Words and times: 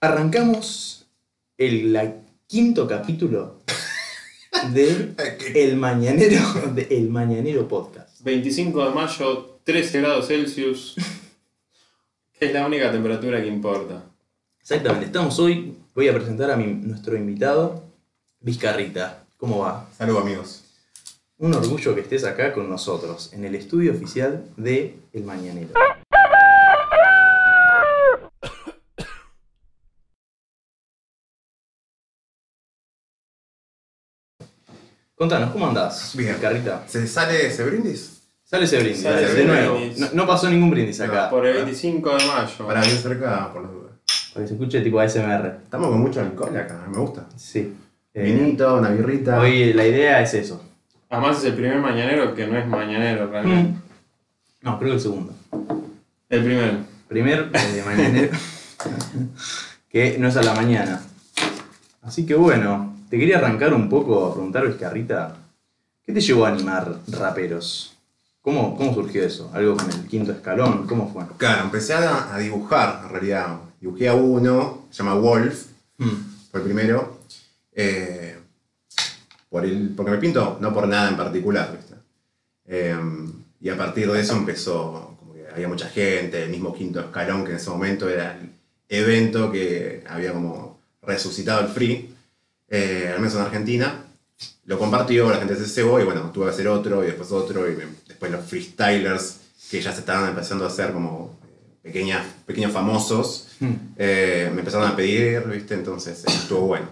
Arrancamos 0.00 1.06
el 1.56 1.92
la 1.92 2.14
quinto 2.46 2.86
capítulo 2.86 3.60
de 4.72 5.14
El 5.54 5.76
Mañanero, 5.76 6.40
de 6.74 6.82
El 6.90 7.08
Mañanero 7.08 7.66
Podcast. 7.66 8.20
25 8.22 8.88
de 8.88 8.94
mayo, 8.94 9.58
13 9.64 10.00
grados 10.02 10.28
Celsius, 10.28 10.96
que 12.38 12.44
es 12.46 12.52
la 12.52 12.66
única 12.66 12.92
temperatura 12.92 13.40
que 13.40 13.46
importa. 13.48 14.04
Exactamente, 14.60 15.06
estamos 15.06 15.38
hoy, 15.38 15.74
voy 15.94 16.08
a 16.08 16.14
presentar 16.14 16.50
a 16.50 16.56
mi- 16.56 16.74
nuestro 16.74 17.16
invitado, 17.16 17.82
Vizcarrita. 18.40 19.24
¿Cómo 19.38 19.60
va? 19.60 19.88
Saludos 19.96 20.22
amigos. 20.22 20.62
Un 21.38 21.54
orgullo 21.54 21.94
que 21.94 22.00
estés 22.02 22.24
acá 22.24 22.52
con 22.52 22.68
nosotros, 22.68 23.32
en 23.32 23.44
el 23.44 23.54
estudio 23.54 23.92
oficial 23.92 24.44
de 24.56 24.96
El 25.12 25.24
Mañanero. 25.24 25.70
Contanos, 35.16 35.50
¿cómo 35.50 35.66
andás? 35.66 36.14
Bien. 36.14 36.34
Vizcarrita. 36.34 36.84
¿Se 36.86 37.06
sale 37.06 37.46
ese 37.46 37.64
brindis? 37.64 38.20
Sale 38.44 38.66
ese 38.66 38.78
brindis, 38.78 39.02
Sale 39.02 39.14
dale, 39.14 39.26
ese 39.28 39.36
de 39.36 39.44
nuevo. 39.46 39.76
brindis. 39.76 39.98
No, 39.98 40.08
no 40.12 40.26
pasó 40.26 40.50
ningún 40.50 40.70
brindis 40.70 41.00
acá. 41.00 41.30
Por 41.30 41.46
el 41.46 41.54
25 41.54 42.16
de 42.18 42.26
mayo. 42.26 42.66
Para 42.66 42.82
bien 42.82 42.98
cerca, 42.98 43.50
por 43.50 43.62
las 43.62 43.72
dudas. 43.72 43.92
Para 44.34 44.44
que 44.44 44.48
se 44.48 44.54
escuche 44.54 44.80
tipo 44.82 45.00
ASMR. 45.00 45.60
Estamos 45.64 45.88
con 45.88 46.00
mucho 46.02 46.20
alcohol 46.20 46.54
acá, 46.54 46.86
me 46.92 46.98
gusta. 46.98 47.26
Sí. 47.34 47.72
Eh, 48.12 48.22
Vinito, 48.24 48.76
una 48.76 48.90
birrita. 48.90 49.40
hoy 49.40 49.72
la 49.72 49.86
idea 49.86 50.20
es 50.20 50.34
eso. 50.34 50.62
Además 51.08 51.38
es 51.38 51.44
el 51.44 51.54
primer 51.54 51.78
mañanero 51.78 52.34
que 52.34 52.46
no 52.46 52.58
es 52.58 52.66
mañanero 52.66 53.26
realmente. 53.30 53.80
No, 54.60 54.78
creo 54.78 54.90
que 54.90 54.96
el 54.96 55.00
segundo. 55.00 55.32
El 56.28 56.42
primero. 56.42 56.78
Primer 57.08 57.50
eh, 57.54 57.82
mañanero. 57.86 58.36
que 59.88 60.18
no 60.18 60.28
es 60.28 60.36
a 60.36 60.42
la 60.42 60.52
mañana. 60.54 61.00
Así 62.02 62.26
que 62.26 62.34
bueno, 62.34 62.95
te 63.08 63.18
quería 63.18 63.38
arrancar 63.38 63.72
un 63.74 63.88
poco 63.88 64.26
a 64.26 64.32
preguntar, 64.34 64.66
Vizcarrita, 64.66 65.36
¿qué 66.04 66.12
te 66.12 66.20
llevó 66.20 66.46
a 66.46 66.50
animar 66.50 66.98
raperos? 67.08 67.96
¿Cómo, 68.42 68.76
¿Cómo 68.76 68.94
surgió 68.94 69.24
eso? 69.24 69.50
¿Algo 69.52 69.76
con 69.76 69.90
el 69.90 70.06
quinto 70.06 70.32
escalón? 70.32 70.86
¿Cómo 70.86 71.12
fue? 71.12 71.24
Claro, 71.36 71.64
empecé 71.64 71.94
a, 71.94 72.34
a 72.34 72.38
dibujar, 72.38 73.02
en 73.04 73.10
realidad. 73.10 73.56
Dibujé 73.80 74.08
a 74.08 74.14
uno, 74.14 74.84
se 74.90 75.02
llama 75.02 75.14
Wolf, 75.14 75.66
Mm, 75.98 76.14
fue 76.50 76.60
el 76.60 76.66
primero. 76.66 77.20
Eh, 77.72 78.36
por 79.48 79.64
el, 79.64 79.94
porque 79.96 80.10
me 80.12 80.18
pinto, 80.18 80.58
no 80.60 80.72
por 80.74 80.86
nada 80.86 81.08
en 81.08 81.16
particular, 81.16 81.72
¿viste? 81.74 81.94
Eh, 82.66 82.96
y 83.60 83.68
a 83.70 83.76
partir 83.76 84.10
de 84.10 84.20
eso 84.20 84.34
empezó, 84.36 85.16
como 85.18 85.32
que 85.32 85.46
había 85.48 85.68
mucha 85.68 85.88
gente, 85.88 86.42
el 86.42 86.50
mismo 86.50 86.74
quinto 86.74 87.00
escalón, 87.00 87.44
que 87.44 87.52
en 87.52 87.56
ese 87.56 87.70
momento 87.70 88.08
era 88.08 88.38
el 88.38 88.50
evento 88.88 89.50
que 89.50 90.04
había 90.08 90.32
como 90.32 90.78
resucitado 91.02 91.62
el 91.62 91.68
free, 91.68 92.14
eh, 92.68 93.10
al 93.12 93.18
menos 93.20 93.34
en 93.34 93.40
Argentina. 93.42 94.02
Lo 94.64 94.78
compartió, 94.78 95.30
la 95.30 95.38
gente 95.38 95.56
se 95.56 95.66
cebó 95.66 96.00
y 96.00 96.04
bueno, 96.04 96.30
tuve 96.32 96.46
que 96.46 96.50
hacer 96.52 96.68
otro 96.68 97.02
y 97.04 97.06
después 97.06 97.30
otro 97.32 97.70
y 97.70 97.76
me- 97.76 97.86
después 98.08 98.30
los 98.32 98.44
freestylers 98.44 99.38
que 99.70 99.80
ya 99.80 99.92
se 99.92 100.00
estaban 100.00 100.28
empezando 100.30 100.64
a 100.64 100.68
hacer 100.68 100.92
como 100.92 101.38
eh, 101.44 101.76
pequeñas, 101.82 102.24
pequeños 102.44 102.72
famosos, 102.72 103.48
mm. 103.60 103.72
eh, 103.96 104.50
me 104.52 104.60
empezaron 104.60 104.88
a 104.88 104.96
pedir, 104.96 105.42
¿viste? 105.46 105.74
Entonces 105.74 106.18
eh, 106.24 106.26
estuvo 106.28 106.62
bueno. 106.62 106.88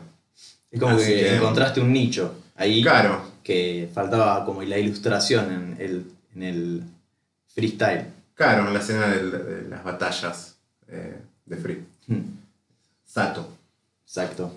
Es 0.70 0.80
como 0.80 0.97
que, 0.97 1.05
que- 1.05 1.36
encontraste 1.36 1.80
un 1.80 1.92
nicho 1.92 2.34
ahí 2.56 2.83
Claro, 2.83 3.22
que 3.42 3.89
faltaba 3.92 4.45
como 4.45 4.62
la 4.62 4.78
ilustración 4.78 5.52
en 5.52 5.77
el, 5.80 6.05
en 6.34 6.42
el 6.42 6.83
freestyle. 7.52 8.06
claro, 8.34 8.67
en 8.69 8.75
la 8.75 8.80
escena 8.80 9.08
de, 9.08 9.67
las 9.69 9.84
batallas 9.84 10.56
eh, 10.89 11.17
de 11.45 11.56
Free. 11.56 11.84
Mm, 12.06 12.20
Sato. 13.06 13.48
Exacto. 14.06 14.52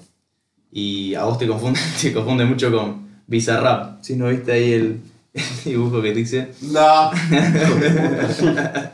Y 0.79 1.15
a 1.15 1.23
vos 1.23 1.39
te 1.39 1.47
confunde, 1.47 1.79
te 2.01 2.13
confunde 2.13 2.45
mucho 2.45 2.71
con 2.71 3.07
Bizarrap. 3.25 4.03
Si 4.03 4.15
no 4.15 4.27
viste 4.29 4.51
ahí 4.51 4.73
el, 4.73 5.01
el 5.33 5.43
dibujo 5.65 6.03
que 6.03 6.11
te 6.11 6.19
hice. 6.19 6.51
No. 6.61 7.09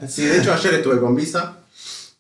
sí, 0.07 0.24
de 0.24 0.40
hecho 0.40 0.53
ayer 0.53 0.75
estuve 0.75 1.02
con 1.02 1.13
Visa. 1.13 1.57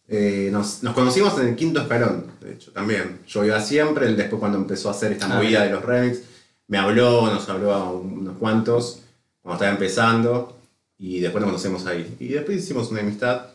Eh, 0.09 0.49
nos, 0.51 0.83
nos 0.83 0.93
conocimos 0.93 1.39
en 1.39 1.47
el 1.47 1.55
quinto 1.55 1.79
escalón, 1.81 2.25
de 2.41 2.55
hecho, 2.55 2.71
también. 2.73 3.19
Yo 3.25 3.45
iba 3.45 3.61
siempre, 3.61 4.05
él 4.07 4.17
después 4.17 4.41
cuando 4.41 4.57
empezó 4.57 4.89
a 4.89 4.91
hacer 4.91 5.13
esta 5.13 5.27
Ah, 5.27 5.37
movida 5.37 5.63
de 5.63 5.69
los 5.69 5.81
remix, 5.85 6.19
me 6.67 6.77
habló, 6.77 7.27
nos 7.33 7.47
habló 7.47 7.73
a 7.73 7.89
unos 7.89 8.37
cuantos, 8.37 8.99
cuando 9.41 9.55
estaba 9.55 9.71
empezando, 9.71 10.57
y 10.97 11.21
después 11.21 11.41
nos 11.41 11.51
conocemos 11.51 11.85
ahí. 11.85 12.17
Y 12.19 12.27
después 12.27 12.57
hicimos 12.57 12.91
una 12.91 12.99
amistad. 12.99 13.45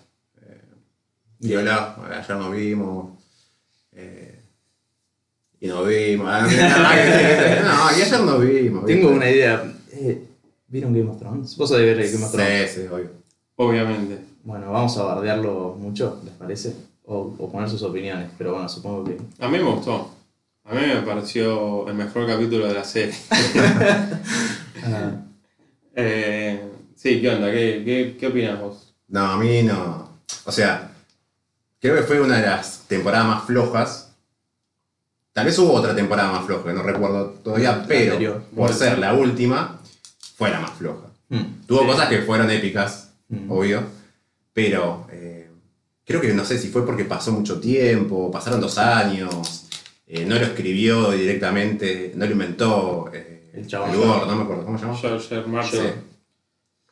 Eh, 0.40 0.62
y 1.40 1.48
Bien. 1.48 1.60
hola, 1.60 1.96
ayer 2.18 2.36
nos 2.38 2.50
vimos. 2.50 3.17
Y 5.60 5.66
nos 5.68 5.86
vimos. 5.86 6.28
Ah, 6.30 6.46
no, 6.46 7.98
y 7.98 8.02
ayer 8.02 8.20
nos 8.20 8.40
vimos. 8.40 8.86
Tengo 8.86 9.10
una 9.10 9.30
idea. 9.30 9.62
Eh, 9.92 10.24
¿Vieron 10.68 10.92
Game 10.92 11.10
of 11.10 11.18
Thrones? 11.18 11.56
Vos 11.56 11.70
sabés 11.70 11.96
ver 11.96 12.10
Game 12.12 12.24
of 12.24 12.32
Thrones. 12.32 12.70
Sí, 12.70 12.80
sí, 12.82 12.86
obvio. 12.90 13.10
Obviamente. 13.56 14.18
Bueno, 14.44 14.70
vamos 14.72 14.96
a 14.98 15.02
bardearlo 15.04 15.76
mucho, 15.78 16.20
¿les 16.24 16.34
parece? 16.34 16.74
O, 17.04 17.34
o 17.38 17.50
poner 17.50 17.68
sus 17.68 17.82
opiniones, 17.82 18.30
pero 18.38 18.52
bueno, 18.52 18.68
supongo 18.68 19.04
que. 19.04 19.16
A 19.40 19.48
mí 19.48 19.58
me 19.58 19.64
gustó. 19.64 20.14
A 20.64 20.74
mí 20.74 20.80
me 20.86 21.00
pareció 21.02 21.88
el 21.88 21.94
mejor 21.94 22.26
capítulo 22.26 22.66
de 22.66 22.74
la 22.74 22.84
serie. 22.84 23.14
Ah, 24.84 25.10
Eh, 25.96 26.62
sí, 26.94 27.20
¿qué 27.20 27.28
onda? 27.30 27.50
¿Qué, 27.50 27.82
qué, 27.84 28.16
qué 28.18 28.26
opinas 28.28 28.60
vos? 28.60 28.94
No, 29.08 29.20
a 29.32 29.36
mí 29.36 29.62
no. 29.64 30.08
O 30.44 30.52
sea, 30.52 30.92
creo 31.80 31.96
que 31.96 32.02
fue 32.02 32.20
una 32.20 32.36
de 32.40 32.46
las 32.46 32.84
temporadas 32.86 33.26
más 33.26 33.44
flojas. 33.44 34.07
Tal 35.38 35.46
vez 35.46 35.56
hubo 35.60 35.72
otra 35.72 35.94
temporada 35.94 36.32
más 36.32 36.44
floja, 36.46 36.72
no 36.72 36.82
recuerdo 36.82 37.26
todavía, 37.44 37.84
pero 37.86 38.14
anterior. 38.14 38.42
por 38.56 38.72
ser 38.72 38.98
la 38.98 39.14
última, 39.14 39.80
fue 40.36 40.50
la 40.50 40.58
más 40.58 40.72
floja. 40.72 41.06
mm, 41.28 41.64
Tuvo 41.64 41.82
Sí. 41.82 41.86
cosas 41.86 42.08
que 42.08 42.22
fueron 42.22 42.50
épicas, 42.50 43.12
mm. 43.28 43.48
obvio, 43.48 43.82
pero 44.52 45.06
eh, 45.12 45.48
creo 46.04 46.20
que 46.20 46.32
no 46.34 46.44
sé 46.44 46.58
si 46.58 46.70
fue 46.70 46.84
porque 46.84 47.04
pasó 47.04 47.30
mucho 47.30 47.60
tiempo, 47.60 48.32
pasaron 48.32 48.60
dos 48.60 48.78
años, 48.78 49.66
eh, 50.08 50.24
no 50.26 50.34
lo 50.34 50.40
escribió 50.42 51.12
directamente, 51.12 52.10
no 52.16 52.26
lo 52.26 52.32
inventó 52.32 53.08
eh, 53.14 53.52
El 53.54 53.66
chabón. 53.68 53.94
gordo, 53.96 54.26
no 54.26 54.34
me 54.34 54.42
acuerdo, 54.42 54.64
¿cómo 54.64 54.76
se 54.76 54.86
llama? 54.86 54.98
George. 54.98 55.40
Sí. 55.70 55.78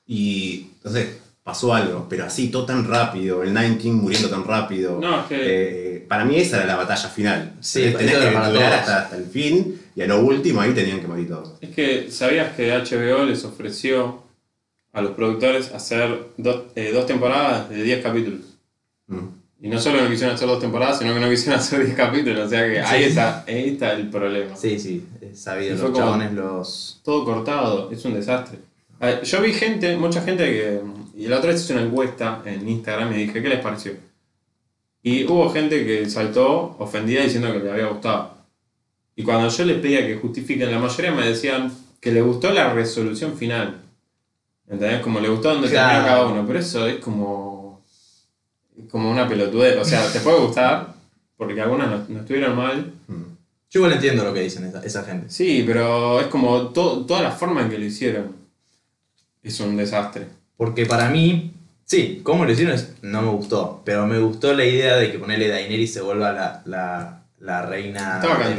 Y 0.07 0.71
entonces 0.77 1.19
pasó 1.43 1.75
algo, 1.75 2.07
pero 2.09 2.25
así, 2.27 2.49
todo 2.49 2.65
tan 2.65 2.87
rápido, 2.87 3.43
el 3.43 3.53
Nine 3.53 3.77
King 3.78 3.95
muriendo 3.95 4.28
tan 4.31 4.45
rápido. 4.45 5.01
No, 5.01 5.23
es 5.23 5.27
que 5.27 5.37
Eh, 5.41 5.86
para 6.09 6.25
mí 6.25 6.37
esa 6.37 6.56
era 6.59 6.67
la 6.67 6.77
batalla 6.77 7.09
final. 7.09 7.53
Sí, 7.61 7.93
tenés 7.97 8.17
que 8.17 8.27
para 8.33 8.49
durar 8.50 8.71
todos. 8.71 8.81
hasta, 8.81 9.03
hasta 9.03 9.17
el 9.17 9.27
fin 9.27 9.81
y 9.94 10.03
a 10.03 10.06
lo 10.06 10.21
último 10.21 10.61
ahí 10.61 10.72
tenían 10.72 11.00
que 11.00 11.06
morir 11.06 11.28
todos. 11.28 11.53
Es 11.61 11.71
que 11.71 12.11
sabías 12.11 12.55
que 12.55 12.71
HBO 12.72 13.25
les 13.25 13.44
ofreció 13.44 14.22
a 14.93 15.00
los 15.03 15.12
productores 15.12 15.72
hacer 15.72 16.28
dos, 16.37 16.65
eh, 16.75 16.91
dos 16.93 17.06
temporadas 17.06 17.69
de 17.69 17.83
10 17.83 18.03
capítulos. 18.03 18.41
Mm. 19.09 19.27
Y 19.62 19.69
no 19.69 19.78
solo 19.81 20.03
no 20.03 20.09
quisieron 20.11 20.34
hacer 20.34 20.47
dos 20.49 20.61
temporadas, 20.61 20.99
sino 20.99 21.15
que 21.15 21.21
no 21.21 21.28
quisieron 21.31 21.59
hacer 21.61 21.84
10 21.84 21.97
capítulos. 21.97 22.47
O 22.47 22.49
sea 22.49 22.66
que 22.66 22.81
ahí, 22.81 23.03
Sí. 23.05 23.09
está, 23.11 23.45
ahí 23.47 23.69
está 23.71 23.93
el 23.93 24.09
problema. 24.11 24.56
Sí, 24.56 24.78
sí, 24.78 25.05
sabido. 25.34 25.77
Los 25.77 25.97
chabones 25.97 26.33
los. 26.33 27.00
Todo 27.05 27.25
cortado, 27.25 27.91
es 27.91 28.05
un 28.05 28.15
desastre. 28.15 28.59
A 29.00 29.06
ver, 29.06 29.22
Yo 29.22 29.41
vi 29.43 29.53
gente, 29.53 29.97
mucha 29.97 30.22
gente 30.22 30.45
que. 30.45 30.81
Y 31.16 31.27
la 31.28 31.39
otra 31.39 31.53
vez 31.53 31.62
hice 31.62 31.72
una 31.72 31.83
encuesta 31.83 32.43
en 32.45 32.69
Instagram 32.69 33.12
y 33.15 33.27
dije, 33.27 33.43
¿qué 33.43 33.49
les 33.49 33.61
pareció? 33.61 33.93
Y 35.09 35.22
hubo 35.25 35.49
gente 35.50 35.87
que 35.87 36.11
saltó 36.11 36.75
ofendida 36.81 37.22
diciendo 37.22 37.53
que 37.53 37.61
le 37.61 37.71
había 37.71 37.87
gustado. 37.87 38.34
Y 39.15 39.22
cuando 39.22 39.49
yo 39.49 39.65
les 39.65 39.78
pedía 39.81 40.05
que 40.05 40.17
justifiquen, 40.17 40.69
la 40.72 40.81
mayoría 40.81 41.12
me 41.12 41.25
decían 41.28 41.72
que 42.00 42.11
les 42.11 42.25
gustó 42.25 42.50
la 42.53 42.72
resolución 42.72 43.37
final. 43.37 43.83
¿Entendés? 44.69 45.00
Como 45.03 45.21
le 45.21 45.28
gustó 45.28 45.53
donde 45.53 45.69
Claro. 45.71 45.91
terminó 45.93 46.09
cada 46.09 46.27
uno. 46.27 46.45
Pero 46.45 46.59
eso 46.59 46.87
es 46.89 46.97
como. 46.97 47.84
como 48.91 49.09
una 49.09 49.28
pelotudez. 49.28 49.77
O 49.78 49.84
sea, 49.84 50.11
te 50.12 50.19
puede 50.19 50.41
gustar, 50.41 50.93
porque 51.37 51.60
algunas 51.60 51.89
no, 51.89 52.04
no 52.09 52.21
estuvieron 52.22 52.57
mal. 52.57 52.92
Mm. 53.07 53.22
Yo 53.71 53.81
igual 53.81 53.92
entiendo 53.92 54.25
lo 54.25 54.34
que 54.34 54.41
dicen 54.41 54.65
esa, 54.65 54.84
esa 54.84 55.04
gente. 55.04 55.31
Sí, 55.31 55.63
pero 55.65 56.21
es 56.21 56.27
como 56.27 56.71
to- 56.71 57.07
toda 57.07 57.22
la 57.22 57.31
forma 57.31 57.63
en 57.63 57.71
que 57.71 57.78
lo 57.78 57.84
hicieron. 57.84 58.34
Es 59.41 59.60
un 59.60 59.77
desastre. 59.77 60.27
Porque 60.57 60.84
para 60.84 61.10
mí, 61.10 61.53
sí, 61.86 62.21
cómo 62.22 62.44
lo 62.44 62.53
hicieron 62.53 62.78
no 63.03 63.22
me 63.22 63.30
gustó. 63.30 63.80
Pero 63.84 64.06
me 64.06 64.18
gustó 64.18 64.53
la 64.53 64.65
idea 64.66 64.97
de 64.97 65.10
que 65.10 65.18
ponerle 65.18 65.48
Daenerys 65.48 65.94
se 65.94 66.03
vuelva 66.03 66.33
la, 66.33 66.62
la, 66.66 67.22
la 67.41 67.62
reina. 67.62 68.16
Estaba 68.21 68.38
demente. 68.48 68.56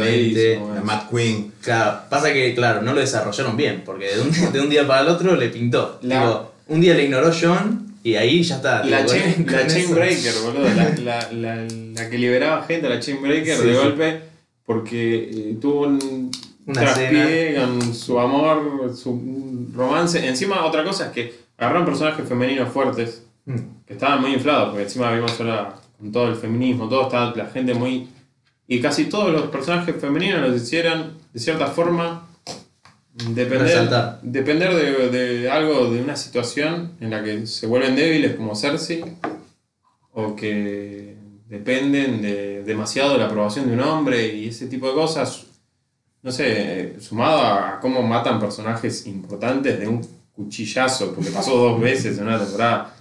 cantadísimo. 0.58 0.74
La 0.76 0.82
Mad 0.82 1.10
Queen. 1.10 1.52
Claro, 1.62 2.00
pasa 2.10 2.34
que, 2.34 2.56
claro, 2.56 2.82
no 2.82 2.94
lo 2.94 3.00
desarrollaron 3.02 3.56
bien, 3.56 3.84
porque 3.86 4.16
de 4.16 4.22
un, 4.22 4.32
de 4.54 4.60
un 4.62 4.70
día 4.70 4.88
para 4.88 5.02
el 5.02 5.10
otro 5.10 5.36
le 5.36 5.50
pintó. 5.50 6.00
La- 6.02 6.44
un 6.70 6.82
día 6.82 6.94
le 6.96 7.04
ignoró 7.06 7.32
John 7.40 7.96
y 8.04 8.16
ahí 8.16 8.42
ya 8.44 8.56
está. 8.58 8.84
La, 8.84 9.06
tipo, 9.06 9.12
chain, 9.20 9.44
con 9.44 9.54
la 9.54 9.62
eso. 9.62 9.76
chain 9.78 9.94
breaker, 9.96 10.34
boludo. 10.44 10.64
La, 10.76 10.90
la, 11.00 11.32
la, 11.32 11.68
la 11.94 12.10
que 12.10 12.18
liberaba 12.18 12.64
gente, 12.64 12.90
la 12.90 13.00
chain 13.00 13.22
breaker, 13.22 13.58
Sí, 13.58 13.64
de 13.68 13.72
sí. 13.74 13.78
golpe, 13.78 14.20
porque 14.66 15.16
eh, 15.34 15.58
tuvo 15.62 15.84
un 15.88 16.30
Una 16.66 16.82
traspié 16.82 17.56
con 17.56 17.94
su 17.94 18.20
amor, 18.20 18.94
su 18.96 19.68
romance. 19.74 20.26
Encima, 20.28 20.66
otra 20.66 20.84
cosa 20.84 21.06
es 21.08 21.12
que 21.14 21.47
agarraron 21.58 21.86
personajes 21.86 22.28
femeninos 22.28 22.70
fuertes 22.70 23.24
Mm. 23.48 23.86
que 23.86 23.94
estaban 23.94 24.20
muy 24.20 24.34
inflados, 24.34 24.70
porque 24.72 24.84
encima 24.84 25.10
vimos 25.14 25.40
ahora 25.40 25.76
con 25.98 26.12
todo 26.12 26.28
el 26.28 26.36
feminismo, 26.36 26.90
todo 26.90 27.04
estaba 27.04 27.34
la 27.34 27.46
gente 27.46 27.74
muy 27.74 28.10
y 28.68 28.82
casi 28.82 29.06
todos 29.06 29.32
los 29.32 29.44
personajes 29.44 29.96
femeninos 30.02 30.42
los 30.42 30.62
hicieran 30.62 31.14
de 31.34 31.40
cierta 31.40 31.68
forma 31.68 32.28
depender, 33.30 33.90
depender 34.22 34.76
de, 34.76 35.10
de 35.10 35.50
algo, 35.50 35.90
de 35.90 36.02
una 36.02 36.18
situación 36.18 36.98
en 37.00 37.10
la 37.10 37.24
que 37.24 37.48
se 37.48 37.68
vuelven 37.68 37.96
débiles 37.96 38.36
como 38.36 38.54
Cersei 38.54 39.06
o 40.12 40.36
que 40.36 41.16
dependen 41.48 42.22
de 42.22 42.64
demasiado 42.64 43.14
de 43.14 43.20
la 43.20 43.28
aprobación 43.28 43.68
de 43.68 43.76
un 43.76 43.80
hombre 43.80 44.28
y 44.36 44.50
ese 44.50 44.68
tipo 44.68 44.90
de 44.90 44.94
cosas. 44.94 45.46
No 46.22 46.34
sé, 46.34 46.98
sumado 47.00 47.40
a 47.40 47.80
cómo 47.80 48.02
matan 48.04 48.42
personajes 48.42 49.08
importantes 49.08 49.80
de 49.80 49.88
un 49.88 50.17
cuchillazo, 50.38 51.14
porque 51.14 51.32
pasó 51.32 51.58
dos 51.58 51.82
veces 51.82 52.18
en 52.20 52.28
una 52.28 52.40
temporada. 52.40 52.94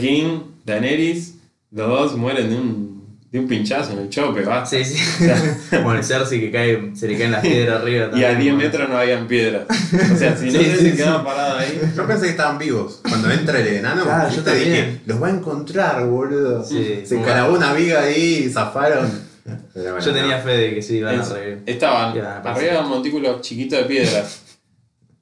King, 0.00 0.38
Daenerys, 0.64 1.34
los 1.72 1.88
dos 1.88 2.16
mueren 2.16 2.48
de 2.50 2.56
un, 2.56 3.18
de 3.30 3.38
un 3.38 3.46
pinchazo 3.46 3.92
en 3.92 3.98
el 4.00 4.08
chope, 4.08 4.42
va. 4.42 4.64
Sí, 4.64 4.84
sí. 4.84 4.96
Como 5.70 5.92
el 5.92 6.02
Cersei 6.02 6.40
que 6.40 6.50
cae, 6.50 6.90
se 6.94 7.06
le 7.08 7.18
caen 7.18 7.32
las 7.32 7.42
piedras 7.42 7.82
arriba. 7.82 8.10
Y 8.16 8.24
a 8.24 8.28
también, 8.30 8.38
10 8.38 8.50
como- 8.54 8.62
metros 8.64 8.88
no 8.88 8.96
habían 8.98 9.26
piedras. 9.28 9.64
O 10.12 10.16
sea, 10.16 10.36
si 10.36 10.46
no 10.50 10.52
Sí, 10.52 10.58
sé 10.64 10.76
sí, 10.76 10.84
si 10.84 10.90
sí. 10.92 10.96
quedaba 10.96 11.24
parado 11.24 11.58
ahí. 11.58 11.80
Yo 11.96 12.06
pensé 12.06 12.24
que 12.24 12.30
estaban 12.30 12.58
vivos. 12.58 13.00
Cuando 13.08 13.30
entra 13.30 13.60
el 13.60 13.66
enano, 13.68 14.02
Claro, 14.04 14.28
yo 14.30 14.36
¿viste? 14.36 14.54
dije, 14.54 14.70
también. 14.82 15.02
los 15.06 15.22
va 15.22 15.26
a 15.26 15.30
encontrar, 15.30 16.06
boludo. 16.06 16.64
Sí, 16.64 17.02
Se 17.04 17.20
cargó 17.22 17.54
una 17.56 17.72
viga 17.74 18.00
ahí 18.02 18.44
y 18.46 18.50
zafaron. 18.50 19.30
Bueno, 19.74 19.98
Yo 20.00 20.12
tenía 20.12 20.36
no. 20.38 20.42
fe 20.44 20.50
de 20.56 20.74
que 20.74 20.82
sí 20.82 20.96
iban 20.98 21.18
a 21.18 21.22
Es- 21.22 21.28
revivir. 21.30 21.62
Estaban 21.66 22.14
Ya, 22.14 22.42
parece. 22.42 22.66
arriba 22.66 22.80
de 22.80 22.86
un 22.86 22.90
montículo 22.94 23.40
chiquito 23.40 23.76
de 23.76 23.84
piedras 23.84 24.42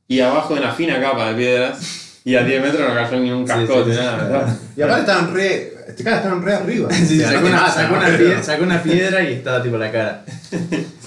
y 0.08 0.20
abajo 0.20 0.54
de 0.54 0.60
una 0.60 0.72
fina 0.72 1.00
capa 1.00 1.28
de 1.28 1.34
piedras 1.34 2.20
y 2.24 2.34
a 2.34 2.42
10 2.42 2.62
metros 2.62 2.88
no 2.88 2.94
cayó 2.94 3.20
ni 3.20 3.30
un 3.30 3.46
cascote, 3.46 3.90
sí, 3.90 3.96
sí. 3.96 4.04
nada, 4.04 4.16
¿verdad? 4.16 4.58
Y 4.76 4.82
aparte 4.82 5.00
estaban 5.00 5.34
re. 5.34 5.74
Este 5.88 6.04
cara 6.04 6.16
estaban 6.16 6.42
re 6.42 6.54
arriba. 6.54 6.88
Sí, 6.92 7.20
sacó, 7.20 7.46
una, 7.46 7.70
sacó, 7.70 7.94
piedra, 7.98 8.42
sacó 8.42 8.64
una 8.64 8.82
piedra 8.82 9.22
y 9.22 9.34
estaba 9.34 9.62
tipo 9.62 9.76
la 9.76 9.92
cara. 9.92 10.24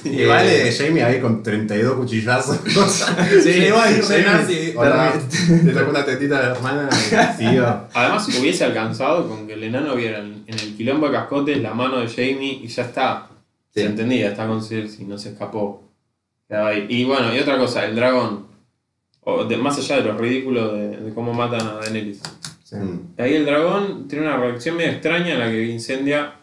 Y 0.04 0.26
vale, 0.26 0.72
Jamie 0.72 1.04
ahí 1.04 1.20
con 1.20 1.44
32 1.44 1.96
cuchillazos. 1.96 2.60
Sí, 3.44 3.54
Llegó 3.54 3.80
ahí 3.80 4.02
Jamie. 4.02 4.74
Hola. 4.76 5.14
Sacó 5.74 5.90
una 5.90 6.06
tetita 6.06 6.40
a 6.40 6.42
la 6.42 6.52
hermana 6.56 6.90
y. 7.40 7.46
Además, 7.94 8.28
hubiese 8.40 8.64
alcanzado 8.66 9.28
con 9.28 9.46
que 9.48 9.54
el 9.54 9.64
enano 9.64 9.96
viera 9.96 10.20
en 10.20 10.44
el 10.48 10.76
quilombo 10.76 11.08
de 11.08 11.14
cascotes 11.14 11.62
la 11.62 11.74
mano 11.74 12.00
de 12.00 12.08
Jamie 12.08 12.62
y 12.64 12.68
ya 12.68 12.84
está. 12.84 13.28
Sí. 13.74 13.82
Se 13.82 13.86
entendía, 13.86 14.30
está 14.30 14.48
con 14.48 14.64
Cersei, 14.64 15.06
no 15.06 15.18
se 15.18 15.30
escapó. 15.30 15.84
Y 16.90 17.04
bueno, 17.04 17.34
y 17.34 17.40
otra 17.40 17.58
cosa, 17.58 17.86
el 17.86 17.96
dragón. 17.96 18.51
O 19.24 19.44
de- 19.46 19.58
más 19.58 19.78
allá 19.78 19.98
de 19.98 20.04
lo 20.04 20.18
ridículo 20.18 20.74
de, 20.74 20.98
de 20.98 21.14
cómo 21.14 21.34
matan 21.34 21.62
a 21.62 21.74
Daenerys. 21.76 22.22
Mm. 22.72 23.20
Ahí 23.22 23.34
el 23.36 23.46
dragón 23.46 24.08
tiene 24.08 24.26
una 24.26 24.38
reacción 24.38 24.78
medio 24.78 24.92
extraña 24.92 25.34
en 25.34 25.40
la 25.40 25.50
que 25.52 25.66
incendia 25.68 26.34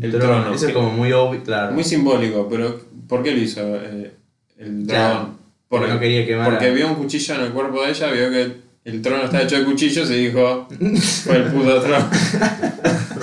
el 0.00 0.10
trono. 0.10 0.40
trono. 0.42 0.54
Eso 0.54 0.68
es 0.68 0.72
como 0.74 0.90
muy 0.90 1.12
obvio, 1.12 1.42
claro. 1.42 1.72
Muy 1.72 1.82
simbólico, 1.84 2.48
pero 2.48 2.80
¿por 3.08 3.22
qué 3.22 3.32
lo 3.32 3.38
hizo 3.38 3.60
eh, 3.62 4.12
el 4.58 4.84
Claro, 4.86 5.14
dragón? 5.14 5.38
porque 5.68 5.88
no 5.88 5.98
quería 6.00 6.24
quemar 6.26 6.50
Porque 6.50 6.66
a- 6.68 6.72
vio 6.72 6.88
un 6.88 6.94
cuchillo 6.94 7.34
en 7.34 7.40
el 7.42 7.50
cuerpo 7.52 7.82
de 7.82 7.90
ella, 7.90 8.10
vio 8.12 8.30
que 8.30 8.64
el 8.84 9.02
trono 9.02 9.24
está 9.24 9.42
hecho 9.42 9.58
de 9.58 9.64
cuchillos 9.64 10.08
y 10.10 10.26
dijo, 10.26 10.68
fue 11.24 11.36
el 11.36 11.44
puto 11.44 11.80
trono. 11.82 12.06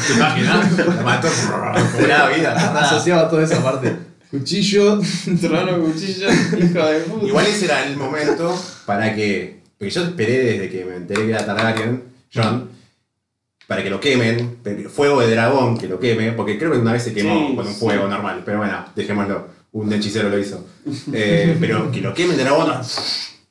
¿Te 0.07 0.13
imaginas? 0.13 0.77
La 0.97 1.03
mató 1.03 1.27
vida. 2.35 2.79
Asociaba 2.81 3.29
toda 3.29 3.43
esa 3.43 3.63
parte. 3.63 3.95
Cuchillo. 4.31 4.99
trono, 5.41 5.79
cuchillo, 5.83 6.27
hijo 6.29 6.85
de 6.85 6.99
puta. 7.01 7.27
Igual 7.27 7.45
ese 7.47 7.65
era 7.65 7.85
el 7.85 7.97
momento 7.97 8.57
para 8.85 9.13
que. 9.13 9.59
Porque 9.77 9.93
yo 9.93 10.03
esperé 10.03 10.37
desde 10.43 10.69
que 10.69 10.85
me 10.85 10.95
enteré 10.95 11.25
que 11.25 11.29
era 11.31 11.45
Targaryen, 11.45 12.03
John, 12.33 12.69
para 13.67 13.83
que 13.83 13.89
lo 13.89 13.99
quemen, 13.99 14.57
fuego 14.93 15.21
de 15.21 15.31
dragón 15.31 15.77
que 15.77 15.87
lo 15.87 15.99
queme, 15.99 16.31
porque 16.33 16.57
creo 16.57 16.71
que 16.71 16.77
una 16.77 16.93
vez 16.93 17.03
se 17.03 17.13
quemó 17.13 17.49
Sí, 17.49 17.55
con 17.55 17.67
un 17.67 17.73
sí. 17.73 17.79
fuego 17.79 18.07
normal, 18.07 18.43
pero 18.45 18.59
bueno, 18.59 18.85
dejémoslo, 18.95 19.47
un 19.71 19.91
hechicero 19.91 20.29
lo 20.29 20.37
hizo. 20.37 20.65
Eh, 21.11 21.57
pero 21.59 21.91
que 21.91 21.99
lo 21.99 22.13
queme 22.13 22.35
el 22.35 22.39
dragón 22.39 22.71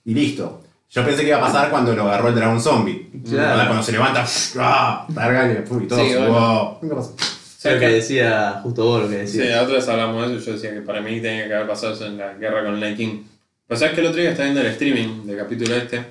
y 0.05 0.15
listo. 0.15 0.63
Yo 0.89 1.05
pensé 1.05 1.23
que 1.23 1.29
iba 1.29 1.39
a 1.39 1.41
pasar 1.41 1.71
cuando 1.71 1.95
lo 1.95 2.03
agarró 2.03 2.29
el 2.29 2.35
dragón 2.35 2.61
zombie. 2.61 3.11
Claro. 3.29 3.67
Cuando, 3.67 3.83
se 3.83 3.93
levanta, 3.93 4.25
¡ah! 4.59 5.07
Targaryen, 5.15 5.65
y 5.83 5.87
todo, 5.87 5.99
Sí, 6.01 6.15
wow. 6.15 6.79
Nunca 6.83 6.97
pasó. 6.97 7.15
O 7.61 7.63
sea, 7.63 7.75
lo 7.75 7.81
que 7.81 7.89
decía, 7.89 8.61
justo 8.63 8.85
vos 8.85 9.03
lo 9.03 9.09
que 9.11 9.27
Sí, 9.27 9.37
decías. 9.37 9.57
la 9.57 9.63
otra 9.65 9.75
vez 9.75 9.89
hablamos 9.89 10.31
de 10.31 10.37
eso, 10.37 10.47
yo 10.47 10.53
decía 10.55 10.73
que 10.73 10.81
para 10.81 11.03
mí 11.03 11.21
tenía 11.21 11.47
que 11.47 11.55
haber 11.55 11.69
pasado 11.69 11.93
eso 11.93 12.07
en 12.07 12.17
la 12.17 12.33
guerra 12.33 12.65
con 12.65 12.73
el 12.73 12.81
Night 12.81 12.97
King. 12.97 13.23
Pero 13.67 13.79
sabes 13.79 13.95
que 13.95 14.01
el 14.01 14.07
otro 14.07 14.19
día 14.19 14.31
estaba 14.31 14.47
viendo 14.49 14.63
el 14.63 14.73
streaming 14.73 15.27
del 15.27 15.37
capítulo 15.37 15.77
este, 15.77 16.03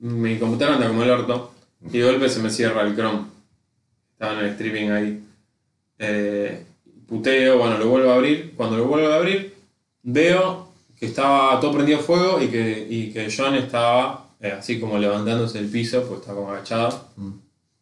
mi 0.00 0.38
computadora 0.38 0.74
anda 0.74 0.88
como 0.88 1.04
el 1.04 1.10
orto, 1.10 1.54
y 1.88 1.98
de 1.98 2.02
golpe 2.04 2.28
se 2.28 2.40
me 2.40 2.50
cierra 2.50 2.82
el 2.82 2.96
Chrome. 2.96 3.26
Estaba 4.14 4.32
en 4.32 4.38
el 4.40 4.46
streaming 4.46 4.90
ahí. 4.90 5.24
Eh, 6.00 6.64
puteo, 7.06 7.58
bueno, 7.58 7.78
lo 7.78 7.88
vuelvo 7.88 8.10
a 8.10 8.16
abrir. 8.16 8.54
Cuando 8.56 8.78
lo 8.78 8.86
vuelvo 8.86 9.06
a 9.06 9.14
abrir, 9.18 9.54
veo 10.02 10.72
que 10.98 11.06
estaba 11.06 11.60
todo 11.60 11.70
prendido 11.74 12.00
fuego 12.00 12.42
y 12.42 12.48
que, 12.48 12.88
y 12.90 13.12
que 13.12 13.32
John 13.32 13.54
estaba 13.54 14.30
eh, 14.40 14.50
así 14.58 14.80
como 14.80 14.98
levantándose 14.98 15.58
del 15.58 15.70
piso, 15.70 16.02
pues 16.08 16.18
estaba 16.18 16.38
como 16.40 16.50
agachado. 16.50 17.08
Mm. 17.14 17.30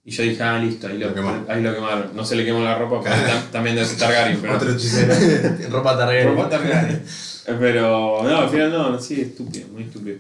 Y 0.05 0.11
yo 0.13 0.23
dije, 0.23 0.43
ah, 0.43 0.59
listo, 0.59 0.87
ahí 0.87 0.99
lo, 0.99 1.09
Lo 1.09 1.15
quemó. 1.15 1.45
ahí 1.49 1.63
lo 1.63 1.75
quemaron. 1.75 2.11
No 2.17 2.25
se 2.25 2.35
le 2.37 2.45
quemó 2.45 2.61
la 2.61 2.77
ropa, 2.79 3.03
también 3.53 3.77
ser 3.85 3.99
Targaryen, 3.99 4.41
pero... 4.41 4.57
Otro 4.57 4.73
hechicero. 4.73 5.15
Ropa 5.71 5.97
Targaryen. 5.97 6.29
Ropa 6.29 6.49
Targaryen. 6.49 7.05
Pero 7.59 8.21
no, 8.23 8.37
al 8.39 8.49
final 8.49 8.71
no, 8.73 9.01
sí, 9.01 9.21
estúpido, 9.21 9.69
muy 9.69 9.83
estúpido. 9.85 10.19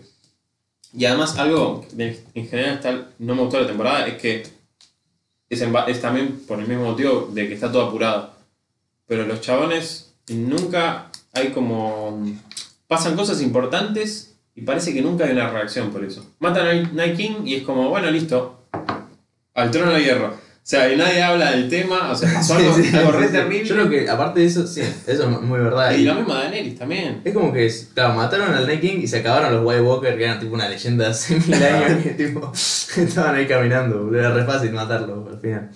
Y 0.92 1.04
además 1.06 1.36
algo 1.38 1.86
que 1.88 1.96
de- 1.96 2.24
en 2.34 2.48
general 2.48 2.74
está, 2.74 3.08
no 3.18 3.34
me 3.34 3.40
gustó 3.42 3.56
de 3.56 3.62
la 3.62 3.68
temporada 3.68 4.06
es 4.06 4.14
que 4.20 4.42
es, 5.48 5.60
en 5.62 5.74
es 5.88 6.00
también 6.00 6.40
por 6.46 6.58
el 6.60 6.66
mismo 6.68 6.84
motivo 6.84 7.30
de 7.32 7.48
que 7.48 7.54
está 7.54 7.70
todo 7.72 7.86
apurado. 7.86 8.34
Pero 9.06 9.26
los 9.26 9.40
chabones 9.40 10.12
nunca 10.28 11.10
hay 11.32 11.48
como... 11.50 12.22
Pasan 12.86 13.16
cosas 13.16 13.40
importantes 13.40 14.34
y 14.54 14.62
parece 14.62 14.92
que 14.92 15.00
nunca 15.00 15.24
hay 15.24 15.30
una 15.32 15.48
reacción 15.50 15.90
por 15.90 16.04
eso. 16.04 16.26
Matan 16.40 16.66
al 16.66 16.94
Night 16.96 17.16
King 17.16 17.46
y 17.46 17.54
es 17.54 17.62
como, 17.62 17.88
bueno, 17.88 18.10
listo. 18.10 18.59
Al 19.54 19.70
trono 19.70 19.92
de 19.92 20.02
hierro. 20.04 20.28
O 20.28 20.62
sea, 20.70 20.92
y 20.92 20.96
nadie 20.96 21.22
habla 21.22 21.50
del 21.52 21.68
tema, 21.68 22.10
o 22.12 22.14
sea, 22.14 22.32
pasó 22.32 22.54
algo, 22.54 22.74
Sí, 22.76 22.84
sí. 22.84 22.96
algo 22.96 23.12
re 23.12 23.28
terrible. 23.28 23.64
Yo 23.64 23.74
creo 23.74 23.88
que, 23.90 24.08
aparte 24.08 24.40
de 24.40 24.46
eso, 24.46 24.66
sí, 24.66 24.82
eso 25.06 25.22
es 25.30 25.40
muy 25.40 25.58
verdad. 25.58 25.92
Y 25.92 26.04
lo 26.04 26.14
mismo 26.14 26.32
de 26.34 26.40
Daenerys 26.42 26.78
también. 26.78 27.22
Es 27.24 27.34
como 27.34 27.52
que, 27.52 27.72
claro, 27.94 28.14
mataron 28.14 28.54
al 28.54 28.66
Night 28.66 28.80
King 28.80 28.98
y 29.02 29.06
se 29.08 29.18
acabaron 29.18 29.52
los 29.54 29.64
White 29.64 29.80
Walker, 29.82 30.16
que 30.16 30.24
eran 30.24 30.38
tipo 30.38 30.54
una 30.54 30.68
leyenda 30.68 31.06
de 31.06 31.10
hace 31.10 31.36
mil 31.40 31.54
años, 31.54 32.02
que 32.04 32.10
tipo, 32.10 32.52
estaban 32.96 33.34
ahí 33.34 33.46
caminando, 33.46 34.14
era 34.14 34.32
re 34.32 34.44
fácil 34.44 34.70
matarlo 34.72 35.26
al 35.28 35.40
final. 35.40 35.70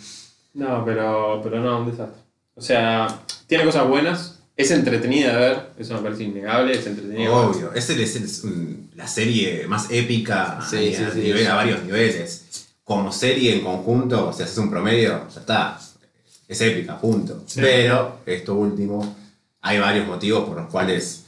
No, 0.52 0.84
pero, 0.84 1.40
pero 1.42 1.58
no, 1.60 1.80
un 1.80 1.90
desastre. 1.90 2.20
O 2.54 2.60
sea, 2.60 3.08
tiene 3.48 3.64
cosas 3.64 3.88
buenas, 3.88 4.38
es 4.56 4.70
entretenida 4.70 5.32
de 5.32 5.38
ver, 5.48 5.58
eso 5.78 5.94
me 5.94 6.00
parece 6.02 6.22
innegable, 6.24 6.74
es 6.74 6.86
entretenida. 6.86 7.32
Obvio, 7.32 7.72
es, 7.74 7.90
el- 7.90 8.00
es 8.00 8.14
el- 8.16 8.24
es 8.24 8.44
un- 8.44 8.90
la 8.94 9.08
serie 9.08 9.64
más 9.66 9.88
épica 9.90 10.60
Sí, 10.70 10.76
a, 10.94 10.98
sí, 10.98 11.04
a 11.04 11.10
sí, 11.10 11.18
nivel- 11.20 11.38
sí. 11.40 11.46
a 11.46 11.54
varios 11.56 11.82
niveles. 11.82 12.43
Como 12.84 13.10
serie 13.12 13.54
en 13.56 13.64
conjunto, 13.64 14.32
si 14.32 14.42
haces 14.42 14.58
un 14.58 14.70
promedio, 14.70 15.26
ya 15.32 15.40
está. 15.40 15.80
Es 16.46 16.60
épica, 16.60 16.98
punto. 17.00 17.42
Sí. 17.46 17.60
Pero, 17.62 18.18
esto 18.26 18.54
último, 18.54 19.16
hay 19.62 19.78
varios 19.78 20.06
motivos 20.06 20.46
por 20.46 20.56
los 20.60 20.70
cuales 20.70 21.24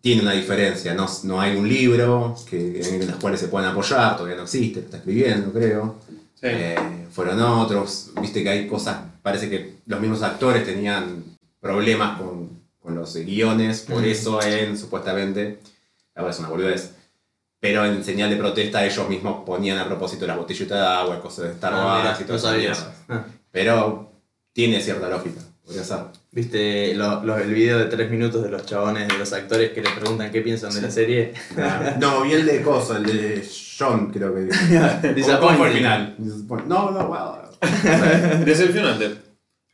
tiene 0.00 0.22
una 0.22 0.32
diferencia. 0.32 0.94
No, 0.94 1.06
no 1.24 1.40
hay 1.40 1.56
un 1.56 1.68
libro 1.68 2.36
que, 2.48 2.80
en 2.80 3.06
los 3.08 3.16
cuales 3.16 3.40
se 3.40 3.48
puedan 3.48 3.70
apoyar, 3.70 4.16
todavía 4.16 4.36
no 4.36 4.44
existe, 4.44 4.78
lo 4.80 4.84
está 4.86 4.98
escribiendo, 4.98 5.52
creo. 5.52 5.96
Sí. 6.34 6.46
Eh, 6.46 6.76
fueron 7.10 7.40
otros, 7.42 8.12
viste 8.20 8.44
que 8.44 8.48
hay 8.48 8.68
cosas, 8.68 8.98
parece 9.22 9.50
que 9.50 9.78
los 9.86 10.00
mismos 10.00 10.22
actores 10.22 10.64
tenían 10.64 11.24
problemas 11.60 12.20
con, 12.20 12.48
con 12.80 12.94
los 12.94 13.16
guiones, 13.16 13.80
por 13.80 14.02
Mm. 14.02 14.04
eso 14.04 14.40
en, 14.42 14.78
supuestamente, 14.78 15.58
ahora 16.14 16.30
es 16.30 16.38
una 16.38 16.48
boludez, 16.48 16.92
pero 17.60 17.84
en 17.84 18.04
señal 18.04 18.30
de 18.30 18.36
protesta 18.36 18.84
ellos 18.84 19.08
mismos 19.08 19.44
ponían 19.44 19.78
a 19.78 19.86
propósito 19.86 20.26
las 20.26 20.36
botellitas 20.36 20.78
de 20.78 20.86
agua, 20.86 21.20
cosas 21.20 21.44
de 21.46 21.50
Star 21.52 21.72
Ah, 21.74 22.16
y 22.20 22.24
todo 22.24 22.36
eso. 22.36 22.92
Ah. 23.08 23.24
Pero 23.50 24.12
tiene 24.52 24.80
cierta 24.80 25.08
lógica, 25.08 25.40
podría 25.64 25.84
ser. 25.84 25.98
¿Viste 26.30 26.94
lo- 26.94 27.24
lo- 27.24 27.38
el 27.38 27.52
video 27.54 27.78
de 27.78 27.86
tres 27.86 28.10
minutos 28.10 28.42
de 28.42 28.50
los 28.50 28.64
chabones, 28.66 29.08
de 29.08 29.16
los 29.18 29.32
actores 29.32 29.70
que 29.72 29.80
le 29.82 29.90
preguntan 29.90 30.30
qué 30.30 30.40
piensan 30.42 30.72
de 30.74 30.82
la 30.82 30.90
serie? 30.90 31.32
no, 31.98 32.20
vi 32.22 32.32
el 32.34 32.44
de 32.46 32.62
Coso, 32.62 32.96
el 32.96 33.04
de 33.04 33.48
John, 33.78 34.10
creo 34.12 34.34
que. 34.34 34.48
¿Cómo, 35.22 35.38
cómo 35.40 35.56
fue 35.58 35.68
el 35.68 35.74
final? 35.78 36.16
No, 36.66 36.90
no, 36.90 37.06
wow. 37.08 37.34
Decepcionante. 38.44 39.16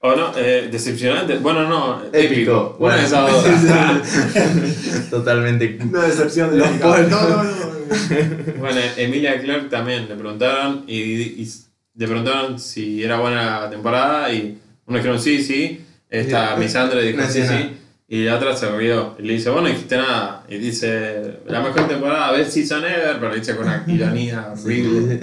¿O 0.00 0.14
no? 0.14 0.32
Eh, 0.36 0.68
decepcionante. 0.70 1.38
Bueno, 1.38 1.66
no. 1.68 2.02
Épico. 2.12 2.76
Bueno. 2.78 3.02
dos. 3.08 3.44
Totalmente. 5.10 5.78
Una 5.82 6.02
decepción 6.02 6.50
de 6.50 6.58
Los. 6.58 6.80
No, 6.80 6.98
no, 6.98 7.42
no. 7.42 7.73
Bueno, 8.58 8.80
Emilia 8.96 9.40
Clark 9.40 9.68
también 9.70 10.08
le 10.08 10.14
preguntaron 10.14 10.84
y, 10.86 10.94
y 10.94 11.52
le 11.96 12.06
preguntaron 12.06 12.58
si 12.58 13.02
era 13.02 13.18
buena 13.18 13.60
la 13.60 13.70
temporada 13.70 14.32
y 14.32 14.58
uno 14.86 14.96
dijeron 14.98 15.20
sí, 15.20 15.42
sí. 15.42 15.80
Esta 16.10 16.54
Sí. 16.54 16.60
Misandre 16.60 17.02
dijo 17.02 17.18
No 17.20 17.28
sí, 17.28 17.42
sí. 17.42 17.76
Y 18.06 18.24
la 18.24 18.36
otra 18.36 18.54
se 18.56 18.70
rió. 18.70 19.16
Y 19.18 19.22
le 19.22 19.32
dice, 19.34 19.48
vos 19.50 19.62
no 19.62 19.68
dijiste 19.68 19.96
nada. 19.96 20.44
Y 20.48 20.58
dice, 20.58 21.38
la 21.46 21.60
mejor 21.62 21.88
temporada, 21.88 22.32
best 22.32 22.52
season 22.52 22.84
ever, 22.84 23.14
pero 23.18 23.30
lo 23.30 23.34
dice 23.34 23.56
con 23.56 23.66
una 23.66 23.82
ironía 23.88 24.52
horrible. 24.52 25.18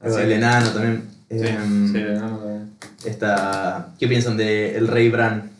Pero 0.00 0.14
Así 0.14 0.22
el 0.22 0.32
enano 0.32 0.70
también. 0.70 1.04
Sí, 1.30 1.36
Em, 1.40 1.92
sí, 1.92 1.98
no, 2.20 2.28
no, 2.28 2.68
esta, 3.04 3.94
¿Qué 3.98 4.06
piensan 4.08 4.36
de 4.36 4.76
El 4.76 4.88
Rey 4.88 5.08
Bran? 5.08 5.50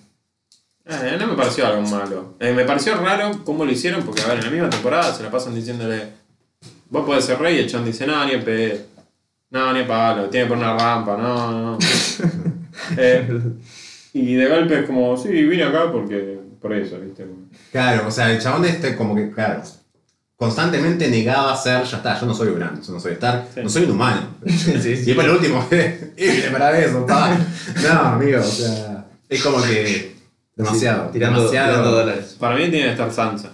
Eh, 0.87 1.17
no 1.19 1.27
me 1.29 1.35
pareció 1.35 1.67
algo 1.67 1.83
malo. 1.83 2.35
Eh, 2.41 2.53
me 2.53 2.65
pareció 2.65 2.95
raro 2.97 3.43
cómo 3.45 3.65
lo 3.65 3.71
hicieron, 3.73 4.03
porque 4.03 4.21
a 4.23 4.27
ver, 4.29 4.39
en 4.39 4.45
la 4.45 4.51
misma 4.51 4.71
temporada 4.71 5.15
se 5.15 5.23
la 5.23 5.31
pasan 5.31 5.55
diciéndole, 5.55 6.09
vos 6.91 7.07
podés 7.07 7.25
ser 7.25 7.39
rey, 7.39 7.57
y 7.57 7.61
el 7.61 7.71
chabón 7.71 7.87
dice, 7.87 8.07
no, 8.07 8.25
ni 8.27 8.37
pedo. 8.39 8.79
No, 9.51 9.73
ni 9.73 9.81
a 9.81 9.87
palo, 9.87 10.25
tiene 10.29 10.47
que 10.47 10.55
poner 10.55 10.67
una 10.69 10.77
rampa, 10.77 11.17
no, 11.17 11.51
no. 11.53 11.79
Eh, 12.99 13.27
y 14.13 14.35
de 14.35 14.49
golpe 14.49 14.81
es 14.81 14.87
como, 14.87 15.17
sí, 15.17 15.29
vine 15.29 15.63
acá 15.63 15.91
porque, 15.93 16.41
por 16.61 16.73
eso, 16.75 16.99
¿viste? 16.99 17.25
Claro, 17.71 18.09
o 18.09 18.11
sea, 18.11 18.31
el 18.33 18.41
chabón 18.41 18.65
este 18.65 18.97
como 18.97 19.15
que, 19.15 19.31
claro, 19.31 19.63
constantemente 20.37 21.09
negaba 21.09 21.57
ser, 21.57 21.85
ya 21.85 21.99
está, 21.99 22.19
yo 22.21 22.27
no 22.27 22.35
soy 22.35 22.49
Bran, 22.51 22.83
yo 22.83 22.93
no 22.93 23.01
soy 23.01 23.13
Stark, 23.13 23.47
Sí. 23.55 23.61
no 23.63 23.69
soy 23.69 23.85
un 23.85 23.93
humano. 23.93 24.23
sí, 24.47 24.73
Y 24.73 24.81
sí. 24.81 24.95
después 25.05 25.27
lo 25.27 25.35
último, 25.35 25.67
y 26.17 26.51
para 26.53 26.77
eso, 26.79 27.07
pa. 27.07 27.39
No, 27.83 28.01
amigo, 28.01 28.41
o 28.41 28.43
sea, 28.43 29.07
es 29.29 29.43
como 29.43 29.63
que 29.63 30.14
demasiado, 30.57 31.11
tirando, 31.11 31.39
demasiado. 31.41 31.69
tirando 31.71 31.91
dólares. 31.93 32.37
Para 32.39 32.55
mí 32.57 32.63
tiene 32.71 32.85
que 32.87 32.91
estar 32.93 33.13
Sansa. 33.13 33.51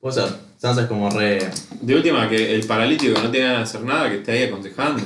Puede 0.00 0.14
ser. 0.14 0.44
Sansa 0.58 0.82
es 0.82 0.86
como 0.88 1.10
re. 1.10 1.38
De 1.80 1.94
última, 1.94 2.28
que 2.28 2.54
el 2.54 2.66
paralítico 2.66 3.20
no 3.20 3.30
tiene 3.30 3.46
ganas 3.48 3.72
de 3.72 3.78
hacer 3.78 3.86
nada, 3.88 4.08
que 4.08 4.16
esté 4.16 4.32
ahí 4.32 4.42
aconsejando. 4.44 5.02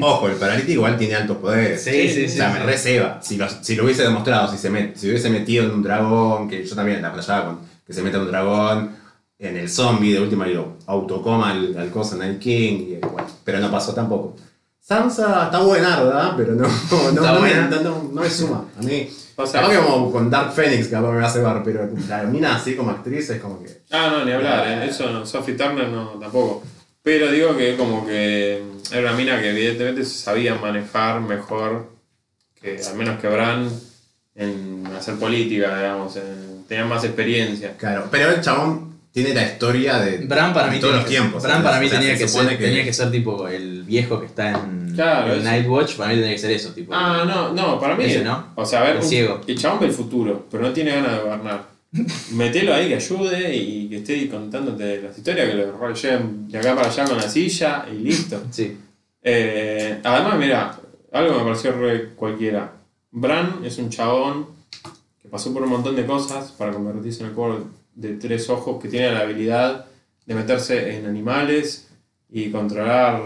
Ojo, 0.00 0.28
el 0.28 0.34
paralítico 0.36 0.72
igual 0.72 0.96
tiene 0.96 1.14
altos 1.16 1.36
poderes. 1.38 1.82
Sí, 1.82 2.08
sí, 2.08 2.24
O 2.26 2.28
sí. 2.28 2.36
sea, 2.36 2.52
sí. 2.52 2.58
me 2.58 2.64
receba. 2.66 3.20
Si 3.22 3.36
lo, 3.36 3.48
si 3.48 3.74
lo 3.76 3.84
hubiese 3.84 4.02
demostrado, 4.02 4.50
si 4.50 4.58
se 4.58 4.70
met- 4.70 4.94
si 4.94 5.08
hubiese 5.08 5.30
metido 5.30 5.64
en 5.64 5.70
un 5.72 5.82
dragón, 5.82 6.48
que 6.48 6.64
yo 6.64 6.74
también 6.76 7.02
la 7.02 7.12
playaba 7.12 7.46
con 7.46 7.58
que 7.86 7.92
se 7.92 8.02
meta 8.02 8.16
en 8.18 8.22
un 8.24 8.28
dragón, 8.28 8.96
en 9.38 9.56
el 9.56 9.68
zombie, 9.68 10.12
de 10.14 10.20
última 10.20 10.46
lo 10.46 10.76
autocoma 10.86 11.50
al, 11.50 11.76
al 11.76 11.90
cosa 11.90 12.16
Night 12.16 12.38
King, 12.38 12.86
y, 12.88 12.94
bueno, 13.06 13.28
pero 13.44 13.58
no 13.60 13.70
pasó 13.70 13.92
tampoco. 13.94 14.36
Sansa 14.80 15.44
está 15.46 15.58
buena, 15.60 16.02
¿verdad? 16.02 16.32
Pero 16.36 16.54
no, 16.54 16.66
no, 17.12 17.40
me, 17.40 17.54
no, 17.54 17.80
no- 17.82 18.10
no 18.12 18.20
me 18.20 18.30
suma. 18.30 18.64
A 18.78 18.82
mí, 18.82 19.08
Pasa 19.36 19.60
capaz 19.60 19.70
que- 19.72 19.78
que 19.80 19.84
como 19.84 20.12
con 20.12 20.30
Dark 20.30 20.52
Phoenix, 20.52 20.88
capaz 20.88 21.10
me 21.12 21.20
va 21.20 21.26
a 21.26 21.30
cebar, 21.30 21.62
pero 21.64 21.88
la 22.08 22.22
mina 22.24 22.56
así 22.56 22.74
como 22.76 22.90
actriz 22.90 23.28
es 23.30 23.40
como 23.40 23.62
que. 23.62 23.70
Ah, 23.90 24.08
no, 24.10 24.24
ni 24.24 24.32
hablar, 24.32 24.66
¿eh? 24.68 24.86
eso 24.88 25.10
no, 25.10 25.26
Sophie 25.26 25.54
Turner 25.54 25.88
no, 25.88 26.10
tampoco. 26.20 26.62
Pero 27.02 27.30
digo 27.30 27.56
que 27.56 27.76
como 27.76 28.06
que 28.06 28.62
era 28.90 29.00
una 29.00 29.12
mina 29.12 29.40
que 29.40 29.50
evidentemente 29.50 30.04
se 30.04 30.18
sabía 30.22 30.54
manejar 30.54 31.20
mejor 31.20 31.90
que 32.60 32.80
al 32.88 32.96
menos 32.96 33.20
que 33.20 33.28
Bran 33.28 33.68
en 34.36 34.84
hacer 34.96 35.16
política, 35.16 35.76
digamos, 35.76 36.16
en- 36.16 36.64
tenía 36.66 36.84
más 36.84 37.04
experiencia. 37.04 37.76
Claro, 37.76 38.08
pero 38.10 38.30
el 38.30 38.40
chabón 38.40 38.94
tiene 39.12 39.32
la 39.34 39.42
historia 39.44 39.98
de 39.98 40.18
Bran 40.26 40.52
para 40.54 40.68
mí, 40.70 40.80
todos 40.80 40.94
los 40.94 41.04
que- 41.04 41.10
tiempos. 41.10 41.42
Bran 41.42 41.62
para 41.62 41.78
mí 41.78 41.86
O 41.86 41.88
sea, 41.90 41.98
tenía, 42.00 42.14
se 42.16 42.22
que 42.24 42.28
ser, 42.28 42.58
tenía 42.58 42.84
que 42.84 42.92
ser 42.92 43.10
tipo 43.10 43.46
el 43.48 43.82
viejo 43.84 44.18
que 44.18 44.26
está 44.26 44.50
en, 44.50 44.83
Claro, 44.94 45.34
eso. 45.34 45.42
Nightwatch. 45.44 45.96
Para 45.96 46.08
mí 46.10 46.14
tendría 46.16 46.34
que 46.34 46.40
ser 46.40 46.50
eso, 46.52 46.70
tipo. 46.72 46.92
Ah, 46.94 47.24
no, 47.26 47.52
no, 47.52 47.80
para 47.80 47.96
mí. 47.96 48.04
¿no? 48.22 48.46
O 48.54 48.64
sea, 48.64 48.80
a 48.80 48.84
ver, 48.84 48.96
El 48.96 49.02
un- 49.02 49.08
ciego. 49.08 49.40
el 49.46 49.58
chabón 49.58 49.80
ve 49.80 49.86
el 49.86 49.92
futuro, 49.92 50.46
pero 50.50 50.62
no 50.62 50.72
tiene 50.72 50.92
ganas 50.92 51.12
de 51.12 51.18
gobernar. 51.22 51.74
Metelo 52.32 52.74
ahí 52.74 52.88
que 52.88 52.96
ayude 52.96 53.54
y 53.54 53.88
que 53.88 53.96
esté 53.98 54.28
contándote 54.28 55.02
las 55.02 55.16
historias, 55.16 55.48
que 55.48 55.54
lo 55.54 55.94
lleven 55.94 56.48
de 56.48 56.58
acá 56.58 56.74
para 56.74 56.88
allá 56.88 57.04
con 57.04 57.16
la 57.16 57.28
silla 57.28 57.86
y 57.90 57.94
listo. 57.98 58.42
Sí. 58.50 58.76
Eh, 59.22 60.00
además, 60.04 60.38
mira, 60.38 60.78
algo 61.12 61.38
me 61.38 61.44
pareció 61.44 61.72
re 61.72 62.10
cualquiera. 62.10 62.72
Bran 63.10 63.60
es 63.64 63.78
un 63.78 63.88
chabón 63.90 64.46
que 65.22 65.28
pasó 65.28 65.52
por 65.54 65.62
un 65.62 65.70
montón 65.70 65.96
de 65.96 66.04
cosas 66.04 66.52
para 66.52 66.72
convertirse 66.72 67.22
en 67.22 67.28
el 67.30 67.34
cuervo 67.34 67.68
de 67.94 68.14
tres 68.16 68.50
ojos, 68.50 68.82
que 68.82 68.88
tiene 68.88 69.10
la 69.12 69.20
habilidad 69.20 69.86
de 70.26 70.34
meterse 70.34 70.96
en 70.96 71.06
animales 71.06 71.88
y 72.30 72.50
controlar 72.50 73.22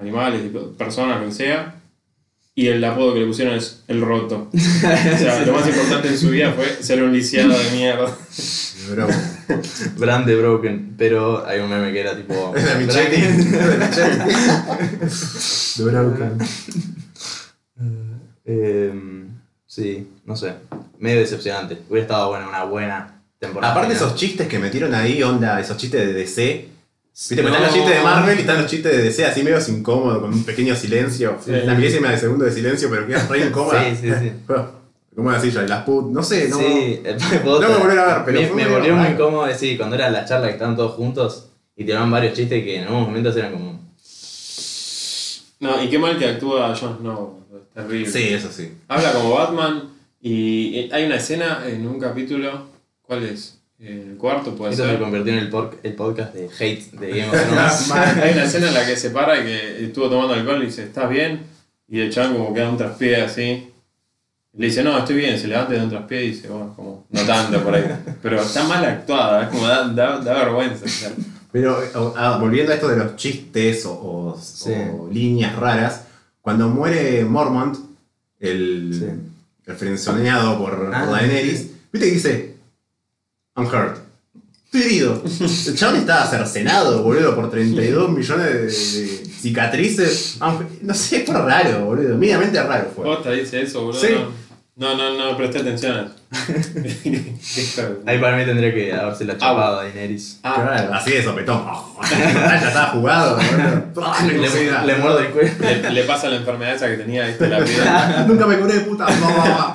animales, 0.00 0.42
y 0.44 0.48
personas, 0.76 1.20
lo 1.20 1.26
que 1.26 1.32
sea. 1.32 1.80
Y 2.56 2.68
el 2.68 2.84
apodo 2.84 3.14
que 3.14 3.20
le 3.20 3.26
pusieron 3.26 3.54
es 3.54 3.82
el 3.88 4.00
roto. 4.00 4.48
O 4.54 4.58
sea, 4.58 5.44
lo 5.46 5.52
más 5.54 5.66
importante 5.66 6.06
en 6.08 6.18
su 6.18 6.30
vida 6.30 6.52
fue 6.52 6.66
ser 6.82 7.02
un 7.02 7.12
lisiado 7.12 7.50
de 7.58 7.70
mierda. 7.72 8.16
Pero, 8.88 9.08
Bran 9.98 10.24
de 10.24 10.36
Broken. 10.36 10.94
Pero 10.96 11.44
hay 11.44 11.58
un 11.58 11.68
meme 11.68 11.92
que 11.92 12.00
era 12.00 12.16
tipo. 12.16 12.54
Es 12.54 12.64
de 12.64 12.70
Bran- 12.70 12.86
Michetti. 12.86 13.16
Es 13.16 13.50
de 13.50 13.78
Michetti. 13.78 14.18
De 15.82 15.84
Broken. 15.90 16.38
Em, 18.44 19.28
sí, 19.66 20.08
no 20.24 20.36
sé. 20.36 20.54
Medio 20.98 21.20
decepcionante. 21.20 21.78
Hubiera 21.88 22.02
estado 22.06 22.28
bueno 22.28 22.48
una 22.48 22.64
buena 22.64 23.20
temporada. 23.38 23.72
Aparte 23.72 23.94
final. 23.94 24.06
esos 24.08 24.18
chistes 24.20 24.46
que 24.46 24.58
metieron 24.58 24.94
ahí, 24.94 25.22
onda, 25.22 25.58
esos 25.60 25.76
chistes 25.76 26.06
de 26.06 26.12
DC. 26.12 26.68
Viste, 27.14 27.42
No. 27.42 27.48
están 27.48 27.62
los 27.62 27.72
chistes 27.72 27.96
de 27.96 28.02
Marvel 28.02 28.36
y 28.36 28.40
están 28.40 28.62
los 28.62 28.70
chistes 28.70 28.92
de 28.96 29.02
DC 29.04 29.24
así 29.24 29.42
medio 29.44 29.58
incómodos, 29.68 30.18
con 30.18 30.34
un 30.34 30.44
pequeño 30.44 30.74
silencio. 30.74 31.38
Sí. 31.44 31.52
La 31.52 31.74
milésima 31.74 32.10
de 32.10 32.18
segundo 32.18 32.44
de 32.44 32.50
silencio, 32.50 32.90
pero 32.90 33.06
queda 33.06 33.24
re 33.28 33.46
incómoda. 33.46 33.84
Sí, 33.84 33.96
sí, 34.00 34.10
sí. 34.20 34.32
Como 35.14 35.30
la 35.30 35.40
silla, 35.40 35.62
las 35.62 35.84
put, 35.84 36.10
no 36.10 36.24
sé, 36.24 36.48
no. 36.48 36.58
Sí, 36.58 37.00
No 37.44 37.60
me 37.60 37.78
volver 37.78 37.98
a 38.00 38.06
ver, 38.06 38.24
pero 38.24 38.54
me, 38.56 38.66
volvió 38.66 38.96
muy 38.96 39.08
incómodo 39.08 39.46
sí, 39.54 39.76
cuando 39.76 39.94
era 39.94 40.10
la 40.10 40.24
charla 40.24 40.48
que 40.48 40.54
estaban 40.54 40.74
todos 40.74 40.94
juntos 40.94 41.50
y 41.76 41.84
tiraban 41.84 42.10
varios 42.10 42.34
chistes 42.34 42.64
que 42.64 42.78
en 42.78 42.82
algunos 42.82 43.06
momentos 43.06 43.36
eran 43.36 43.52
como. 43.52 43.80
No, 45.60 45.82
y 45.82 45.88
qué 45.88 45.98
mal 46.00 46.18
que 46.18 46.26
actúa 46.26 46.74
Jon 46.74 46.98
Snow. 46.98 47.44
es 47.54 47.74
Terrible. 47.74 48.10
Sí, 48.10 48.34
eso 48.34 48.50
sí. 48.50 48.72
Habla 48.88 49.12
como 49.12 49.30
Batman 49.34 49.90
y 50.20 50.90
hay 50.92 51.06
una 51.06 51.16
escena 51.16 51.62
en 51.64 51.86
un 51.86 52.00
capítulo. 52.00 52.66
¿Cuál 53.02 53.24
es? 53.24 53.60
En 53.80 54.10
el 54.12 54.16
cuarto 54.16 54.54
puede 54.54 54.72
Esto 54.72 54.88
se 54.88 54.98
convirtió 54.98 55.32
en 55.32 55.38
el, 55.40 55.50
por- 55.50 55.78
el 55.82 55.94
podcast 55.94 56.32
de 56.34 56.48
hate 56.58 56.90
de 56.92 57.08
Game 57.08 57.28
of 57.28 57.32
Thrones. 57.48 57.90
Hay 58.22 58.32
una 58.32 58.44
escena 58.44 58.68
en 58.68 58.74
la 58.74 58.86
que 58.86 58.96
se 58.96 59.10
para 59.10 59.38
y 59.40 59.42
que 59.44 59.84
estuvo 59.86 60.08
tomando 60.08 60.34
alcohol 60.34 60.62
y 60.62 60.66
dice, 60.66 60.84
¿estás 60.84 61.10
bien? 61.10 61.40
Y 61.88 62.00
el 62.00 62.10
chabón 62.12 62.34
como 62.36 62.54
que 62.54 62.60
da 62.60 62.70
un 62.70 62.76
traspié 62.78 63.16
así. 63.16 63.70
Le 64.56 64.66
dice, 64.66 64.84
no, 64.84 64.96
estoy 64.96 65.16
bien, 65.16 65.36
se 65.38 65.48
levanta 65.48 65.74
y 65.74 65.78
da 65.78 65.84
un 65.84 65.90
traspié 65.90 66.24
y 66.24 66.28
dice, 66.28 66.48
bueno, 66.48 66.72
como, 66.76 67.04
no 67.10 67.20
tanto 67.22 67.62
por 67.64 67.74
ahí. 67.74 67.84
Pero 68.22 68.40
está 68.40 68.62
mal 68.64 68.84
actuada, 68.84 69.42
es 69.44 69.48
como 69.48 69.66
da, 69.66 69.88
da, 69.88 70.18
da 70.20 70.34
vergüenza. 70.44 70.84
o 70.84 70.88
sea. 70.88 71.10
Pero 71.50 71.76
ah, 72.16 72.38
volviendo 72.40 72.70
a 72.72 72.76
esto 72.76 72.88
de 72.88 72.96
los 72.96 73.16
chistes 73.16 73.84
o, 73.86 73.92
o- 73.92 74.40
Sí. 74.40 74.70
o 74.92 75.08
líneas 75.12 75.56
raras, 75.56 76.04
cuando 76.40 76.68
muere 76.68 77.24
Mormont, 77.24 77.76
el, 78.38 78.94
Sí. 78.96 79.06
el 79.66 79.74
frenzoneado 79.76 80.56
por, 80.58 80.90
Ah, 80.94 81.00
por 81.04 81.14
Daenerys, 81.14 81.70
viste 81.92 82.08
que 82.08 82.14
dice, 82.14 82.53
I'm 83.56 83.66
hurt. 83.66 83.98
Estoy 84.66 84.82
herido. 84.82 85.22
El 85.40 85.76
chabón 85.76 85.96
estaba 86.00 86.26
cercenado, 86.26 87.02
boludo, 87.02 87.34
por 87.36 87.50
32 87.50 88.10
millones 88.10 88.46
de, 88.46 88.62
de 89.02 89.08
cicatrices. 89.40 90.38
I'm- 90.40 90.66
No 90.82 90.94
sé, 90.94 91.24
fue 91.24 91.34
raro, 91.40 91.84
boludo. 91.84 92.16
Mínimamente 92.16 92.60
raro 92.62 92.90
fue. 92.94 93.04
Posta 93.04 93.30
dice 93.30 93.62
eso, 93.62 93.82
boludo. 93.84 94.00
Sí. 94.00 94.08
No, 94.76 94.96
no, 94.96 95.16
no, 95.16 95.36
presté 95.36 95.60
atención. 95.60 96.12
Qué 96.82 97.38
hijo 97.62 97.80
de- 97.82 97.98
Ahí 98.10 98.18
para 98.18 98.36
mí 98.36 98.44
tendría 98.44 98.74
que 98.74 98.92
haberse 98.92 99.24
la 99.24 99.34
chapado 99.34 99.78
a 99.78 99.84
Daenerys. 99.84 100.40
Ah, 100.42 100.54
Claro, 100.66 100.94
así 100.94 101.10
de 101.12 101.22
sopetón. 101.22 101.62
ya 102.10 102.56
estaba 102.66 102.86
jugado, 102.90 103.36
boludo. 103.36 104.04
Ah, 104.04 104.26
Le, 104.26 104.48
sé, 104.48 104.68
le 104.84 104.96
muerdo 104.96 105.20
el 105.20 105.28
cuello. 105.28 105.52
le, 105.60 105.90
le 105.90 106.02
pasa 106.02 106.28
la 106.28 106.36
enfermedad 106.38 106.74
esa 106.74 106.88
que 106.88 106.96
tenía, 106.96 107.24
viste, 107.28 107.46
la 107.46 107.64
piel. 107.64 107.78
Nunca 108.26 108.46
me 108.48 108.58
curé, 108.58 108.80
puta. 108.80 109.06
No, 109.08 109.74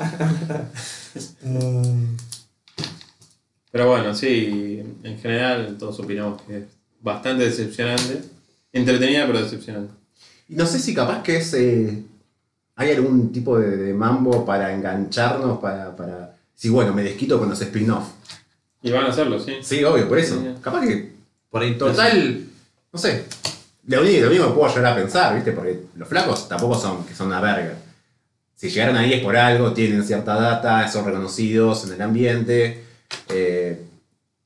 no, 1.43 1.81
no. 1.81 2.17
Pero 3.71 3.88
bueno, 3.88 4.15
sí, 4.15 4.83
en 5.03 5.19
general 5.19 5.75
todos 5.77 5.99
opinamos 5.99 6.41
que 6.41 6.57
es 6.57 6.63
bastante 7.01 7.45
decepcionante. 7.45 8.21
Entretenida, 8.73 9.25
pero 9.27 9.41
decepcionante. 9.41 9.93
Y 10.47 10.55
no 10.55 10.65
sé 10.65 10.79
si 10.79 10.93
capaz 10.93 11.23
que 11.23 11.38
es. 11.38 11.53
eh, 11.53 12.03
hay 12.75 12.91
algún 12.91 13.31
tipo 13.31 13.59
de, 13.59 13.75
de 13.77 13.93
mambo 13.93 14.45
para 14.45 14.73
engancharnos, 14.73 15.59
para. 15.59 15.95
para 15.95 16.35
sí, 16.55 16.69
bueno, 16.69 16.93
me 16.93 17.03
desquito 17.03 17.38
con 17.39 17.49
los 17.49 17.61
spin-off. 17.61 18.07
Y 18.81 18.91
van 18.91 19.05
a 19.05 19.09
hacerlo, 19.09 19.39
sí. 19.39 19.55
Sí, 19.61 19.83
obvio, 19.83 20.07
por 20.07 20.17
eso. 20.17 20.39
Sí. 20.39 20.47
Capaz 20.61 20.85
que. 20.88 21.11
Por 21.49 21.61
ahí 21.61 21.77
Total. 21.77 22.45
No 22.91 22.99
sé. 22.99 23.25
Lo 23.85 24.01
único, 24.01 24.25
lo 24.25 24.29
mismo 24.29 24.47
que 24.47 24.53
puedo 24.53 24.75
llegar 24.75 24.93
a 24.93 24.95
pensar, 24.95 25.35
¿viste? 25.35 25.51
Porque 25.51 25.79
los 25.95 26.07
flacos 26.07 26.47
tampoco 26.47 26.79
son 26.79 27.05
que 27.05 27.15
son 27.15 27.27
una 27.27 27.41
verga. 27.41 27.73
Si 28.55 28.69
llegaron 28.69 28.97
ahí 28.97 29.13
es 29.13 29.23
por 29.23 29.35
algo, 29.35 29.73
tienen 29.73 30.03
cierta 30.03 30.35
data, 30.35 30.88
son 30.88 31.05
reconocidos 31.05 31.85
en 31.85 31.93
el 31.93 32.01
ambiente. 32.01 32.83
Eh, 33.29 33.81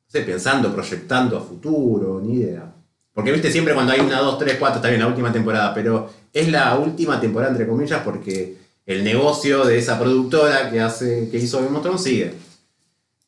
no 0.06 0.12
sé, 0.12 0.22
pensando, 0.22 0.74
proyectando 0.74 1.38
a 1.38 1.42
futuro, 1.42 2.22
ni 2.24 2.36
idea. 2.40 2.72
Porque, 3.14 3.32
viste, 3.32 3.52
siempre 3.52 3.74
cuando 3.74 3.94
hay 3.94 4.00
una, 4.00 4.20
dos, 4.20 4.40
tres, 4.40 4.58
cuatro, 4.60 4.78
está 4.78 4.90
bien 4.90 5.00
la 5.02 5.08
última 5.08 5.32
temporada, 5.32 5.74
pero 5.74 6.10
es 6.34 6.48
la 6.50 6.76
última 6.78 7.20
temporada, 7.22 7.52
entre 7.52 7.68
comillas, 7.68 8.02
porque 8.04 8.58
el 8.86 9.04
negocio 9.04 9.64
de 9.66 9.78
esa 9.78 10.00
productora 10.00 10.70
que 10.72 10.82
hace 10.82 11.30
que 11.30 11.38
hizo 11.38 11.62
Game 11.64 11.76
of 11.78 11.84
Thrones 11.84 12.02
sigue. 12.04 12.34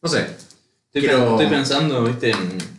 No 0.01 0.09
sé. 0.09 0.21
Estoy, 0.87 1.01
Quiero- 1.09 1.31
estoy 1.31 1.47
pensando, 1.47 2.03
viste, 2.03 2.31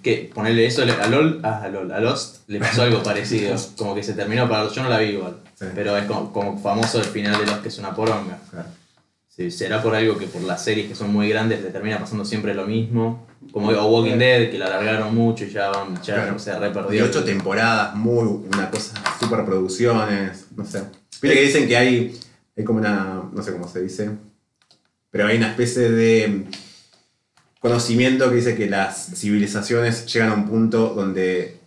que 0.02 0.30
ponerle 0.34 0.66
eso 0.66 0.82
a 0.82 1.06
LOL, 1.06 1.40
a, 1.42 1.62
a 1.64 1.68
LOL, 1.68 1.92
a 1.92 2.00
Lost 2.00 2.48
le 2.48 2.58
pasó 2.58 2.82
algo 2.82 3.02
parecido. 3.02 3.54
Como 3.76 3.94
que 3.94 4.02
se 4.02 4.14
terminó 4.14 4.48
para. 4.48 4.68
Yo 4.70 4.82
no 4.82 4.88
la 4.88 4.98
vi 4.98 5.10
igual. 5.10 5.36
Sí. 5.54 5.66
Pero 5.74 5.96
es 5.96 6.04
como, 6.06 6.32
como 6.32 6.58
famoso 6.58 6.98
el 6.98 7.04
final 7.04 7.38
de 7.38 7.46
Lost, 7.46 7.62
que 7.62 7.68
es 7.68 7.78
una 7.78 7.94
poronga. 7.94 8.38
Claro. 8.50 8.68
Sí, 9.36 9.50
será 9.50 9.82
por 9.82 9.94
algo 9.94 10.16
que 10.16 10.26
por 10.26 10.40
las 10.42 10.64
series 10.64 10.88
que 10.88 10.94
son 10.94 11.12
muy 11.12 11.28
grandes 11.28 11.62
le 11.62 11.68
termina 11.68 11.98
pasando 11.98 12.24
siempre 12.24 12.54
lo 12.54 12.66
mismo. 12.66 13.26
Como 13.52 13.68
o 13.68 13.86
Walking 13.90 14.16
Dead, 14.16 14.50
que 14.50 14.56
la 14.56 14.64
alargaron 14.64 15.14
mucho 15.14 15.44
y 15.44 15.50
ya, 15.50 15.68
van, 15.68 15.94
ya 16.02 16.14
Claro. 16.14 16.38
se 16.38 16.58
re 16.58 16.72
Y 16.96 17.00
ocho 17.00 17.22
temporadas, 17.22 17.94
muy, 17.94 18.24
una 18.24 18.70
cosa, 18.70 18.94
super 19.20 19.44
producciones, 19.44 20.46
no 20.56 20.64
sé. 20.64 20.84
Viste 21.20 21.36
que 21.36 21.42
dicen 21.42 21.68
que 21.68 21.76
hay, 21.76 22.18
hay 22.56 22.64
como 22.64 22.78
una, 22.78 23.24
no 23.30 23.42
sé 23.42 23.52
cómo 23.52 23.68
se 23.68 23.82
dice, 23.82 24.10
pero 25.10 25.26
hay 25.26 25.36
una 25.36 25.50
especie 25.50 25.90
de 25.90 26.46
conocimiento 27.60 28.30
que 28.30 28.36
dice 28.36 28.56
que 28.56 28.70
las 28.70 29.10
civilizaciones 29.16 30.10
llegan 30.10 30.30
a 30.30 30.34
un 30.34 30.48
punto 30.48 30.94
donde 30.94 31.58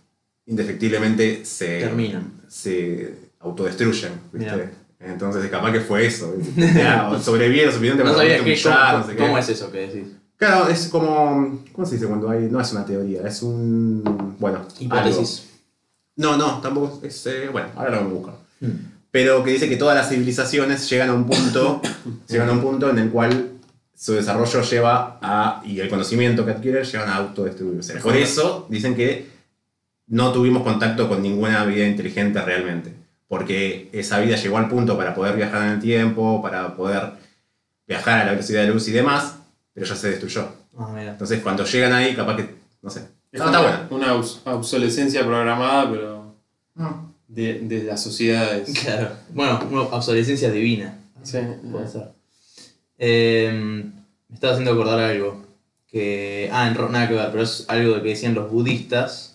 indefectiblemente 0.46 1.44
se, 1.44 1.78
Terminan. 1.78 2.32
se 2.48 3.14
autodestruyen, 3.38 4.12
¿viste? 4.32 4.56
Mirá. 4.56 4.70
Entonces 5.00 5.50
capaz 5.50 5.72
que 5.72 5.80
fue 5.80 6.06
eso. 6.06 6.34
Ya, 6.56 7.18
sobrevive 7.18 7.66
lo 7.66 7.72
suficiente 7.72 8.04
No 8.04 8.10
para 8.10 8.22
sabía 8.22 8.44
que, 8.44 8.62
cómo, 8.62 8.74
no 8.98 9.06
sé 9.06 9.12
qué. 9.12 9.18
cómo 9.18 9.38
es 9.38 9.48
eso 9.48 9.72
que 9.72 9.78
decís. 9.78 10.08
Claro, 10.36 10.68
es 10.68 10.88
como. 10.88 11.62
¿Cómo 11.72 11.86
se 11.86 11.94
dice 11.96 12.06
cuando 12.06 12.30
hay.? 12.30 12.48
No 12.50 12.60
es 12.60 12.72
una 12.72 12.84
teoría, 12.84 13.26
es 13.26 13.42
un. 13.42 14.36
Bueno. 14.38 14.66
Hipótesis. 14.78 15.48
No, 16.16 16.36
no, 16.36 16.60
tampoco 16.60 17.00
es. 17.02 17.26
eh, 17.26 17.48
bueno, 17.50 17.68
ahora 17.76 17.90
lo 17.90 17.96
vamos 17.96 18.12
a 18.12 18.14
buscar. 18.16 18.34
Hmm. 18.60 18.76
Pero 19.10 19.42
que 19.42 19.50
dice 19.52 19.68
que 19.68 19.76
todas 19.76 19.96
las 19.96 20.08
civilizaciones 20.08 20.88
llegan 20.88 21.08
a 21.08 21.14
un 21.14 21.26
punto. 21.26 21.80
llegan 22.28 22.48
a 22.50 22.52
un 22.52 22.60
punto 22.60 22.90
en 22.90 22.98
el 22.98 23.10
cual 23.10 23.52
su 23.94 24.12
desarrollo 24.12 24.62
lleva 24.62 25.18
a. 25.22 25.62
y 25.64 25.80
el 25.80 25.88
conocimiento 25.88 26.44
que 26.44 26.52
adquieren 26.52 26.84
llevan 26.84 27.08
a 27.08 27.16
autodestruirse. 27.16 27.96
Por 28.00 28.16
eso 28.16 28.66
dicen 28.68 28.94
que 28.94 29.28
no 30.08 30.32
tuvimos 30.32 30.62
contacto 30.62 31.08
con 31.08 31.22
ninguna 31.22 31.64
vida 31.64 31.86
inteligente 31.86 32.40
realmente. 32.42 32.99
Porque 33.30 33.88
esa 33.92 34.18
vida 34.18 34.34
llegó 34.34 34.58
al 34.58 34.68
punto 34.68 34.96
para 34.98 35.14
poder 35.14 35.36
viajar 35.36 35.62
en 35.62 35.74
el 35.74 35.80
tiempo, 35.80 36.42
para 36.42 36.74
poder 36.74 37.12
viajar 37.86 38.22
a 38.22 38.24
la 38.24 38.30
velocidad 38.32 38.62
de 38.62 38.68
luz 38.72 38.88
y 38.88 38.90
demás, 38.90 39.36
pero 39.72 39.86
ya 39.86 39.94
se 39.94 40.10
destruyó. 40.10 40.48
Ah, 40.76 40.90
mira. 40.92 41.12
Entonces, 41.12 41.40
cuando 41.40 41.64
llegan 41.64 41.92
ahí, 41.92 42.16
capaz 42.16 42.36
que. 42.38 42.56
No 42.82 42.90
sé. 42.90 43.04
Es 43.30 43.38
No, 43.38 43.46
está 43.46 43.60
una, 43.60 43.68
bueno. 43.88 43.96
una 43.96 44.14
obs- 44.16 44.40
obsolescencia 44.44 45.24
programada, 45.24 45.88
pero 45.88 46.34
de, 47.28 47.60
de 47.60 47.84
las 47.84 48.02
sociedades. 48.02 48.68
Claro. 48.84 49.10
Bueno, 49.32 49.60
una 49.70 49.82
obsolescencia 49.82 50.50
divina. 50.50 50.98
Sí, 51.22 51.38
Puede 51.70 51.86
ser. 51.86 52.08
Eh, 52.98 53.52
me 54.28 54.34
estaba 54.34 54.54
haciendo 54.54 54.72
acordar 54.72 54.98
algo. 54.98 55.46
Que. 55.86 56.48
Ah, 56.52 56.68
nada 56.70 57.06
que 57.08 57.14
ver, 57.14 57.28
pero 57.30 57.44
es 57.44 57.64
algo 57.68 58.02
que 58.02 58.08
decían 58.08 58.34
los 58.34 58.50
budistas. 58.50 59.29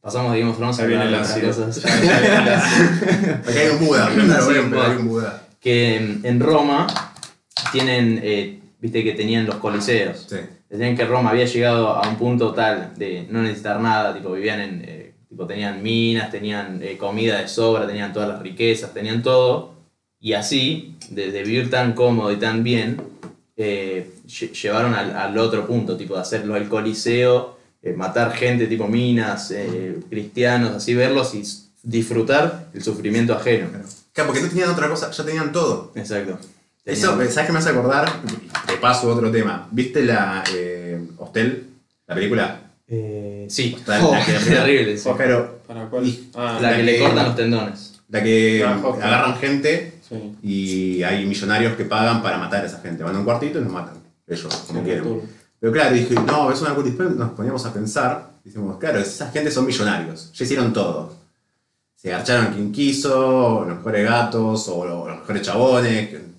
Pasamos 0.00 0.32
de 0.32 0.38
Game 0.40 0.50
of 0.50 0.56
Thrones 0.56 0.80
a 0.80 0.86
viene 0.86 1.02
hablar 1.04 1.20
el 1.20 1.26
de 1.26 1.48
ácido. 1.50 1.50
Acá 3.46 3.60
hay 3.60 3.68
un 3.68 3.86
Buda, 3.86 4.08
Buda. 4.14 4.86
hay 4.90 4.96
un 4.96 5.08
Buda. 5.08 5.42
que 5.60 5.96
en, 5.96 6.20
en 6.24 6.40
Roma 6.40 6.86
tienen. 7.72 8.20
eh, 8.22 8.56
Viste 8.82 9.04
que 9.04 9.12
tenían 9.12 9.44
los 9.44 9.56
coliseos. 9.56 10.24
Sí. 10.26 10.36
Decían 10.70 10.96
que 10.96 11.04
Roma 11.04 11.28
había 11.30 11.44
llegado 11.44 11.88
a 11.90 12.08
un 12.08 12.16
punto 12.16 12.54
tal 12.54 12.94
de 12.96 13.26
no 13.28 13.42
necesitar 13.42 13.78
nada, 13.78 14.14
tipo 14.14 14.32
vivían 14.32 14.58
en, 14.58 14.82
eh, 14.88 15.12
tipo 15.28 15.46
tenían 15.46 15.82
minas, 15.82 16.30
tenían 16.30 16.80
eh, 16.82 16.96
comida 16.96 17.42
de 17.42 17.46
sobra, 17.48 17.86
tenían 17.86 18.14
todas 18.14 18.30
las 18.30 18.40
riquezas, 18.40 18.94
tenían 18.94 19.22
todo, 19.22 19.74
y 20.18 20.32
así, 20.32 20.94
de, 21.10 21.30
de 21.30 21.42
vivir 21.42 21.68
tan 21.68 21.92
cómodo 21.92 22.32
y 22.32 22.36
tan 22.36 22.64
bien, 22.64 23.02
eh, 23.58 24.12
lle- 24.26 24.52
llevaron 24.52 24.94
al, 24.94 25.14
al 25.14 25.36
otro 25.36 25.66
punto, 25.66 25.94
tipo 25.98 26.14
de 26.14 26.22
hacerlo 26.22 26.56
el 26.56 26.66
coliseo, 26.70 27.58
eh, 27.82 27.92
matar 27.94 28.32
gente 28.32 28.66
tipo 28.66 28.86
minas, 28.88 29.50
eh, 29.52 29.98
cristianos, 30.08 30.72
así 30.76 30.94
verlos 30.94 31.34
y 31.34 31.42
disfrutar 31.82 32.68
el 32.74 32.82
sufrimiento 32.82 33.34
ajeno. 33.34 33.68
Claro, 34.12 34.28
porque 34.28 34.42
no 34.42 34.48
tenían 34.48 34.70
otra 34.70 34.88
cosa, 34.88 35.10
ya 35.10 35.24
tenían 35.24 35.52
todo. 35.52 35.92
Exacto. 35.94 36.38
Eso, 36.84 37.12
¿sabes 37.30 37.46
qué 37.46 37.52
me 37.52 37.58
hace 37.58 37.70
acordar? 37.70 38.10
De 38.66 38.74
paso, 38.78 39.08
otro 39.08 39.30
tema. 39.30 39.68
¿Viste 39.70 40.02
la 40.04 40.42
eh, 40.54 41.00
Hostel? 41.18 41.66
La 42.06 42.14
película. 42.14 42.60
eh, 42.88 43.46
sí, 43.48 43.76
Oh, 44.02 44.12
la 44.12 44.24
que- 44.24 44.32
terrible, 44.32 44.98
sí. 44.98 45.08
Pero 45.16 45.60
¿Para 45.66 45.86
cuál? 45.88 46.04
Y- 46.06 46.30
Ah, 46.34 46.58
La 46.60 46.70
la 46.72 46.76
que 46.76 46.82
le 46.82 46.98
cortan 46.98 47.24
los 47.26 47.36
tendones. 47.36 48.00
la 48.08 48.22
que 48.22 48.64
Ah, 48.66 48.80
Hostel. 48.82 49.04
agarran 49.04 49.36
gente 49.38 49.92
sí. 50.08 50.34
y 50.42 51.02
hay 51.04 51.24
millonarios 51.26 51.76
que 51.76 51.84
pagan 51.84 52.20
para 52.22 52.38
matar 52.38 52.64
a 52.64 52.66
esa 52.66 52.80
gente. 52.80 53.04
Van 53.04 53.14
a 53.14 53.18
un 53.20 53.24
cuartito 53.24 53.60
y 53.60 53.62
los 53.62 53.72
matan. 53.72 53.94
Ellos, 54.26 54.52
como 54.66 54.80
Sí, 54.80 54.84
quieren. 54.86 55.20
Pero 55.60 55.72
claro, 55.72 55.94
dije, 55.94 56.14
no, 56.14 56.50
es 56.50 56.60
una 56.62 56.74
culpa. 56.74 56.88
Después 56.88 57.16
nos 57.16 57.30
poníamos 57.32 57.64
a 57.66 57.72
pensar, 57.72 58.30
decimos, 58.44 58.78
claro, 58.78 58.98
esas 58.98 59.32
gente 59.32 59.50
son 59.50 59.66
millonarios, 59.66 60.32
ya 60.32 60.44
hicieron 60.44 60.72
todo. 60.72 61.14
Se 61.96 62.08
garcharon 62.10 62.46
a 62.46 62.50
quien 62.54 62.72
quiso, 62.72 63.64
los 63.68 63.76
mejores 63.76 64.04
gatos, 64.08 64.68
o 64.68 64.86
los, 64.86 65.06
los 65.08 65.18
mejores 65.18 65.42
chabones, 65.42 66.08
que- 66.08 66.30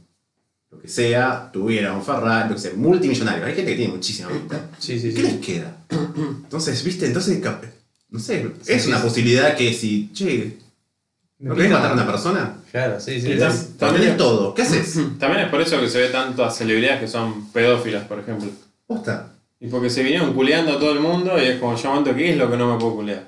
lo 0.71 0.79
que 0.79 0.87
sea, 0.87 1.49
tuvieron 1.51 2.03
Ferrari, 2.03 2.49
lo 2.49 2.55
que 2.55 2.61
sea, 2.61 2.71
multimillonarios. 2.75 3.45
Hay 3.45 3.53
gente 3.55 3.71
que 3.71 3.77
tiene 3.77 3.93
muchísima 3.93 4.29
guita. 4.31 4.69
Sí, 4.79 4.99
sí, 4.99 5.09
¿Qué 5.13 5.17
sí. 5.17 5.21
les 5.23 5.35
queda? 5.45 5.75
Entonces, 5.89 6.83
viste, 6.83 7.05
entonces, 7.05 7.39
no 8.09 8.19
sé, 8.19 8.51
es 8.65 8.81
sí, 8.83 8.87
una 8.89 8.97
sí. 8.97 9.03
posibilidad 9.03 9.55
que 9.55 9.73
si, 9.73 10.09
che, 10.13 10.57
¿no 11.39 11.53
querés 11.55 11.71
matar 11.71 11.91
a 11.91 11.93
una 11.93 12.07
persona? 12.07 12.57
Claro, 12.71 12.99
sí, 12.99 13.19
sí. 13.21 13.37
También, 13.77 14.01
tenés 14.01 14.17
todo, 14.17 14.53
¿qué 14.55 14.61
haces? 14.63 14.99
también 15.19 15.43
es 15.43 15.49
por 15.49 15.61
eso 15.61 15.79
que 15.79 15.89
se 15.89 15.99
ve 15.99 16.07
tantas 16.09 16.57
celebridades 16.57 17.01
que 17.01 17.07
son 17.07 17.47
pedófilas, 17.51 18.05
por 18.07 18.19
ejemplo. 18.19 18.49
Posta. 18.93 19.27
Y 19.59 19.67
porque 19.67 19.89
se 19.89 20.03
vinieron 20.03 20.33
culeando 20.33 20.73
a 20.73 20.79
todo 20.79 20.91
el 20.91 20.99
mundo 20.99 21.37
y 21.41 21.45
es 21.45 21.59
como 21.59 21.75
yo 21.77 21.89
momento, 21.89 22.15
¿qué 22.15 22.31
es 22.31 22.37
lo 22.37 22.49
que 22.49 22.57
no 22.57 22.73
me 22.73 22.79
puedo 22.79 22.95
culear? 22.95 23.23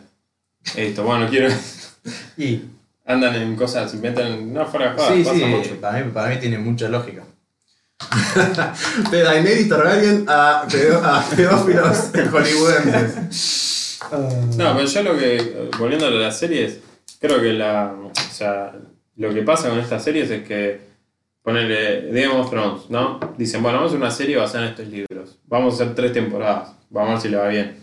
Esto, 0.75 1.03
bueno, 1.03 1.27
quiero. 1.29 1.49
Y, 2.37 2.61
Andan 3.05 3.35
en 3.35 3.55
cosas, 3.55 3.93
inventan. 3.93 4.51
No, 4.53 4.65
fuera 4.65 4.91
de 4.91 4.97
joda, 4.97 5.13
sí, 5.15 5.23
pasa 5.23 5.35
sí, 5.37 5.45
mucho. 5.45 5.75
para 5.81 6.03
mí, 6.03 6.11
para 6.13 6.29
mí 6.29 6.37
tiene 6.39 6.57
mucha 6.57 6.87
lógica. 6.89 7.23
De 9.11 9.21
Daenerys 9.23 9.69
Targaryen 9.69 10.25
a, 10.27 10.65
pedo- 10.69 11.01
a 11.03 11.23
pedófilos 11.29 12.11
hollywoodenses. 12.31 13.99
No, 14.57 14.75
pero 14.75 14.85
yo 14.85 15.03
lo 15.03 15.17
que, 15.17 15.69
volviendo 15.79 16.07
a 16.07 16.11
las 16.11 16.37
series, 16.37 16.79
creo 17.19 17.41
que 17.41 17.53
la, 17.53 17.93
o 17.93 18.11
sea, 18.33 18.73
lo 19.17 19.33
que 19.33 19.41
pasa 19.43 19.69
con 19.69 19.79
estas 19.79 20.03
series 20.03 20.29
es 20.29 20.45
que, 20.47 20.81
ponerle 21.43 22.09
Game 22.11 22.39
of 22.39 22.49
Thrones, 22.49 22.89
¿no? 22.89 23.19
Dicen, 23.37 23.61
bueno, 23.61 23.77
vamos 23.77 23.91
a 23.91 23.95
hacer 23.95 24.01
una 24.01 24.11
serie 24.11 24.37
basada 24.37 24.65
en 24.65 24.69
estos 24.71 24.87
libros. 24.87 25.37
Vamos 25.45 25.73
a 25.73 25.83
hacer 25.83 25.95
tres 25.95 26.13
temporadas, 26.13 26.73
vamos 26.89 27.09
a 27.09 27.13
ver 27.13 27.21
si 27.21 27.29
le 27.29 27.37
va 27.37 27.47
bien. 27.49 27.77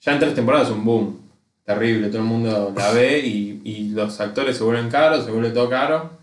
Ya 0.00 0.12
en 0.12 0.18
tres 0.20 0.34
temporadas 0.34 0.68
es 0.68 0.74
un 0.74 0.84
boom, 0.84 1.20
terrible, 1.64 2.08
todo 2.08 2.18
el 2.18 2.24
mundo 2.24 2.72
la 2.76 2.92
ve 2.92 3.18
y, 3.20 3.60
y 3.64 3.88
los 3.90 4.20
actores 4.20 4.56
se 4.56 4.64
vuelven 4.64 4.88
caros, 4.90 5.24
se 5.24 5.30
vuelve 5.30 5.50
todo 5.50 5.68
caro. 5.68 6.20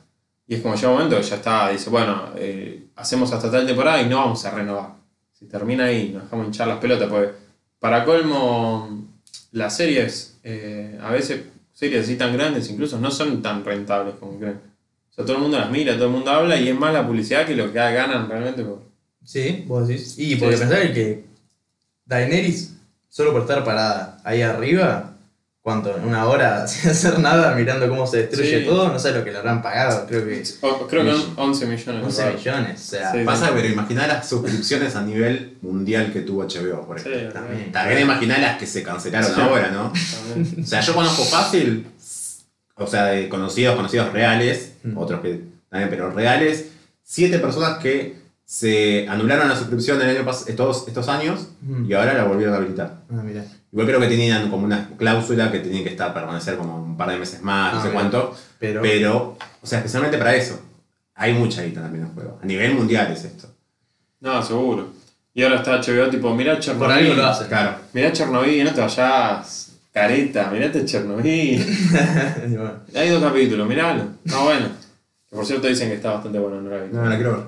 Y 0.48 0.56
es 0.56 0.62
como 0.62 0.76
llega 0.76 0.88
un 0.90 0.96
momento 0.96 1.18
que 1.18 1.24
ya 1.24 1.36
está, 1.36 1.70
dice, 1.70 1.90
bueno, 1.90 2.30
eh, 2.38 2.88
hacemos 2.96 3.32
hasta 3.34 3.52
tal 3.52 3.68
temporada 3.68 4.02
y 4.02 4.08
no 4.08 4.18
vamos 4.18 4.46
a 4.46 4.52
renovar. 4.52 4.92
Si 5.34 5.46
termina 5.46 5.86
ahí, 5.86 6.12
nos 6.14 6.24
dejamos 6.24 6.48
hinchar 6.48 6.68
las 6.68 6.78
pelotas, 6.78 7.10
porque 7.10 7.32
para 7.80 8.06
colmo, 8.06 9.08
las 9.52 9.76
series, 9.76 10.40
eh, 10.44 10.98
a 11.02 11.12
veces 11.12 11.44
series 11.74 12.06
así 12.06 12.16
tan 12.16 12.34
grandes 12.34 12.70
incluso 12.70 13.00
no 13.00 13.12
son 13.12 13.42
tan 13.42 13.64
rentables 13.64 14.16
como 14.16 14.40
creen. 14.40 14.60
Sea, 15.18 15.26
todo 15.26 15.36
el 15.38 15.42
mundo 15.42 15.58
las 15.60 15.70
mira, 15.72 15.96
todo 15.96 16.06
el 16.06 16.12
mundo 16.12 16.30
habla 16.32 16.56
y 16.58 16.70
es 16.70 16.80
más 16.80 16.94
la 16.94 17.06
publicidad 17.06 17.46
que 17.46 17.56
lo 17.56 17.66
que 17.74 17.80
ganan 17.80 18.30
realmente. 18.30 18.64
por- 18.64 18.84
Sí, 19.26 19.66
vos 19.68 19.88
decís. 19.88 20.14
Y 20.18 20.36
porque 20.38 20.56
Sí. 20.56 20.62
pensar 20.62 20.94
que 20.94 21.26
Daenerys, 22.06 22.76
solo 23.10 23.34
por 23.34 23.42
estar 23.42 23.64
parada 23.66 24.20
ahí 24.24 24.42
arriba, 24.42 25.16
¿cuánto? 25.62 25.98
En 25.98 26.06
una 26.06 26.26
hora 26.28 26.66
sin 26.68 26.92
hacer 26.92 27.20
nada, 27.20 27.54
mirando 27.56 27.90
cómo 27.90 28.08
se 28.08 28.18
destruye 28.20 28.60
Sí. 28.62 28.66
todo, 28.66 28.88
no 28.90 28.98
sé 29.00 29.12
lo 29.12 29.26
que 29.26 29.32
le 29.32 29.40
habrán 29.40 29.62
pagado, 29.62 30.06
creo 30.08 30.24
que 30.26 30.44
o- 30.62 30.88
creo 30.88 31.04
que 31.04 31.12
son 31.12 31.34
11 31.36 31.66
millones. 31.66 32.04
11 32.06 32.24
¿verdad? 32.24 32.38
millones. 32.38 32.82
O 32.86 32.90
sea, 32.92 33.12
Sí. 33.12 33.18
Pasa, 33.26 33.52
pero 33.54 33.68
imaginá 33.68 34.08
las 34.08 34.30
suscripciones 34.30 34.96
a 34.96 35.02
nivel 35.02 35.58
mundial 35.62 36.14
que 36.14 36.22
tuvo 36.22 36.44
HBO, 36.44 36.86
por 36.86 37.00
Sí, 37.02 37.10
ejemplo. 37.10 37.34
también. 37.34 37.72
También 37.74 38.02
imaginá 38.02 38.38
las 38.38 38.58
que 38.58 38.66
se 38.68 38.82
cancelaron 38.84 39.34
Sí. 39.34 39.42
ahora, 39.42 39.72
¿no? 39.72 39.92
también. 40.32 40.64
O 40.64 40.66
sea, 40.68 40.80
yo 40.80 40.94
conozco 40.94 41.24
fácil, 41.26 41.86
o 42.78 42.88
sea, 42.88 43.06
de 43.06 43.28
conocidos, 43.30 43.76
conocidos 43.76 44.12
reales, 44.14 44.74
Mm. 44.84 44.98
otros 44.98 45.22
que 45.22 45.42
también, 45.70 45.90
pero 45.90 46.12
reales, 46.12 46.70
siete 47.04 47.40
personas 47.40 47.80
que 47.80 48.16
se 48.46 49.08
anularon 49.10 49.50
la 49.50 49.56
suscripción 49.58 50.02
el 50.02 50.10
año 50.18 50.32
estos, 50.48 50.88
estos 50.88 51.08
años 51.10 51.48
Mm. 51.62 51.90
y 51.90 51.94
ahora 51.94 52.14
la 52.14 52.24
volvieron 52.24 52.54
a 52.54 52.58
habilitar. 52.58 53.02
Ah, 53.12 53.22
mira. 53.24 53.44
Igual 53.72 53.88
creo 53.88 54.00
que 54.00 54.08
tenían 54.08 54.50
como 54.50 54.66
una 54.66 54.90
cláusula 54.98 55.52
que 55.52 55.60
tenían 55.60 55.84
que 55.84 55.90
estar 55.90 56.14
permanecer 56.14 56.56
como 56.56 56.82
un 56.82 56.96
par 56.96 57.10
de 57.10 57.18
meses 57.18 57.42
más, 57.42 57.74
no 57.74 57.80
Ah, 57.80 57.82
sé 57.82 57.88
mira. 57.90 58.00
cuánto. 58.00 58.36
Pero, 58.60 58.82
Pero, 58.82 59.38
o 59.62 59.68
sea, 59.68 59.80
especialmente 59.80 60.18
para 60.18 60.36
eso. 60.36 60.60
Hay 61.16 61.34
mucha 61.34 61.64
guita 61.64 61.82
también 61.82 62.06
en 62.06 62.14
juego. 62.14 62.40
A 62.42 62.46
nivel 62.46 62.74
mundial 62.76 63.12
es 63.12 63.26
esto. 63.26 63.50
No, 64.22 64.42
seguro. 64.42 64.90
Y 65.34 65.44
ahora 65.44 65.58
está 65.58 65.74
HBO 65.82 66.10
tipo, 66.10 66.34
mirá 66.34 66.54
por 66.54 66.62
Chernobyl. 66.64 66.94
algo 66.94 67.14
lo 67.16 67.26
hacen. 67.28 67.48
Claro. 67.48 67.76
Mirá 67.94 68.12
Chernobyl, 68.14 68.64
no 68.64 68.74
te 68.74 68.82
vayas. 68.82 69.67
Careta, 69.98 70.50
mirate 70.52 70.86
Chernobyl. 70.86 71.26
Y 71.28 71.66
Hay 72.98 73.10
dos 73.10 73.24
capítulos, 73.24 73.68
miralo. 73.68 74.04
No, 74.26 74.44
bueno. 74.44 74.68
Que 75.30 75.36
por 75.36 75.46
cierto 75.46 75.68
dicen 75.68 75.90
que 75.90 75.96
está 75.96 76.12
bastante 76.14 76.38
bueno, 76.40 76.62
no 76.62 76.70
la 76.70 76.84
vi. 76.84 76.94
No, 76.94 77.04
la 77.06 77.16
quiero 77.16 77.32
ver. 77.32 77.46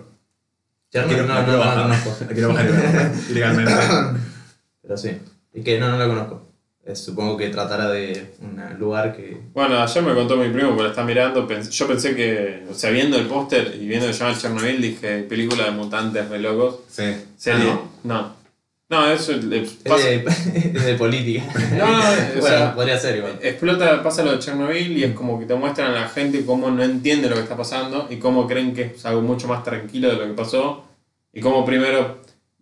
Chernobyl 0.91 1.17
Quiero- 1.17 1.27
no, 1.27 1.33
la 1.35 1.45
no, 1.45 1.51
no 1.51 1.63
la 1.65 1.81
conozco. 1.83 2.17
La 2.27 2.33
quiero 2.33 2.49
bajar 2.49 3.11
y 3.27 3.31
ilegalmente. 3.31 3.73
Pero 4.81 4.97
sí. 4.97 5.11
Es 5.53 5.63
que 5.63 5.79
no, 5.79 5.89
no 5.91 5.97
la 5.97 6.07
conozco. 6.07 6.45
Eh, 6.85 6.95
Supongo 6.95 7.37
que 7.37 7.49
tratará 7.49 7.89
de 7.91 8.33
un 8.41 8.79
lugar 8.79 9.15
que. 9.15 9.37
Bueno, 9.53 9.79
ayer 9.79 10.01
me 10.03 10.13
contó 10.15 10.35
mi 10.37 10.49
primo 10.49 10.75
que 10.75 10.83
lo 10.83 10.89
está 10.89 11.03
mirando. 11.03 11.47
pens- 11.47 11.69
yo 11.69 11.87
pensé 11.87 12.15
que, 12.15 12.63
o 12.69 12.73
sea, 12.73 12.89
viendo 12.89 13.17
el 13.17 13.27
póster 13.27 13.75
y 13.79 13.87
viendo 13.87 14.07
que 14.07 14.13
se 14.13 14.19
llama 14.23 14.35
Chernobyl, 14.37 14.81
dije 14.81 15.19
película 15.23 15.65
de 15.65 15.71
mutantes 15.71 16.27
de 16.29 16.39
locos. 16.39 16.79
Sí. 16.89 17.03
Serie. 17.37 17.69
Ah, 17.71 17.81
No. 18.03 18.38
No, 18.89 19.07
eso 19.11 19.33
es- 19.33 19.43
Es 19.45 19.69
pasa- 19.87 20.07
de, 20.07 20.23
es 20.73 20.85
de 20.85 20.93
política. 20.95 21.43
No, 21.77 21.87
no, 21.87 21.99
o 22.37 22.41
bueno, 22.41 22.57
sea, 22.57 22.73
podría 22.75 22.97
ser 22.99 23.17
igual. 23.17 23.37
explota, 23.41 24.01
pasa 24.01 24.23
lo 24.23 24.31
de 24.31 24.39
Chernobyl 24.39 24.97
y 24.97 25.03
es 25.03 25.13
como 25.13 25.39
que 25.39 25.45
te 25.45 25.53
muestran 25.53 25.91
a 25.91 26.01
la 26.01 26.07
gente 26.09 26.43
cómo 26.45 26.71
no 26.71 26.81
entiende 26.83 27.29
lo 27.29 27.35
que 27.35 27.41
está 27.43 27.55
pasando 27.55 28.07
y 28.09 28.17
cómo 28.17 28.47
creen 28.47 28.73
que 28.73 28.93
es 28.95 29.05
algo 29.05 29.21
mucho 29.21 29.47
más 29.47 29.63
tranquilo 29.63 30.09
de 30.09 30.15
lo 30.15 30.25
que 30.25 30.33
pasó 30.33 30.85
y 31.31 31.39
cómo 31.39 31.63
primero 31.65 32.19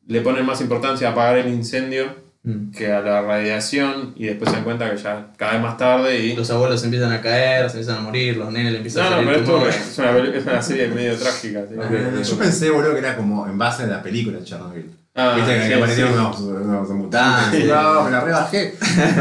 le 0.07 0.21
ponen 0.21 0.45
más 0.45 0.59
importancia 0.61 1.07
a 1.09 1.11
apagar 1.11 1.37
el 1.37 1.47
incendio 1.47 2.27
Mm. 2.43 2.71
que 2.71 2.93
a 2.93 3.01
la 3.01 3.21
radiación 3.23 4.13
y 4.15 4.27
después 4.27 4.49
se 4.51 4.55
dan 4.57 4.63
cuenta 4.63 4.89
que 4.89 4.95
ya 4.95 5.33
cada 5.35 5.53
vez 5.53 5.61
más 5.61 5.75
tarde 5.75 6.17
y... 6.19 6.33
Los 6.35 6.49
abuelos 6.49 6.81
empiezan 6.81 7.11
a 7.11 7.19
caer, 7.19 7.69
se 7.69 7.77
empiezan 7.79 7.97
a 7.97 8.01
morir, 8.05 8.37
los 8.37 8.53
nenes 8.53 8.71
le 8.71 8.77
empiezan 8.77 9.09
No, 9.09 9.15
a 9.17 9.21
no, 9.21 9.27
pero 9.27 9.39
esto 9.39 9.67
es 9.67 9.97
una, 9.97 10.17
es 10.37 10.45
una 10.45 10.61
serie 10.61 10.87
medio 10.87 11.17
trágica. 11.17 11.65
¿sí? 11.67 11.75
Eh, 11.77 12.21
yo 12.23 12.37
pensé, 12.37 12.69
boludo, 12.69 12.93
que 12.93 12.99
era 12.99 13.17
como 13.17 13.45
en 13.47 13.57
base 13.57 13.83
a 13.83 13.87
la 13.87 14.01
película 14.01 14.37
de 14.37 14.45
Chernobyl. 14.45 14.89
Ah, 15.19 15.33
Viste 15.35 15.63
sí, 15.63 15.67
que 15.67 15.73
aparecieron 15.73 16.13
sí. 16.13 16.19
unos, 16.19 16.39
unos 16.41 16.89
mutantes. 16.91 17.65
No, 17.65 18.03
me 18.03 18.11
la 18.11 18.21
rebajé. 18.21 18.75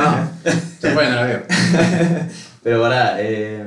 No, 0.83 0.95
fue, 0.95 1.09
no 1.09 1.17
la 1.17 1.23
veo. 1.23 1.43
Pero 2.63 2.83
pará, 2.83 3.17
eh, 3.19 3.65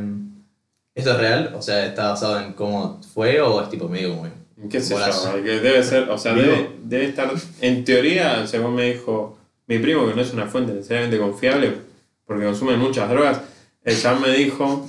¿esto 0.94 1.12
es 1.12 1.18
real? 1.18 1.54
O 1.56 1.62
sea, 1.62 1.88
¿está 1.88 2.10
basado 2.10 2.40
en 2.40 2.54
cómo 2.54 3.02
fue 3.14 3.42
o 3.42 3.62
es 3.64 3.70
tipo 3.70 3.90
medio 3.90 4.16
como... 4.16 4.30
¿Qué 4.70 4.80
sé 4.80 4.96
yo? 4.96 5.44
Que 5.44 5.60
debe 5.60 5.82
ser, 5.84 6.08
o 6.10 6.18
sea, 6.20 6.36
debe, 6.36 6.76
debe 6.84 7.06
estar, 7.06 7.32
en 7.62 7.84
teoría, 7.84 8.46
según 8.46 8.76
me 8.76 8.92
dijo 8.94 9.38
mi 9.66 9.80
primo, 9.80 10.08
que 10.08 10.14
no 10.14 10.22
es 10.22 10.32
una 10.32 10.46
fuente 10.46 10.74
necesariamente 10.74 11.18
confiable, 11.18 11.78
porque 12.26 12.46
consume 12.46 12.78
muchas 12.78 13.10
drogas, 13.10 13.42
el 13.84 14.00
chabón 14.00 14.22
me 14.22 14.30
dijo 14.32 14.88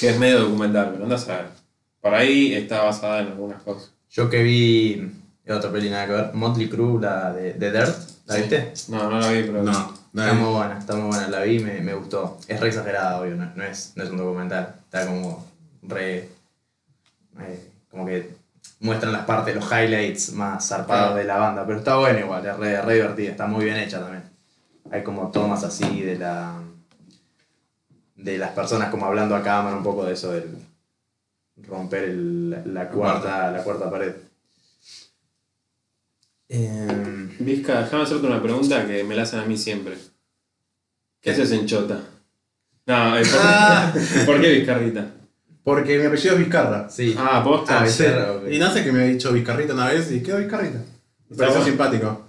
que 0.00 0.08
es 0.08 0.18
medio 0.18 0.40
documental, 0.40 0.90
pero 0.92 1.04
anda 1.04 1.16
a 1.16 1.18
saber. 1.18 1.46
Por 2.00 2.14
ahí 2.14 2.54
está 2.54 2.82
basada 2.82 3.20
en 3.20 3.26
algunas 3.26 3.62
cosas. 3.62 3.92
Yo 4.08 4.30
que 4.30 4.42
vi 4.42 5.10
otra 5.54 5.70
peli 5.70 5.90
nada 5.90 6.06
que 6.06 6.12
ver, 6.12 6.34
Motley 6.34 6.68
Crue, 6.68 7.00
la 7.00 7.32
de, 7.32 7.54
de 7.54 7.70
Dirt, 7.72 7.96
¿la 8.26 8.34
Sí. 8.34 8.40
viste? 8.42 8.72
No, 8.88 9.08
no 9.10 9.20
la 9.20 9.30
vi, 9.30 9.42
pero... 9.44 9.62
No, 9.62 9.94
no 10.12 10.22
Está 10.22 10.34
muy 10.34 10.52
buena, 10.54 10.78
está 10.78 10.96
muy 10.96 11.08
buena, 11.08 11.28
la 11.28 11.40
vi 11.42 11.56
y 11.56 11.60
me, 11.60 11.80
me 11.80 11.94
gustó. 11.94 12.38
Es 12.48 12.58
re 12.60 12.68
exagerada, 12.68 13.20
obvio, 13.20 13.36
no, 13.36 13.50
no 13.54 13.62
es, 13.64 13.92
no 13.96 14.02
es 14.02 14.10
un 14.10 14.16
documental. 14.16 14.74
Está 14.84 15.06
como 15.06 15.46
re... 15.82 16.28
eh, 17.40 17.70
como 17.90 18.06
que 18.06 18.34
muestran 18.80 19.12
las 19.12 19.24
partes, 19.24 19.54
los 19.54 19.64
highlights 19.70 20.32
más 20.32 20.66
zarpados 20.68 21.14
de 21.16 21.24
la 21.24 21.36
banda, 21.36 21.64
pero 21.66 21.78
está 21.78 21.96
buena 21.96 22.20
igual, 22.20 22.44
es 22.44 22.56
re, 22.56 22.80
re 22.82 22.94
divertida, 22.94 23.30
está 23.30 23.46
muy 23.46 23.64
bien 23.64 23.76
hecha 23.76 24.00
también. 24.00 24.24
Hay 24.90 25.02
como 25.02 25.30
tomas 25.30 25.62
así 25.64 26.00
de 26.02 26.18
la... 26.18 26.54
de 28.16 28.38
las 28.38 28.50
personas 28.50 28.90
como 28.90 29.06
hablando 29.06 29.36
a 29.36 29.42
cámara, 29.42 29.76
un 29.76 29.82
poco 29.82 30.04
de 30.04 30.14
eso 30.14 30.32
del 30.32 30.56
romper 31.68 32.04
el- 32.04 32.74
la, 32.74 32.88
cuarta, 32.88 33.50
la 33.50 33.62
cuarta 33.62 33.90
pared. 33.90 34.14
Em, 36.48 37.28
Vizca, 37.40 37.82
déjame 37.82 38.02
hacerte 38.04 38.26
una 38.26 38.42
pregunta 38.42 38.86
que 38.86 39.02
me 39.04 39.14
la 39.16 39.22
hacen 39.22 39.40
a 39.40 39.44
mí 39.44 39.56
siempre. 39.56 39.94
¿Qué 41.20 41.30
haces 41.30 41.50
en 41.52 41.66
Chota? 41.66 42.00
No, 42.86 43.18
eh, 43.18 43.22
¿por, 43.22 43.40
Ah. 43.42 43.92
¿por 44.26 44.40
qué 44.40 44.52
Vizcarrita? 44.52 45.06
Porque 45.64 45.98
mi 45.98 46.06
apellido 46.06 46.34
es 46.34 46.38
Vizcarra. 46.40 46.88
sí. 46.88 47.14
Ah, 47.18 47.42
posta. 47.42 47.80
Ah. 47.80 47.84
Vizcarra. 47.84 48.40
Y 48.48 48.58
no 48.58 48.72
sé 48.72 48.84
que 48.84 48.92
me 48.92 49.02
ha 49.02 49.06
dicho 49.06 49.32
Vizcarrita 49.32 49.74
una 49.74 49.88
vez 49.88 50.10
y 50.12 50.22
quedó 50.22 50.38
Vizcarrita. 50.38 50.78
Me 51.28 51.36
pareció 51.36 51.60
bueno. 51.60 51.64
simpático. 51.64 52.26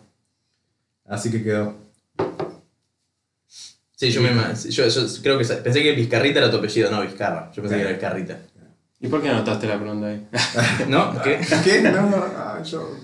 Así 1.05 1.29
que 1.29 1.43
quedó. 1.43 1.75
Sí, 3.95 4.11
yo, 4.11 4.21
me, 4.21 4.29
yo, 4.69 4.87
yo 4.87 5.01
creo 5.23 5.37
que 5.39 5.45
pensé 5.45 5.81
que 5.83 5.91
Vizcarrita 5.93 6.39
era 6.39 6.51
tu 6.51 6.57
apellido, 6.57 6.89
no 6.89 7.01
Vizcarra. 7.01 7.51
Yo 7.51 7.61
pensé 7.61 7.75
que 7.75 7.81
era 7.81 7.91
Vizcarrita. 7.91 8.39
¿Y 8.99 9.07
por 9.07 9.21
qué 9.21 9.29
anotaste 9.29 9.67
la 9.67 9.79
pregunta 9.79 10.07
ahí? 10.07 10.27
¿No? 10.87 11.21
¿Qué? 11.21 11.39
¿Qué? 11.63 11.81
No, 11.83 12.15
ah, 12.35 12.61
yo. 12.63 12.97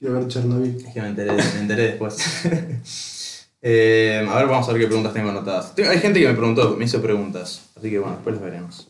Quiero 0.00 0.14
ver 0.14 0.28
Chernobyl. 0.28 0.76
Es 0.84 0.92
que 0.94 1.00
me 1.02 1.08
enteré, 1.08 1.32
me 1.32 1.60
enteré 1.60 1.82
después. 1.82 2.16
Eh, 3.62 4.26
a 4.26 4.36
ver, 4.36 4.46
vamos 4.46 4.66
a 4.66 4.72
ver 4.72 4.80
qué 4.80 4.86
preguntas 4.86 5.12
tengo 5.12 5.28
anotadas. 5.28 5.74
Hay 5.86 5.98
gente 5.98 6.18
que 6.18 6.26
me 6.26 6.32
preguntó, 6.32 6.74
me 6.78 6.86
hizo 6.86 7.02
preguntas. 7.02 7.60
Así 7.76 7.90
que 7.90 7.98
bueno, 7.98 8.14
después 8.14 8.36
las 8.36 8.42
veremos. 8.42 8.88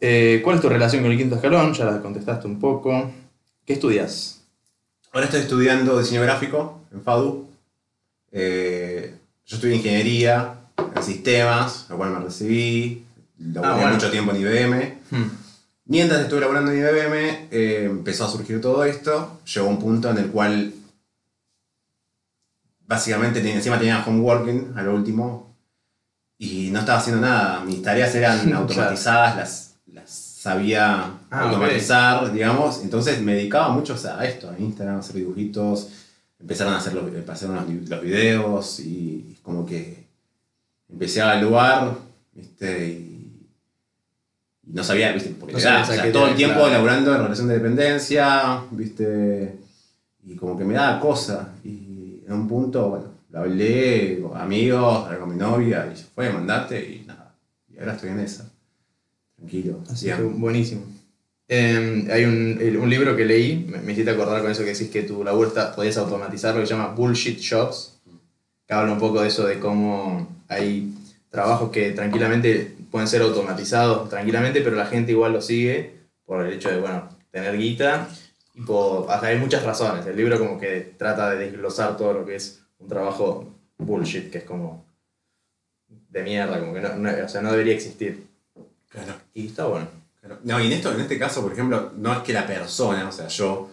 Eh, 0.00 0.40
¿Cuál 0.42 0.56
es 0.56 0.62
tu 0.62 0.68
relación 0.68 1.02
con 1.04 1.12
el 1.12 1.16
quinto 1.16 1.36
escalón? 1.36 1.72
Ya 1.72 1.84
la 1.84 2.02
contestaste 2.02 2.48
un 2.48 2.58
poco. 2.58 3.12
¿Qué 3.64 3.74
estudias? 3.74 4.40
Ahora 5.12 5.26
estoy 5.26 5.42
estudiando 5.42 6.00
diseño 6.00 6.20
gráfico 6.22 6.80
en 6.92 7.00
FADU. 7.00 7.46
Eh, 8.32 9.14
yo 9.46 9.54
estudié 9.54 9.76
ingeniería 9.76 10.54
en 10.96 11.02
sistemas, 11.04 11.86
lo 11.88 11.96
cual 11.96 12.10
me 12.10 12.18
recibí. 12.18 13.04
Laburé 13.38 13.70
Ah, 13.72 13.76
bueno. 13.76 13.92
mucho 13.94 14.10
tiempo 14.10 14.32
en 14.32 14.40
IBM. 14.40 14.98
Hmm. 15.12 15.30
Mientras 15.86 16.20
estuve 16.22 16.40
laburando 16.40 16.72
en 16.72 16.78
IBM, 16.78 17.48
eh, 17.50 17.84
empezó 17.88 18.24
a 18.24 18.28
surgir 18.28 18.60
todo 18.60 18.84
esto. 18.84 19.40
Llegó 19.54 19.68
un 19.68 19.78
punto 19.78 20.10
en 20.10 20.18
el 20.18 20.30
cual 20.30 20.72
básicamente 22.86 23.38
encima 23.52 23.78
tenía 23.78 24.04
homeworking 24.04 24.72
a 24.76 24.82
lo 24.82 24.94
último 24.94 25.54
y 26.38 26.70
no 26.70 26.80
estaba 26.80 26.98
haciendo 26.98 27.22
nada. 27.22 27.64
Mis 27.64 27.82
tareas 27.82 28.14
eran 28.14 28.52
automatizadas, 28.54 29.36
las, 29.36 29.74
las 29.92 30.10
sabía 30.10 31.12
Ah, 31.30 31.40
automatizar, 31.48 32.32
digamos. 32.32 32.82
Entonces 32.82 33.20
me 33.20 33.34
dedicaba 33.34 33.68
mucho 33.70 33.94
o 33.94 33.98
sea, 33.98 34.18
a 34.18 34.24
esto, 34.24 34.50
a 34.50 34.58
Instagram, 34.58 34.96
a 34.96 35.00
hacer 35.00 35.16
dibujitos. 35.16 35.88
Empezaron 36.38 36.74
a 36.74 36.78
hacer 36.78 36.94
los, 36.94 37.04
vi- 37.06 37.86
los 37.88 38.00
videos 38.02 38.80
y 38.80 39.38
como 39.42 39.64
que 39.66 40.04
empecé 40.88 41.22
a 41.22 41.32
evaluar, 41.38 41.96
¿viste? 42.32 42.88
Y 42.88 43.05
no 44.66 44.84
sabía, 44.84 45.12
¿viste? 45.12 45.34
Porque 45.38 45.54
No 45.54 45.58
te 45.58 45.64
da, 45.64 45.84
sabías 45.84 45.88
a 45.88 45.92
o 45.92 45.94
sea, 45.94 46.04
qué 46.04 46.10
todo 46.10 46.28
el 46.28 46.36
tiempo 46.36 46.56
claro. 46.56 46.72
laburando 46.72 47.14
en 47.14 47.22
relación 47.22 47.48
de 47.48 47.54
dependencia, 47.54 48.62
¿viste? 48.70 49.58
Y 50.24 50.34
como 50.34 50.58
que 50.58 50.64
me 50.64 50.74
daba 50.74 51.00
cosa. 51.00 51.52
Y 51.64 52.22
en 52.26 52.32
un 52.32 52.48
punto, 52.48 52.88
bueno, 52.90 53.04
lo 53.30 53.38
hablé 53.40 54.20
con 54.20 54.36
amigos, 54.36 55.06
hablé 55.06 55.18
con 55.18 55.28
mi 55.30 55.36
novia, 55.36 55.88
y 55.92 55.96
se 55.96 56.04
fue, 56.04 56.32
mandate, 56.32 56.80
y 56.80 57.06
nada. 57.06 57.34
Y 57.72 57.78
ahora 57.78 57.94
estoy 57.94 58.10
en 58.10 58.20
esa. 58.20 58.50
Tranquilo. 59.36 59.78
Así 59.90 60.06
que 60.06 60.14
buenísimo. 60.14 60.82
Eh, 61.48 62.08
hay 62.10 62.24
un, 62.24 62.58
un 62.82 62.90
libro 62.90 63.14
que 63.14 63.24
leí, 63.24 63.64
me, 63.70 63.78
me 63.78 63.92
hiciste 63.92 64.10
acordar 64.10 64.42
con 64.42 64.50
eso 64.50 64.64
que 64.64 64.72
decís 64.72 64.90
que 64.90 65.02
tu 65.02 65.22
laburo 65.22 65.48
está, 65.48 65.76
podías 65.76 65.96
automatizar, 65.96 66.54
lo 66.54 66.60
que 66.60 66.66
se 66.66 66.74
llama 66.74 66.88
Bullshit 66.88 67.40
Jobs, 67.40 68.00
que 68.66 68.74
habla 68.74 68.92
un 68.92 68.98
poco 68.98 69.22
de 69.22 69.28
eso 69.28 69.46
de 69.46 69.60
cómo 69.60 70.26
hay 70.48 70.92
trabajos 71.30 71.70
que 71.70 71.92
tranquilamente 71.92 72.75
pueden 72.96 73.08
ser 73.08 73.20
automatizados 73.20 74.08
tranquilamente, 74.08 74.62
pero 74.62 74.74
la 74.74 74.86
gente 74.86 75.12
igual 75.12 75.34
lo 75.34 75.42
sigue 75.42 75.92
por 76.24 76.46
el 76.46 76.54
hecho 76.54 76.70
de, 76.70 76.80
bueno, 76.80 77.06
tener 77.30 77.54
guita 77.58 78.08
y 78.54 78.62
por, 78.62 79.10
hasta 79.10 79.26
hay 79.26 79.38
muchas 79.38 79.62
razones. 79.64 80.06
El 80.06 80.16
libro 80.16 80.38
como 80.38 80.58
que 80.58 80.94
trata 80.96 81.28
de 81.32 81.36
desglosar 81.44 81.98
todo 81.98 82.14
lo 82.14 82.24
que 82.24 82.36
es 82.36 82.62
un 82.78 82.88
trabajo 82.88 83.52
bullshit, 83.76 84.30
que 84.30 84.38
es 84.38 84.44
como 84.44 84.82
de 86.08 86.22
mierda, 86.22 86.58
como 86.58 86.72
que 86.72 86.80
no, 86.80 86.94
no- 86.96 87.10
o 87.22 87.28
sea, 87.28 87.42
no 87.42 87.50
debería 87.52 87.74
existir. 87.74 88.26
Claro. 88.88 89.12
Y 89.34 89.48
está 89.48 89.66
bueno. 89.66 89.88
Claro. 90.20 90.38
No, 90.44 90.58
y 90.58 90.66
en, 90.68 90.72
esto, 90.72 90.90
en 90.94 91.00
este 91.02 91.18
caso, 91.18 91.42
por 91.42 91.52
ejemplo, 91.52 91.92
no 91.98 92.14
es 92.14 92.20
que 92.20 92.32
la 92.32 92.46
persona, 92.46 93.06
o 93.06 93.12
sea, 93.12 93.28
yo 93.28 93.68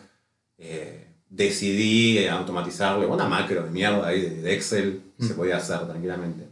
eh, 0.57 1.07
decidí 1.29 2.27
automatizarle 2.27 3.05
una 3.05 3.25
macro 3.29 3.63
de 3.63 3.69
mierda 3.69 4.05
ahí 4.05 4.19
de, 4.21 4.41
de 4.41 4.53
Excel, 4.53 4.99
Mm. 5.17 5.27
se 5.27 5.33
podía 5.35 5.57
hacer 5.57 5.79
tranquilamente. 5.87 6.42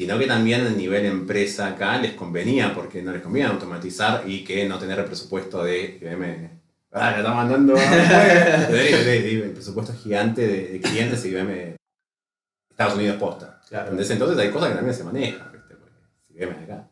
Sino 0.00 0.18
que 0.18 0.26
también 0.26 0.66
a 0.66 0.70
nivel 0.70 1.04
empresa 1.04 1.66
acá 1.66 1.98
les 2.00 2.12
convenía, 2.14 2.74
porque 2.74 3.02
no 3.02 3.12
les 3.12 3.20
convenía 3.20 3.50
automatizar 3.50 4.24
y 4.26 4.42
que 4.42 4.66
no 4.66 4.78
tener 4.78 4.98
el 4.98 5.04
presupuesto 5.04 5.62
de 5.62 5.98
IBM. 6.00 6.48
Ah, 6.90 7.16
está 7.18 7.34
mandando. 7.34 7.74
de- 7.74 9.44
el 9.44 9.50
presupuesto 9.50 9.92
gigante 9.92 10.40
de, 10.48 10.68
de 10.68 10.80
clientes 10.80 11.22
IBM 11.26 11.76
Estados 12.70 12.94
Unidos 12.94 13.18
posta. 13.18 13.60
Claro. 13.68 13.90
Entonces, 13.90 14.12
entonces 14.12 14.38
hay 14.38 14.50
cosas 14.50 14.70
que 14.70 14.76
también 14.76 14.96
se 14.96 15.04
manejan, 15.04 15.52
¿viste? 15.52 15.74
Porque 15.74 15.92
si 16.28 16.32
IBM 16.32 16.52
es 16.52 16.62
acá. 16.62 16.88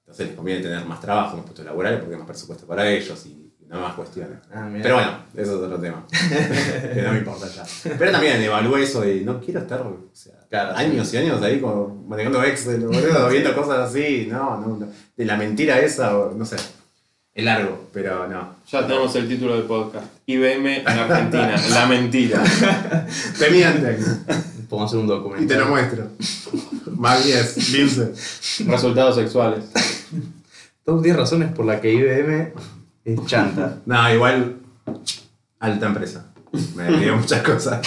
Entonces 0.00 0.26
les 0.26 0.36
conviene 0.36 0.60
tener 0.60 0.84
más 0.84 1.00
trabajo, 1.00 1.34
más 1.38 1.46
puestos 1.46 1.64
laborales, 1.64 1.98
porque 1.98 2.14
hay 2.14 2.18
más 2.18 2.28
presupuesto 2.28 2.66
para 2.66 2.90
ellos 2.90 3.24
y 3.24 3.37
no 3.68 3.80
más 3.80 3.94
cuestiones. 3.94 4.38
Ah. 4.52 4.68
Pero 4.82 4.94
bueno, 4.94 5.10
eso 5.34 5.42
es 5.42 5.62
otro 5.62 5.78
tema. 5.78 6.04
que 6.94 7.02
no 7.02 7.12
me 7.12 7.18
importa 7.18 7.46
ya. 7.48 7.64
Pero 7.98 8.12
también 8.12 8.40
evalué 8.40 8.82
eso 8.82 9.02
de 9.02 9.20
no 9.20 9.40
quiero 9.40 9.60
estar 9.60 9.82
o 9.82 10.08
sea, 10.12 10.34
Claro, 10.48 10.74
años 10.74 11.12
y 11.12 11.16
años 11.18 11.42
ahí 11.42 11.60
como 11.60 12.06
manejando 12.08 12.42
Excel, 12.42 12.80
boludo, 12.80 13.28
viendo 13.28 13.54
cosas 13.54 13.90
así. 13.90 14.26
No, 14.30 14.58
no, 14.58 14.76
no. 14.78 14.86
De 15.16 15.24
la 15.24 15.36
mentira 15.36 15.78
esa, 15.80 16.16
o 16.16 16.32
no 16.34 16.44
sé. 16.46 16.56
Es 17.34 17.44
largo, 17.44 17.88
pero 17.92 18.26
no. 18.26 18.56
Ya 18.70 18.86
tenemos 18.86 19.14
el 19.14 19.28
título 19.28 19.54
del 19.54 19.64
podcast. 19.64 20.06
IBM 20.26 20.78
en 20.78 20.88
Argentina. 20.88 21.54
la 21.70 21.86
mentira. 21.86 22.42
Te 23.38 23.50
mienten 23.50 23.98
Podemos 24.68 24.92
hacer 24.92 25.04
un 25.04 25.42
y 25.42 25.46
te 25.46 25.56
lo 25.56 25.66
muestro. 25.66 26.08
Más 26.96 27.24
10, 27.24 27.54
15. 27.54 28.64
Resultados 28.66 29.14
sexuales. 29.14 29.64
Top 30.84 31.02
10 31.02 31.16
razones 31.16 31.52
por 31.52 31.64
las 31.64 31.80
que 31.80 31.92
IBM 31.92 32.52
es 33.12 33.26
chanta. 33.26 33.78
No, 33.86 34.14
igual. 34.14 34.56
Alta 35.60 35.86
empresa. 35.86 36.26
Me 36.74 36.90
dio 36.98 37.16
muchas 37.16 37.42
cosas. 37.42 37.80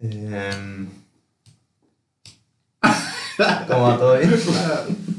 Em, 0.00 0.88
¿Cómo 3.66 3.82
va 3.88 3.98
todo 3.98 4.18
bien? 4.18 4.30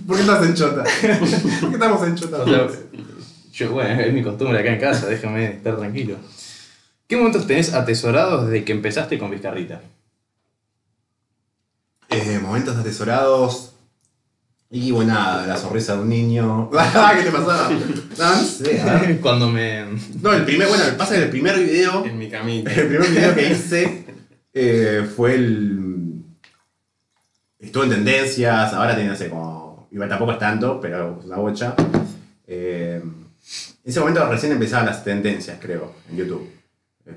¿Por 0.06 0.15
qué 0.15 0.21
estás 0.21 0.45
en 0.45 0.54
chota? 0.54 0.84
¿Por 0.84 1.69
qué 1.69 1.75
estamos 1.75 2.08
en 2.08 2.15
chota? 2.15 2.38
O 2.43 2.45
sea, 2.45 2.67
yo, 3.51 3.71
bueno, 3.71 3.99
es 3.99 4.13
mi 4.13 4.21
costumbre 4.21 4.60
acá 4.60 4.73
en 4.73 4.80
casa, 4.80 5.08
déjame 5.08 5.45
estar 5.45 5.75
tranquilo. 5.78 6.17
¿Qué 7.08 7.17
momentos 7.17 7.47
tenés 7.47 7.73
atesorados 7.73 8.47
desde 8.47 8.63
que 8.63 8.73
empezaste 8.73 9.17
con 9.17 9.32
Vizcarrita? 9.32 9.82
Eh, 12.10 12.39
momentos 12.41 12.78
atesorados. 12.78 13.74
Y 14.71 14.91
bueno, 14.91 15.13
nada, 15.13 15.45
la 15.45 15.58
sonrisa 15.58 15.95
de 15.95 16.01
un 16.01 16.10
niño. 16.10 16.69
¿Qué 17.15 17.23
te 17.23 17.32
pasaba? 17.32 17.69
No, 17.69 18.36
no 18.36 18.43
sé, 18.43 18.82
a 18.82 18.99
ver. 18.99 19.19
Cuando 19.21 19.49
me. 19.49 19.86
No, 20.21 20.34
el 20.34 20.43
primer, 20.43 20.67
bueno, 20.67 20.84
pasa 20.97 21.15
que 21.15 21.23
el 21.23 21.30
primer 21.30 21.58
video, 21.60 22.04
En 22.04 22.17
mi 22.17 22.30
camita. 22.30 22.71
el 22.73 22.88
primer 22.88 23.10
video 23.10 23.36
que 23.36 23.51
hice 23.51 24.06
eh, 24.54 25.08
fue 25.15 25.36
el. 25.36 26.23
Estuvo 27.60 27.84
en 27.84 27.89
tendencias, 27.91 28.73
ahora 28.73 28.95
tiene, 28.95 29.12
no 29.12 29.15
sé, 29.15 29.30
como. 29.30 29.88
Igual 29.91 30.10
tampoco 30.10 30.34
es 30.34 30.39
tanto, 30.39 30.82
pero 30.82 31.19
es 31.19 31.25
una 31.25 31.38
bocha. 31.38 31.75
Eh, 32.47 33.01
en 33.04 33.91
ese 33.91 33.99
momento 33.99 34.28
recién 34.28 34.51
empezaban 34.51 34.88
las 34.88 35.04
tendencias, 35.04 35.58
creo, 35.62 35.93
en 36.10 36.17
YouTube. 36.17 36.49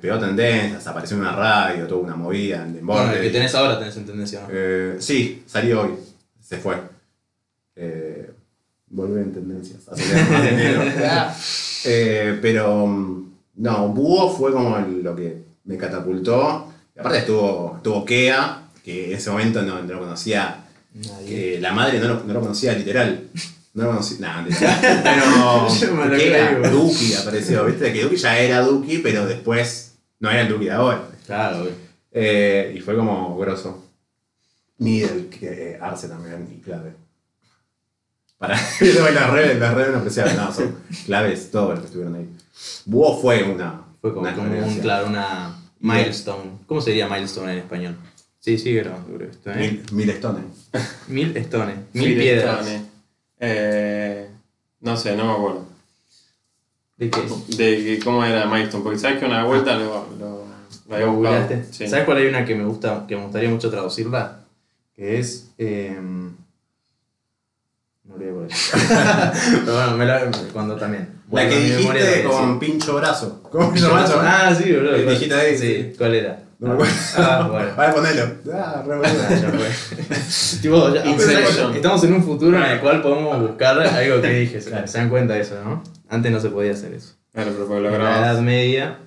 Pegó 0.00 0.18
tendencias, 0.18 0.86
apareció 0.86 1.16
en 1.16 1.22
una 1.22 1.32
radio, 1.32 1.86
tuvo 1.86 2.00
una 2.00 2.14
movida 2.14 2.62
en 2.62 2.86
Bueno, 2.86 3.10
el 3.10 3.22
que 3.22 3.30
tenés 3.30 3.54
ahora 3.54 3.78
tenés 3.78 3.96
en 3.96 4.04
tendencia, 4.04 4.42
¿no? 4.42 4.48
Eh, 4.52 4.96
sí, 4.98 5.42
salió 5.46 5.80
hoy. 5.82 5.90
Se 6.40 6.58
fue. 6.58 6.76
Eh, 8.88 8.94
volvió 8.94 9.18
en 9.18 9.32
tendencias. 9.32 9.82
Eh, 11.84 12.36
pero 12.42 12.88
mm, 12.88 13.32
no, 13.58 13.88
Búho 13.90 14.36
fue 14.36 14.52
como 14.52 14.76
lo 14.78 15.14
que 15.14 15.44
me 15.64 15.76
catapultó. 15.76 16.72
Y 16.94 16.98
aparte 16.98 17.18
estuvo, 17.18 17.74
estuvo 17.76 18.04
Kea, 18.04 18.62
que 18.84 19.12
en 19.12 19.16
ese 19.16 19.30
momento 19.30 19.62
no, 19.62 19.80
no 19.80 19.92
lo 19.92 20.00
conocía. 20.00 20.64
Nadie. 20.92 21.26
que 21.26 21.60
la 21.60 21.72
madre 21.72 22.00
no 22.00 22.08
lo, 22.08 22.24
no 22.24 22.34
lo 22.34 22.40
conocía 22.40 22.72
literal. 22.72 23.28
No 23.74 23.84
lo 23.84 23.90
conocía. 23.90 24.18
Nada, 24.18 24.44
pero 25.70 26.16
Kea. 26.16 26.68
Duki 26.68 27.14
apareció. 27.14 27.64
Viste 27.64 27.92
que 27.92 28.02
Duki 28.02 28.16
ya 28.16 28.38
era 28.38 28.60
Duki, 28.62 28.98
pero 28.98 29.24
después 29.24 29.98
no 30.18 30.30
era 30.30 30.40
el 30.42 30.48
Duki 30.48 30.64
de 30.64 30.72
ahora. 30.72 31.08
Claro. 31.26 31.68
Eh, 32.10 32.74
y 32.76 32.80
fue 32.80 32.96
como 32.96 33.38
grosso. 33.38 33.84
Middle, 34.78 35.28
que 35.28 35.72
eh, 35.72 35.78
Arce 35.80 36.08
también, 36.08 36.48
y 36.52 36.60
clave. 36.60 37.07
Para 38.38 38.54
las 38.80 39.30
redes, 39.30 39.58
las 39.58 39.74
redes 39.74 39.92
no 39.92 39.98
apreciaban, 39.98 40.36
no, 40.36 40.52
son 40.52 40.76
claves 41.06 41.50
todos 41.50 41.70
los 41.70 41.80
que 41.80 41.86
estuvieron 41.86 42.14
ahí. 42.14 42.28
Búho 42.86 43.20
fue 43.20 43.42
una. 43.42 43.82
Fue 44.00 44.14
como, 44.14 44.22
una 44.22 44.34
como 44.34 44.48
un, 44.50 44.78
claro, 44.78 45.08
una 45.08 45.56
milestone. 45.80 46.50
¿Cómo 46.66 46.80
sería 46.80 47.08
milestone 47.08 47.52
en 47.52 47.58
español? 47.58 47.96
Sí, 48.38 48.56
sí, 48.56 48.78
creo. 48.78 48.94
¿eh? 49.46 49.56
Mil, 49.56 49.82
mil 49.92 50.10
stones. 50.10 50.44
Mil 51.08 51.36
stones, 51.36 51.76
mil 51.92 52.08
Mil 52.10 52.18
piedras. 52.18 52.60
estones. 52.60 52.82
Eh, 53.40 54.28
no 54.80 54.96
sé, 54.96 55.16
no 55.16 55.24
me 55.24 55.32
acuerdo. 55.32 55.66
¿De 56.96 57.10
qué? 57.10 57.56
De 57.56 58.00
cómo 58.02 58.24
era 58.24 58.46
Milestone, 58.46 58.82
porque 58.82 58.98
sabes 58.98 59.18
que 59.18 59.26
una 59.26 59.44
vuelta 59.44 59.76
lo, 59.76 60.08
lo, 60.18 60.44
lo 60.88 60.94
había 60.94 61.06
¿Lo 61.06 61.12
buscado. 61.12 61.48
Sí. 61.70 61.88
¿Sabes 61.88 62.04
cuál 62.04 62.18
hay 62.18 62.26
una 62.26 62.44
que 62.44 62.54
me 62.54 62.64
gusta, 62.64 63.04
que 63.06 63.16
me 63.16 63.22
gustaría 63.22 63.50
mucho 63.50 63.70
traducirla? 63.70 64.40
Que 64.94 65.18
es. 65.18 65.50
no 65.58 66.27
olvidé 68.18 68.32
por 68.32 68.42
ahí. 68.44 69.60
Pero 69.64 69.74
bueno, 69.76 69.96
me 69.96 70.04
la, 70.06 70.30
cuando 70.52 70.76
también. 70.76 71.08
La 71.14 71.20
Bueno, 71.28 71.50
que 71.50 71.56
mi 71.60 71.70
memoria 71.70 72.02
dijiste 72.04 72.22
que 72.22 72.28
con 72.28 72.60
sí. 72.60 72.66
pincho 72.66 72.94
brazo. 72.96 73.42
¿Cómo 73.50 73.74
llama? 73.74 74.04
chaval? 74.06 74.26
Ah, 74.26 74.54
sí, 74.54 74.72
boludo. 74.72 74.96
Que 74.96 75.02
¿cuál? 75.04 75.14
dijiste 75.14 75.34
ahí, 75.34 75.58
Sí. 75.58 75.92
¿cuál 75.98 76.14
era? 76.14 76.42
No 76.58 76.68
me 76.68 76.74
acuerdo. 76.74 76.92
Ah, 77.18 77.48
bueno. 77.50 77.68
Vale, 77.76 77.92
ponelo. 77.92 78.24
Ah, 78.52 78.82
re 78.86 78.96
bueno. 78.96 79.14
Ah, 79.28 79.34
ya 79.34 79.50
fue. 79.50 80.58
tipo, 80.62 80.94
ya- 80.94 81.06
Inception. 81.06 81.74
estamos 81.74 82.04
en 82.04 82.12
un 82.14 82.24
futuro 82.24 82.56
en 82.56 82.64
el 82.64 82.80
cual 82.80 83.00
podemos 83.02 83.40
buscar 83.40 83.78
algo 83.80 84.20
que 84.22 84.28
dije. 84.28 84.60
Se 84.60 84.86
se 84.88 84.98
dan 84.98 85.08
cuenta 85.08 85.34
de 85.34 85.40
eso, 85.42 85.54
¿no? 85.64 85.82
Antes 86.08 86.32
no 86.32 86.40
se 86.40 86.48
podía 86.50 86.72
hacer 86.72 86.92
eso. 86.94 87.14
Claro, 87.32 87.50
pero 87.52 87.66
porque 87.68 87.82
lo 87.82 87.94
En 87.94 88.02
la. 88.02 88.18
Edad 88.18 88.40
Media. 88.40 88.98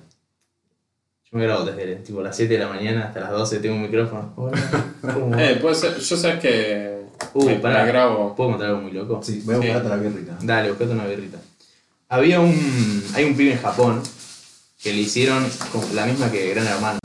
Yo 1.30 1.38
me 1.38 1.44
grabo 1.44 1.64
desde 1.64 1.96
tipo, 1.96 2.22
las 2.22 2.36
7 2.36 2.52
de 2.54 2.60
la 2.60 2.68
mañana 2.68 3.04
hasta 3.06 3.20
las 3.20 3.30
12, 3.30 3.58
tengo 3.58 3.74
un 3.76 3.82
micrófono. 3.82 4.32
Hola. 4.36 4.58
Eh, 5.38 5.58
puede 5.60 5.74
ser, 5.74 5.98
yo 5.98 6.16
sabes 6.16 6.38
que 6.38 6.91
Uh, 7.34 7.44
me, 7.46 7.56
pará. 7.56 7.82
me 7.84 7.88
grabo. 7.92 8.34
¿Puedo 8.36 8.50
contar 8.50 8.68
algo 8.68 8.82
muy 8.82 8.92
loco? 8.92 9.20
Sí, 9.22 9.42
voy 9.44 9.54
a 9.54 9.58
Sí. 9.58 9.64
buscarte 9.66 9.88
la 9.88 9.96
birrita. 9.96 10.38
Dale, 10.42 10.68
buscate 10.70 10.90
una 10.92 11.06
birrita. 11.06 11.38
Había 12.08 12.40
un. 12.40 13.04
Hay 13.14 13.24
un 13.24 13.34
pibe 13.36 13.52
en 13.52 13.60
Japón 13.60 14.02
que 14.82 14.92
le 14.92 15.00
hicieron 15.00 15.46
la 15.94 16.06
misma 16.06 16.30
que 16.30 16.50
Gran 16.52 16.66
Hermano. 16.66 16.98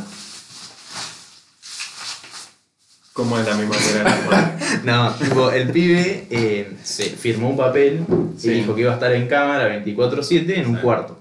¿Cómo 3.13 3.40
es 3.40 3.48
la 3.48 3.56
misma 3.56 3.76
que 3.78 3.90
era 3.92 4.04
la 4.04 4.16
hermana? 4.18 4.54
No, 4.84 5.13
tipo, 5.16 5.50
el 5.52 5.72
pibe 5.72 6.28
eh, 6.30 6.78
se 6.84 7.06
firmó 7.06 7.50
un 7.50 7.58
papel 7.58 8.06
Sí. 8.38 8.50
y 8.50 8.54
dijo 8.56 8.76
que 8.76 8.82
iba 8.82 8.92
a 8.92 8.96
estar 8.96 9.12
en 9.13 9.28
cámara 9.28 9.68
24-7 9.84 10.56
en 10.60 10.68
un 10.68 10.76
Sí. 10.76 10.82
cuarto. 10.82 11.18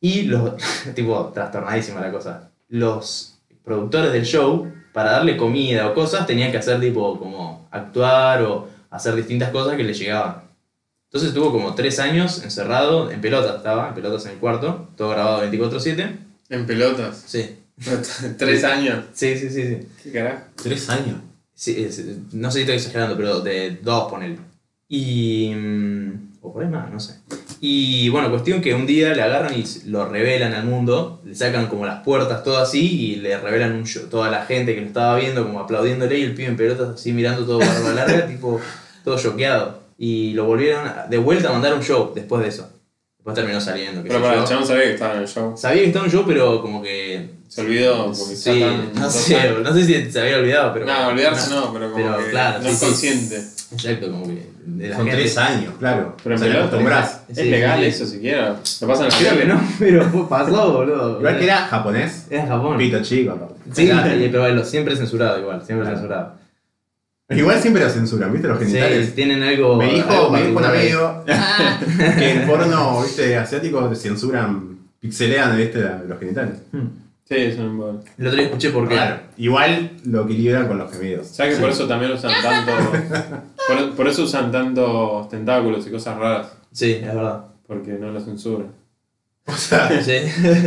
Y 0.00 0.22
los. 0.22 0.54
tipo, 0.94 1.30
trastornadísima 1.34 2.00
la 2.00 2.10
cosa. 2.12 2.50
Los 2.68 3.38
productores 3.64 4.12
del 4.12 4.24
show, 4.24 4.72
para 4.94 5.10
darle 5.10 5.36
comida 5.36 5.86
o 5.88 5.94
cosas, 5.94 6.26
tenían 6.26 6.50
que 6.50 6.56
hacer 6.56 6.80
tipo 6.80 7.18
como 7.18 7.68
actuar 7.70 8.42
o 8.42 8.68
hacer 8.90 9.14
distintas 9.16 9.50
cosas 9.50 9.76
que 9.76 9.84
le 9.84 9.92
llegaban. 9.92 10.44
Entonces 11.08 11.28
estuvo 11.28 11.52
como 11.52 11.74
tres 11.74 11.98
años 11.98 12.42
encerrado, 12.42 13.10
en 13.10 13.20
pelotas 13.20 13.56
estaba, 13.56 13.88
en 13.88 13.94
pelotas 13.94 14.24
en 14.26 14.32
el 14.32 14.38
cuarto, 14.38 14.88
todo 14.96 15.10
grabado 15.10 15.42
24-7. 15.50 16.16
En 16.48 16.64
pelotas. 16.66 17.22
Sí. 17.26 17.56
Tres 18.38 18.62
años. 18.64 19.04
Sí, 19.12 19.36
sí, 19.36 19.50
sí, 19.50 19.62
sí. 19.66 19.78
¿Qué 20.04 20.12
carajo? 20.12 20.44
Tres 20.62 20.88
años. 20.90 21.16
Sí, 21.54 21.84
es- 21.84 22.04
no 22.32 22.50
sé 22.50 22.58
si 22.58 22.60
estoy 22.62 22.76
exagerando, 22.76 23.16
pero 23.16 23.40
de 23.40 23.78
dos, 23.82 24.08
ponele. 24.10 24.38
Y. 24.88 25.52
mm, 25.54 26.28
O 26.42 26.52
por 26.52 26.62
ahí 26.62 26.68
más, 26.70 26.88
no 26.92 27.00
sé. 27.00 27.14
Y 27.66 28.10
bueno, 28.10 28.28
cuestión 28.28 28.60
que 28.60 28.74
un 28.74 28.84
día 28.84 29.14
le 29.14 29.22
agarran 29.22 29.54
y 29.58 29.64
lo 29.86 30.06
revelan 30.06 30.52
al 30.52 30.66
mundo, 30.66 31.22
le 31.24 31.34
sacan 31.34 31.66
como 31.66 31.86
las 31.86 32.02
puertas, 32.02 32.44
todo 32.44 32.58
así, 32.58 33.12
y 33.12 33.16
le 33.16 33.38
revelan 33.38 33.72
un 33.72 33.86
show, 33.86 34.06
toda 34.10 34.30
la 34.30 34.44
gente 34.44 34.74
que 34.74 34.82
lo 34.82 34.86
estaba 34.86 35.16
viendo, 35.16 35.44
como 35.44 35.60
aplaudiéndole, 35.60 36.18
y 36.18 36.24
el 36.24 36.34
pibe 36.34 36.48
en 36.48 36.58
pelotas 36.58 36.90
así 36.90 37.14
mirando 37.14 37.46
todo 37.46 37.60
barba 37.60 37.94
larga, 37.94 38.26
tipo, 38.28 38.60
todo 39.02 39.18
choqueado. 39.18 39.78
Y 39.96 40.34
lo 40.34 40.44
volvieron 40.44 40.86
de 41.08 41.16
vuelta 41.16 41.48
a 41.48 41.52
mandar 41.52 41.72
un 41.72 41.82
show 41.82 42.12
después 42.14 42.42
de 42.42 42.50
eso. 42.50 42.68
Después 43.24 43.36
terminó 43.36 43.58
saliendo. 43.60 44.02
Pero 44.02 44.20
para 44.20 44.40
el 44.42 44.44
chabón 44.44 44.66
sabía 44.66 44.82
que 44.84 44.92
estaba 44.94 45.14
en 45.14 45.20
el 45.22 45.28
show. 45.28 45.56
Sabía 45.56 45.80
que 45.80 45.86
estaba 45.88 46.04
en 46.04 46.10
un 46.10 46.16
show, 46.18 46.24
pero 46.26 46.60
como 46.60 46.82
que. 46.82 47.30
Se 47.48 47.60
olvidó 47.62 48.06
porque 48.06 48.36
Sí, 48.36 48.60
tan. 48.60 48.92
no 49.00 49.08
sé, 49.10 49.50
no 49.62 49.72
sé 49.72 49.84
si 49.84 50.10
se 50.12 50.20
había 50.20 50.38
olvidado, 50.38 50.72
pero. 50.74 50.84
No, 50.86 51.08
olvidarse 51.08 51.50
no, 51.54 51.72
pero 51.72 51.90
como 51.92 52.04
pero 52.04 52.18
que 52.18 52.30
claro, 52.30 52.58
no 52.58 52.64
sí, 52.64 52.70
es 52.70 52.78
sí. 52.78 52.84
consciente. 52.86 53.36
Exacto, 53.72 54.10
como 54.10 54.26
que. 54.26 54.46
de 54.66 54.88
Son 54.94 55.06
gente- 55.06 55.16
tres 55.22 55.38
años, 55.38 55.72
claro. 55.78 56.16
Pero 56.22 56.34
en 56.34 56.38
Se 56.38 56.44
le 56.46 56.50
pelota, 56.52 56.68
acostumbras. 56.68 57.20
Es 57.28 57.36
Sí, 57.38 57.44
legal 57.44 57.78
sí. 57.80 57.86
eso 57.86 58.06
siquiera. 58.06 58.56
Lo 58.80 58.86
pasan 58.88 59.06
en 59.06 59.10
la 59.12 59.18
Creo 59.18 59.38
que 59.38 59.44
no, 59.46 59.68
pero 59.78 60.28
pasó, 60.28 60.72
boludo. 60.72 61.18
Igual 61.20 61.38
que 61.38 61.44
era 61.44 61.56
japonés. 61.66 62.26
Era 62.28 62.42
en 62.42 62.48
Japón. 62.48 62.76
Pito 62.76 63.02
chico, 63.02 63.32
aparte. 63.32 63.54
Sí, 63.72 63.84
y- 63.90 64.28
pero 64.28 64.40
bueno, 64.42 64.64
siempre 64.64 64.96
censurado 64.96 65.38
igual, 65.38 65.64
siempre 65.64 65.86
Claro. 65.86 65.96
censurado. 66.00 66.32
Igual 67.36 67.60
siempre 67.60 67.82
lo 67.84 67.90
censuran, 67.90 68.32
¿viste? 68.32 68.48
Los 68.48 68.58
Sí, 68.58 68.64
genitales. 68.66 69.14
tienen 69.14 69.42
algo. 69.42 69.76
me 69.76 69.92
dijo, 69.92 70.10
algo 70.10 70.30
me 70.30 70.42
dijo 70.46 70.58
un 70.58 70.64
amigo 70.64 71.24
que 72.18 72.30
en 72.30 72.46
porno, 72.46 73.02
viste, 73.02 73.36
asiático 73.36 73.88
te 73.88 73.96
censuran, 73.96 74.78
pixelean, 75.00 75.56
viste, 75.56 75.80
los 76.08 76.18
genitales. 76.18 76.54
Sí, 77.26 77.34
es 77.36 77.56
un 77.58 77.64
embole. 77.66 77.98
El 78.18 78.26
otro 78.26 78.36
día 78.36 78.46
escuché 78.46 78.70
por 78.70 78.86
qué. 78.86 78.94
Claro. 78.96 79.16
Igual 79.38 79.92
lo 80.04 80.24
equilibran 80.24 80.68
con 80.68 80.76
los 80.76 80.92
gemidos. 80.92 81.26
¿Sabes 81.28 81.54
que 81.56 81.60
por 81.62 81.70
eso 81.70 81.86
también 81.86 82.12
usan 82.12 82.32
tanto. 82.42 82.72
por, 83.66 83.94
por 83.94 84.08
eso 84.08 84.24
usan 84.24 84.52
tantos 84.52 85.28
tentáculos 85.30 85.86
y 85.86 85.90
cosas 85.90 86.18
raras? 86.18 86.48
Sí, 86.70 86.92
es 86.92 87.06
verdad. 87.14 87.46
Porque 87.66 87.92
no 87.92 88.10
lo 88.12 88.20
censuran. 88.20 88.66
O 89.46 89.52
sea, 89.52 89.88
Sí. 90.02 90.12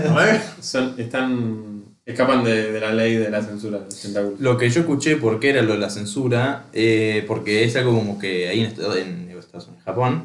a 0.09 0.13
ver. 0.15 0.41
Son, 0.59 0.95
están. 0.97 1.76
Escapan 2.07 2.43
de, 2.43 2.71
de 2.71 2.79
la 2.79 2.93
ley 2.93 3.15
de 3.15 3.29
la 3.29 3.43
censura, 3.43 3.79
tentáculos. 4.01 4.39
Lo 4.39 4.57
que 4.57 4.69
yo 4.69 4.79
escuché 4.81 5.17
por 5.17 5.39
qué 5.39 5.49
era 5.49 5.61
lo 5.61 5.73
de 5.73 5.79
la 5.79 5.89
censura, 5.89 6.65
eh, 6.71 7.23
porque 7.27 7.65
es 7.65 7.75
algo 7.75 7.93
como 7.93 8.17
que 8.17 8.47
ahí 8.47 8.61
en, 8.61 8.73
en 8.97 9.23
Unidos, 9.25 9.47
Japón, 9.83 10.23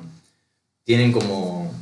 tienen 0.85 1.11
como, 1.11 1.73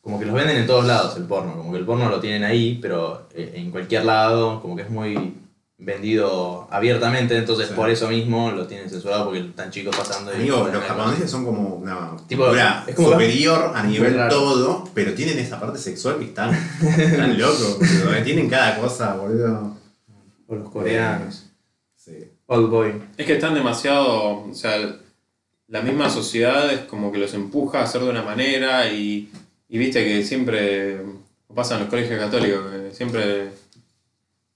como 0.00 0.18
que 0.18 0.26
los 0.26 0.34
venden 0.34 0.56
en 0.56 0.66
todos 0.66 0.84
lados 0.84 1.16
el 1.16 1.24
porno, 1.24 1.56
como 1.56 1.70
que 1.70 1.78
el 1.78 1.84
porno 1.84 2.08
lo 2.08 2.20
tienen 2.20 2.42
ahí, 2.42 2.78
pero 2.82 3.28
eh, 3.34 3.52
en 3.54 3.70
cualquier 3.70 4.04
lado, 4.04 4.60
como 4.60 4.74
que 4.74 4.82
es 4.82 4.90
muy 4.90 5.34
vendido 5.78 6.66
abiertamente, 6.70 7.36
entonces 7.36 7.68
Sí. 7.68 7.74
por 7.74 7.90
eso 7.90 8.08
mismo 8.08 8.50
lo 8.50 8.66
tienen 8.66 8.88
censurado 8.88 9.26
porque 9.26 9.40
están 9.40 9.70
chicos 9.70 9.94
pasando 9.94 10.32
y 10.32 10.36
Amigo, 10.36 10.58
ponen 10.60 10.74
los 10.74 10.84
japoneses 10.84 11.30
son 11.30 11.44
como 11.44 11.74
una 11.76 12.16
Tipo, 12.26 12.44
cultura 12.44 12.84
es 12.86 12.94
como- 12.94 13.10
superior 13.12 13.72
a 13.74 13.82
nivel 13.82 14.16
todo, 14.30 14.88
pero 14.94 15.12
tienen 15.14 15.38
esa 15.38 15.60
parte 15.60 15.78
sexual 15.78 16.18
que 16.18 16.24
están, 16.26 16.50
están 16.98 17.38
locos, 17.38 17.78
boludo. 17.78 18.22
Tienen 18.24 18.48
cada 18.48 18.78
cosa, 18.80 19.14
boludo. 19.16 19.76
O 20.48 20.54
los 20.54 20.70
coreanos. 20.70 21.46
Sí. 21.96 22.24
Old 22.46 22.70
boy. 22.70 22.92
Es 23.18 23.26
que 23.26 23.34
están 23.34 23.52
demasiado. 23.54 24.44
O 24.48 24.54
sea, 24.54 24.78
la 25.68 25.82
misma 25.82 26.08
sociedad 26.08 26.72
es 26.72 26.80
como 26.82 27.10
que 27.12 27.18
los 27.18 27.34
empuja 27.34 27.80
a 27.80 27.82
hacer 27.84 28.00
de 28.02 28.08
una 28.10 28.22
manera 28.22 28.88
y, 28.90 29.28
y 29.68 29.78
viste 29.78 30.04
que 30.04 30.24
siempre. 30.24 31.00
Pasa 31.54 31.74
en 31.74 31.80
los 31.80 31.88
colegios 31.90 32.20
católicos, 32.20 32.60
que 32.70 32.94
siempre 32.94 33.48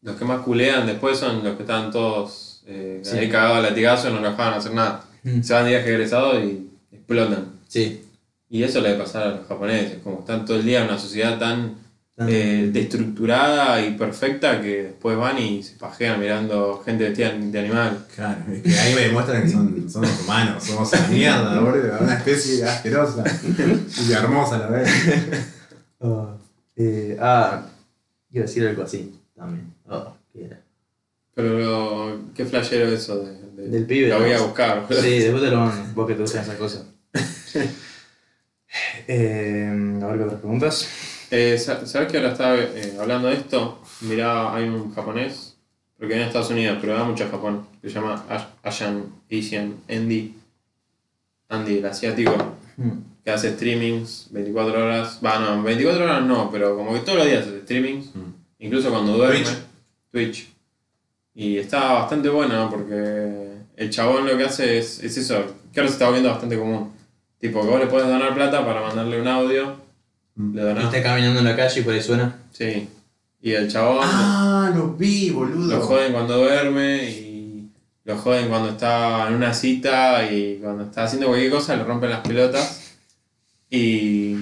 Los 0.03 0.17
que 0.17 0.25
más 0.25 0.41
culean 0.41 0.87
después 0.87 1.19
son 1.19 1.45
los 1.45 1.57
que 1.57 1.63
están 1.63 1.91
todos 1.91 2.63
eh, 2.67 3.01
Sí. 3.03 3.19
ahí 3.19 3.29
cagados 3.29 3.59
a 3.59 3.61
latigazo 3.63 4.09
y 4.09 4.13
no 4.13 4.21
los 4.21 4.31
dejaban 4.31 4.55
hacer 4.55 4.75
nada. 4.75 5.05
Mm. 5.23 5.43
Se 5.43 5.53
van 5.53 5.65
de 5.65 5.71
viaje 5.71 5.91
egresado 5.91 6.41
y 6.43 6.71
explotan. 6.93 7.53
Sí. 7.69 8.05
Y 8.49 8.63
eso 8.63 8.81
le 8.81 8.89
debe 8.91 9.03
pasar 9.03 9.23
a 9.27 9.31
los 9.37 9.47
japoneses, 9.47 9.99
como 10.03 10.21
están 10.21 10.45
todo 10.45 10.57
el 10.57 10.65
día 10.65 10.81
en 10.81 10.89
una 10.89 10.99
sociedad 10.99 11.39
tan 11.39 11.77
eh, 12.29 12.69
destructurada 12.73 13.81
y 13.85 13.93
perfecta 13.93 14.61
que 14.61 14.83
después 14.85 15.17
van 15.17 15.39
y 15.39 15.63
se 15.63 15.77
pajean 15.77 16.21
mirando 16.21 16.83
gente 16.85 17.05
vestida 17.05 17.31
de 17.33 17.59
animal. 17.59 18.05
Claro, 18.15 18.41
es 18.53 18.63
que 18.63 18.79
ahí 18.79 18.95
me 18.95 19.01
demuestran 19.03 19.43
que 19.43 19.49
son, 19.49 19.91
son 19.91 20.03
los 20.03 20.21
humanos, 20.23 20.63
somos 20.65 20.93
una 20.93 21.09
mierda, 21.09 21.61
boludo, 21.61 21.97
una 22.01 22.15
especie 22.15 22.63
asquerosa 22.65 23.25
y 24.07 24.13
hermosa 24.13 24.57
a 24.57 24.59
la 24.59 24.67
vez. 24.69 24.91
Ah, 26.03 26.35
eh, 26.77 27.19
ah, 27.21 27.63
iba 28.33 28.45
a 28.45 28.47
decir 28.47 28.67
algo 28.67 28.83
así 28.83 29.21
también. 29.37 29.71
Oh, 29.91 30.15
¿qué 30.33 30.45
era? 30.45 30.61
Pero 31.35 32.21
qué 32.35 32.45
flashero 32.47 32.89
eso 32.89 33.19
de, 33.25 33.33
de- 33.57 33.69
Del 33.69 33.87
pibe, 33.87 34.09
Lo 34.09 34.21
voy 34.21 34.33
a 34.33 34.41
buscar. 34.41 34.87
Sí, 34.89 35.19
después 35.19 35.43
te 35.43 35.51
lo 35.51 35.59
mando, 35.59 35.95
vos 35.95 36.07
que 36.09 36.15
te 36.15 36.21
gustan 36.23 36.43
esas 36.43 36.57
cosas. 36.57 36.85
Eh, 39.09 39.67
a 40.03 40.07
ver 40.07 40.19
qué 40.19 40.25
otras 40.25 40.41
preguntas. 40.41 40.89
Eh, 41.31 41.59
sa- 41.59 41.85
¿Sabes 41.87 42.11
que 42.11 42.19
ahora 42.19 42.33
estaba 42.33 42.57
eh, 42.57 42.97
hablando 43.01 43.29
de 43.29 43.35
esto? 43.35 43.81
Mirá, 44.03 44.55
hay 44.55 44.69
un 44.69 44.95
japonés, 44.95 45.57
porque 45.97 46.09
viene 46.15 46.23
de 46.23 46.27
Estados 46.29 46.51
Unidos, 46.51 46.79
pero 46.81 46.95
da 46.95 47.05
mucho 47.05 47.25
a 47.25 47.29
Japón, 47.29 47.67
que 47.83 47.89
se 47.89 47.95
llama 47.97 48.25
Asian, 48.63 49.07
Asian 49.31 49.75
Andy, 49.89 50.37
Andy, 51.49 51.79
el 51.79 51.87
asiático, 51.87 52.33
Hmm. 52.77 52.91
que 53.25 53.31
hace 53.31 53.53
streamings 53.55 54.29
24 54.31 54.85
horas, 54.85 55.19
va, 55.25 55.39
no, 55.41 55.63
24 55.63 56.05
horas 56.05 56.23
no, 56.25 56.49
pero 56.51 56.77
como 56.77 56.95
que 56.95 57.01
todos 57.01 57.19
los 57.19 57.27
días 57.27 57.47
hace 57.47 57.61
streamings, 57.63 58.15
Mm. 58.15 58.33
incluso 58.61 58.91
cuando 58.91 59.13
duerme, 59.19 59.41
Twitch. 59.41 59.59
Twitch. 60.11 60.49
Y 61.35 61.59
está 61.59 61.93
bastante 61.93 62.29
bueno 62.29 62.69
porque 62.71 63.59
el 63.77 63.91
chabón 63.91 64.27
lo 64.27 64.37
que 64.37 64.45
hace 64.45 64.79
es, 64.79 65.03
es 65.03 65.17
eso, 65.17 65.45
que 65.73 65.81
ahora 65.81 65.89
se 65.89 65.95
está 65.95 66.07
volviendo 66.07 66.31
bastante 66.31 66.59
común. 66.59 66.93
Tipo, 67.39 67.63
que 67.63 67.69
vos 67.69 67.81
le 67.81 67.87
podés 67.87 68.07
donar 68.09 68.35
plata 68.35 68.65
para 68.67 68.83
mandarle 68.83 69.21
un 69.21 69.29
audio, 69.29 69.77
Mm. 70.37 70.55
le 70.55 70.63
donás, 70.63 70.85
Está 70.85 71.03
caminando 71.03 71.41
en 71.41 71.45
la 71.45 71.57
calle 71.57 71.81
y 71.81 71.83
por 71.83 71.93
ahí 71.95 72.03
suena. 72.03 72.37
sí. 72.53 72.89
Y 73.43 73.53
el 73.53 73.69
chabón 73.71 74.01
Ah, 74.03 74.71
lo 74.75 74.89
vi, 74.95 75.31
boludo. 75.31 75.75
lo 75.77 75.81
joden 75.81 76.13
cuando 76.13 76.37
duerme 76.39 77.09
y 77.11 77.71
lo 78.05 78.17
joden 78.19 78.49
cuando 78.51 78.69
está 78.69 79.29
en 79.29 79.35
una 79.35 79.53
cita 79.55 80.31
y 80.31 80.59
cuando 80.63 80.85
está 80.85 81.05
haciendo 81.05 81.27
cualquier 81.29 81.51
cosa 81.51 81.75
le 81.75 81.85
rompen 81.85 82.11
las 82.11 82.21
pelotas. 82.21 82.93
Y, 83.71 84.37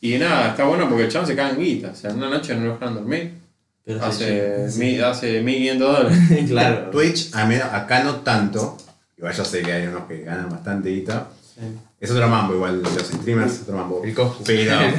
y 0.00 0.18
nada, 0.18 0.48
está 0.50 0.64
bueno 0.64 0.88
porque 0.88 1.04
el 1.04 1.10
chabón 1.10 1.28
se 1.28 1.36
caga 1.36 1.50
en 1.50 1.60
guita. 1.60 1.90
O 1.90 1.94
sea, 1.94 2.10
en 2.10 2.16
una 2.18 2.28
noche 2.30 2.54
no 2.56 2.66
lo 2.66 2.72
dejan 2.74 2.94
dormir. 2.94 3.34
Pero 3.86 4.04
Hace, 4.04 4.68
sí, 4.68 4.78
mi- 4.80 4.98
hace 4.98 5.40
1500 5.42 5.96
dólares. 5.96 6.18
sí. 6.28 6.44
claro. 6.48 6.90
Twitch, 6.90 7.32
a 7.34 7.46
menos- 7.46 7.72
acá 7.72 8.02
no 8.02 8.16
tanto, 8.16 8.76
igual 9.16 9.32
yo 9.32 9.44
sé 9.44 9.62
que 9.62 9.72
hay 9.72 9.86
unos 9.86 10.06
que 10.08 10.22
ganan 10.22 10.48
bastante 10.50 10.88
guita. 10.90 11.28
Es 12.00 12.10
otro 12.10 12.28
mambo 12.28 12.54
igual, 12.54 12.82
los 12.82 12.92
streamers 12.92 13.52
es 13.54 13.62
otro 13.62 13.76
mambo. 13.76 14.02
El 14.04 14.12
Coscu. 14.12 14.42
Pero 14.44 14.76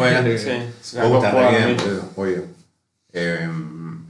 Sí, 0.82 0.98
me 0.98 1.06
gusta 1.08 1.32
jugar, 1.32 1.52
re 1.54 1.66
bien, 1.66 1.78
obvio. 2.16 2.44
Em, 3.12 4.08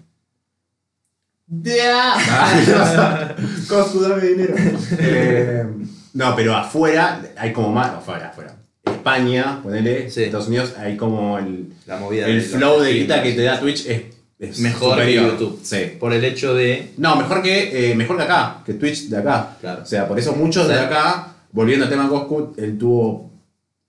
Coscu, 3.68 4.00
dame 4.02 4.22
dinero. 4.22 4.54
Eh, 5.00 5.66
no, 6.14 6.36
pero 6.36 6.56
afuera 6.56 7.22
hay 7.38 7.52
como 7.52 7.72
más. 7.72 7.88
Afuera, 7.90 8.30
afuera. 8.30 8.54
España, 8.86 9.60
ponele, 9.64 10.10
Sí. 10.10 10.24
Estados 10.24 10.48
Unidos, 10.48 10.74
hay 10.78 10.96
como 10.98 11.38
el, 11.40 11.74
La 11.86 11.98
movida 11.98 12.26
el 12.28 12.42
de 12.42 12.48
flow 12.58 12.80
de 12.80 12.94
guita 12.94 13.22
que 13.24 13.34
te 13.34 13.42
da 13.44 13.60
Twitch 13.60 13.86
es, 13.88 14.02
es 14.40 14.60
Mejor 14.60 15.00
que. 15.00 15.14
YouTube. 15.14 15.60
Sí. 15.64 15.94
Por 16.00 16.14
el 16.14 16.24
hecho 16.24 16.54
de. 16.54 16.94
No, 16.98 17.16
mejor 17.16 17.42
que, 17.42 17.92
eh, 17.92 17.96
mejor 17.96 18.18
que 18.18 18.24
acá, 18.24 18.62
que 18.66 18.74
Twitch 18.74 19.10
de 19.10 19.18
acá. 19.18 19.58
Claro. 19.60 19.82
O 19.82 19.86
sea, 19.86 20.08
por 20.08 20.20
eso 20.20 20.34
muchos 20.34 20.68
de 20.68 20.80
acá, 20.80 21.36
volviendo 21.52 21.86
al 21.86 21.90
tema 21.92 22.08
Coscu, 22.08 22.54
él 22.58 22.78
tuvo 22.78 23.32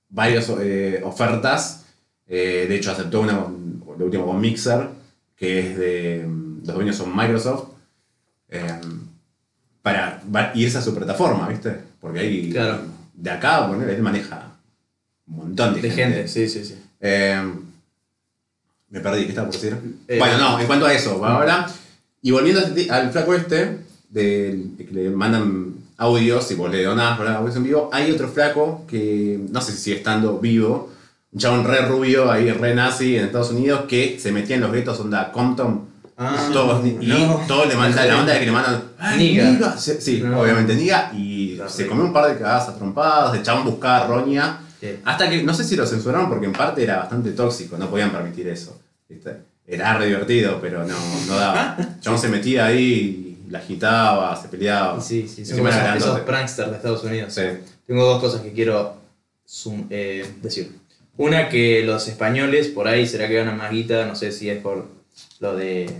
varias 0.08 0.50
eh, 0.60 1.02
ofertas. 1.04 1.84
Eh, 2.26 2.66
de 2.68 2.76
hecho, 2.76 2.90
aceptó 2.90 3.20
una, 3.20 3.32
lo 3.32 4.04
último 4.04 4.26
con 4.26 4.40
Mixer, 4.40 4.88
que 5.36 5.58
es 5.60 5.78
de. 5.78 6.28
Los 6.64 6.74
dueños 6.74 6.96
son 6.96 7.14
Microsoft. 7.14 7.68
para 9.82 10.52
irse 10.54 10.78
a 10.78 10.82
su 10.82 10.94
plataforma, 10.94 11.48
¿viste? 11.48 11.76
Porque 12.00 12.20
ahí. 12.20 12.50
Claro. 12.50 12.80
De 13.12 13.30
acá, 13.30 13.66
bueno, 13.66 13.84
él 13.84 14.00
maneja 14.00 14.52
un 15.26 15.36
montón 15.36 15.74
de, 15.74 15.82
De 15.82 15.90
gente, 15.90 16.28
sí, 16.28 16.48
sí, 16.48 16.64
sí. 16.64 16.76
Me 18.90 19.00
perdí, 19.00 19.22
¿qué 19.24 19.28
estaba 19.30 19.48
por 19.48 19.54
decir? 19.60 19.76
Eh, 20.08 20.18
bueno, 20.18 20.38
no, 20.38 20.60
en 20.60 20.66
cuanto 20.66 20.86
a 20.86 20.92
eso, 20.92 21.24
ahora. 21.24 21.66
Y 22.22 22.30
volviendo 22.30 22.60
al 22.90 23.10
flaco 23.12 23.34
este, 23.34 23.78
del- 24.10 24.72
que 24.78 24.88
le 24.92 25.10
mandan 25.10 25.74
audios 25.98 26.50
y 26.50 26.54
vos 26.54 26.70
le 26.70 26.84
donás 26.84 27.18
audios 27.20 27.56
en 27.56 27.64
vivo, 27.64 27.90
hay 27.92 28.10
otro 28.10 28.28
flaco 28.28 28.84
que 28.88 29.38
no 29.50 29.60
sé 29.60 29.72
si 29.72 29.78
sigue 29.78 29.96
estando 29.98 30.38
vivo, 30.38 30.90
un 31.32 31.38
chabón 31.40 31.64
re 31.64 31.82
rubio, 31.86 32.30
ahí 32.30 32.50
re 32.50 32.74
nazi 32.74 33.16
en 33.16 33.26
Estados 33.26 33.50
Unidos, 33.50 33.82
que 33.88 34.18
se 34.18 34.32
metía 34.32 34.56
en 34.56 34.62
los 34.62 34.72
guetos 34.72 34.98
onda 35.00 35.30
Compton. 35.32 35.86
Ah, 36.20 36.48
todos, 36.52 36.84
y 36.84 37.06
no. 37.06 37.42
todos 37.46 37.68
le 37.68 37.76
mandan 37.76 38.08
la 38.08 38.18
onda 38.18 38.32
de 38.32 38.40
que 38.40 38.46
le 38.46 38.50
mandan. 38.52 38.82
"Ay, 38.98 39.18
Niga". 39.18 39.50
niga". 39.50 39.76
Sí, 39.78 40.20
No. 40.24 40.40
obviamente 40.40 40.74
niga. 40.74 41.12
Y 41.14 41.60
se 41.68 41.86
comió 41.86 42.04
un 42.04 42.12
par 42.12 42.28
de 42.32 42.38
cagadas 42.38 42.76
trompadas, 42.76 43.36
el 43.36 43.42
chabón 43.44 43.64
buscaba 43.66 44.06
roña. 44.08 44.58
Hasta 45.04 45.28
que, 45.28 45.42
no 45.42 45.52
sé 45.54 45.64
si 45.64 45.76
lo 45.76 45.86
censuraron 45.86 46.28
porque 46.28 46.46
en 46.46 46.52
parte 46.52 46.82
era 46.82 46.98
bastante 46.98 47.32
tóxico, 47.32 47.76
no 47.76 47.88
podían 47.90 48.10
permitir 48.12 48.48
eso. 48.48 48.80
¿viste? 49.08 49.36
Era 49.66 49.96
re 49.98 50.06
divertido, 50.06 50.58
pero 50.60 50.84
no, 50.84 50.96
no 51.26 51.36
daba. 51.36 51.76
Chabón 52.00 52.18
se 52.18 52.28
metía 52.28 52.66
ahí 52.66 53.38
y 53.46 53.50
la 53.50 53.58
agitaba, 53.58 54.34
se 54.40 54.48
peleaba. 54.48 55.00
Sí, 55.00 55.26
sí, 55.28 55.44
son 55.44 55.58
como 55.58 55.68
esos, 55.70 56.20
pranksters 56.20 56.70
de 56.70 56.76
Estados 56.76 57.04
Unidos. 57.04 57.32
Sí. 57.34 57.42
Tengo 57.86 58.04
dos 58.04 58.20
cosas 58.20 58.40
que 58.42 58.52
quiero 58.52 58.94
sum- 59.44 59.86
eh, 59.90 60.26
decir. 60.42 60.72
Una, 61.16 61.48
que 61.48 61.82
los 61.84 62.06
españoles 62.08 62.68
por 62.68 62.86
ahí 62.86 63.06
será 63.06 63.26
que 63.26 63.34
ganan 63.34 63.56
más 63.56 63.70
guita, 63.72 64.06
no 64.06 64.14
sé 64.14 64.30
si 64.32 64.48
es 64.48 64.60
por 64.62 64.86
lo 65.40 65.56
de. 65.56 65.90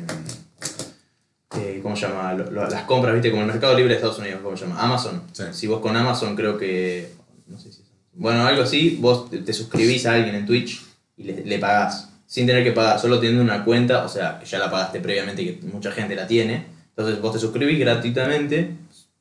eh, 1.57 1.81
¿Cómo 1.83 1.97
se 1.97 2.07
llama? 2.07 2.33
Lo- 2.35 2.51
lo- 2.51 2.69
las 2.69 2.83
compras, 2.85 3.15
¿viste? 3.15 3.31
Como 3.31 3.43
el 3.43 3.49
mercado 3.49 3.75
libre 3.75 3.91
de 3.91 3.97
Estados 3.97 4.19
Unidos, 4.19 4.41
¿cómo 4.43 4.57
se 4.57 4.67
llama? 4.67 4.81
Amazon. 4.81 5.23
Sí. 5.33 5.45
Si 5.53 5.67
vos 5.67 5.81
con 5.81 5.97
Amazon 5.97 6.37
creo 6.37 6.57
que. 6.59 7.11
No 7.47 7.59
sé 7.59 7.73
si. 7.73 7.78
Bueno, 8.19 8.47
algo 8.47 8.63
así, 8.63 8.99
vos 9.01 9.31
te, 9.31 9.39
te 9.39 9.53
suscribís 9.53 10.05
a 10.07 10.15
alguien 10.15 10.35
en 10.35 10.45
Twitch 10.47 10.83
y 11.17 11.23
le, 11.25 11.45
le 11.45 11.59
pagás. 11.59 12.11
Sin 12.27 12.47
tener 12.47 12.63
que 12.63 12.73
pagar, 12.73 12.99
solo 13.01 13.19
teniendo 13.19 13.43
una 13.43 13.65
cuenta, 13.65 14.05
o 14.05 14.09
sea, 14.09 14.39
que 14.39 14.45
ya 14.45 14.59
la 14.59 14.71
pagaste 14.71 15.01
previamente, 15.01 15.45
que 15.45 15.67
mucha 15.67 15.91
gente 15.93 16.15
la 16.15 16.27
tiene. 16.27 16.67
Entonces 16.91 17.21
vos 17.23 17.33
te 17.33 17.39
suscribís 17.39 17.79
gratuitamente, 17.79 18.73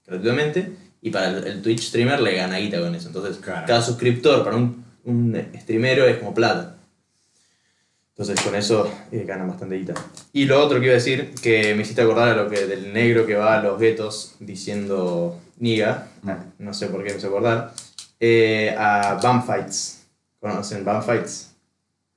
gratuitamente 0.05 0.71
y 1.01 1.09
para 1.11 1.29
el, 1.29 1.47
el 1.47 1.61
Twitch 1.61 1.83
streamer 1.89 2.19
le 2.19 2.35
gana 2.35 2.57
guita 2.57 2.79
con 2.81 2.93
eso. 2.95 3.07
Entonces, 3.07 3.37
Claro. 3.37 3.65
cada 3.67 3.81
suscriptor 3.81 4.43
para 4.43 4.57
un, 4.57 4.83
un 5.05 5.41
streamero 5.61 6.05
es 6.05 6.17
como 6.17 6.33
plata. 6.33 6.73
Entonces, 8.17 8.43
con 8.43 8.55
eso 8.55 8.91
eh, 9.11 9.23
ganan 9.27 9.47
bastante 9.47 9.77
guita. 9.77 9.93
Y 10.33 10.45
lo 10.45 10.59
otro 10.63 10.79
que 10.79 10.85
iba 10.87 10.93
a 10.93 10.95
decir, 10.97 11.33
que 11.41 11.75
me 11.75 11.83
hiciste 11.83 12.01
acordar 12.01 12.29
a 12.29 12.35
lo 12.43 12.49
que 12.49 12.65
del 12.65 12.91
negro 12.91 13.27
que 13.27 13.35
va 13.35 13.59
a 13.59 13.61
los 13.63 13.79
guetos 13.79 14.33
diciendo 14.39 15.39
niga, 15.59 16.07
no 16.57 16.73
sé 16.73 16.87
por 16.87 17.03
qué 17.03 17.11
me 17.11 17.17
hizo 17.19 17.27
acordar, 17.27 17.73
eh, 18.19 18.75
a 18.77 19.19
Bam 19.21 19.45
Fights. 19.45 20.05
¿Conocen 20.39 20.83
Bam 20.85 21.03
Fights? 21.03 21.51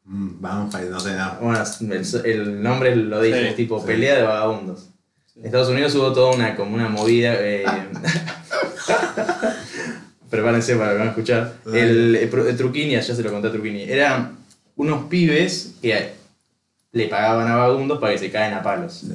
Mm, 0.05 0.41
no 0.41 1.01
sé 1.01 1.11
nada. 1.15 1.39
Bueno, 1.41 1.63
el, 1.81 2.25
el 2.27 2.63
nombre 2.63 2.97
lo 2.97 3.21
dice, 3.21 3.41
Sí, 3.41 3.47
es 3.49 3.57
tipo 3.57 3.81
sí. 3.81 3.87
pelea 3.87 4.17
de 4.17 4.23
vagabundos. 4.23 4.89
En 5.37 5.47
Estados 5.47 5.69
Unidos 5.69 5.95
hubo 5.95 6.13
toda 6.13 6.35
una, 6.35 6.57
como 6.57 6.75
una 6.75 6.89
movida. 6.89 7.35
eh, 7.39 7.65
prepárense 10.31 10.77
para 10.77 10.93
que 10.93 10.99
van 10.99 11.07
a 11.09 11.11
escuchar. 11.11 11.55
El, 11.67 12.17
el, 12.17 12.31
Pru- 12.31 12.47
el 12.47 12.57
Truquinia, 12.57 13.01
ya 13.01 13.15
se 13.15 13.23
lo 13.23 13.31
conté 13.33 13.49
a 13.49 13.53
Truquini. 13.53 13.83
Eran 13.85 14.37
unos 14.77 15.05
pibes 15.07 15.75
que 15.83 16.13
le 16.93 17.09
pagaban 17.09 17.49
a 17.51 17.57
vagabundos 17.57 17.99
para 17.99 18.13
que 18.13 18.19
se 18.19 18.31
caen 18.31 18.55
a 18.55 18.63
palos. 18.63 19.05
Sí. 19.07 19.15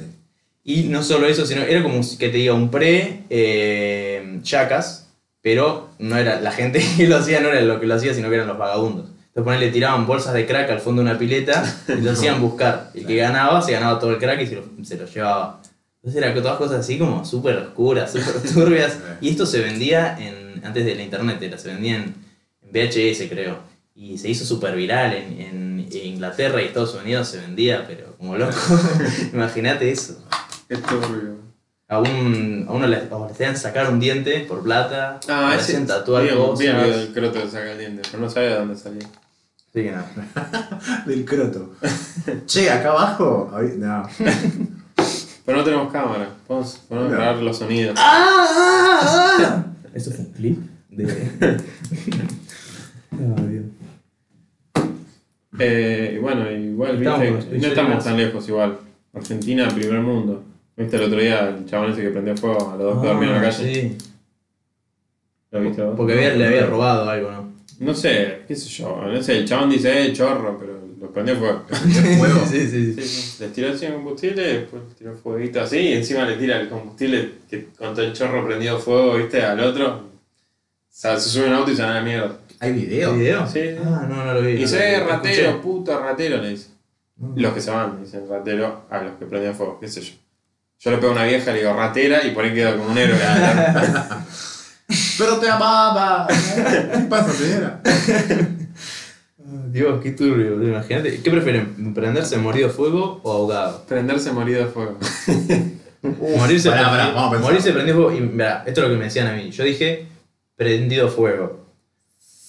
Y 0.64 0.82
no 0.84 1.02
solo 1.02 1.26
eso, 1.26 1.46
sino 1.46 1.62
era 1.62 1.82
como 1.82 2.00
que 2.18 2.28
te 2.28 2.36
diga 2.38 2.54
un 2.54 2.70
pre 2.70 3.22
eh, 3.30 4.40
chacas, 4.42 5.05
pero 5.46 5.90
no 6.00 6.16
era 6.16 6.40
la 6.40 6.50
gente 6.50 6.84
que 6.96 7.06
lo 7.06 7.18
hacía 7.18 7.38
no 7.38 7.50
era 7.50 7.60
lo 7.60 7.78
que 7.78 7.86
lo 7.86 7.94
hacía, 7.94 8.12
sino 8.12 8.28
que 8.28 8.34
eran 8.34 8.48
los 8.48 8.58
vagabundos. 8.58 9.06
Entonces 9.28 9.44
ponele, 9.44 9.70
tiraban 9.70 10.04
bolsas 10.04 10.34
de 10.34 10.44
crack 10.44 10.68
al 10.70 10.80
fondo 10.80 11.04
de 11.04 11.08
una 11.08 11.18
pileta 11.20 11.62
y 11.86 12.00
lo 12.00 12.10
hacían 12.14 12.40
buscar. 12.40 12.90
El 12.94 13.06
que 13.06 13.14
ganaba, 13.14 13.62
se 13.62 13.70
ganaba 13.70 14.00
todo 14.00 14.10
el 14.10 14.18
crack 14.18 14.40
y 14.40 14.48
se 14.48 14.56
lo, 14.56 14.64
se 14.82 14.96
lo 14.96 15.06
llevaba. 15.06 15.62
Entonces 16.02 16.20
era 16.20 16.34
que 16.34 16.40
todas 16.40 16.58
cosas 16.58 16.80
así 16.80 16.98
como 16.98 17.24
súper 17.24 17.58
oscuras, 17.58 18.10
súper 18.10 18.42
turbias. 18.54 18.98
Y 19.20 19.28
esto 19.28 19.46
se 19.46 19.60
vendía 19.60 20.18
en, 20.18 20.64
antes 20.64 20.84
de 20.84 20.96
la 20.96 21.04
internet, 21.04 21.40
era, 21.40 21.58
se 21.58 21.68
vendía 21.68 21.94
en, 21.94 22.14
en 22.62 22.72
VHS 22.72 23.28
creo. 23.30 23.58
Y 23.94 24.18
se 24.18 24.28
hizo 24.28 24.44
súper 24.44 24.74
viral 24.74 25.14
en, 25.14 25.40
en 25.40 26.06
Inglaterra 26.06 26.60
y 26.60 26.64
Estados 26.64 26.94
Unidos 26.94 27.28
se 27.28 27.38
vendía, 27.38 27.86
pero 27.86 28.16
como 28.16 28.36
loco. 28.36 28.56
Imagínate 29.32 29.92
eso. 29.92 30.18
Qué 30.68 30.76
turbio. 30.76 31.45
A, 31.88 32.00
un, 32.00 32.66
a 32.68 32.72
uno 32.72 32.86
le, 32.88 32.98
o 33.10 33.28
sacar 33.54 33.90
un 33.92 34.00
diente 34.00 34.40
por 34.40 34.62
plata, 34.64 35.20
Ah, 35.28 35.50
le 35.50 35.54
ese. 35.56 35.62
hacían 35.72 35.86
tatuar 35.86 36.24
bien, 36.24 36.36
cosas. 36.36 36.58
bien 36.58 36.76
del 36.78 37.12
croto 37.12 37.40
que 37.42 37.48
saca 37.48 37.72
el 37.72 37.78
diente, 37.78 38.02
pero 38.10 38.22
no 38.24 38.28
sabía 38.30 38.48
de 38.50 38.56
dónde 38.56 38.76
salía. 38.76 39.06
Así 39.06 39.82
que 39.84 39.92
nada. 39.92 40.10
Del 41.06 41.24
croto. 41.24 41.74
che, 42.46 42.70
acá 42.70 42.90
abajo. 42.90 43.52
No. 43.76 44.08
Pero 45.44 45.58
no 45.58 45.64
tenemos 45.64 45.92
cámara. 45.92 46.28
Podemos, 46.48 46.76
podemos 46.88 47.10
No. 47.12 47.16
grabar 47.16 47.36
los 47.42 47.56
sonidos. 47.58 47.94
¡Ah! 48.00 49.64
¿Eso 49.94 50.10
fue 50.10 50.24
un 50.24 50.32
clip? 50.32 50.58
De... 50.90 51.04
Ay, 53.12 53.46
Dios. 53.48 53.64
Eh, 55.58 56.18
bueno, 56.20 56.50
igual, 56.50 56.96
viste, 56.98 57.58
no 57.58 57.66
estamos 57.68 58.02
tan 58.04 58.16
lejos 58.16 58.48
igual. 58.48 58.78
Argentina, 59.14 59.68
primer 59.68 60.00
mundo. 60.00 60.42
¿Viste 60.76 60.96
el 60.96 61.02
otro 61.04 61.18
día 61.18 61.48
el 61.48 61.64
chabón 61.66 61.92
ese 61.92 62.02
que 62.02 62.10
prendió 62.10 62.36
fuego 62.36 62.70
a 62.72 62.76
los 62.76 62.94
dos 62.94 63.02
que 63.02 63.08
dormían 63.08 63.34
en 63.36 63.42
la 63.42 63.48
calle? 63.50 63.70
Ah, 63.70 63.74
Sí, 63.74 63.98
¿Lo 65.50 65.60
viste 65.60 65.82
vos? 65.82 65.94
porque 65.96 66.12
había- 66.14 66.34
le 66.34 66.46
había 66.46 66.66
robado 66.66 67.08
algo, 67.08 67.30
¿no? 67.30 67.52
No 67.78 67.94
sé, 67.94 68.42
qué 68.48 68.54
sé 68.56 68.68
yo. 68.68 69.02
No 69.06 69.22
sé, 69.22 69.38
el 69.38 69.46
chabón 69.46 69.70
dice, 69.70 70.06
eh, 70.06 70.12
chorro, 70.12 70.58
pero 70.58 70.78
lo 71.00 71.10
prendió 71.12 71.36
fuego. 71.36 71.64
fuego. 72.18 72.40
sí, 72.46 72.60
sí, 72.68 72.92
Sí, 72.94 72.94
sí. 72.94 73.02
sí. 73.02 73.42
Les 73.44 73.52
tiró 73.52 73.70
así 73.72 73.86
el 73.86 73.94
combustible, 73.94 74.42
después 74.42 74.82
les 74.84 74.94
tiró 74.96 75.14
fueguito 75.16 75.60
así, 75.60 75.78
y 75.78 75.92
encima 75.94 76.24
le 76.24 76.36
tira 76.36 76.60
el 76.60 76.68
combustible 76.68 77.32
que 77.48 77.66
con 77.78 77.94
todo 77.94 78.04
el 78.04 78.12
chorro 78.12 78.46
prendido 78.46 78.78
fuego, 78.78 79.14
viste, 79.16 79.42
al 79.42 79.60
otro. 79.60 79.94
O 79.96 80.02
sea, 80.98 81.18
se 81.20 81.28
sube 81.28 81.46
en 81.46 81.52
auto 81.52 81.70
y 81.70 81.76
se 81.76 81.82
van 81.82 81.90
a 81.92 81.94
la 81.96 82.02
mierda. 82.02 82.38
¿Hay 82.60 82.72
video? 82.72 83.14
¿Video? 83.14 83.46
Sí. 83.46 83.60
Ah, 83.84 84.06
no, 84.08 84.24
no 84.24 84.34
lo 84.34 84.40
vi. 84.42 84.52
Y 84.52 84.54
no 84.54 84.56
lo 84.56 84.56
vi. 84.56 84.62
Escuché. 84.62 85.04
ratero, 85.06 85.60
puto 85.60 85.98
ratero, 86.00 86.38
le 86.38 86.50
dice. 86.50 86.68
No. 87.18 87.32
Los 87.36 87.52
que 87.52 87.60
se 87.60 87.70
van, 87.70 88.02
dicen 88.02 88.26
ratero 88.28 88.84
a 88.90 89.02
los 89.02 89.12
que 89.18 89.26
prendían 89.26 89.54
fuego, 89.54 89.78
qué 89.78 89.88
sé 89.88 90.00
yo. 90.00 90.14
Yo 90.78 90.90
le 90.90 90.98
pego 90.98 91.12
a 91.12 91.16
una 91.16 91.24
vieja, 91.24 91.52
le 91.52 91.58
digo 91.60 91.72
ratera 91.74 92.24
y 92.24 92.30
por 92.32 92.44
ahí 92.44 92.52
quedo 92.54 92.76
como 92.76 92.90
un 92.90 92.98
héroe. 92.98 93.18
Pero 95.18 95.38
te 95.38 95.48
amaba. 95.48 96.26
¿Qué 96.28 96.98
pasa, 97.08 97.32
señora? 97.32 97.80
Dios, 99.70 100.00
qué 100.02 100.10
turbio, 100.12 100.52
boludo. 100.52 100.68
Imagínate. 100.68 101.20
¿Qué 101.22 101.30
prefieren? 101.30 101.94
¿Prenderse 101.94 102.36
morido 102.38 102.68
fuego 102.70 103.20
o 103.22 103.32
ahogado? 103.32 103.84
Prenderse 103.86 104.32
morido 104.32 104.64
de 104.64 104.70
fuego. 104.70 104.98
morirse, 106.36 106.70
pará, 106.70 106.82
prendi- 106.82 106.90
pará, 106.90 107.06
vamos 107.12 107.28
a 107.28 107.30
pensar. 107.30 107.40
morirse 107.50 107.72
prendido 107.72 107.96
fuego. 107.96 108.12
Y 108.16 108.20
mirá, 108.20 108.64
esto 108.66 108.80
es 108.82 108.86
lo 108.88 108.92
que 108.92 108.98
me 108.98 109.04
decían 109.04 109.26
a 109.28 109.32
mí. 109.32 109.50
Yo 109.50 109.64
dije 109.64 110.06
prendido 110.56 111.08
fuego. 111.08 111.64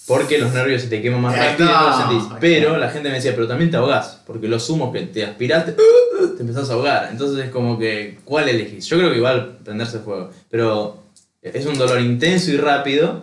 Porque 0.06 0.38
los 0.38 0.52
nervios 0.54 0.82
se 0.82 0.88
te 0.88 1.02
queman 1.02 1.20
más 1.20 1.36
rápido 1.36 1.68
y 1.68 1.72
está, 1.72 1.82
no 1.82 1.90
lo 1.90 1.98
sentís. 2.18 2.32
ahí 2.32 2.38
Pero 2.40 2.78
la 2.78 2.88
gente 2.90 3.08
me 3.10 3.16
decía, 3.16 3.32
pero 3.34 3.46
también 3.46 3.70
te 3.70 3.76
ahogás. 3.76 4.22
Porque 4.26 4.48
los 4.48 4.68
humos 4.70 4.92
que 4.92 5.02
te 5.02 5.24
aspiraste, 5.24 5.76
te 6.36 6.42
empezás 6.42 6.68
a 6.70 6.74
ahogar. 6.74 7.08
Entonces 7.10 7.44
es 7.46 7.50
como 7.50 7.78
que, 7.78 8.18
¿cuál 8.24 8.48
elegís? 8.48 8.86
Yo 8.86 8.96
creo 8.98 9.10
que 9.10 9.16
igual 9.18 9.58
prenderse 9.64 9.98
fuego. 10.00 10.30
Pero 10.50 11.02
es 11.42 11.64
un 11.66 11.78
dolor 11.78 12.00
intenso 12.00 12.50
y 12.50 12.56
rápido. 12.56 13.22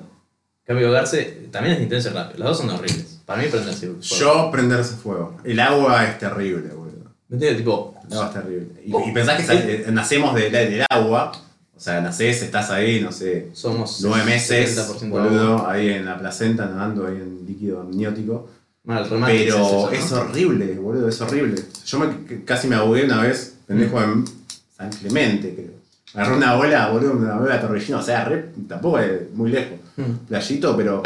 En 0.62 0.66
cambio, 0.68 0.88
ahogarse 0.88 1.48
también 1.52 1.76
es 1.76 1.82
intenso 1.82 2.10
y 2.10 2.14
rápido. 2.14 2.40
Las 2.40 2.48
dos 2.50 2.58
son 2.60 2.70
horribles. 2.72 3.22
Para 3.26 3.42
mí, 3.42 3.48
prenderse 3.50 3.88
fuego. 3.88 4.00
Yo 4.02 4.50
prenderse 4.52 4.96
fuego. 4.96 5.38
El 5.44 5.60
agua 5.60 6.06
es 6.06 6.18
terrible, 6.20 6.70
boludo. 6.70 7.12
¿Me 7.28 7.36
entiendes? 7.36 7.58
Tipo, 7.60 7.96
El 8.08 8.14
agua 8.14 8.28
es 8.28 8.34
terrible. 8.34 8.68
Y, 8.86 9.10
y 9.10 9.12
pensás 9.14 9.38
que 9.38 9.44
sal- 9.44 9.64
eh, 9.70 9.86
nacemos 9.92 10.34
del, 10.36 10.52
del 10.52 10.86
agua. 10.90 11.32
O 11.76 11.80
sea, 11.80 12.00
nacés, 12.00 12.42
estás 12.42 12.70
ahí, 12.70 13.02
no 13.02 13.12
sé, 13.12 13.50
somos 13.52 14.00
nueve 14.02 14.24
meses, 14.24 14.78
70% 14.78 15.10
boludo, 15.10 15.58
agua. 15.58 15.74
ahí 15.74 15.90
en 15.90 16.06
la 16.06 16.18
placenta, 16.18 16.66
nadando 16.68 17.06
ahí 17.06 17.16
en 17.18 17.46
líquido 17.46 17.82
amniótico. 17.82 18.48
Mal, 18.86 19.06
Pero 19.10 19.56
eso, 19.56 19.88
¿no? 19.88 19.92
es 19.92 20.12
horrible, 20.12 20.76
boludo, 20.76 21.10
es 21.10 21.20
horrible. 21.22 21.62
Yo 21.86 22.00
me, 22.00 22.44
casi 22.46 22.68
me 22.68 22.76
ahogué 22.76 23.06
una 23.06 23.22
vez, 23.24 23.56
pendejo 23.66 24.02
en 24.02 24.26
San 24.78 24.90
Clemente, 24.92 25.54
creo. 25.56 25.72
Me 26.14 26.22
agarré 26.22 26.38
una 26.38 26.54
bola, 26.56 26.90
boludo, 26.90 27.14
una 27.14 27.36
bola 27.36 27.56
de 27.56 27.62
torbellino, 27.62 27.98
o 28.00 28.04
sea, 28.04 28.26
re- 28.26 28.52
tampoco 28.68 29.00
es 29.00 29.32
muy 29.34 29.52
lejos. 29.52 29.80
Mm. 29.98 30.28
Playito, 30.28 30.78
pero. 30.78 31.02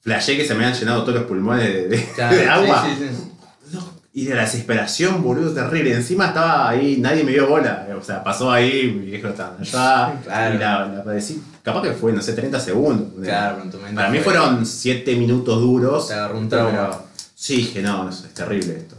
Flashé 0.00 0.36
que 0.36 0.46
se 0.46 0.54
me 0.54 0.64
han 0.64 0.72
llenado 0.74 1.02
todos 1.02 1.16
los 1.18 1.24
pulmones 1.26 1.64
de, 1.64 1.88
de- 1.88 2.04
Claro, 2.14 2.36
de 2.36 2.46
agua. 2.48 2.86
Sí, 2.86 3.04
sí, 3.04 3.14
sí. 3.14 3.74
No, 3.74 3.84
Y 4.14 4.24
de 4.24 4.34
la 4.34 4.42
desesperación, 4.42 5.22
boludo, 5.22 5.52
terrible. 5.52 5.92
Encima 5.92 6.28
estaba 6.28 6.68
ahí, 6.68 6.96
nadie 6.98 7.24
me 7.24 7.32
dio 7.32 7.48
bola. 7.48 7.86
O 7.98 8.02
sea, 8.02 8.22
pasó 8.24 8.50
ahí, 8.50 8.92
mi 8.98 9.06
viejo 9.06 9.28
estaba 9.28 9.56
allá. 9.58 10.20
Claro. 10.24 10.54
Y 10.54 10.58
la, 10.58 10.86
la 10.86 11.04
padecí. 11.04 11.42
Capaz 11.72 11.82
que 11.82 11.92
fue, 11.92 12.12
no 12.12 12.22
sé, 12.22 12.32
30 12.32 12.58
segundos. 12.60 13.08
Claro, 13.22 13.54
pero 13.56 13.64
en 13.64 13.70
tu 13.70 13.76
mente 13.78 13.94
Para 13.94 14.08
mí 14.10 14.18
fue- 14.18 14.32
fueron 14.34 14.64
7 14.66 15.16
minutos 15.16 15.60
duros. 15.60 16.08
Te 16.08 16.14
agarró 16.14 16.38
un 16.38 16.48
trauma. 16.48 16.70
pero 16.70 17.02
Sí, 17.34 17.56
dije, 17.56 17.82
no, 17.82 18.04
no, 18.04 18.10
es 18.10 18.22
terrible 18.34 18.76
esto. 18.76 18.96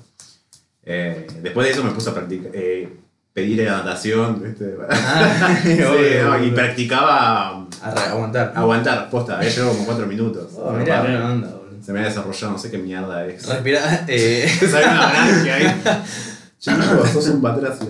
Eh, 0.84 1.28
después 1.42 1.68
de 1.68 1.74
eso 1.74 1.84
me 1.84 1.92
puse 1.92 2.10
a 2.10 2.14
practicar. 2.14 2.52
eh, 2.54 2.98
pedir 3.34 3.64
la 3.66 3.78
natación, 3.78 4.42
¿viste? 4.44 4.76
Ah, 4.90 5.58
Sí, 5.64 5.82
obvio, 5.84 6.26
no, 6.26 6.44
y 6.44 6.52
practicaba 6.52 7.68
Arra- 7.82 8.10
aguantar. 8.12 8.54
aguantar, 8.56 9.10
posta. 9.10 9.38
Había 9.38 9.50
llegado 9.50 9.72
como 9.72 9.86
4 9.86 10.06
minutos. 10.08 10.52
Oh, 10.58 10.72
mirá, 10.72 11.02
buena 11.02 11.32
onda, 11.32 11.48
boludo. 11.50 11.84
Se 11.84 11.94
me 11.94 12.00
ha 12.00 12.04
desarrollado, 12.06 12.52
no 12.54 12.58
sé 12.58 12.70
qué 12.72 12.78
mierda 12.78 13.26
es. 13.26 13.46
Respira. 13.48 14.06
Eh, 14.08 14.50
Sale 14.60 14.86
una 14.88 15.08
branquia 15.10 15.56
ahí. 15.56 15.82
Chico, 16.60 17.08
sos 17.14 17.28
un 17.30 17.42
patracio. 17.42 17.88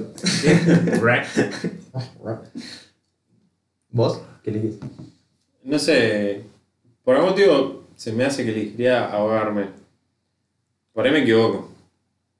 ¿Vos? 3.91 4.21
No 5.63 5.77
sé, 5.79 6.41
por 7.03 7.15
algún 7.15 7.31
motivo 7.31 7.83
se 7.95 8.11
me 8.13 8.25
hace 8.25 8.43
que 8.45 8.51
elegiría 8.51 9.05
ahogarme. 9.11 9.65
Por 10.93 11.05
ahí 11.05 11.11
me 11.11 11.19
equivoco. 11.23 11.69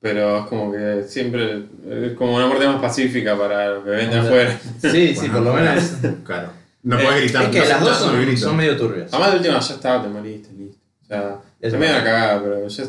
Pero 0.02 0.38
es 0.40 0.46
como 0.46 0.72
que 0.72 1.04
siempre 1.08 1.64
es 1.90 2.14
como 2.14 2.36
una 2.36 2.48
muerte 2.48 2.66
más 2.66 2.80
pacífica 2.82 3.38
para 3.38 3.70
los 3.76 3.84
que 3.84 3.90
ven 3.90 4.10
de 4.10 4.18
afuera. 4.20 4.60
Sí, 4.82 5.14
sí, 5.14 5.28
por 5.28 5.42
lo 5.42 5.54
menos. 5.54 5.84
Claro. 6.26 6.54
No 6.82 6.98
Eh, 6.98 7.04
podés 7.04 7.22
gritar. 7.24 7.44
Es 7.44 7.50
que 7.50 7.60
no 7.60 7.66
las 7.66 7.82
dos 7.82 7.98
son, 7.98 8.38
son 8.38 8.56
medio 8.56 8.78
turbias. 8.78 9.14
Además 9.14 9.32
de 9.34 9.38
última 9.40 9.60
ya 9.60 9.74
está, 9.76 10.02
te 10.02 10.08
moriste, 10.08 10.50
listo. 10.58 10.78
O 11.04 11.06
sea, 11.08 11.40
Es 11.60 11.74
medio 11.74 11.94
una 11.96 12.04
cagada, 12.06 12.42
pero 12.42 12.68
ya, 12.70 12.84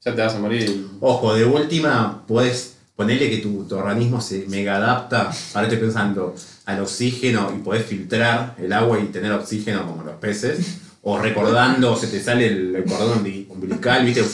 ya 0.00 0.14
te 0.14 0.22
vas 0.22 0.34
a 0.34 0.38
morir. 0.38 0.86
Ojo, 1.00 1.34
de 1.34 1.44
última, 1.44 2.24
podés 2.26 2.73
ponerle 2.96 3.30
que 3.30 3.38
tu, 3.38 3.64
tu 3.64 3.76
organismo 3.76 4.20
se 4.20 4.46
mega 4.48 4.76
adapta. 4.76 5.30
Ahora 5.54 5.66
estoy 5.68 5.78
pensando 5.78 6.34
al 6.66 6.80
oxígeno 6.80 7.52
y 7.56 7.60
podés 7.62 7.84
filtrar 7.86 8.54
el 8.58 8.72
agua 8.72 8.98
y 9.00 9.06
tener 9.06 9.32
oxígeno 9.32 9.86
como 9.86 10.02
los 10.04 10.14
peces. 10.16 10.78
O 11.02 11.18
recordando, 11.18 11.94
se 11.96 12.06
te 12.06 12.20
sale 12.20 12.46
el, 12.46 12.84
cordón 12.88 13.22
umbi- 13.24 13.46
umbilical, 13.48 14.04
¿viste? 14.06 14.24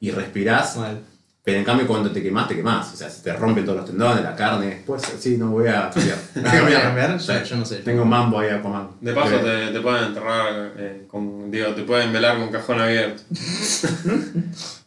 Y 0.00 0.10
respirás. 0.10 0.76
Mal. 0.76 1.00
Pero 1.44 1.58
en 1.58 1.64
cambio, 1.64 1.88
cuando 1.88 2.12
te 2.12 2.22
quemás, 2.22 2.46
te 2.46 2.54
quemás. 2.54 2.92
O 2.92 2.96
sea, 2.96 3.10
se 3.10 3.20
te 3.22 3.32
rompen 3.32 3.64
todos 3.64 3.78
los 3.78 3.86
tendones, 3.90 4.22
la 4.22 4.36
carne. 4.36 4.82
Pues 4.86 5.02
sí, 5.18 5.36
no 5.38 5.48
voy 5.50 5.66
a 5.68 5.90
cambiar. 5.90 6.18
Voy 6.36 6.44
a 6.58 6.62
¿voy 6.62 6.72
a 6.74 6.82
cambiar. 6.82 7.18
Yo, 7.18 7.42
yo 7.42 7.56
no 7.56 7.64
sé. 7.64 7.76
Tengo 7.76 8.04
mambo 8.04 8.38
ahí 8.38 8.50
a 8.50 8.60
comer. 8.62 8.82
De 9.00 9.12
paso 9.12 9.36
te, 9.38 9.68
te 9.72 9.80
pueden 9.80 10.04
enterrar 10.04 10.72
eh, 10.76 11.04
con. 11.08 11.50
Digo, 11.50 11.68
te 11.74 11.82
pueden 11.82 12.12
velar 12.12 12.38
con 12.38 12.48
cajón 12.50 12.80
abierto. 12.80 13.22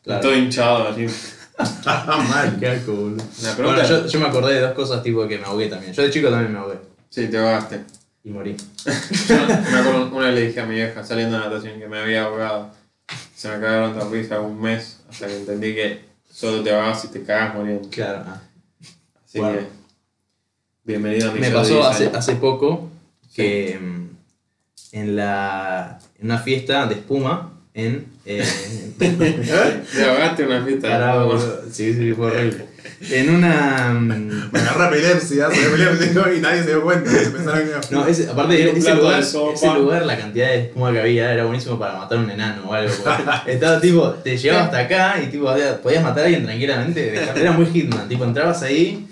Claro. 0.03 0.21
Todo 0.21 0.35
hinchado 0.37 0.87
así. 0.89 1.07
Ah, 1.57 2.25
mal. 2.29 2.57
Qué 2.59 2.67
asco, 2.67 2.91
boludo. 2.93 3.23
La 3.43 3.55
pregunta 3.55 3.81
Bueno, 3.81 4.01
yo, 4.03 4.07
yo 4.07 4.19
me 4.19 4.25
acordé 4.27 4.53
de 4.55 4.61
dos 4.61 4.73
cosas 4.73 5.01
tipo 5.03 5.27
que 5.27 5.37
me 5.37 5.45
ahogué 5.45 5.67
también. 5.67 5.93
Yo 5.93 6.01
de 6.03 6.09
chico 6.09 6.29
también 6.29 6.51
me 6.53 6.59
ahogué. 6.59 6.79
Sí, 7.09 7.27
te 7.27 7.37
ahogaste. 7.37 7.81
Y 8.23 8.29
morí. 8.31 8.55
Yo 8.57 9.35
me 9.47 9.77
acuerdo, 9.79 10.09
una 10.13 10.25
vez 10.27 10.35
le 10.35 10.47
dije 10.47 10.59
a 10.61 10.65
mi 10.65 10.75
vieja 10.75 11.03
saliendo 11.03 11.37
de 11.37 11.43
natación 11.45 11.79
que 11.79 11.87
me 11.87 11.99
había 11.99 12.23
ahogado. 12.23 12.71
Se 13.35 13.47
me 13.49 13.55
cagaron 13.59 13.97
de 13.97 14.05
risa 14.17 14.39
un 14.41 14.59
mes 14.59 15.01
hasta 15.09 15.27
que 15.27 15.37
entendí 15.37 15.75
que 15.75 16.05
solo 16.29 16.63
te 16.63 16.73
ahogas 16.73 17.01
si 17.01 17.07
te 17.09 17.23
cagas 17.23 17.53
muriendo. 17.55 17.87
Claro. 17.89 18.23
ah. 18.27 18.41
Así 19.23 19.39
Bueno. 19.39 19.59
que. 19.59 19.67
Bienvenido 20.83 21.29
a 21.29 21.33
mi 21.33 21.39
Me 21.39 21.49
show 21.49 21.63
de 21.63 21.69
pasó 21.69 21.87
hace, 21.87 22.07
hace 22.07 22.35
poco 22.35 22.89
que 23.35 23.79
mm, 23.79 24.07
en, 24.93 25.15
la, 25.15 25.99
en 26.19 26.25
una 26.25 26.37
fiesta 26.39 26.85
de 26.87 26.95
espuma 26.95 27.54
en... 27.75 28.05
Eh, 28.25 28.43
Te 28.97 30.03
ahogaste 30.05 30.43
en 30.43 30.49
una 30.49 30.65
fiesta. 30.65 30.87
carajo, 30.89 31.37
sí, 31.71 31.93
sí, 31.93 32.13
fue 32.13 32.27
horrible. 32.27 32.65
En 33.09 33.29
una... 33.35 33.89
Me 33.93 34.59
agarra 34.59 34.87
epilepsia, 34.89 35.47
epilepsia 35.51 36.33
y 36.35 36.39
nadie 36.39 36.63
se 36.63 36.69
dio 36.69 36.81
cuenta. 36.83 37.11
Se 37.11 37.29
pensaron 37.31 37.61
que- 37.67 37.93
No, 37.95 38.07
ese, 38.07 38.29
aparte, 38.29 38.69
un 38.69 38.77
ese 38.77 38.95
lugar, 38.95 39.21
de 39.23 39.53
ese 39.53 39.73
lugar, 39.73 40.05
la 40.05 40.17
cantidad 40.17 40.47
de 40.47 40.61
espuma 40.61 40.91
que 40.93 41.01
había 41.01 41.33
era 41.33 41.43
buenísimo 41.43 41.77
para 41.77 41.97
matar 41.97 42.17
a 42.17 42.21
un 42.21 42.31
enano 42.31 42.63
o 42.69 42.73
algo. 42.73 42.93
Estaba 43.45 43.81
tipo, 43.81 44.09
te 44.11 44.37
llegaba 44.37 44.63
hasta 44.65 44.79
acá 44.79 45.15
y 45.21 45.27
tipo, 45.27 45.53
podías 45.83 46.03
matar 46.03 46.23
a 46.23 46.25
alguien 46.27 46.45
tranquilamente. 46.45 47.13
Era 47.35 47.51
muy 47.51 47.65
Hitman, 47.65 48.07
tipo, 48.07 48.23
entrabas 48.23 48.61
ahí, 48.63 49.05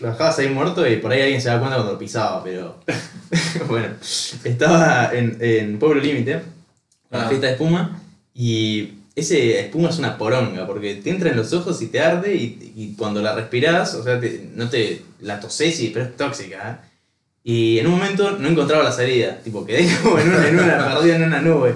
lo 0.00 0.10
dejabas 0.10 0.38
ahí 0.38 0.48
muerto 0.48 0.86
y 0.86 0.96
por 0.96 1.10
ahí 1.12 1.22
alguien 1.22 1.40
se 1.40 1.48
daba 1.48 1.60
cuenta 1.60 1.76
cuando 1.76 1.92
lo 1.94 1.98
pisaba, 1.98 2.44
pero. 2.44 2.78
bueno, 3.68 3.88
estaba 4.44 5.10
en, 5.14 5.38
en 5.40 5.78
Pueblo 5.78 6.00
Límite, 6.02 6.40
con 7.10 7.18
la 7.20 7.26
Ah. 7.26 7.28
fiesta 7.28 7.46
de 7.46 7.52
espuma, 7.54 8.00
y 8.34 8.94
ese 9.14 9.60
espuma 9.60 9.88
es 9.90 9.98
una 9.98 10.18
poronga, 10.18 10.66
porque 10.66 10.94
te 10.96 11.10
entra 11.10 11.30
en 11.30 11.36
los 11.36 11.52
ojos 11.52 11.80
y 11.82 11.86
te 11.86 12.00
arde, 12.00 12.34
y, 12.34 12.72
y 12.76 12.94
cuando 12.98 13.22
la 13.22 13.34
respirás, 13.34 13.94
o 13.94 14.02
sea, 14.02 14.20
te- 14.20 14.48
no 14.54 14.68
te 14.68 15.02
la 15.20 15.40
tosés, 15.40 15.80
y, 15.80 15.88
pero 15.88 16.04
es 16.06 16.16
tóxica. 16.16 16.70
¿eh? 16.82 16.86
Y 17.44 17.78
en 17.78 17.86
un 17.86 17.92
momento 17.92 18.32
no 18.32 18.48
encontraba 18.48 18.82
la 18.84 18.92
salida, 18.92 19.38
tipo, 19.42 19.64
quedé 19.64 19.88
como 20.02 20.18
en 20.18 20.28
una, 20.28 20.48
en 20.48 20.58
una 20.58 20.94
perdido 20.94 21.16
en 21.16 21.22
una 21.24 21.40
nube. 21.40 21.74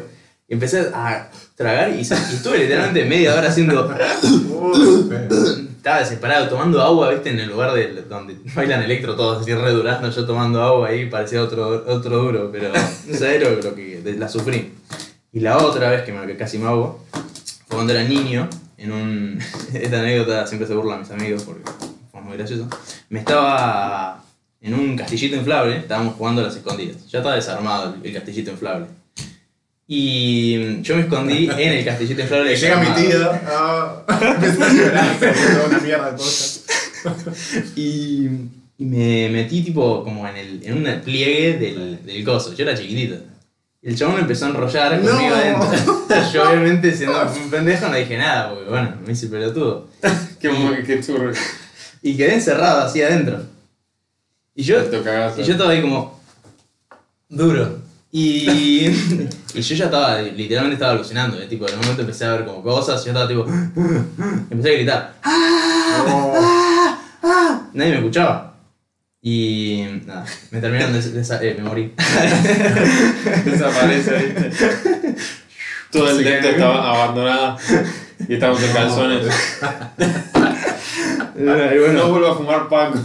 Y 0.48 0.54
empecé 0.54 0.80
a 0.92 1.30
tragar 1.54 1.90
y, 1.96 2.00
estuve 2.00 2.58
literalmente 2.58 3.04
media 3.04 3.34
hora 3.34 3.48
haciendo. 3.48 3.88
Estaba 5.80 6.00
desesperado, 6.00 6.48
tomando 6.48 6.82
agua, 6.82 7.10
viste, 7.10 7.30
en 7.30 7.40
el 7.40 7.48
lugar 7.48 7.72
de, 7.72 8.02
donde 8.02 8.36
bailan 8.54 8.82
electro 8.82 9.16
todos, 9.16 9.40
así 9.40 9.54
re 9.54 9.72
yo 10.10 10.26
tomando 10.26 10.60
agua 10.62 10.88
ahí, 10.88 11.08
parecía 11.08 11.42
otro, 11.42 11.84
otro 11.86 12.18
duro, 12.18 12.50
pero 12.52 12.68
no 12.70 13.14
sé, 13.16 13.38
lo 13.38 13.74
que 13.74 14.02
la 14.18 14.28
sufrí. 14.28 14.72
Y 15.32 15.40
la 15.40 15.58
otra 15.58 15.90
vez 15.90 16.02
que, 16.02 16.12
me, 16.12 16.26
que 16.26 16.36
casi 16.36 16.58
me 16.58 16.66
ahogo 16.66 17.04
fue 17.66 17.76
cuando 17.76 17.92
era 17.92 18.02
niño, 18.04 18.48
en 18.78 18.92
un. 18.92 19.38
Esta 19.74 20.00
anécdota 20.00 20.46
siempre 20.46 20.66
se 20.66 20.74
burla 20.74 20.96
a 20.96 20.98
mis 20.98 21.10
amigos 21.10 21.44
porque 21.44 21.62
fue 22.10 22.20
muy 22.20 22.36
gracioso. 22.36 22.68
Me 23.08 23.20
estaba 23.20 24.24
en 24.60 24.74
un 24.74 24.96
castillito 24.96 25.36
inflable, 25.36 25.78
estábamos 25.78 26.14
jugando 26.14 26.40
a 26.40 26.44
las 26.44 26.56
escondidas. 26.56 27.06
Ya 27.08 27.18
estaba 27.18 27.36
desarmado 27.36 27.94
el, 27.94 28.06
el 28.06 28.14
castillito 28.14 28.50
inflable. 28.50 28.86
Y 29.92 30.82
yo 30.82 30.94
me 30.94 31.02
escondí 31.02 31.48
en 31.50 31.72
el 31.72 31.84
castillito 31.84 32.20
inflable. 32.20 32.54
Llega 32.56 32.76
mi 32.80 33.02
tío. 33.02 33.30
ah, 33.48 34.04
Empezó 34.34 34.64
a 34.64 34.72
llorar, 34.72 35.16
se 35.18 35.26
volvió 35.26 35.66
una 35.68 35.78
mierda 35.80 36.10
de 36.12 36.16
cosas. 36.16 36.64
Y, 37.76 38.28
y 38.78 38.84
me 38.84 39.28
metí 39.30 39.62
tipo 39.62 40.04
como 40.04 40.28
en, 40.28 40.36
el, 40.36 40.60
en 40.64 40.74
un 40.74 41.00
pliegue 41.02 41.58
del, 41.58 42.04
del 42.04 42.24
coso. 42.24 42.54
Yo 42.54 42.64
era 42.64 42.76
chiquitito. 42.76 43.16
Y 43.82 43.88
el 43.88 43.96
chabón 43.96 44.16
me 44.16 44.20
empezó 44.20 44.44
a 44.44 44.48
enrollar 44.50 45.00
No. 45.00 45.10
conmigo 45.10 45.34
adentro. 45.34 46.06
Yo 46.32 46.48
obviamente 46.50 46.94
siendo 46.94 47.18
un 47.22 47.50
pendejo 47.50 47.88
no 47.88 47.94
dije 47.96 48.18
nada, 48.18 48.50
porque 48.50 48.68
bueno, 48.68 48.94
me 49.06 49.12
hice 49.12 49.28
pelotudo. 49.28 49.88
Qué, 50.38 50.50
qué 50.86 51.00
churro. 51.02 51.32
Y 52.02 52.16
quedé 52.16 52.34
encerrado 52.34 52.82
así 52.82 53.02
adentro. 53.02 53.42
Y 54.54 54.62
yo, 54.64 54.78
y 54.82 55.42
yo 55.44 55.52
estaba 55.52 55.70
ahí 55.70 55.80
como 55.80 56.20
duro. 57.28 57.78
Y, 58.12 58.88
y 59.54 59.60
yo 59.62 59.74
ya 59.76 59.84
estaba, 59.86 60.20
literalmente 60.20 60.74
estaba 60.74 60.92
alucinando. 60.92 61.40
¿eh? 61.40 61.46
Tipo, 61.46 61.66
en 61.68 61.74
un 61.74 61.80
momento 61.80 62.02
empecé 62.02 62.24
a 62.26 62.32
ver 62.32 62.44
como 62.44 62.62
cosas, 62.62 63.00
y 63.02 63.06
yo 63.06 63.10
estaba 63.12 63.28
tipo, 63.28 63.46
empecé 64.50 64.68
a 64.68 64.74
gritar. 64.74 65.14
No. 66.06 66.32
¡Ah! 67.22 67.62
Nadie 67.72 67.92
me 67.92 67.98
escuchaba. 67.98 68.49
Y 69.22 69.84
nada, 70.06 70.24
me 70.50 70.60
terminaron 70.60 70.94
de, 70.94 71.02
de 71.02 71.20
esa- 71.20 71.42
eh, 71.42 71.54
me 71.58 71.64
morí. 71.64 71.94
Desaparece, 73.44 74.16
¿viste? 74.16 75.16
Todo 75.90 76.10
el 76.10 76.24
cae. 76.24 76.50
estaba 76.50 76.88
abandonado. 76.90 77.58
Y 78.28 78.34
estábamos 78.34 78.62
en 78.62 78.72
calzones. 78.72 79.26
Y 81.36 81.42
No 81.42 82.08
vuelvo 82.10 82.26
a 82.28 82.36
fumar 82.36 82.68
Paco. 82.68 82.98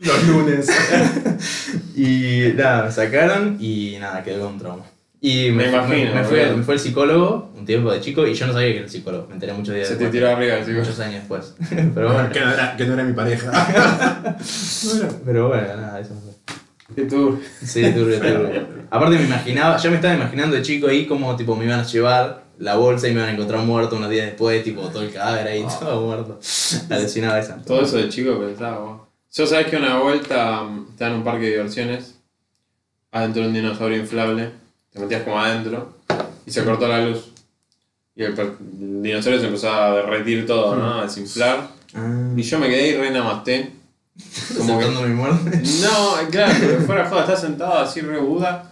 Los 0.00 0.24
lunes. 0.26 0.66
y 1.96 2.52
nada, 2.56 2.86
me 2.86 2.90
sacaron 2.92 3.56
y 3.60 3.96
nada, 4.00 4.22
quedé 4.24 4.38
con 4.40 4.54
un 4.54 4.58
trauma. 4.58 4.84
Y 5.26 5.50
Me 5.52 5.64
me, 5.64 5.68
imagino, 5.70 6.10
me, 6.12 6.20
me 6.20 6.24
fue, 6.24 6.40
boludo. 6.42 6.56
me 6.58 6.62
fue 6.64 6.74
el 6.74 6.80
psicólogo 6.80 7.50
un 7.56 7.64
tiempo 7.64 7.90
de 7.90 7.98
chico 7.98 8.26
y 8.26 8.34
yo 8.34 8.46
no 8.46 8.52
sabía 8.52 8.68
que 8.68 8.74
era 8.76 8.84
el 8.84 8.90
psicólogo. 8.90 9.26
Me 9.28 9.32
enteré 9.34 9.54
muchos 9.54 9.74
días 9.74 9.88
Se 9.88 9.94
te 9.94 10.04
después. 10.04 10.12
tiró 10.12 10.28
arriba, 10.30 10.56
así 10.60 10.70
Muchos 10.72 11.00
años 11.00 11.14
después. 11.14 11.54
Pero 11.94 12.12
bueno, 12.12 12.30
que, 12.30 12.40
no 12.40 12.52
era, 12.52 12.76
que 12.76 12.84
no 12.84 12.92
era 12.92 13.04
mi 13.04 13.14
pareja. 13.14 13.50
pero 15.24 15.48
bueno, 15.48 15.76
nada, 15.78 15.98
eso 15.98 16.12
fue. 16.22 16.54
Qué 16.94 17.04
tú. 17.08 17.40
Sí, 17.64 17.82
turbio, 17.92 18.18
turbio. 18.20 18.66
Aparte 18.90 19.16
me 19.16 19.24
imaginaba, 19.24 19.78
ya 19.78 19.88
me 19.88 19.96
estaba 19.96 20.12
imaginando 20.14 20.56
de 20.56 20.62
chico 20.62 20.88
ahí 20.88 21.06
como 21.06 21.34
tipo 21.36 21.56
me 21.56 21.64
iban 21.64 21.80
a 21.80 21.84
llevar 21.84 22.44
la 22.58 22.76
bolsa 22.76 23.08
y 23.08 23.12
me 23.12 23.20
iban 23.20 23.30
a 23.30 23.32
encontrar 23.32 23.62
muerto 23.64 23.96
unos 23.96 24.10
días 24.10 24.26
después, 24.26 24.62
tipo 24.62 24.82
todo 24.90 25.02
el 25.02 25.10
cadáver 25.10 25.46
ahí, 25.46 25.64
todo 25.80 26.06
muerto. 26.06 26.38
Alucinaba 26.90 27.38
esa. 27.38 27.56
Todo 27.62 27.80
eso 27.80 27.96
de 27.96 28.10
chico 28.10 28.38
pensaba, 28.38 28.78
vos. 28.78 29.00
Yo 29.32 29.46
sabés 29.46 29.68
que 29.68 29.76
una 29.78 30.00
vuelta 30.00 30.62
mm, 30.64 30.88
estaba 30.90 31.12
en 31.12 31.16
un 31.16 31.24
parque 31.24 31.44
de 31.46 31.50
diversiones, 31.52 32.20
adentro 33.10 33.40
de 33.40 33.48
un 33.48 33.54
dinosaurio 33.54 33.96
inflable, 33.96 34.50
te 34.94 35.00
metías 35.00 35.22
como 35.22 35.38
adentro 35.40 35.92
y 36.46 36.50
se 36.50 36.64
cortó 36.64 36.88
la 36.88 37.04
luz. 37.04 37.30
Y 38.16 38.22
el, 38.22 38.34
dinosaurio 39.02 39.40
se 39.40 39.46
empezó 39.48 39.72
a 39.72 39.96
derretir 39.96 40.46
todo, 40.46 40.76
¿no? 40.76 41.00
A 41.00 41.02
desinflar. 41.02 41.66
Ah, 41.94 42.30
Y 42.36 42.42
yo 42.42 42.58
me 42.60 42.68
quedé 42.68 42.88
y 42.90 42.96
re 42.96 43.10
namasté. 43.10 43.72
Como 44.56 44.78
que 44.78 44.86
mi 44.86 45.14
muerte. 45.14 45.60
No, 45.82 46.30
claro, 46.30 46.54
pero 46.60 46.80
fuera 46.82 47.02
de 47.02 47.10
joda, 47.10 47.20
estás 47.22 47.40
sentado 47.40 47.78
así 47.80 48.00
re 48.00 48.18
Buda 48.20 48.70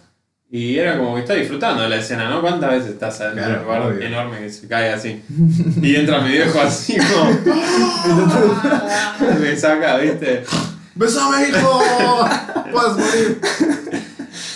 y 0.48 0.78
era 0.78 0.96
como 0.98 1.14
que 1.14 1.22
estás 1.22 1.38
disfrutando 1.38 1.82
de 1.82 1.88
la 1.88 1.96
escena, 1.96 2.28
¿no? 2.28 2.40
¿Cuántas 2.40 2.70
veces 2.70 2.90
estás 2.90 3.20
adentro 3.20 3.42
de 3.42 3.48
un 3.48 3.54
Claro, 3.64 3.64
lugar 3.64 3.82
obvio. 3.92 4.06
enorme 4.06 4.38
que 4.38 4.50
se 4.50 4.68
cae 4.68 4.92
así? 4.92 5.20
Y 5.82 5.96
entra 5.96 6.20
mi 6.20 6.30
viejo 6.30 6.60
así 6.60 6.96
como. 6.98 7.30
me 9.40 9.56
saca, 9.56 9.96
¿viste? 9.96 10.44
¡Besame, 10.94 11.48
hijo! 11.48 11.80
¡Puedes 12.70 12.92
morir! 12.96 13.40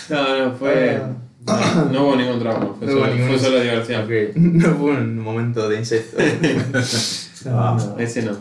No, 0.09 0.45
no, 0.45 0.55
fue. 0.55 1.01
No, 1.47 1.85
no 1.91 2.03
hubo 2.03 2.15
ningún 2.15 2.39
trauma, 2.39 2.75
fue, 2.77 2.87
No 2.87 2.93
hubo 2.93 3.01
solo, 3.01 3.13
ningún- 3.15 3.27
fue 3.29 3.39
solo 3.39 3.59
diversión. 3.61 4.07
No 4.35 4.75
fue 4.75 4.91
un 4.91 5.19
momento 5.19 5.69
de 5.69 5.77
incesto. 5.79 6.17
No. 7.45 7.97
Ese 7.99 8.23
no. 8.23 8.37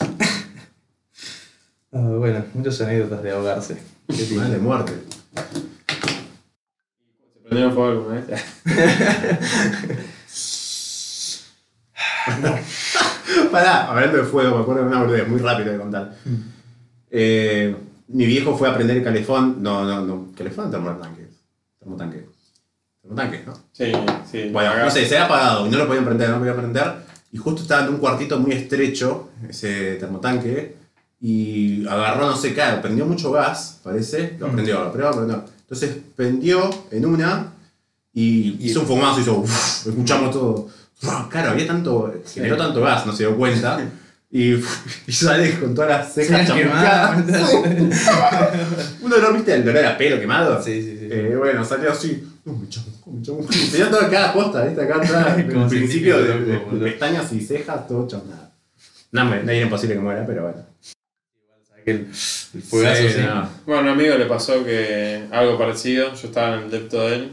Ah, 1.92 1.98
bueno, 1.98 2.44
muchas 2.54 2.80
anécdotas 2.82 3.20
de 3.20 3.32
ahogarse. 3.32 3.76
Qué 4.06 4.22
de 4.24 4.58
muerte. 4.58 4.92
¿Se 7.34 7.40
prendieron 7.42 7.74
fuego 7.74 7.88
alguna 7.90 8.20
vez? 8.20 8.44
Pará, 13.50 13.88
hablando 13.90 14.18
de 14.18 14.22
fuego, 14.24 14.56
me 14.56 14.62
acuerdo 14.62 14.82
de 14.82 14.88
una 14.88 15.00
boludez 15.00 15.26
muy 15.28 15.40
rápido 15.40 15.72
de 15.72 15.78
contar. 15.78 16.14
Eh, 17.10 17.74
mi 18.08 18.26
viejo 18.26 18.56
fue 18.56 18.68
a 18.68 18.74
prender 18.74 18.98
el 18.98 19.02
calefón. 19.04 19.60
No, 19.60 19.84
no, 19.84 20.02
no. 20.02 20.28
¿Calefón 20.36 20.70
termotanque? 20.70 21.19
Termotanque. 21.80 22.26
Termotanque, 23.00 23.42
¿no? 23.46 23.54
Sí, 23.72 23.92
sí. 24.30 24.48
Bueno, 24.52 24.70
acá. 24.70 24.84
no 24.84 24.90
sé, 24.90 25.06
se 25.06 25.16
había 25.16 25.26
apagado 25.26 25.66
y 25.66 25.70
no 25.70 25.78
lo 25.78 25.86
podían 25.86 26.04
prender, 26.04 26.28
no 26.28 26.34
lo 26.34 26.40
podían 26.40 26.56
prender. 26.56 26.92
Y 27.32 27.38
justo 27.38 27.62
estaba 27.62 27.84
en 27.86 27.90
un 27.94 27.96
cuartito 27.98 28.38
muy 28.38 28.52
estrecho, 28.52 29.30
ese 29.48 29.94
termotanque, 29.96 30.76
y 31.20 31.86
agarró, 31.86 32.26
no 32.26 32.36
sé 32.36 32.54
qué, 32.54 32.62
prendió 32.82 33.06
mucho 33.06 33.30
gas, 33.32 33.80
parece. 33.82 34.36
Lo 34.38 34.48
Mm. 34.48 34.52
prendió, 34.52 34.84
lo 34.84 34.92
prendió, 34.92 35.10
lo 35.10 35.16
prendió. 35.16 35.44
Entonces 35.60 35.96
prendió 36.16 36.70
en 36.90 37.06
una 37.06 37.52
y 38.12 38.56
Y- 38.60 38.66
hizo 38.70 38.80
un 38.80 38.86
fogonazo, 38.86 39.20
hizo, 39.20 39.38
uff, 39.38 39.86
escuchamos 39.86 40.30
todo. 40.32 40.68
Uf, 41.02 41.28
Claro, 41.30 41.50
había 41.52 41.66
tanto, 41.66 42.12
generó 42.26 42.56
tanto 42.56 42.80
gas, 42.82 43.06
no 43.06 43.12
se 43.12 43.24
dio 43.26 43.36
cuenta. 43.36 43.80
Y, 44.32 44.54
y 45.06 45.12
sale 45.12 45.58
con 45.58 45.74
todas 45.74 45.90
las 45.90 46.14
cejas 46.14 46.46
chamuscadas. 46.46 47.24
Un 49.02 49.12
olor, 49.12 49.34
¿viste? 49.34 49.54
El 49.54 49.68
olor 49.68 49.84
a 49.84 49.98
pelo 49.98 50.20
quemado. 50.20 50.62
Sí, 50.62 50.80
sí, 50.82 50.98
sí. 51.00 51.08
Eh, 51.10 51.34
bueno, 51.36 51.64
salió 51.64 51.90
así. 51.90 52.26
No, 52.44 52.52
me 52.52 52.68
chamuscó, 52.68 53.10
me 53.10 53.22
chamuscó. 53.22 53.52
Tenía 53.72 53.90
toda 53.90 54.08
cada 54.08 54.32
posta, 54.32 54.64
¿viste? 54.64 54.82
Acá 54.82 54.96
atrás, 54.96 55.38
en 55.38 55.50
Como 55.50 55.64
el 55.64 55.70
principio 55.70 56.22
de, 56.22 56.58
pestañas 56.90 57.32
y 57.32 57.40
cejas, 57.40 57.88
todo 57.88 58.06
chamuscado. 58.06 58.50
No, 59.12 59.24
me- 59.24 59.42
no 59.42 59.50
era 59.50 59.62
imposible 59.62 59.96
que 59.96 60.00
muera, 60.00 60.24
pero 60.24 60.42
bueno. 60.44 60.64
Aquel 61.76 62.08
el 62.54 62.62
fuegazo, 62.62 63.08
sí. 63.08 63.20
no. 63.26 63.48
Bueno, 63.66 63.80
a 63.80 63.82
un 63.82 63.88
amigo 63.98 64.16
le 64.16 64.26
pasó 64.26 64.64
que 64.64 65.24
algo 65.32 65.58
parecido, 65.58 66.14
yo 66.14 66.28
estaba 66.28 66.56
en 66.56 66.64
el 66.64 66.70
depto 66.70 67.08
de 67.08 67.14
él 67.16 67.32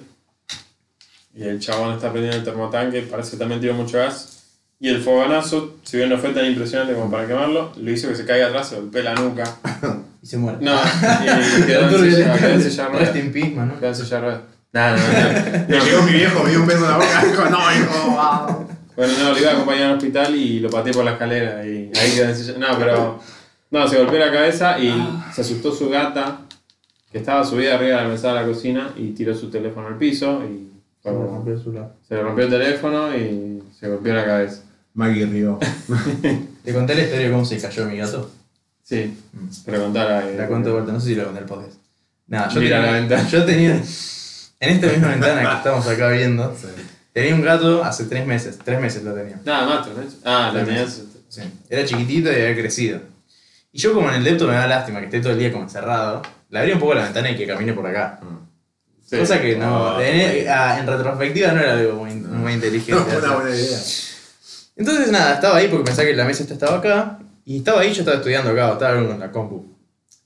y 1.35 1.43
el 1.43 1.59
chabón 1.59 1.93
está 1.95 2.09
prendiendo 2.11 2.37
el 2.39 2.43
termotanque, 2.43 3.01
parece 3.03 3.31
que 3.31 3.37
también 3.37 3.61
tiró 3.61 3.75
mucho 3.75 3.97
gas 3.97 4.36
y 4.79 4.89
el 4.89 5.01
fogonazo, 5.01 5.77
si 5.83 5.97
bien 5.97 6.09
no 6.09 6.17
fue 6.17 6.29
tan 6.29 6.45
impresionante 6.45 6.93
como 6.93 7.09
para 7.09 7.27
quemarlo, 7.27 7.71
lo 7.75 7.91
hizo 7.91 8.09
que 8.09 8.15
se 8.15 8.25
caiga 8.25 8.47
atrás, 8.47 8.69
se 8.69 8.75
golpea 8.75 9.03
la 9.03 9.15
nuca. 9.15 9.43
Y 10.21 10.27
se 10.27 10.37
muere. 10.37 10.57
No, 10.61 10.73
y 10.75 11.65
quedó 11.65 11.89
en 11.89 12.11
silla, 12.11 12.33
quedó 12.37 12.49
en 12.49 12.63
silla 12.63 12.83
de 12.83 12.89
ruedas. 12.89 13.13
Rest 13.13 13.25
in 13.25 13.31
peace, 13.31 13.51
mano. 13.51 13.79
Quedó 13.79 13.89
en 13.89 13.95
silla 13.95 14.15
de 14.15 14.21
ruedas. 14.21 14.41
No, 14.73 14.91
no, 14.91 14.97
no. 14.97 15.67
Me 15.67 15.79
llegó 15.79 16.01
mi 16.03 16.11
viejo, 16.11 16.43
me 16.43 16.49
dio 16.49 16.59
un 16.61 16.67
beso 16.67 16.83
en 16.83 16.91
la 16.91 16.97
boca. 16.97 17.25
Dijo, 17.25 17.45
no, 17.45 17.57
hijo, 17.73 18.11
wow. 18.11 18.67
Bueno, 18.95 19.13
no, 19.19 19.31
lo 19.31 19.39
iba 19.39 19.51
a 19.51 19.53
acompañar 19.53 19.91
al 19.91 19.97
hospital 19.97 20.35
y 20.35 20.59
lo 20.59 20.69
pateé 20.69 20.93
por 20.93 21.05
la 21.05 21.11
escalera 21.11 21.65
y 21.65 21.91
ahí 21.99 22.11
quedó 22.15 22.29
en 22.29 22.35
silla. 22.35 22.53
No, 22.57 22.77
pero. 22.77 23.19
No, 23.69 23.87
se 23.87 23.97
golpeó 23.97 24.17
la 24.19 24.31
cabeza 24.31 24.79
y 24.79 24.93
se 25.33 25.41
asustó 25.41 25.71
su 25.71 25.89
gata, 25.89 26.39
que 27.11 27.17
estaba 27.17 27.43
subida 27.43 27.75
arriba 27.75 27.97
de 27.97 28.03
la 28.03 28.09
mesa 28.09 28.29
de 28.29 28.33
la 28.35 28.45
cocina 28.45 28.91
y 28.95 29.11
tiró 29.11 29.35
su 29.35 29.49
teléfono 29.49 29.87
al 29.87 29.97
piso 29.97 30.41
y 30.43 30.71
se 31.03 31.09
le 32.15 32.21
rompió 32.21 32.45
el 32.45 32.49
teléfono 32.49 33.15
y 33.15 33.63
se 33.77 33.87
golpeó 33.89 34.13
la 34.13 34.25
cabeza. 34.25 34.63
Maggie 34.97 35.25
rió. 35.27 35.59
¿Te 36.63 36.73
conté 36.73 36.95
la 36.95 37.01
historia 37.03 37.27
de 37.27 37.31
cómo 37.31 37.45
se 37.45 37.57
cayó 37.61 37.85
mi 37.85 37.97
gato? 37.97 38.31
Sí, 38.83 39.15
pero 39.65 39.83
contala. 39.83 40.27
eh, 40.27 40.35
La 40.37 40.47
cuento 40.47 40.69
de 40.69 40.73
vuelta, 40.75 40.91
no 40.91 40.99
sé 40.99 41.07
si 41.09 41.15
la 41.15 41.25
conté 41.25 41.39
el 41.41 41.45
podcast. 41.45 41.73
Nada, 42.25 42.49
yo 42.49 42.59
Mira 42.59 42.77
tenía, 42.77 42.91
la 42.91 42.97
ventana. 42.99 43.29
Yo 43.31 43.45
tenía. 43.45 43.81
En 44.59 44.69
esta 44.71 44.87
misma 44.87 45.09
ventana 45.09 45.49
que 45.49 45.55
estamos 45.57 45.87
acá 45.87 46.09
viendo, 46.09 46.55
tenía 47.13 47.35
un 47.35 47.41
gato 47.43 47.83
hace 47.83 48.05
tres 48.05 48.25
meses. 48.25 48.57
Tres 48.63 48.81
meses 48.81 49.03
lo 49.03 49.13
tenía. 49.13 49.39
Nada 49.45 49.65
más, 49.67 49.87
¿no? 49.87 49.93
Ah, 50.25 50.51
la 50.51 50.63
Tres 50.63 50.65
tenías. 50.65 51.01
Sí. 51.29 51.41
Era 51.69 51.85
chiquitito 51.85 52.31
y 52.31 52.35
había 52.35 52.55
crecido. 52.55 53.01
Y 53.71 53.77
yo, 53.79 53.93
como 53.93 54.09
en 54.09 54.15
el 54.15 54.23
depto 54.23 54.47
me 54.47 54.55
da 54.55 54.65
lástima 54.67 54.99
que 54.99 55.05
esté 55.05 55.19
todo 55.21 55.33
el 55.33 55.39
día 55.39 55.51
como 55.51 55.65
encerrado, 55.65 56.21
le 56.49 56.59
abrí 56.59 56.71
un 56.71 56.79
poco 56.79 56.95
la 56.95 57.03
ventana 57.03 57.29
y 57.29 57.37
que 57.37 57.45
camine 57.45 57.73
por 57.73 57.85
acá. 57.85 58.19
Sí. 59.05 59.17
Cosa 59.17 59.39
que 59.39 59.55
no. 59.55 59.95
Oh, 59.95 60.01
en, 60.01 60.47
ah, 60.49 60.79
en 60.79 60.87
retrospectiva 60.87 61.51
no 61.51 61.59
era 61.61 61.73
algo 61.73 62.03
muy, 62.03 62.15
muy 62.15 62.53
inteligente. 62.53 63.13
No 63.13 63.19
una 63.19 63.35
buena 63.35 63.55
idea. 63.55 63.79
Entonces 64.77 65.11
nada, 65.11 65.33
estaba 65.33 65.57
ahí 65.57 65.67
porque 65.67 65.85
pensaba 65.85 66.07
que 66.07 66.15
la 66.15 66.25
mesa 66.25 66.43
esta 66.43 66.53
estaba 66.53 66.77
acá. 66.77 67.19
Y 67.43 67.57
estaba 67.57 67.81
ahí, 67.81 67.93
yo 67.93 68.01
estaba 68.01 68.17
estudiando 68.17 68.51
acá, 68.51 68.73
estaba 68.73 68.99
en 68.99 69.19
la 69.19 69.31
compu. 69.31 69.65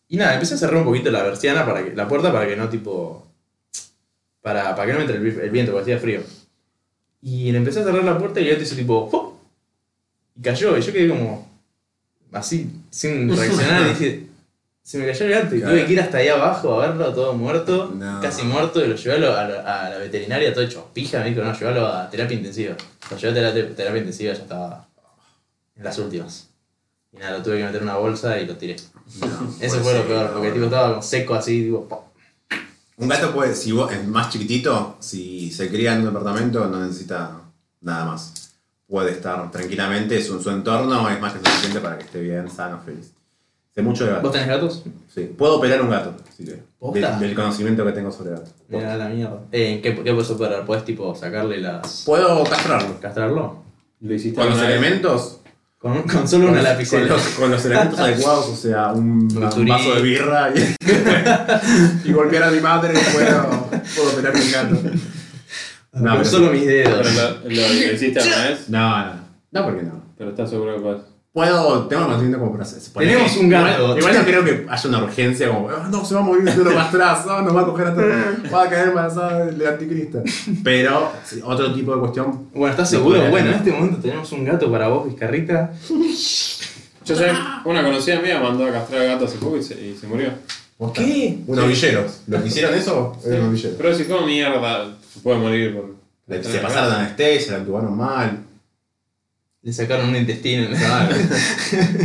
Y 0.10 0.18
nada, 0.18 0.34
empecé 0.34 0.56
a 0.56 0.58
cerrar 0.58 0.78
un 0.78 0.86
poquito 0.86 1.10
la 1.10 1.24
persiana 1.24 1.66
para 1.66 1.86
que, 1.86 1.96
la 1.96 2.08
puerta 2.08 2.34
para 2.34 2.48
que 2.48 2.56
no 2.58 2.68
tipo. 2.68 3.26
Para, 4.42 4.76
para 4.76 4.88
que 4.88 4.94
no 4.94 5.00
me 5.00 5.06
entre 5.06 5.46
el, 5.46 5.50
viento, 5.52 5.72
porque 5.72 5.94
hacía 5.94 6.02
frío. 6.02 6.22
Y 7.22 7.52
le 7.52 7.60
empecé 7.60 7.80
a 7.80 7.84
cerrar 7.84 8.04
la 8.04 8.18
puerta 8.18 8.42
y 8.42 8.46
el 8.46 8.52
gato 8.52 8.64
hizo 8.64 8.76
tipo. 8.76 9.40
Y 10.36 10.42
cayó, 10.42 10.78
y 10.78 10.82
yo 10.82 10.92
quedé 10.92 11.08
como. 11.08 11.50
Así, 12.34 12.70
sin 12.90 13.36
reaccionar, 13.36 13.88
y 13.88 13.90
dije. 13.90 14.31
Se 14.92 14.98
me 14.98 15.06
cayó 15.06 15.26
el 15.26 15.32
gato 15.32 15.56
y 15.56 15.60
Claro. 15.60 15.74
tuve 15.74 15.86
que 15.86 15.94
ir 15.94 16.02
hasta 16.02 16.18
ahí 16.18 16.28
abajo 16.28 16.82
a 16.82 16.88
verlo 16.88 17.14
todo 17.14 17.32
muerto, 17.32 17.94
No. 17.98 18.20
casi 18.20 18.44
muerto, 18.44 18.84
y 18.84 18.90
lo 18.90 18.96
llevé 18.98 19.16
a, 19.16 19.20
lo- 19.20 19.38
a 19.38 19.44
la- 19.48 19.86
a 19.86 19.90
la 19.90 19.98
veterinaria 20.00 20.54
todo 20.54 20.66
hecho 20.66 20.90
pija, 20.94 21.20
me 21.20 21.30
dijo, 21.30 21.42
no, 21.42 21.58
llévalo 21.58 21.88
a 21.88 22.10
terapia 22.10 22.36
intensiva. 22.36 22.76
Lo 23.10 23.16
llevé 23.18 23.32
a 23.32 23.54
terapia, 23.54 23.74
terapia 23.76 24.00
intensiva, 24.00 24.34
ya 24.34 24.42
estaba 24.42 24.90
en 25.78 25.84
las 25.86 25.98
últimas. 25.98 26.50
Y 27.14 27.18
nada, 27.20 27.38
lo 27.38 27.42
tuve 27.44 27.60
que 27.60 27.64
meter 27.64 27.78
en 27.78 27.84
una 27.88 27.96
bolsa 27.96 28.38
y 28.38 28.46
lo 28.46 28.58
tiré. 28.58 28.76
No, 29.22 29.56
Eso 29.62 29.80
fue 29.80 29.94
lo 29.98 30.06
peor, 30.06 30.34
porque 30.34 30.52
tipo 30.52 30.66
estaba 30.66 30.90
como 30.90 31.02
seco 31.02 31.36
así, 31.36 31.64
tipo, 31.64 31.88
po. 31.88 32.12
Un 32.98 33.08
gato 33.08 33.32
puede, 33.32 33.56
si 33.56 33.72
vos 33.72 33.94
es 33.94 34.06
más 34.06 34.30
chiquitito, 34.30 34.98
si 35.00 35.52
se 35.52 35.70
cría 35.70 35.94
en 35.94 36.00
un 36.00 36.06
departamento, 36.08 36.68
no 36.68 36.86
necesita 36.86 37.40
nada 37.80 38.04
más. 38.08 38.52
Puede 38.88 39.12
estar 39.12 39.50
tranquilamente, 39.52 40.22
su, 40.22 40.44
su 40.44 40.50
entorno 40.50 41.10
es 41.10 41.18
más 41.22 41.32
que 41.32 41.40
suficiente 41.40 41.80
para 41.80 41.98
que 41.98 42.04
esté 42.04 42.20
bien, 42.20 42.50
sano, 42.52 42.82
feliz. 42.86 43.14
Sé 43.74 43.82
mucho 43.82 44.04
de 44.06 44.12
¿Vos 44.12 44.18
gatos. 44.18 44.32
tenés 44.34 44.48
gatos? 44.48 44.84
Sí. 45.14 45.34
Puedo 45.38 45.58
operar 45.58 45.82
un 45.82 45.90
gato, 45.90 46.14
que, 46.38 46.60
¿Posta? 46.78 47.12
del, 47.12 47.20
del 47.20 47.36
conocimiento 47.36 47.86
que 47.86 47.92
tengo 47.94 48.12
sobre 48.12 48.32
gatos. 48.32 48.50
Mira 48.68 48.98
la 48.98 49.08
mierda. 49.10 49.40
Eh, 49.52 49.80
¿qué, 49.82 49.96
¿Qué 49.96 50.12
puedes 50.14 50.30
operar? 50.30 50.66
¿Puedes 50.66 50.84
tipo 50.84 51.16
sacarle 51.16 51.60
las. 51.60 52.04
Puedo 52.06 52.44
castrarlo. 52.44 53.00
castrarlo? 53.00 53.64
Lo 54.02 54.14
hiciste 54.14 54.36
Con 54.36 54.46
los 54.50 54.56
alguna 54.58 54.70
vez? 54.70 54.78
elementos. 54.82 55.38
Con, 55.78 56.04
con 56.04 56.28
solo 56.28 56.46
con 56.46 56.54
una 56.54 56.62
lapicera. 56.64 57.08
Con 57.08 57.10
los, 57.18 57.26
con 57.30 57.52
los 57.52 57.66
elementos 57.66 58.00
adecuados, 58.00 58.50
o 58.50 58.56
sea, 58.56 58.92
un, 58.92 59.02
Un 59.02 59.22
un 59.38 59.42
bisturí. 59.42 59.70
vaso 59.72 59.96
de 59.96 60.02
birra 60.02 60.50
y, 60.54 60.76
y 62.10 62.12
golpear 62.14 62.44
a 62.44 62.52
mi 62.52 62.60
madre, 62.60 62.94
puedo, 63.14 63.68
puedo 63.96 64.12
operar 64.12 64.34
un 64.36 64.52
gato. 64.52 64.76
No, 65.94 66.10
con 66.10 66.18
pero- 66.20 66.26
solo 66.26 66.52
mis 66.52 66.64
Pero 66.64 66.98
dedos. 66.98 67.16
lo, 67.16 67.30
lo, 67.50 67.68
lo 67.68 67.94
hiciste 67.94 68.20
alguna 68.20 68.44
vez, 68.50 68.70
No, 68.70 69.06
no. 69.06 69.22
No, 69.52 69.64
porque 69.66 69.84
no. 69.84 70.04
pero 70.18 70.30
estás 70.30 70.50
seguro 70.50 70.76
que 70.76 70.82
puedes. 70.82 71.02
Puedo, 71.34 71.88
tengo 71.88 72.02
el 72.02 72.08
conocimiento 72.08 72.40
como 72.40 72.52
para 72.52 72.64
hacer. 72.64 72.82
Tenemos 72.94 73.38
un 73.38 73.48
gato. 73.50 73.82
Igual, 73.84 73.98
igual 74.00 74.14
no 74.18 74.24
creo 74.26 74.44
que 74.44 74.66
haya 74.70 74.90
una 74.90 75.04
urgencia 75.04 75.48
como, 75.48 75.70
"Ah, 75.70 75.88
no, 75.90 76.04
se 76.04 76.14
va 76.14 76.20
a 76.20 76.24
morir 76.24 76.44
no 76.44 76.64
lo 76.64 76.74
castras, 76.76 77.26
ah, 77.30 77.42
nos 77.42 77.56
va 77.56 77.62
a 77.62 77.66
coger 77.66 77.88
a 77.88 77.94
todos, 77.96 78.54
va 78.54 78.64
a 78.64 78.70
caer 78.70 78.90
embarazada 78.90 79.46
del 79.46 79.66
anticristo. 79.66 80.22
Pero, 80.62 81.10
sí, 81.24 81.40
otro 81.42 81.74
tipo 81.74 81.94
de 81.94 82.00
cuestión. 82.02 82.48
Bueno, 82.54 82.72
¿estás 82.72 82.90
seguro? 82.90 83.30
Bueno, 83.30 83.48
en 83.50 83.56
este 83.56 83.72
momento 83.72 83.98
tenemos 84.02 84.30
un 84.34 84.44
gato 84.44 84.70
para 84.70 84.90
vos, 84.90 85.08
Vizcarrita. 85.08 85.72
Yo 87.06 87.16
sé, 87.16 87.32
una 87.64 87.82
conocida 87.82 88.20
mía 88.20 88.40
mandó 88.42 88.66
a 88.66 88.72
castrar 88.72 89.02
al 89.02 89.08
gato 89.08 89.24
hace 89.26 89.38
poco 89.38 89.56
y 89.56 89.64
se, 89.64 89.74
y 89.76 89.96
se 89.96 90.08
murió. 90.08 90.32
¿Qué? 90.94 91.40
Unos 91.48 91.68
villeros. 91.68 92.22
¿Lo 92.28 92.42
que 92.42 92.48
hicieron 92.50 92.74
eso? 92.76 93.18
Eran 93.26 93.40
unos 93.42 93.54
villeros. 93.54 93.78
Pero 93.78 93.96
si 93.96 94.04
como 94.04 94.26
mierda, 94.26 94.92
se 95.14 95.20
puede 95.22 95.38
morir 95.40 95.76
por. 95.76 95.96
Se 96.44 96.60
pasaron 96.60 96.94
anestesia, 96.94 97.54
la 97.54 97.58
entubaron 97.60 97.96
mal. 97.96 98.38
Le 99.64 99.74
sacaron 99.74 100.10
un 100.10 100.16
intestino. 100.16 100.68
Claro. 100.76 101.16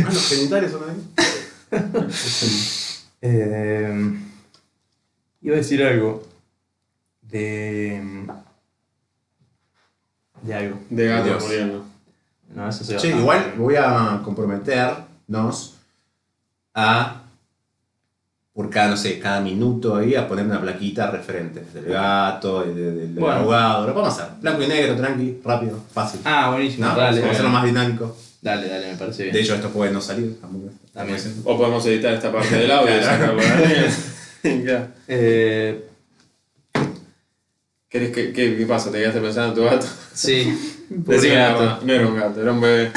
Ah, 0.05 0.09
los 0.11 0.29
genitales 0.29 0.71
son 0.71 0.83
ahí. 0.89 0.97
Eh, 3.19 4.15
iba 5.41 5.55
a 5.55 5.57
decir 5.57 5.83
algo. 5.83 6.23
De. 7.21 7.99
De 10.43 10.53
algo. 10.53 10.79
De 10.91 11.07
gato 11.07 11.25
Dios. 11.25 11.43
muriendo. 11.43 11.85
No, 12.53 12.69
eso 12.69 12.83
se 12.83 12.93
va. 12.93 13.01
Che, 13.01 13.09
igual 13.09 13.53
voy 13.57 13.75
a 13.75 14.21
comprometernos 14.23 15.77
a, 16.75 17.16
por 18.57 18.71
cada, 18.71 18.89
no 18.89 18.97
sé, 18.97 19.19
cada 19.19 19.39
minuto 19.39 19.95
ahí, 19.95 20.15
a 20.15 20.27
poner 20.27 20.43
una 20.47 20.59
plaquita 20.59 21.11
referente 21.11 21.61
del 21.75 21.85
gato, 21.93 22.61
del, 22.63 22.73
del- 22.75 22.97
del 22.97 23.09
Bueno. 23.23 23.35
abogado. 23.41 23.85
Lo 23.85 23.93
podemos 23.93 24.17
hacer. 24.17 24.31
Blanco 24.41 24.63
y 24.63 24.67
negro, 24.67 24.95
tranqui, 24.95 25.37
rápido, 25.45 25.79
fácil. 25.93 26.21
Ah, 26.25 26.49
buenísimo. 26.49 26.87
no, 26.87 26.95
dale, 26.95 27.19
vamos 27.19 27.27
a 27.29 27.31
hacerlo 27.33 27.51
más 27.51 27.65
dinámico. 27.65 28.17
dale, 28.41 28.67
dale, 28.67 28.91
me 28.93 28.97
parece 28.97 29.23
bien. 29.25 29.35
De 29.35 29.41
hecho, 29.41 29.53
esto 29.53 29.69
puede 29.69 29.91
no 29.91 30.01
salir. 30.01 30.41
También. 30.41 30.71
También. 30.91 31.19
O 31.45 31.55
podemos 31.55 31.85
editar 31.85 32.15
esta 32.15 32.31
parte 32.31 32.55
del 32.55 32.71
audio 32.71 32.93
Claro. 32.99 33.37
Claro. 34.41 34.87
Eh, 35.07 35.83
¿Querés 37.89 38.11
que, 38.11 38.33
qué, 38.33 38.57
¿Qué 38.57 38.65
pasa? 38.65 38.91
¿Te 38.91 38.97
quedaste 38.97 39.21
pensando 39.21 39.49
en 39.49 39.55
tu 39.55 39.63
gato? 39.75 39.85
sí, 40.13 40.75
la 41.07 41.35
gato. 41.51 41.79
no 41.85 41.93
era 41.93 42.07
un 42.07 42.15
gato, 42.15 42.41
era 42.41 42.51
un 42.53 42.61
bebé. 42.61 42.91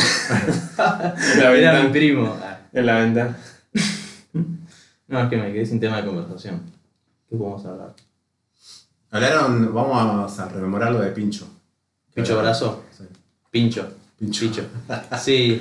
en 1.34 1.38
la 1.40 1.52
Era 1.54 1.82
mi 1.82 1.90
primo. 1.90 2.34
En 2.72 2.86
la 2.86 2.98
ventana. 3.00 3.36
No, 5.10 5.20
es 5.22 5.28
que 5.28 5.36
me 5.36 5.52
quedé 5.52 5.66
sin 5.66 5.78
tema 5.80 5.98
de 6.00 6.06
conversación. 6.06 6.62
¿Qué 7.28 7.36
podemos 7.36 7.64
hablar? 7.66 7.94
Hablaron, 9.10 9.74
vamos 9.74 10.38
a 10.38 10.48
rememorar 10.48 10.92
lo 10.92 11.00
de 11.00 11.10
Pincho. 11.10 11.46
¿Pincho 12.14 12.38
Brazo? 12.38 12.84
Sí. 12.96 13.04
Pincho. 13.50 13.88
Pincho. 14.18 14.40
Picho. 14.46 14.62
Sí, 15.20 15.60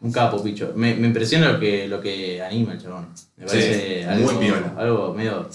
un 0.00 0.12
capo, 0.12 0.42
Picho. 0.42 0.72
Me, 0.76 0.94
me 0.94 1.08
impresiona 1.08 1.52
lo 1.52 1.58
que, 1.60 1.88
lo 1.88 2.00
que 2.00 2.40
anima 2.42 2.72
el 2.74 2.80
chabón. 2.82 3.08
Me 3.36 3.48
Sí, 3.48 3.56
parece 3.56 4.06
muy 4.06 4.24
algo, 4.28 4.40
piola. 4.40 4.74
algo 4.76 5.14
medio, 5.14 5.48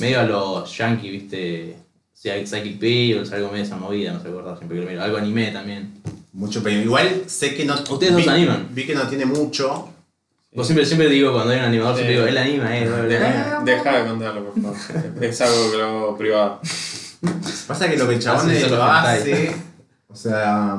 medio 0.00 0.20
a 0.20 0.24
los 0.24 0.76
yankee, 0.76 1.10
viste. 1.10 1.76
O 2.12 2.16
sea, 2.22 2.44
Psychic 2.46 2.78
Pills, 2.78 3.32
algo 3.32 3.50
medio 3.50 3.64
esa 3.64 3.76
movida, 3.76 4.12
no 4.12 4.20
sé 4.20 4.28
acordar 4.28 4.56
siempre 4.58 4.76
que 4.78 4.84
lo 4.84 4.90
miro. 4.90 5.02
Algo 5.02 5.16
anime 5.16 5.52
también. 5.52 5.92
Mucho 6.32 6.62
peña. 6.62 6.82
Igual 6.82 7.24
sé 7.28 7.54
que 7.54 7.64
no. 7.64 7.74
Ustedes 7.74 8.14
vi- 8.16 8.28
animan. 8.28 8.68
Vi 8.72 8.84
que 8.86 8.94
no 8.94 9.06
tiene 9.06 9.26
mucho. 9.26 9.88
Vos 10.52 10.66
siempre, 10.66 10.84
siempre 10.84 11.08
digo, 11.08 11.32
cuando 11.32 11.52
hay 11.52 11.58
un 11.60 11.64
animador, 11.66 11.94
siempre 11.94 12.14
digo, 12.16 12.26
él 12.26 12.36
anima, 12.36 12.76
eh, 12.76 12.86
bla, 12.88 13.02
bla. 13.02 13.62
Deja 13.64 13.98
de 14.02 14.08
contarlo, 14.08 14.44
por 14.52 14.60
favor. 14.62 14.76
Es 15.24 15.40
algo 15.40 15.70
que 15.70 15.78
lo 15.78 15.84
hago 15.84 16.18
privado. 16.18 16.60
Pasa 17.68 17.88
que 17.88 17.96
lo 17.96 18.08
que 18.08 18.14
el 18.14 18.20
chabón 18.20 18.46
Hace 18.50 18.58
eso 18.58 18.68
lo 18.74 18.82
hace, 18.82 19.54
o 20.08 20.16
sea, 20.16 20.76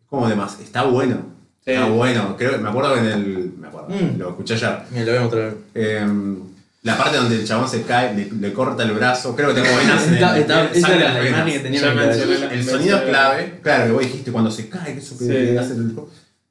es 0.00 0.06
como 0.08 0.28
de 0.28 0.34
más, 0.34 0.58
está 0.58 0.82
bueno. 0.84 1.16
Sí. 1.64 1.70
Está 1.72 1.84
bueno. 1.86 2.34
Creo, 2.36 2.58
me 2.58 2.68
acuerdo 2.68 2.94
que 2.94 3.00
en 3.00 3.06
el. 3.06 3.52
Me 3.58 3.68
acuerdo, 3.68 3.88
Mm. 3.90 4.18
lo 4.18 4.30
escuché 4.30 4.54
ayer. 4.54 4.78
Mira, 4.90 5.04
lo 5.04 5.12
vemos 5.12 5.28
otra 5.28 5.44
vez. 5.44 5.54
Em, 5.74 6.36
la 6.82 6.96
parte 6.96 7.16
donde 7.18 7.36
el 7.36 7.46
chabón 7.46 7.68
se 7.68 7.82
cae, 7.82 8.14
le, 8.14 8.28
le 8.32 8.52
corta 8.54 8.82
el 8.84 8.92
brazo, 8.92 9.36
creo 9.36 9.54
que 9.54 9.60
tengo 9.60 9.76
venas 9.76 10.02
en 10.04 10.14
el- 10.14 10.14
Está- 10.14 10.38
está- 10.38 10.54
sangre 10.64 10.78
Esa 10.78 10.88
en 10.88 10.94
era 10.94 11.04
las 11.04 11.14
la 11.14 11.20
venas. 11.20 11.38
imagen 11.40 11.52
que 11.52 11.60
tenía 11.60 11.80
Ya 11.80 11.88
en 11.88 11.94
mi 11.94 12.00
cabeza. 12.02 12.18
mencioné 12.26 12.46
la- 12.46 12.54
El 12.54 12.64
sonido 12.64 12.96
es 12.96 13.02
clave. 13.04 13.60
Claro, 13.62 13.84
que 13.84 13.92
vos 13.92 14.02
dijiste 14.02 14.32
cuando 14.32 14.50
se 14.50 14.68
cae, 14.68 14.94
que 14.94 14.98
eso 15.00 15.16
que 15.18 15.24
Sí. 15.24 15.56
hace 15.58 15.72
el. 15.74 15.94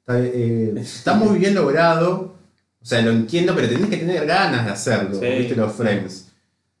Está, 0.08 0.20
eh, 0.20 0.72
está 0.78 1.14
muy 1.14 1.38
bien 1.38 1.54
logrado. 1.54 2.34
O 2.80 2.86
sea, 2.86 3.02
lo 3.02 3.10
entiendo, 3.10 3.54
pero 3.54 3.68
tenés 3.68 3.90
que 3.90 3.98
tener 3.98 4.24
ganas 4.24 4.64
de 4.64 4.72
hacerlo. 4.72 5.20
Sí. 5.20 5.26
¿Viste 5.26 5.54
los 5.54 5.72
frames? 5.74 6.28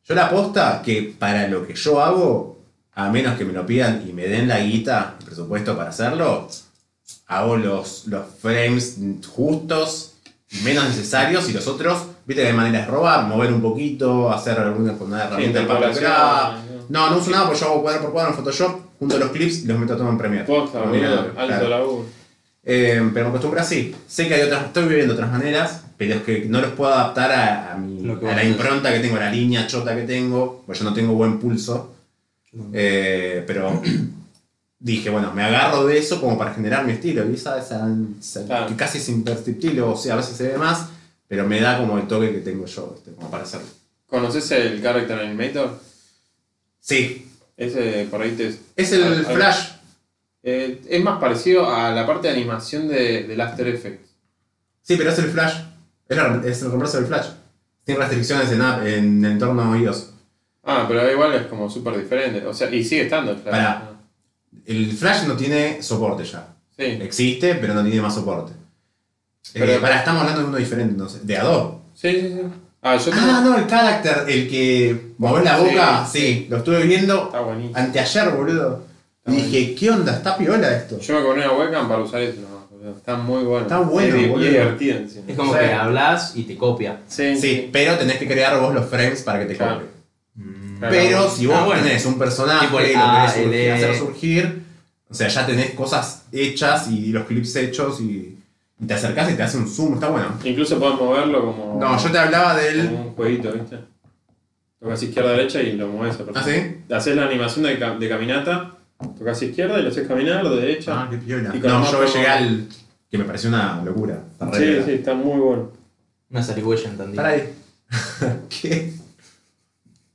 Yo 0.04 0.14
la 0.14 0.26
aposta 0.26 0.80
que 0.82 1.14
para 1.18 1.46
lo 1.48 1.66
que 1.66 1.74
yo 1.74 2.00
hago, 2.00 2.62
a 2.94 3.10
menos 3.10 3.36
que 3.36 3.44
me 3.44 3.52
lo 3.52 3.66
pidan 3.66 4.02
y 4.08 4.14
me 4.14 4.26
den 4.26 4.48
la 4.48 4.60
guita, 4.60 5.16
el 5.18 5.26
presupuesto 5.26 5.76
para 5.76 5.90
hacerlo, 5.90 6.48
hago 7.26 7.56
los, 7.58 8.06
los 8.06 8.24
frames 8.40 8.96
justos, 9.30 10.14
menos 10.64 10.84
necesarios 10.84 11.50
y 11.50 11.52
los 11.52 11.66
otros, 11.66 12.04
viste 12.24 12.42
que 12.42 12.48
hay 12.48 12.54
maneras 12.54 12.86
de 12.86 12.90
robar, 12.90 13.26
mover 13.26 13.52
un 13.52 13.60
poquito, 13.60 14.32
hacer 14.32 14.58
alguna 14.58 14.94
con 14.96 15.08
una 15.08 15.24
herramienta 15.24 15.66
para 15.66 15.88
lograr. 15.88 16.52
¿no? 16.88 17.10
No, 17.10 17.18
uso 17.18 17.30
nada 17.30 17.44
porque 17.44 17.60
yo 17.60 17.66
hago 17.66 17.82
cuadro 17.82 18.00
por 18.00 18.12
cuadro 18.12 18.30
en 18.30 18.36
Photoshop, 18.36 18.80
junto 18.98 19.18
los 19.18 19.30
clips 19.30 19.64
y 19.64 19.66
los 19.66 19.78
meto 19.78 19.94
todo 19.94 20.08
en 20.08 20.16
Premiere. 20.16 20.46
Posta, 20.46 20.82
Premiere, 20.84 21.14
alto 21.14 21.34
claro. 21.34 21.68
laburo. 21.68 22.17
Eh, 22.64 23.00
pero 23.14 23.26
me 23.26 23.30
acostumbro 23.30 23.60
así. 23.60 23.94
Sé 24.06 24.28
que 24.28 24.34
hay 24.34 24.42
otras, 24.42 24.66
estoy 24.66 24.84
viviendo 24.88 25.14
otras 25.14 25.30
maneras, 25.30 25.82
pero 25.96 26.16
es 26.16 26.22
que 26.22 26.44
no 26.46 26.60
los 26.60 26.72
puedo 26.72 26.92
adaptar 26.92 27.30
a, 27.32 27.72
a 27.72 27.76
mi- 27.78 28.08
a 28.10 28.34
la 28.34 28.44
impronta 28.44 28.92
que 28.92 29.00
tengo, 29.00 29.16
a 29.16 29.20
la 29.20 29.30
línea 29.32 29.66
chota 29.66 29.94
que 29.96 30.02
tengo, 30.02 30.62
porque 30.66 30.80
yo 30.80 30.84
no 30.84 30.94
tengo 30.94 31.14
buen 31.14 31.38
pulso. 31.38 31.94
Eh, 32.72 33.42
pero 33.46 33.80
dije, 34.78 35.10
bueno, 35.10 35.32
me 35.32 35.42
agarro 35.44 35.86
de 35.86 35.98
eso 35.98 36.20
como 36.20 36.36
para 36.36 36.52
generar 36.54 36.84
mi 36.84 36.92
estilo. 36.92 37.28
Y 37.30 37.34
esa, 37.34 37.58
esa- 37.58 37.88
esa- 38.20 38.44
Claro. 38.46 38.66
que 38.66 38.76
casi 38.76 38.98
es 38.98 39.08
imperceptible, 39.08 39.80
o 39.82 39.96
sea, 39.96 40.14
a 40.14 40.16
veces 40.16 40.36
se 40.36 40.48
ve 40.48 40.58
más, 40.58 40.88
pero 41.26 41.46
me 41.46 41.60
da 41.60 41.78
como 41.78 41.96
el 41.98 42.06
toque 42.06 42.32
que 42.32 42.38
tengo 42.40 42.66
yo, 42.66 42.92
¿viste? 42.94 43.12
como 43.12 43.30
para 43.30 43.44
hacerlo. 43.44 43.66
¿Conoces 44.06 44.50
el 44.52 44.82
Character 44.82 45.18
Animator? 45.18 45.78
Sí, 46.80 47.26
Ese 47.56 48.06
por 48.10 48.22
ahí 48.22 48.30
te. 48.32 48.54
es 48.76 48.92
el 48.92 49.24
flash. 49.26 49.68
Eh, 50.50 50.80
es 50.88 51.02
más 51.04 51.18
parecido 51.20 51.68
a 51.68 51.90
la 51.90 52.06
parte 52.06 52.28
de 52.28 52.34
animación 52.34 52.88
de, 52.88 53.24
del 53.24 53.40
After 53.40 53.66
Effects. 53.68 54.08
Sí, 54.82 54.96
pero 54.96 55.10
es 55.10 55.18
el 55.18 55.26
flash. 55.30 55.54
Es, 56.08 56.16
es 56.46 56.62
el 56.62 56.68
reemplazo 56.68 56.96
del 56.98 57.06
flash. 57.06 57.26
Tiene 57.84 58.00
restricciones 58.00 58.50
en, 58.52 58.62
app- 58.62 58.86
en 58.86 59.24
entorno 59.24 59.76
iOS. 59.76 60.10
Ah, 60.64 60.84
pero 60.88 61.10
igual 61.10 61.34
es 61.34 61.46
como 61.46 61.68
súper 61.68 61.98
diferente. 61.98 62.46
O 62.46 62.54
sea, 62.54 62.70
y 62.74 62.82
sigue 62.84 63.02
estando 63.02 63.32
el 63.32 63.38
Flash. 63.38 63.52
Pará. 63.52 63.90
El 64.66 64.92
Flash 64.92 65.24
no 65.26 65.34
tiene 65.36 65.82
soporte 65.82 66.24
ya. 66.24 66.46
Sí. 66.76 66.84
Existe, 66.84 67.54
pero 67.56 67.74
no 67.74 67.82
tiene 67.82 68.00
más 68.00 68.14
soporte. 68.14 68.52
Pero- 69.52 69.66
Pero 69.66 69.80
para, 69.80 69.98
estamos 69.98 70.20
hablando 70.22 70.42
de 70.42 70.48
uno 70.48 70.56
diferente, 70.58 70.92
entonces. 70.92 71.26
De 71.26 71.36
Adobe. 71.36 71.78
Sí, 71.94 72.10
sí, 72.12 72.28
sí. 72.34 72.40
Ah, 72.82 72.96
yo 72.96 73.04
tengo. 73.10 73.16
Ah, 73.20 73.40
no, 73.44 73.58
el 73.58 73.66
character, 73.66 74.24
el 74.28 74.48
que 74.48 75.12
mover 75.18 75.42
la 75.44 75.58
Sí, 75.58 75.64
boca, 75.64 76.06
sí, 76.06 76.18
sí. 76.20 76.46
lo 76.50 76.58
estuve 76.58 76.82
viendo 76.84 77.24
Está 77.24 77.40
buenísimo. 77.40 77.76
anteayer, 77.78 78.30
boludo. 78.30 78.84
Y 79.28 79.36
dije, 79.36 79.74
¿qué 79.74 79.90
onda? 79.90 80.12
Está 80.16 80.36
piola 80.36 80.74
esto. 80.76 80.98
Yo 81.00 81.14
me 81.18 81.22
compré 81.24 81.44
una 81.48 81.58
webcam 81.58 81.88
para 81.88 82.02
usar 82.02 82.20
eso. 82.22 82.40
No, 82.40 82.66
boludo, 82.70 82.96
está 82.96 83.16
muy 83.16 83.44
bueno. 83.44 83.62
Está 83.66 83.78
bueno, 83.80 84.28
boludo. 84.28 84.48
divertido. 84.50 84.98
Es 85.26 85.36
como 85.36 85.52
que 85.52 85.72
hablas 85.72 86.32
y 86.36 86.44
te 86.44 86.56
copia. 86.56 87.00
Sí, 87.06 87.36
Sí, 87.36 87.68
pero 87.72 87.96
tenés 87.98 88.16
que 88.16 88.26
crear 88.26 88.58
vos 88.60 88.74
los 88.74 88.86
frames 88.88 89.22
para 89.22 89.40
que 89.40 89.46
te 89.46 89.56
Claro. 89.56 89.74
copie. 89.80 89.88
Claro. 90.78 90.92
Pero 90.94 91.28
si 91.30 91.46
vos 91.46 91.56
Ah, 91.58 91.64
bueno. 91.66 91.82
tenés 91.82 92.06
un 92.06 92.18
personaje 92.18 92.66
y 92.66 92.70
lo 92.70 92.78
querés 92.78 92.96
surgir- 93.34 93.52
E. 93.54 93.72
hacer 93.72 93.96
surgir, 93.98 94.62
o 95.10 95.14
sea, 95.14 95.26
ya 95.28 95.44
tenés 95.46 95.70
cosas 95.72 96.22
hechas 96.30 96.88
y 96.88 97.06
los 97.08 97.24
clips 97.26 97.56
hechos 97.56 98.00
y, 98.00 98.38
y 98.80 98.86
te 98.86 98.94
acercás 98.94 99.28
y 99.30 99.34
te 99.34 99.42
hace 99.42 99.56
un 99.58 99.68
zoom, 99.68 99.94
está 99.94 100.08
bueno. 100.08 100.28
Incluso 100.44 100.78
podés 100.78 100.96
moverlo 101.00 101.44
como. 101.46 101.78
No, 101.80 101.98
yo 102.00 102.10
te 102.12 102.18
hablaba 102.18 102.54
del. 102.56 102.86
como 102.90 103.02
un 103.08 103.14
jueguito, 103.14 103.50
¿viste? 103.52 103.76
Tocas 104.80 105.02
izquierda 105.02 105.32
derecha 105.32 105.60
y 105.60 105.72
lo 105.72 105.88
mueves 105.88 106.16
a 106.20 106.24
¿Ah, 106.38 106.44
sí? 106.44 106.76
Haces 106.94 107.16
la 107.16 107.24
animación 107.26 107.64
de 107.64 108.08
caminata, 108.08 108.76
tocas 109.18 109.42
izquierda 109.42 109.78
y 109.78 109.82
lo 109.82 109.88
haces 109.90 110.06
caminar, 110.08 110.48
de 110.48 110.56
derecha. 110.56 111.02
Ah, 111.02 111.08
qué 111.10 111.16
piola. 111.18 111.50
Y 111.54 111.60
con 111.60 111.70
No, 111.70 111.84
el 111.86 111.92
yo 111.92 111.98
mouse- 112.02 112.14
llegué 112.14 112.26
al, 112.26 112.68
que 113.10 113.18
me 113.18 113.24
pareció 113.24 113.48
una 113.48 113.82
locura. 113.84 114.22
Está 114.32 114.46
re 114.50 114.58
Sí, 114.58 114.64
piola. 114.64 114.84
sí, 114.84 114.90
está 114.92 115.14
muy 115.14 115.38
bueno. 115.40 115.70
Una 116.30 116.42
zarigüeya 116.42 116.90
en 116.90 116.96
Tandil. 116.98 117.16
Para 117.16 117.28
ahí. 117.30 117.54
¿Qué? 118.48 118.92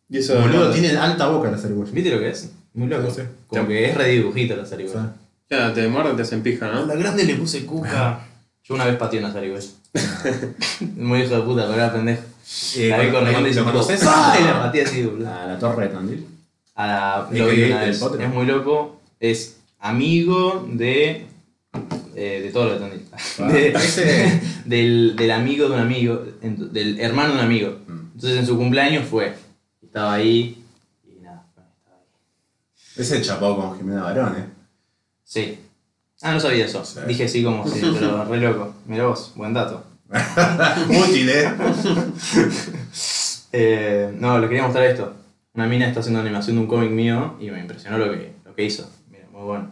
Y 0.10 0.18
eso 0.18 0.40
Boludo, 0.40 0.70
tiene 0.72 0.96
alta 0.98 1.28
boca 1.28 1.50
la 1.50 1.58
zarigüeya. 1.58 1.92
¿Viste 1.92 2.12
lo 2.12 2.20
que 2.20 2.30
es? 2.30 2.52
Muy 2.74 2.88
loco. 2.88 3.10
Sí, 3.10 3.22
sí. 3.22 3.28
Como 3.48 3.68
que 3.68 3.90
es 3.90 3.96
re 3.98 4.10
dibujito 4.10 4.56
la 4.56 4.66
zarigüeya. 4.66 5.14
Ya, 5.50 5.74
te 5.74 5.88
muerde, 5.88 6.14
te 6.16 6.22
hacen 6.24 6.42
pija, 6.44 6.68
A 6.70 6.72
¿no? 6.74 6.86
la 6.86 6.96
grande 6.96 7.24
le 7.24 7.36
puse 7.36 7.66
cuca. 7.66 8.20
Yo 8.64 8.76
una 8.76 8.86
vez 8.86 8.96
pateé 8.98 9.20
una 9.20 9.32
zarigüeya. 9.32 9.68
Muy 10.98 11.22
hijo 11.22 11.36
de 11.36 11.42
puta, 11.42 11.64
pero 11.64 11.76
era 11.76 11.92
pendejo. 11.94 12.22
Eh, 12.76 12.90
la 12.90 13.00
vi 13.00 13.08
¿lo- 13.08 13.20
corriendo 13.20 13.48
y 13.50 13.54
¿Lo. 13.54 13.62
Y 13.62 14.44
la 14.44 14.60
pateé 14.64 14.84
así, 14.84 15.04
boludo. 15.04 15.30
A 15.34 15.46
la 15.48 15.58
torre 15.60 15.88
de 15.88 15.94
Tandil. 15.94 16.28
A 16.76 16.88
la, 16.88 17.30
¿Y 17.32 17.38
lo 17.38 17.48
vi 17.48 17.64
una 17.64 17.82
vez. 17.82 18.02
Es 18.02 18.30
muy 18.34 18.46
loco. 18.46 19.00
Es 19.20 19.58
amigo 19.80 20.66
de. 20.72 21.28
eh, 22.16 22.42
de 22.44 22.50
todo 22.52 22.66
lo 22.66 22.74
de 22.74 22.80
Tandil. 22.80 23.54
De- 23.54 23.68
Ese- 23.70 24.42
del, 24.66 25.16
del 25.16 25.32
amigo 25.32 25.68
de 25.70 25.76
un 25.76 25.80
amigo. 25.82 26.24
Del 26.42 27.00
hermano 27.00 27.34
de 27.34 27.40
un 27.40 27.46
amigo. 27.46 27.78
Mm. 27.88 28.00
Entonces 28.16 28.40
en 28.40 28.46
su 28.48 28.58
cumpleaños 28.58 29.08
fue. 29.08 29.34
Estaba 29.84 30.14
ahí. 30.14 30.64
Y 31.06 31.22
nada, 31.22 31.46
estaba 31.56 31.68
ahí. 31.98 32.04
Ese 32.98 33.22
chapó 33.22 33.56
con 33.56 33.78
Jimena 33.78 34.04
Barón, 34.04 34.36
eh. 34.38 34.46
Sí. 35.24 35.60
Ah, 36.22 36.32
no 36.34 36.40
sabía 36.40 36.66
eso. 36.66 36.84
Sí. 36.86 37.00
Dije 37.08 37.28
sí 37.28 37.44
como 37.44 37.68
sí, 37.68 37.82
pero 38.00 38.24
re 38.30 38.38
loco. 38.40 38.74
Mirá 38.88 39.06
vos, 39.08 39.32
buen 39.36 39.54
dato. 39.54 39.84
Útil, 40.90 41.30
eh. 41.30 41.52
Eh, 43.56 44.12
no, 44.20 44.40
le 44.40 44.48
quería 44.48 44.64
mostrar 44.64 44.86
esto. 44.86 45.14
Una 45.54 45.68
mina 45.68 45.88
está 45.88 46.00
haciendo 46.00 46.20
animación 46.20 46.56
de 46.56 46.62
un 46.64 46.68
cómic 46.68 46.90
mío 46.90 47.36
y 47.40 47.52
me 47.52 47.60
impresionó 47.60 47.98
lo 47.98 48.12
que, 48.12 48.34
lo 48.44 48.56
que 48.56 48.64
hizo. 48.64 48.90
Mira, 49.12 49.28
muy 49.32 49.44
bueno. 49.44 49.72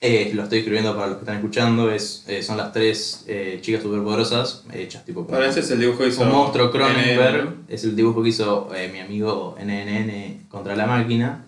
Eh, 0.00 0.30
lo 0.32 0.44
estoy 0.44 0.58
escribiendo 0.60 0.94
para 0.94 1.08
los 1.08 1.16
que 1.16 1.22
están 1.22 1.36
escuchando. 1.36 1.90
Es, 1.90 2.24
eh, 2.28 2.42
son 2.42 2.56
las 2.56 2.72
tres 2.72 3.24
eh, 3.26 3.58
chicas 3.60 3.82
superpoderosas 3.82 4.64
hechas 4.72 5.04
tipo 5.04 5.24
como 5.24 5.34
Ahora 5.34 5.48
ese 5.48 5.58
es 5.60 5.70
el 5.72 5.80
dibujo 5.80 5.98
que 5.98 6.08
hizo. 6.08 6.22
un 6.22 6.30
monstruo 6.30 6.70
Cronenberg. 6.70 7.64
Es 7.68 7.82
el 7.84 7.96
dibujo 7.96 8.22
que 8.22 8.28
hizo 8.28 8.72
eh, 8.74 8.88
mi 8.92 9.00
amigo 9.00 9.56
NNN 9.60 10.46
contra 10.48 10.76
la 10.76 10.86
máquina. 10.86 11.44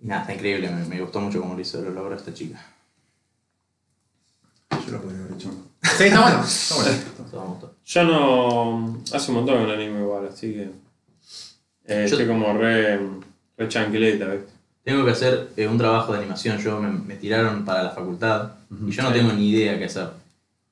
Y 0.00 0.06
nada, 0.06 0.22
está 0.22 0.34
increíble. 0.34 0.70
Me, 0.70 0.84
me 0.86 1.00
gustó 1.02 1.20
mucho 1.20 1.40
cómo 1.40 1.54
lo 1.54 1.60
hizo, 1.60 1.82
lo 1.82 1.90
logró 1.90 2.14
esta 2.16 2.32
chica. 2.32 2.58
Yo 4.86 4.92
lo 4.92 5.02
podría 5.02 5.20
haber 5.20 5.34
hecho. 5.34 5.50
Sí, 5.82 6.04
está 6.04 6.20
bueno. 6.22 6.44
Está 6.44 6.74
bueno. 7.38 7.70
Yo 7.84 8.04
no. 8.04 9.02
Hace 9.12 9.30
un 9.30 9.36
montón 9.36 9.58
que 9.58 9.66
no 9.66 9.72
anime 9.72 10.00
igual, 10.00 10.28
así 10.28 10.54
que. 10.54 10.70
Eh, 11.92 12.06
Yo- 12.08 12.16
Estoy 12.16 12.26
como 12.26 12.52
re. 12.56 12.98
re 13.56 13.68
chanquileta, 13.68 14.26
¿viste? 14.28 14.52
Tengo 14.84 15.04
que 15.04 15.10
hacer 15.12 15.50
eh, 15.56 15.68
un 15.68 15.78
trabajo 15.78 16.12
de 16.12 16.18
animación. 16.18 16.58
Yo 16.58 16.80
me, 16.80 16.88
me 16.90 17.14
tiraron 17.16 17.64
para 17.64 17.82
la 17.84 17.90
facultad 17.90 18.52
y 18.86 18.90
yo 18.90 19.02
no 19.02 19.08
Sí. 19.10 19.14
tengo 19.14 19.32
ni 19.32 19.50
idea 19.50 19.78
qué 19.78 19.84
hacer. 19.84 20.08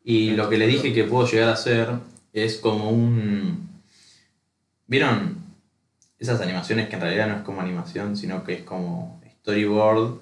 Y 0.03 0.31
lo 0.33 0.49
que 0.49 0.59
le 0.59 0.67
dije 0.67 0.93
que 0.93 1.05
puedo 1.05 1.27
llegar 1.29 1.51
a 1.51 1.53
hacer 1.53 1.89
es 2.33 2.57
como 2.57 2.91
un. 2.91 3.69
¿Vieron? 4.87 5.39
Esas 6.19 6.41
animaciones 6.41 6.89
que 6.89 6.97
en 6.97 7.03
realidad 7.03 7.29
no 7.29 7.37
es 7.37 7.43
como 7.43 7.61
animación, 7.61 8.17
sino 8.17 8.43
que 8.45 8.55
es 8.55 8.63
como 8.63 9.21
storyboard. 9.41 10.19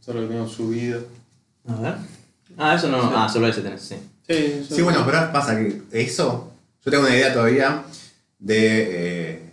Solo 0.00 0.20
que 0.22 0.26
tengo 0.28 0.48
subido. 0.48 1.02
A 1.68 1.74
ver. 1.80 1.94
Ah, 2.56 2.74
eso 2.74 2.88
no. 2.88 2.98
Ah, 3.14 3.28
solo 3.28 3.48
ese 3.48 3.60
tenés, 3.62 3.82
sí. 3.82 3.96
Sí, 4.26 4.66
Sí, 4.70 4.82
bueno, 4.82 5.02
pero 5.04 5.32
pasa 5.32 5.56
que 5.56 5.82
eso, 5.92 6.52
yo 6.84 6.90
tengo 6.90 7.04
una 7.06 7.14
idea 7.16 7.32
todavía 7.32 7.82
de 8.38 9.32
eh, 9.32 9.52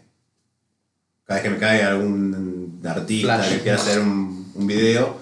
cada 1.25 1.39
vez 1.41 1.43
que 1.49 1.53
me 1.55 1.59
cae 1.59 1.83
algún 1.83 2.79
artista 2.85 3.35
Flash. 3.37 3.49
que 3.53 3.59
quiera 3.61 3.77
hacer 3.77 3.99
un, 3.99 4.51
un 4.53 4.67
video, 4.67 5.17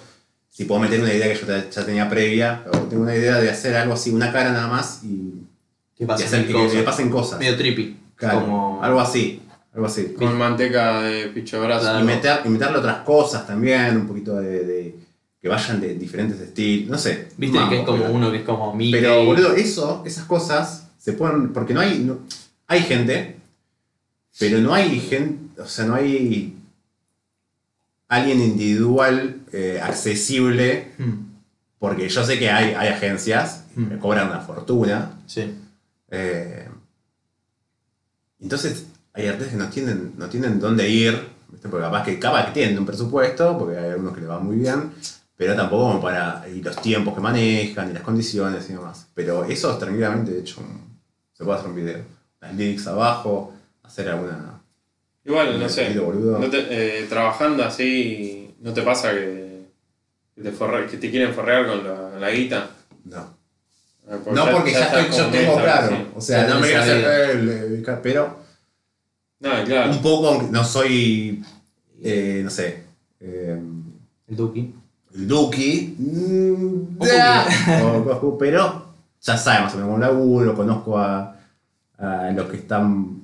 si 0.49 0.65
puedo 0.65 0.81
meter 0.81 0.99
una 1.01 1.13
idea 1.13 1.31
que 1.33 1.39
yo 1.39 1.45
te- 1.47 1.71
ya 1.71 1.85
tenía 1.85 2.09
previa, 2.09 2.63
o 2.71 2.77
tengo 2.79 3.03
una 3.03 3.15
idea 3.15 3.39
de 3.39 3.49
hacer 3.49 3.75
algo 3.75 3.93
así, 3.93 4.11
una 4.11 4.31
cara 4.31 4.51
nada 4.51 4.67
más 4.67 5.01
y, 5.03 5.33
Que 5.95 6.03
y 6.03 6.07
pasa 6.07 6.25
hacer 6.25 6.45
que, 6.45 6.53
que 6.53 6.75
me 6.75 6.83
pasen 6.83 7.09
cosas. 7.09 7.39
Medio 7.39 7.57
trippy. 7.57 7.97
Claro, 8.15 8.41
Como. 8.41 8.83
Algo 8.83 8.99
así, 8.99 9.41
algo 9.73 9.87
así. 9.87 10.13
Con 10.17 10.37
manteca 10.37 11.01
de 11.03 11.27
picho 11.29 11.61
brazo. 11.61 11.99
Y, 11.99 12.03
meter, 12.03 12.41
y 12.45 12.49
meterle 12.49 12.77
otras 12.77 12.97
cosas 12.99 13.47
también, 13.47 13.95
un 13.97 14.07
poquito 14.07 14.35
de, 14.35 14.63
de- 14.65 14.95
que 15.41 15.49
vayan 15.49 15.81
de 15.81 15.95
diferentes 15.95 16.39
estilos, 16.39 16.89
no 16.89 16.97
sé. 16.97 17.27
Viste 17.37 17.57
mambo, 17.57 17.69
que 17.71 17.79
es 17.79 17.85
como 17.85 17.97
pero- 18.03 18.13
uno 18.13 18.31
que 18.31 18.37
es 18.37 18.43
como 18.43 18.73
Mickey. 18.75 19.01
Pero, 19.01 19.25
boludo, 19.25 19.53
eso, 19.55 20.03
esas 20.05 20.25
cosas 20.25 20.87
se 20.97 21.13
pueden. 21.13 21.51
Porque 21.53 21.73
no 21.73 21.79
hay. 21.79 21.99
no- 21.99 22.19
hay 22.67 22.81
gente, 22.81 23.37
pero 24.39 24.59
no 24.59 24.73
hay 24.73 24.99
gente. 24.99 25.61
O 25.61 25.65
sea, 25.67 25.85
no 25.85 25.95
hay. 25.95 26.57
Alguien 28.07 28.41
individual 28.41 29.41
eh, 29.51 29.79
accesible. 29.81 30.91
Hmm, 30.97 31.33
Porque 31.79 32.07
yo 32.09 32.23
sé 32.23 32.37
que 32.39 32.49
hay, 32.49 32.73
hay 32.73 32.87
agencias 32.89 33.59
Mm. 33.75 33.87
que 33.89 33.97
cobran 33.97 34.27
una 34.29 34.39
fortuna. 34.41 35.13
Sí. 35.25 35.51
eh, 36.11 36.67
entonces, 38.39 38.85
hay 39.13 39.27
artistas 39.27 39.53
que 39.53 39.57
no 39.57 39.69
tienen, 39.69 40.13
no 40.17 40.27
tienen 40.29 40.59
dónde 40.59 40.87
ir. 40.89 41.19
¿viste? 41.49 41.69
Porque 41.69 41.85
capaz 41.85 42.03
que, 42.03 42.19
capaz 42.19 42.45
que 42.47 42.51
tienen 42.51 42.77
un 42.77 42.85
presupuesto, 42.85 43.57
porque 43.57 43.77
hay 43.77 43.89
algunos 43.91 44.13
que 44.13 44.21
les 44.21 44.29
va 44.29 44.39
muy 44.39 44.57
bien. 44.57 44.91
Pero 45.35 45.55
tampoco 45.55 45.87
como 45.87 46.01
para. 46.01 46.47
Y 46.49 46.61
los 46.61 46.79
tiempos 46.81 47.15
que 47.15 47.21
manejan, 47.21 47.89
y 47.89 47.93
las 47.93 48.03
condiciones 48.03 48.69
y 48.69 48.73
demás. 48.73 49.07
Pero 49.15 49.43
eso 49.45 49.75
tranquilamente, 49.77 50.31
de 50.31 50.39
hecho, 50.41 50.61
se 51.33 51.43
puede 51.43 51.57
hacer 51.57 51.69
un 51.71 51.75
video. 51.75 52.03
Las 52.41 52.53
lyrics 52.55 52.85
abajo, 52.87 53.53
hacer 53.93 54.09
alguna. 54.09 54.59
Igual, 55.25 55.59
no 55.59 55.69
sé. 55.69 55.83
estilo 55.83 56.05
boludo. 56.05 56.39
No 56.39 56.49
te- 56.49 56.67
eh, 57.01 57.05
trabajando 57.07 57.63
así, 57.63 58.53
¿no 58.59 58.73
te 58.73 58.81
pasa 58.81 59.11
que, 59.13 59.67
que 60.35 60.41
te, 60.41 60.51
forre- 60.51 60.87
que 60.89 60.97
te 60.97 61.11
quieren 61.11 61.33
forrear 61.33 61.67
con 61.67 61.83
la, 61.83 62.19
la 62.19 62.31
guita? 62.31 62.71
No. 63.05 63.21
Eh, 64.09 64.17
No, 64.33 64.51
porque 64.51 64.71
ya, 64.71 64.85
estoy, 64.85 65.17
yo 65.17 65.27
tengo 65.29 65.53
muy 65.53 65.63
claro. 65.63 66.07
O 66.15 66.21
sea, 66.21 66.47
no 66.47 66.59
me 66.59 66.67
quiero 66.67 66.81
hacer. 66.81 67.99
Pero 68.01 68.37
No, 69.39 69.63
claro. 69.63 69.91
un 69.91 70.01
poco, 70.01 70.27
aunque 70.29 70.51
no 70.51 70.63
soy. 70.65 71.43
eh, 72.01 72.41
no 72.43 72.49
sé. 72.49 72.83
eh, 73.21 73.57
El 74.27 74.35
Duki. 74.35 74.73
el 75.15 75.27
Duki. 75.27 75.95
mm, 75.99 76.97
Goku, 78.03 78.37
pero 78.37 78.87
ya 79.21 79.37
sabemos, 79.37 79.73
me 79.75 79.83
un 79.83 80.01
laburo, 80.01 80.53
conozco 80.55 80.97
a, 80.97 81.37
a 81.97 82.31
los 82.31 82.49
que 82.49 82.57
están 82.57 83.21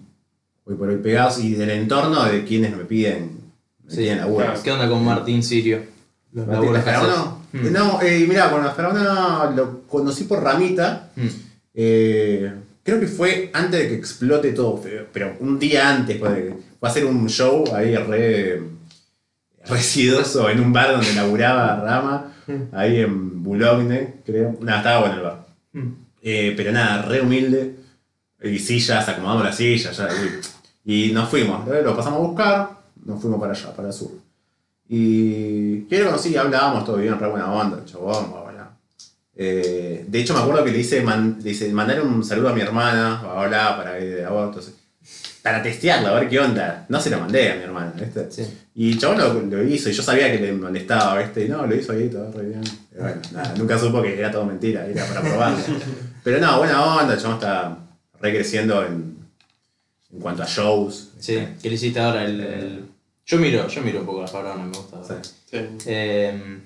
hoy 0.70 0.76
por 0.76 0.88
hoy 0.90 0.98
pegados 0.98 1.40
y 1.40 1.56
del 1.56 1.72
entorno 1.72 2.24
de 2.26 2.44
quienes 2.46 2.76
me 2.78 2.86
piden, 2.86 3.32
me 3.84 3.92
Sí, 3.92 3.98
piden 3.98 4.20
laburo. 4.20 4.46
claro. 4.46 4.62
¿Qué 4.64 4.72
onda 4.72 4.88
con 4.90 5.04
Martín 5.04 5.42
Sirio? 5.44 5.82
Los 6.32 6.46
¿Martín 6.46 6.62
laburos 6.66 6.84
que 6.84 6.92
Faraona? 6.92 7.14
haces. 7.14 7.30
Hmm. 7.52 7.74
No, 7.74 8.02
eh, 8.04 8.26
mirá, 8.30 8.52
con 8.52 8.64
la 8.64 8.72
Faraona 8.72 9.52
lo 9.56 9.82
conocí 9.88 10.26
por 10.26 10.44
Ramita. 10.44 11.10
Hmm. 11.16 11.28
Eh, 11.74 12.54
creo 12.84 13.00
que 13.00 13.08
fue 13.08 13.50
antes 13.54 13.80
de 13.80 13.88
que 13.88 13.96
explote 13.96 14.52
todo, 14.54 14.82
pero 15.12 15.36
un 15.40 15.58
día 15.58 15.90
antes 15.90 16.20
fue, 16.20 16.30
de- 16.30 16.56
fue 16.80 16.88
a 16.88 16.92
hacer 16.92 17.06
un 17.06 17.28
show 17.30 17.64
ahí 17.74 17.96
re 17.96 18.62
residoso 19.68 20.50
en 20.50 20.60
un 20.62 20.72
bar 20.74 20.92
donde 20.92 21.14
laburaba 21.14 21.82
Rama, 21.84 22.34
ahí 22.72 23.02
en 23.02 23.44
Boulogne, 23.44 24.16
creo. 24.26 24.58
Nada, 24.62 24.80
estaba 24.80 25.00
bueno 25.02 25.16
el 25.16 25.22
bar. 25.22 25.46
Hmm. 25.74 25.90
Eh, 26.22 26.54
pero 26.56 26.72
nada, 26.72 27.02
re 27.04 27.22
humilde. 27.22 27.76
Y 28.42 28.58
sillas, 28.60 29.08
acomodamos 29.10 29.44
las 29.44 29.58
sillas. 29.58 29.98
ya, 29.98 30.08
y, 30.08 30.40
y 30.86 31.12
nos 31.12 31.30
fuimos. 31.30 31.68
Lo 31.68 31.96
pasamos 31.96 32.20
a 32.20 32.22
buscar, 32.28 32.70
nos 33.06 33.22
fuimos 33.22 33.40
para 33.40 33.54
allá, 33.54 33.74
para 33.76 33.88
el 33.90 33.94
sur. 33.94 34.12
Y 34.88 35.82
que 35.84 36.00
lo 36.00 36.08
conocí, 36.08 36.36
hablábamos 36.36 36.84
todo 36.86 36.98
bien, 36.98 37.18
re 37.20 37.30
buena 37.30 37.52
onda, 37.52 37.84
chabón, 37.86 38.32
bla. 38.32 38.72
Eh, 39.36 40.04
de 40.08 40.20
hecho, 40.20 40.34
me 40.34 40.40
acuerdo 40.42 40.64
que 40.64 40.72
le 40.72 40.80
hice, 40.80 41.02
man- 41.02 41.38
le 41.44 41.52
hice 41.52 41.72
mandar 41.72 42.02
un 42.02 42.24
saludo 42.24 42.50
a 42.50 42.54
mi 42.54 42.62
hermana, 42.62 43.22
bla, 43.48 43.78
para 43.78 44.00
ir 44.00 44.16
de 44.16 44.22
entonces, 44.24 44.74
para 45.44 45.62
testearla, 45.62 46.10
a 46.10 46.20
ver 46.20 46.28
qué 46.28 46.40
onda. 46.40 46.86
No 46.90 47.00
se 47.00 47.10
lo 47.12 47.20
mandé 47.20 47.52
a 47.52 47.56
mi 47.56 47.64
hermana, 47.64 47.94
¿viste? 47.96 48.32
Sí. 48.32 48.44
Y 48.76 48.98
chabón 48.98 49.20
lo, 49.20 49.34
lo 49.58 49.64
hizo, 49.64 49.90
y 49.90 49.94
yo 49.94 50.02
sabía 50.02 50.32
que 50.32 50.40
le 50.40 50.54
molestaba, 50.54 51.20
¿viste? 51.20 51.46
Y 51.46 51.50
no, 51.50 51.66
lo 51.68 51.76
hizo 51.76 51.92
ahí, 51.94 52.10
todo 52.10 52.32
re 52.32 52.46
bien. 52.48 52.62
Y 52.92 53.00
bueno, 53.00 53.22
nada, 53.32 53.54
nunca 53.58 53.78
supo 53.78 54.02
que 54.02 54.18
era 54.18 54.32
todo 54.32 54.46
mentira, 54.46 54.86
era 54.88 55.06
para 55.06 55.22
probarlo. 55.22 55.58
Pero 56.24 56.40
no, 56.40 56.58
buena 56.58 56.84
onda, 56.98 57.16
chabón 57.16 57.36
está 57.36 57.78
recreciendo 58.20 58.84
en, 58.86 59.19
en 60.14 60.20
cuanto 60.20 60.44
a 60.44 60.46
shows. 60.48 61.10
Sí, 61.20 61.38
¿qué 61.62 61.70
le 61.70 61.76
hiciste 61.76 62.00
ahora? 62.00 62.26
El, 62.26 62.40
el- 62.42 62.86
Yo 63.26 63.38
miro, 63.38 63.68
yo 63.68 63.82
miro 63.82 64.00
un 64.02 64.06
poco 64.06 64.22
la 64.22 64.28
Faraona, 64.28 64.64
me 64.66 64.76
gusta. 64.76 65.04
Sí. 65.04 65.14
Sí. 65.52 65.58
Eh, 65.86 66.60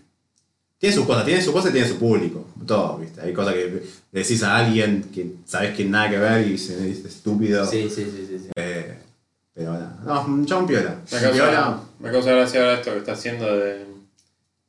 Tiene 0.77 0.95
sus 0.95 1.05
cosas, 1.05 1.25
tiene 1.25 1.41
sus 1.41 1.53
cosas 1.53 1.69
y 1.71 1.73
tiene 1.73 1.87
su 1.87 1.97
público. 1.97 2.45
Todo, 2.65 2.97
¿viste? 2.97 3.21
Hay 3.21 3.33
cosas 3.33 3.53
que 3.53 3.83
le 4.11 4.19
decís 4.21 4.43
a 4.43 4.57
alguien 4.57 5.03
que 5.13 5.33
sabes 5.45 5.75
que 5.75 5.85
nada 5.85 6.09
que 6.09 6.17
ver 6.17 6.47
y 6.47 6.57
se 6.57 6.77
dice 6.81 7.07
estúpido. 7.07 7.65
sí, 7.65 7.89
sí, 7.89 8.05
sí, 8.05 8.25
sí, 8.29 8.39
sí. 8.39 8.49
Eh, 8.55 8.97
pero 9.53 9.73
nada, 9.73 9.99
no, 10.05 10.25
un 10.59 10.67
piola. 10.67 10.99
Me 11.11 11.19
Piola. 11.31 11.79
me 11.99 12.11
causa 12.11 12.31
gracia 12.31 12.59
ahora 12.61 12.73
esto 12.75 12.91
que 12.91 12.97
está 12.99 13.11
haciendo 13.13 13.45
de. 13.57 13.92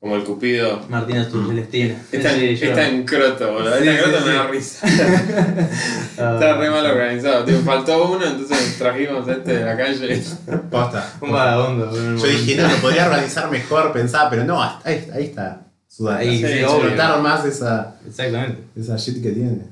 Como 0.05 0.17
el 0.17 0.25
Cupido. 0.25 0.83
Martina 0.91 1.27
tu 1.27 1.49
Celestina. 1.49 1.97
Está, 2.13 2.35
Sí, 2.35 2.59
está 2.61 2.89
en 2.89 3.07
croto, 3.07 3.55
boludo. 3.55 3.73
Sí, 3.79 3.89
Está 3.89 3.91
en 3.91 4.03
croto 4.03 4.19
sí. 4.19 4.25
me 4.27 4.35
da 4.35 4.47
risa. 4.49 4.87
Está 6.11 6.59
re 6.59 6.69
mal 6.69 6.85
organizado. 6.85 7.45
Tío, 7.47 7.59
faltó 7.61 8.13
uno, 8.13 8.23
entonces 8.23 8.77
trajimos 8.77 9.27
a 9.27 9.33
este 9.33 9.55
de 9.55 9.65
la 9.65 9.75
calle. 9.75 10.23
Posta. 10.71 11.11
Un 11.23 11.33
vagabundo. 11.33 12.19
Yo 12.19 12.27
dije, 12.27 12.55
no, 12.61 12.69
lo 12.69 12.77
podría 12.83 13.07
organizar 13.07 13.51
mejor, 13.51 13.95
pensaba, 13.95 14.29
pero 14.29 14.45
no, 14.45 14.63
hasta 14.63 14.91
ahí, 14.91 15.09
ahí 15.11 15.25
está. 15.25 15.63
su 15.89 16.05
data. 16.05 16.19
Ahí, 16.19 16.37
sí, 16.37 16.45
explotaron 16.53 17.23
más 17.23 17.47
esa, 17.47 17.97
Exactamente. 18.07 18.59
esa 18.79 18.97
shit 18.99 19.23
que 19.23 19.31
tiene. 19.31 19.63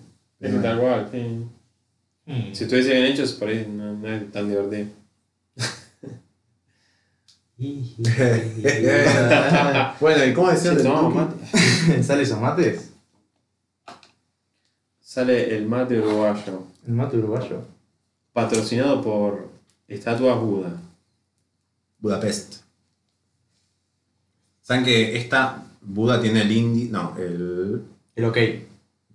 Es 0.41 0.63
tal 0.63 0.79
cual, 0.79 1.09
sí. 1.13 1.45
Mm. 2.25 2.55
Si 2.55 2.65
estuviese 2.65 2.95
bien 2.95 3.05
hecho, 3.05 3.25
por 3.39 3.49
ahí 3.51 3.71
no, 3.71 3.93
no 3.93 4.09
es 4.09 4.33
tan 4.33 4.49
divertido. 4.49 4.87
bueno, 10.01 10.25
¿y 10.25 10.35
cómo 10.35 10.51
decían 10.51 10.77
Sí, 10.77 10.83
del 10.83 10.93
tomamos 10.93 11.15
mate. 11.15 12.03
¿Sale 12.03 12.23
esos 12.23 12.41
mates? 12.41 12.91
Sale 15.01 15.57
el 15.57 15.67
mate 15.67 16.01
uruguayo, 16.01 16.65
¿El 16.87 16.95
mate 16.95 17.19
uruguayo? 17.19 17.63
patrocinado 18.33 19.03
por 19.03 19.49
Estatuas 19.87 20.41
Buda. 20.41 20.73
Budapest. 21.99 22.63
¿Saben 24.63 24.85
que 24.85 25.17
esta 25.17 25.65
Buda 25.83 26.21
tiene 26.21 26.43
el 26.43 26.51
indi... 26.51 26.89
No, 26.89 27.15
el... 27.17 27.83
El 28.17 28.25
ok. 28.25 28.39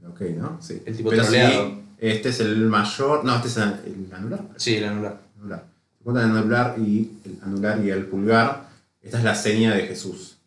Ok, 0.10 0.22
¿no? 0.38 0.62
Sí. 0.62 0.82
El 0.86 0.96
tipo 0.96 1.10
Pero 1.10 1.24
sí, 1.24 1.38
este 1.98 2.30
es 2.30 2.40
el 2.40 2.68
mayor... 2.68 3.26
No, 3.26 3.36
este 3.36 3.48
es 3.48 3.58
el, 3.58 3.74
el 3.86 4.14
anular. 4.14 4.46
Sí, 4.56 4.76
el 4.76 4.86
anular. 4.86 5.20
anular. 5.40 5.66
Se 6.08 6.14
cuentan 6.14 6.32
el 6.32 6.38
anular 6.38 6.76
y 6.80 7.12
el 7.26 7.38
anular 7.44 7.84
y 7.84 7.90
el 7.90 8.06
pulgar. 8.06 8.70
Esta 9.04 9.18
es 9.18 9.24
la 9.26 9.36
seña 9.36 9.76
de 9.76 9.88
Jesús. 9.88 10.38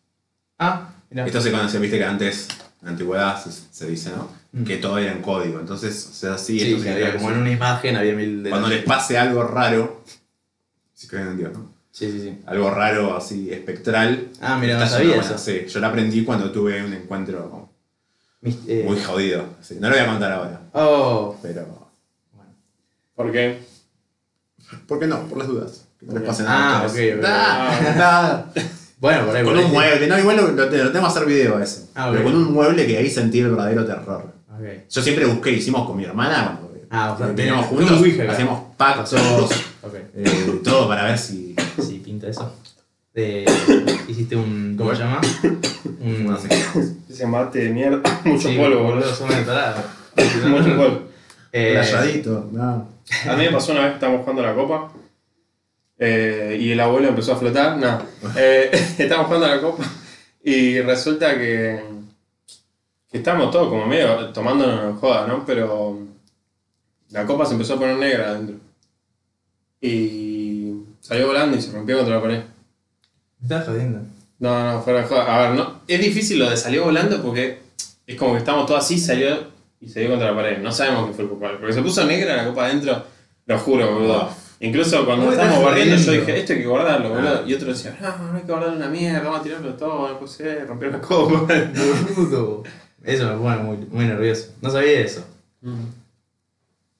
Ah, 0.57 0.89
mira. 1.11 1.23
Esto 1.27 1.39
se 1.39 1.51
conoce, 1.51 1.77
viste 1.77 1.99
que 1.99 2.03
antes, 2.03 2.47
en 2.79 2.85
la 2.87 2.91
antigüedad, 2.93 3.43
se, 3.43 3.51
se 3.51 3.87
dice, 3.87 4.09
¿no? 4.09 4.27
Mm. 4.53 4.63
Que 4.63 4.77
todo 4.77 4.97
era 4.97 5.11
en 5.11 5.21
código. 5.21 5.59
Entonces, 5.59 6.07
o 6.09 6.13
sea, 6.15 6.39
sí, 6.39 6.59
Sí, 6.59 6.73
esto 6.73 6.89
había 6.89 7.15
como 7.15 7.29
en 7.29 7.37
una 7.37 7.51
imagen 7.51 7.95
había 7.95 8.13
mil 8.15 8.41
de. 8.41 8.49
Cuando 8.49 8.69
les 8.69 8.83
pase 8.83 9.19
algo 9.19 9.43
raro, 9.43 10.01
si 10.95 11.07
creen 11.07 11.27
en 11.27 11.37
Dios, 11.37 11.53
¿no? 11.53 11.71
Sí, 11.91 12.11
sí, 12.11 12.21
sí. 12.21 12.39
Algo 12.47 12.71
raro 12.71 13.15
así 13.15 13.51
espectral. 13.51 14.29
Ah, 14.41 14.57
mira, 14.59 14.79
no 14.79 14.87
sabía 14.87 15.17
eso. 15.17 15.37
Sí, 15.37 15.65
yo 15.69 15.79
la 15.79 15.89
aprendí 15.89 16.23
cuando 16.23 16.51
tuve 16.51 16.83
un 16.83 16.91
encuentro 16.93 17.69
Mis- 18.41 18.57
eh, 18.67 18.83
muy 18.87 18.99
jodido. 18.99 19.45
Sí, 19.61 19.77
no 19.79 19.89
lo 19.89 19.95
voy 19.95 20.03
a 20.05 20.07
contar 20.07 20.31
ahora, 20.31 20.61
Oh. 20.73 21.37
pero. 21.43 21.87
Bueno. 22.33 22.51
¿Por 23.15 23.31
qué? 23.31 23.69
¿Por 24.87 24.99
qué 24.99 25.07
no? 25.07 25.19
Por 25.27 25.37
las 25.37 25.47
dudas. 25.47 25.85
Que 25.99 26.05
no 26.07 26.13
les 26.13 26.23
pase 26.23 26.43
Ah, 26.43 26.45
nada. 26.45 26.79
a 26.83 26.85
ustedes. 26.87 27.13
ok, 27.15 27.19
ok. 27.21 27.25
Ah, 27.29 27.79
nada. 27.97 28.51
Bueno, 28.99 29.25
por 29.25 29.35
ahí. 29.35 29.43
Con 29.43 29.53
por 29.53 29.57
ahí, 29.59 29.63
un 29.65 29.69
sí. 29.71 29.75
mueble, 29.75 30.07
no, 30.07 30.19
igual 30.19 30.35
lo, 30.37 30.47
lo, 30.49 30.51
lo 30.53 30.69
tenemos 30.69 30.91
que 30.93 30.97
hacer 31.19 31.25
video 31.25 31.57
a 31.57 31.63
eso. 31.63 31.89
Ah, 31.95 32.07
ok. 32.09 32.13
Pero 32.17 32.23
con 32.25 32.35
un 32.35 32.53
mueble 32.53 32.85
que 32.85 32.97
ahí 32.97 33.09
sentí 33.09 33.39
el 33.39 33.49
verdadero 33.49 33.85
terror. 33.85 34.31
Ok. 34.53 34.65
Yo 34.89 35.01
siempre 35.01 35.25
busqué, 35.25 35.51
hicimos 35.51 35.87
con 35.87 35.97
mi 35.97 36.03
hermana 36.05 36.57
cuando 36.59 36.71
Ah, 36.93 37.13
o 37.13 37.17
sea, 37.17 37.27
veníamos 37.27 37.65
tenés- 37.67 37.69
juntos, 37.69 37.91
un 37.91 37.97
Ouija 38.03 38.31
hacíamos 38.31 38.63
pactos, 38.75 39.13
Ok. 39.81 39.93
eh, 40.15 40.59
todo 40.63 40.87
para 40.89 41.05
ver 41.05 41.17
si. 41.17 41.55
Sí, 41.81 42.01
pinta 42.03 42.27
eso. 42.27 42.53
De, 43.13 43.45
hiciste 44.09 44.35
un. 44.35 44.75
¿Cómo 44.77 44.93
se 44.93 45.01
llama? 45.03 45.21
Un. 46.01 46.25
No 46.27 46.37
sé. 46.37 46.49
Ese 47.09 47.25
mate 47.27 47.59
de 47.59 47.69
mierda. 47.69 48.01
Mucho 48.25 48.49
Sí, 48.49 48.57
polvo, 48.57 48.83
boludo. 48.83 49.15
Son. 49.15 49.29
Mucho 50.49 50.75
polvo. 50.77 51.01
Eh, 51.53 51.75
Rayadito, 51.77 52.49
no. 52.51 52.87
A 53.27 53.35
mí 53.35 53.45
me 53.45 53.51
pasó 53.51 53.71
una 53.71 53.81
vez 53.81 53.89
que 53.89 53.95
estábamos 53.95 54.21
jugando 54.21 54.41
la 54.41 54.55
copa 54.55 54.91
eh, 55.97 56.57
y 56.59 56.71
el 56.71 56.79
abuelo 56.79 57.09
empezó 57.09 57.33
a 57.33 57.37
flotar. 57.37 57.77
No, 57.77 58.01
eh, 58.37 58.69
estábamos 58.97 59.27
jugando 59.27 59.47
la 59.47 59.61
copa 59.61 59.83
y 60.43 60.81
resulta 60.81 61.37
que, 61.37 61.83
que 63.09 63.17
estábamos 63.17 63.51
todos 63.51 63.69
como 63.69 63.85
medio 63.85 64.29
tomándonos 64.29 64.99
joda, 64.99 65.27
¿no? 65.27 65.45
Pero 65.45 65.99
la 67.09 67.25
copa 67.25 67.45
se 67.45 67.53
empezó 67.53 67.75
a 67.75 67.79
poner 67.79 67.97
negra 67.97 68.29
adentro 68.29 68.55
y 69.81 70.73
salió 70.99 71.27
volando 71.27 71.57
y 71.57 71.61
se 71.61 71.71
rompió 71.71 71.97
contra 71.97 72.15
la 72.15 72.21
pared. 72.21 72.43
Me 73.39 73.43
estás 73.43 73.67
jodiendo. 73.67 73.99
No, 74.39 74.73
no, 74.73 74.81
fuera 74.81 75.01
de 75.01 75.07
joda. 75.07 75.35
A 75.35 75.49
ver, 75.49 75.57
no, 75.57 75.81
es 75.87 75.99
difícil 75.99 76.39
lo 76.39 76.49
de 76.49 76.57
salió 76.57 76.85
volando 76.85 77.21
porque 77.21 77.59
es 78.07 78.15
como 78.15 78.33
que 78.33 78.39
estamos 78.39 78.65
todos 78.65 78.83
así, 78.83 78.97
salió 78.97 79.50
y 79.81 79.89
se 79.89 79.99
dio 80.01 80.09
contra 80.09 80.29
la 80.31 80.35
pared. 80.37 80.59
No 80.59 80.71
sabemos 80.71 81.07
qué 81.07 81.13
fue 81.13 81.23
el 81.25 81.29
culpable. 81.31 81.57
Porque 81.57 81.73
se 81.73 81.81
puso 81.81 82.05
negra 82.05 82.35
la 82.37 82.45
copa 82.45 82.65
adentro, 82.67 83.03
lo 83.47 83.57
juro, 83.59 83.93
boludo. 83.93 84.29
Incluso 84.59 85.03
cuando 85.05 85.25
¿Cómo 85.25 85.31
estábamos 85.35 85.65
barriendo 85.65 85.95
yo 85.97 86.11
dije, 86.11 86.39
esto 86.39 86.53
hay 86.53 86.59
que 86.59 86.67
guardarlo, 86.67 87.09
boludo. 87.09 87.41
Ah. 87.43 87.43
Y 87.47 87.53
otro 87.55 87.69
decía, 87.69 87.97
no, 87.99 88.31
no 88.31 88.37
hay 88.37 88.43
que 88.43 88.51
guardarlo 88.51 88.77
una 88.77 88.87
mierda, 88.89 89.21
vamos 89.21 89.39
a 89.39 89.43
tirarlo 89.43 89.73
todo, 89.73 90.19
no 90.21 90.27
sé, 90.27 90.63
romper 90.65 90.91
la 90.91 91.01
copa. 91.01 91.47
Boludo. 92.15 92.63
Eso 93.03 93.25
me 93.27 93.37
pone 93.41 93.57
muy, 93.57 93.77
muy 93.89 94.05
nervioso. 94.05 94.53
No 94.61 94.69
sabía 94.69 94.99
eso. 94.99 95.25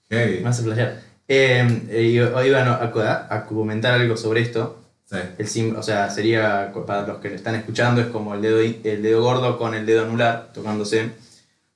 Heavy. 0.09 0.39
Me 0.41 0.49
hace 0.49 0.63
playar. 0.63 0.99
Eh, 1.27 1.81
eh, 1.89 2.11
yo- 2.11 2.35
hoy 2.35 2.47
iban 2.47 2.67
a, 2.67 2.73
a- 2.75 3.27
a 3.35 3.45
comentar 3.45 3.93
algo 3.93 4.17
sobre 4.17 4.41
esto. 4.41 4.77
Sí. 5.05 5.17
El 5.37 5.47
sim- 5.47 5.75
o 5.77 5.83
sea, 5.83 6.09
sería, 6.09 6.71
para 6.87 7.05
los 7.05 7.19
que 7.19 7.29
lo 7.29 7.35
están 7.35 7.55
escuchando, 7.55 8.01
es 8.01 8.07
como 8.07 8.33
el 8.33 8.41
dedo, 8.41 8.59
el 8.59 9.01
dedo 9.03 9.21
gordo 9.21 9.57
con 9.57 9.73
el 9.75 9.85
dedo 9.85 10.03
anular 10.05 10.51
tocándose. 10.53 11.11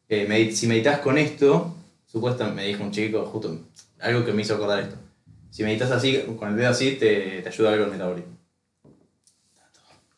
Eh, 0.10 0.26
medi- 0.30 0.52
si 0.52 0.68
meditas 0.68 1.00
con 1.00 1.18
esto, 1.18 1.74
supuestamente 2.06 2.62
me 2.62 2.68
dijo 2.68 2.84
un 2.84 2.92
chico, 2.92 3.26
justo 3.26 3.60
algo 4.00 4.24
que 4.26 4.34
me 4.34 4.42
hizo 4.44 4.56
acordar 4.56 4.80
esto. 4.82 4.96
Si 5.50 5.64
meditas 5.64 5.90
así, 5.92 6.20
con 6.38 6.50
el 6.50 6.58
dedo 6.58 6.70
así, 6.70 6.92
te, 6.92 7.42
te 7.42 7.50
ayuda 7.50 7.72
algo 7.74 7.86
el 7.86 7.92
metabolismo. 7.92 8.36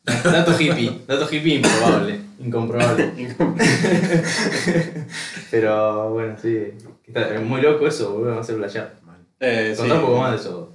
Dato, 0.04 0.32
dato 0.32 0.52
hippie, 0.62 1.02
dato 1.06 1.28
hippie 1.30 1.56
improbable, 1.56 2.20
incomprobable. 2.40 3.12
Pero 5.52 6.12
bueno, 6.12 6.36
sí, 6.42 6.58
está 7.06 7.36
es 7.36 7.42
muy 7.42 7.62
loco 7.62 7.88
eso, 7.88 8.14
boludo, 8.14 8.34
me 8.36 8.40
hace 8.40 8.54
playar. 8.54 8.96
Eh, 9.40 9.74
sí. 9.76 9.82
Contá 9.82 9.96
un 9.96 10.02
poco 10.02 10.18
más 10.20 10.32
de 10.32 10.38
eso. 10.38 10.74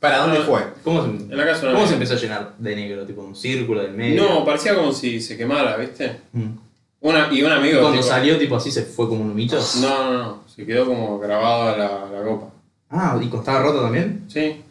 ¿Para 0.00 0.18
dónde 0.18 0.38
No, 0.40 0.44
fue? 0.44 0.60
¿Cómo 0.82 1.02
se, 1.04 1.08
En 1.10 1.36
la 1.36 1.44
casa 1.44 1.60
de 1.60 1.66
una 1.68 1.74
¿Cómo 1.74 1.86
se 1.86 1.94
amiga. 1.94 1.94
empezó 1.94 2.14
a 2.14 2.16
llenar 2.16 2.54
de 2.58 2.76
negro? 2.76 3.06
¿Tipo 3.06 3.22
un 3.22 3.36
círculo 3.36 3.82
del 3.82 3.92
medio? 3.92 4.22
No, 4.22 4.44
parecía 4.44 4.74
como 4.74 4.92
si 4.92 5.20
se 5.20 5.36
quemara, 5.36 5.76
¿viste? 5.76 6.20
Mm. 6.32 6.46
Una, 7.02 7.28
y 7.32 7.42
un 7.42 7.52
amigo. 7.52 7.80
Cuando 7.80 7.98
tipo, 8.00 8.08
salió, 8.12 8.38
tipo 8.38 8.56
así, 8.56 8.70
se 8.70 8.82
fue 8.82 9.08
como 9.08 9.22
un 9.22 9.32
humito. 9.32 9.58
No, 9.80 10.04
no, 10.12 10.18
no. 10.22 10.40
Se 10.54 10.64
quedó 10.64 10.86
como 10.86 11.18
grabada 11.18 11.76
la, 11.76 12.18
la 12.18 12.24
copa. 12.24 12.46
Ah, 12.90 13.18
¿y 13.20 13.24
estaba 13.36 13.60
roto 13.62 13.82
también? 13.82 14.24
Sí, 14.28 14.62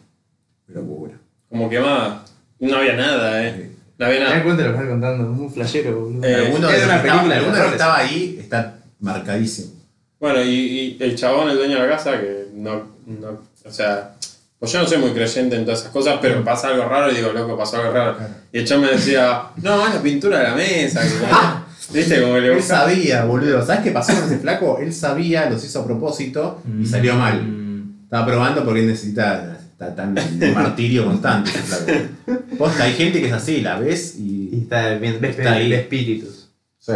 Qué 0.66 0.72
locura. 0.74 1.14
como 1.50 1.68
quemada. 1.68 2.24
No 2.60 2.76
había 2.76 2.94
nada, 2.94 3.44
eh. 3.46 3.70
No 3.98 4.06
había 4.06 4.18
Me 4.20 4.24
das 4.24 4.32
nada. 4.34 4.44
cuenta 4.44 4.62
de 4.62 4.68
lo 4.68 4.74
que 4.74 4.80
estás 4.82 4.92
contando, 4.92 5.24
es 5.34 5.38
un 5.40 5.52
flashero, 5.52 6.00
boludo. 6.00 6.24
Eh, 6.26 6.34
alguno 6.46 6.68
de 6.68 6.76
los 6.78 6.84
una 6.86 7.02
que 7.02 7.08
película 7.08 7.36
estaba, 7.36 7.54
alguno 7.58 7.76
que 7.76 7.82
ahí 8.14 8.36
está 8.40 8.78
marcadísimo. 9.00 9.72
Bueno, 10.20 10.42
y, 10.42 10.48
y 10.48 10.96
el 11.00 11.16
chabón, 11.16 11.50
el 11.50 11.56
dueño 11.56 11.74
de 11.74 11.82
la 11.86 11.88
casa, 11.96 12.20
que 12.20 12.46
no, 12.54 12.82
no. 13.06 13.38
O 13.64 13.70
sea. 13.70 14.14
Pues 14.58 14.70
yo 14.70 14.78
no 14.78 14.86
soy 14.86 14.98
muy 14.98 15.10
creyente 15.10 15.56
en 15.56 15.64
todas 15.64 15.80
esas 15.80 15.90
cosas, 15.90 16.18
pero 16.22 16.44
pasa 16.44 16.68
algo 16.68 16.84
raro 16.84 17.10
y 17.10 17.16
digo, 17.16 17.32
loco, 17.32 17.56
pasó 17.58 17.78
algo 17.78 17.92
raro. 17.92 18.16
Y 18.52 18.58
el 18.60 18.64
chabón 18.64 18.84
me 18.84 18.92
decía, 18.92 19.48
no, 19.56 19.88
es 19.88 19.94
la 19.96 20.00
pintura 20.00 20.38
de 20.38 20.44
la 20.44 20.54
mesa. 20.54 21.00
que 21.02 21.08
¿Viste? 21.92 22.20
Como 22.22 22.38
le 22.38 22.54
Él 22.54 22.62
sabía, 22.62 23.24
boludo. 23.24 23.64
¿Sabes 23.64 23.82
qué 23.82 23.90
pasó 23.90 24.14
con 24.14 24.24
ese 24.24 24.38
flaco? 24.38 24.78
Él 24.78 24.92
sabía, 24.94 25.48
los 25.50 25.64
hizo 25.64 25.80
a 25.80 25.84
propósito 25.84 26.62
y 26.80 26.86
salió 26.86 27.14
mal. 27.16 27.42
Mm. 27.42 28.04
Estaba 28.04 28.26
probando 28.26 28.64
porque 28.64 28.80
él 28.80 28.86
necesita 28.88 29.58
está 29.72 29.94
tan 29.94 30.14
martirio 30.54 31.04
constante 31.06 31.50
ese 31.50 31.60
flaco. 31.62 32.46
Posta, 32.58 32.84
hay 32.84 32.92
gente 32.92 33.20
que 33.20 33.26
es 33.26 33.32
así, 33.32 33.60
la 33.62 33.78
ves 33.78 34.16
Y 34.18 34.50
y 34.52 34.60
está 34.62 34.94
bien, 34.94 35.18
ves 35.20 35.38
Está 35.38 35.52
ahí. 35.54 35.70
de 35.70 35.76
espíritus. 35.80 36.48
sí, 36.78 36.92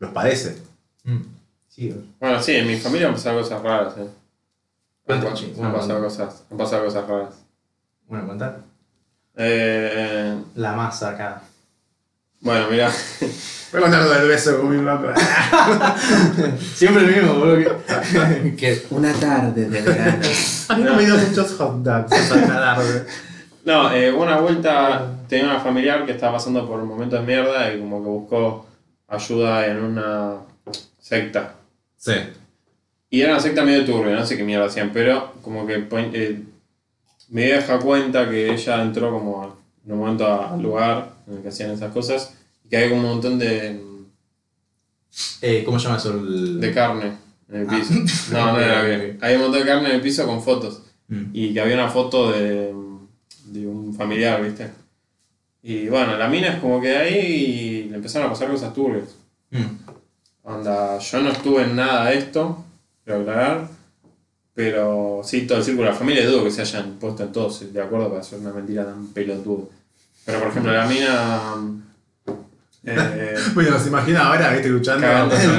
los 0.00 0.10
padece. 0.10 0.56
Mm. 1.04 1.18
Sí, 1.68 1.88
boludo. 1.88 2.04
Bueno, 2.20 2.42
sí, 2.42 2.52
en 2.56 2.66
mi 2.66 2.76
familia 2.76 3.08
han 3.08 3.14
pasado 3.14 3.40
cosas 3.40 3.62
raras, 3.62 3.94
eh. 3.98 4.08
Han, 5.08 5.24
han 5.64 5.72
pasado 5.72 6.02
cosas, 6.02 6.42
han 6.50 6.56
pasado 6.58 6.84
cosas 6.84 7.06
raras. 7.08 7.34
Bueno, 8.08 8.26
contar. 8.26 8.60
Eh, 9.36 10.34
La 10.56 10.72
masa 10.72 11.10
acá. 11.10 11.42
bueno, 12.40 12.66
mira. 12.70 12.90
Voy 13.76 13.82
a 13.84 13.90
contar 13.90 14.02
lo 14.04 14.10
del 14.10 14.28
beso 14.28 14.58
con 14.58 14.70
mi 14.74 14.80
mamá. 14.82 15.12
Siempre 16.74 17.04
el 17.04 17.14
mismo, 17.14 17.34
boludo. 17.38 17.56
Que, 17.56 18.54
que 18.56 18.86
Una 18.90 19.12
tarde 19.12 19.68
de 19.68 19.80
verano. 19.82 20.22
A 20.68 20.76
mí 20.76 20.82
no 20.82 20.94
me 20.94 21.04
dio 21.04 21.16
muchos 21.16 21.52
hot 21.58 21.82
dogs 21.82 22.10
esa 22.12 22.46
tarde. 22.46 23.04
No, 23.66 23.92
eh, 23.92 24.10
una 24.12 24.38
vuelta 24.38 25.06
tenía 25.28 25.44
una 25.46 25.60
familiar 25.60 26.06
que 26.06 26.12
estaba 26.12 26.34
pasando 26.38 26.66
por 26.66 26.80
un 26.80 26.88
momento 26.88 27.16
de 27.16 27.22
mierda 27.22 27.70
y 27.74 27.78
como 27.80 28.02
que 28.02 28.08
buscó 28.08 28.66
ayuda 29.08 29.66
en 29.66 29.82
una 29.82 30.36
secta. 30.98 31.54
Sí. 31.98 32.12
Y 33.10 33.20
era 33.20 33.32
una 33.32 33.40
secta 33.42 33.62
medio 33.62 33.84
turbia, 33.84 34.14
no 34.14 34.24
sé 34.24 34.36
qué 34.38 34.44
mierda 34.44 34.66
hacían, 34.66 34.90
pero 34.92 35.34
como 35.42 35.66
que 35.66 35.86
eh, 35.92 36.42
mi 37.28 37.42
vieja 37.44 37.78
cuenta 37.78 38.28
que 38.30 38.52
ella 38.54 38.80
entró 38.82 39.10
como 39.10 39.56
en 39.84 39.92
un 39.92 39.98
momento 39.98 40.26
a- 40.26 40.54
al 40.54 40.62
lugar 40.62 41.10
en 41.26 41.36
el 41.36 41.42
que 41.42 41.48
hacían 41.48 41.72
esas 41.72 41.92
cosas 41.92 42.32
que 42.70 42.88
como 42.90 43.02
un 43.02 43.08
montón 43.08 43.38
de, 43.38 43.80
eh, 45.42 45.62
¿Cómo 45.64 45.78
se 45.78 45.84
llama 45.86 45.98
eso? 45.98 46.12
El... 46.12 46.60
de 46.60 46.72
carne 46.74 47.12
en 47.50 47.60
el 47.60 47.66
Ah. 47.68 47.76
piso. 47.78 47.94
No, 48.32 48.52
no 48.52 48.58
era 48.60 48.82
bien. 48.82 49.18
Había 49.20 49.36
un 49.36 49.42
montón 49.44 49.60
de 49.60 49.66
carne 49.66 49.88
en 49.90 49.94
el 49.96 50.00
piso 50.02 50.26
con 50.26 50.42
fotos. 50.42 50.82
Mm. 51.08 51.24
y 51.32 51.54
que 51.54 51.60
había 51.60 51.74
una 51.76 51.88
foto 51.88 52.32
de, 52.32 52.74
de 53.44 53.64
un 53.66 53.94
familiar, 53.94 54.42
¿viste? 54.42 54.68
Y 55.62 55.86
bueno, 55.88 56.16
la 56.16 56.26
mina 56.28 56.48
es 56.48 56.58
como 56.60 56.80
que 56.80 56.96
ahí 56.96 57.14
y 57.16 57.88
le 57.90 57.96
empezaron 57.96 58.26
a 58.26 58.30
pasar 58.32 58.50
cosas 58.50 58.74
turbias. 58.74 59.14
Mm. 59.52 59.64
Onda, 60.42 60.98
yo 60.98 61.20
no 61.22 61.30
estuve 61.30 61.62
en 61.62 61.76
nada 61.76 62.06
de 62.10 62.18
esto, 62.18 62.64
quiero 63.04 63.20
aclarar, 63.20 63.68
pero 64.52 65.20
sí, 65.22 65.46
todo 65.46 65.58
el 65.58 65.64
círculo 65.64 65.86
de 65.86 65.92
la 65.92 65.98
familia 65.98 66.26
dudo 66.28 66.42
que 66.42 66.50
se 66.50 66.62
hayan 66.62 66.94
puesto 66.98 67.22
en 67.22 67.30
todos 67.32 67.72
de 67.72 67.80
acuerdo 67.80 68.08
para 68.08 68.20
hacer 68.22 68.40
una 68.40 68.52
mentira 68.52 68.84
tan 68.84 69.06
pelotuda. 69.08 69.66
Pero 70.24 70.40
por 70.40 70.48
ejemplo, 70.48 70.72
la 70.72 70.86
mina 70.86 71.54
Eh, 72.86 73.34
Bueno, 73.54 73.70
nos 73.72 73.86
imagina 73.86 74.26
ahora, 74.28 74.50
viste, 74.52 74.68
luchando. 74.68 75.06
Cagando. 75.06 75.34
No 75.36 75.56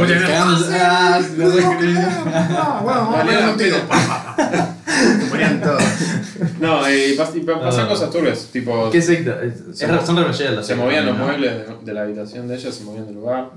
no, 6.59 6.89
y, 6.89 7.15
pas- 7.17 7.35
y 7.35 7.41
pa- 7.41 7.59
pasan 7.59 7.85
Ah. 7.85 7.89
cosas 7.89 8.09
turbias, 8.09 8.47
tipo, 8.51 8.89
¿Qué 8.89 9.01
secta? 9.01 9.41
Es- 9.43 9.77
Se 9.77 9.85
son 10.05 10.33
se 10.63 10.75
movían 10.75 11.05
los 11.05 11.17
¿no? 11.17 11.25
muebles 11.25 11.51
de, 11.67 11.75
de 11.83 11.93
la 11.93 12.01
habitación 12.03 12.47
de 12.47 12.55
ella, 12.55 12.71
se 12.71 12.83
movían 12.83 13.05
del 13.05 13.15
lugar. 13.15 13.51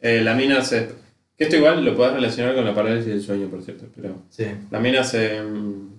Eh, 0.00 0.20
la 0.22 0.34
mina 0.34 0.62
se. 0.62 0.90
Que 1.36 1.44
esto 1.44 1.56
igual 1.56 1.84
lo 1.84 1.94
podés 1.96 2.14
relacionar 2.14 2.54
con 2.54 2.64
la 2.64 2.74
parálisis 2.74 3.06
del 3.06 3.22
sueño, 3.22 3.48
por 3.48 3.62
cierto, 3.62 3.84
pero. 3.94 4.14
Sí, 4.30 4.46
La 4.70 4.78
mina 4.80 5.04
se, 5.04 5.40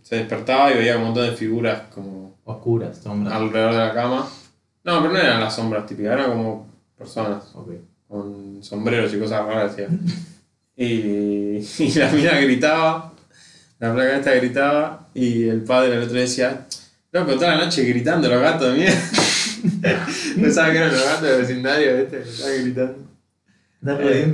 se 0.01 0.15
despertaba 0.17 0.71
y 0.71 0.75
veía 0.77 0.97
un 0.97 1.03
montón 1.05 1.25
de 1.29 1.35
figuras 1.35 1.81
como 1.93 2.37
oscuras, 2.45 2.97
sombras. 3.03 3.33
alrededor 3.35 3.71
de 3.73 3.77
la 3.79 3.93
cama. 3.93 4.27
No, 4.83 5.01
pero 5.01 5.13
no 5.13 5.19
eran 5.19 5.41
las 5.41 5.55
sombras 5.55 5.85
típicas, 5.85 6.13
eran 6.13 6.31
como 6.31 6.67
personas 6.97 7.43
Ok. 7.53 7.71
con 8.07 8.63
sombreros 8.63 9.13
y 9.13 9.19
cosas 9.19 9.45
raras. 9.45 9.75
Y, 10.75 10.83
y 11.83 11.91
la 11.95 12.11
mina 12.11 12.39
gritaba, 12.39 13.13
la 13.79 13.93
placa 13.93 14.17
esta 14.17 14.33
gritaba, 14.35 15.07
y 15.13 15.43
el 15.47 15.63
padre 15.63 15.95
el 15.95 16.03
otro 16.03 16.13
día 16.13 16.21
decía, 16.21 16.65
loco, 17.11 17.33
toda 17.35 17.55
la 17.55 17.65
noche 17.65 17.83
gritando 17.83 18.27
los 18.29 18.41
gatos 18.41 18.71
de 18.73 18.77
mierda. 18.79 19.01
Pensaba 20.41 20.71
que 20.71 20.77
eran 20.77 20.91
los 20.91 21.03
gatos 21.03 21.21
del 21.23 21.41
vecindario, 21.41 21.97
¿viste? 21.97 22.21
Estaban 22.21 22.63
gritando. 22.63 23.07
Estás 23.81 23.99
Eh. 24.01 24.33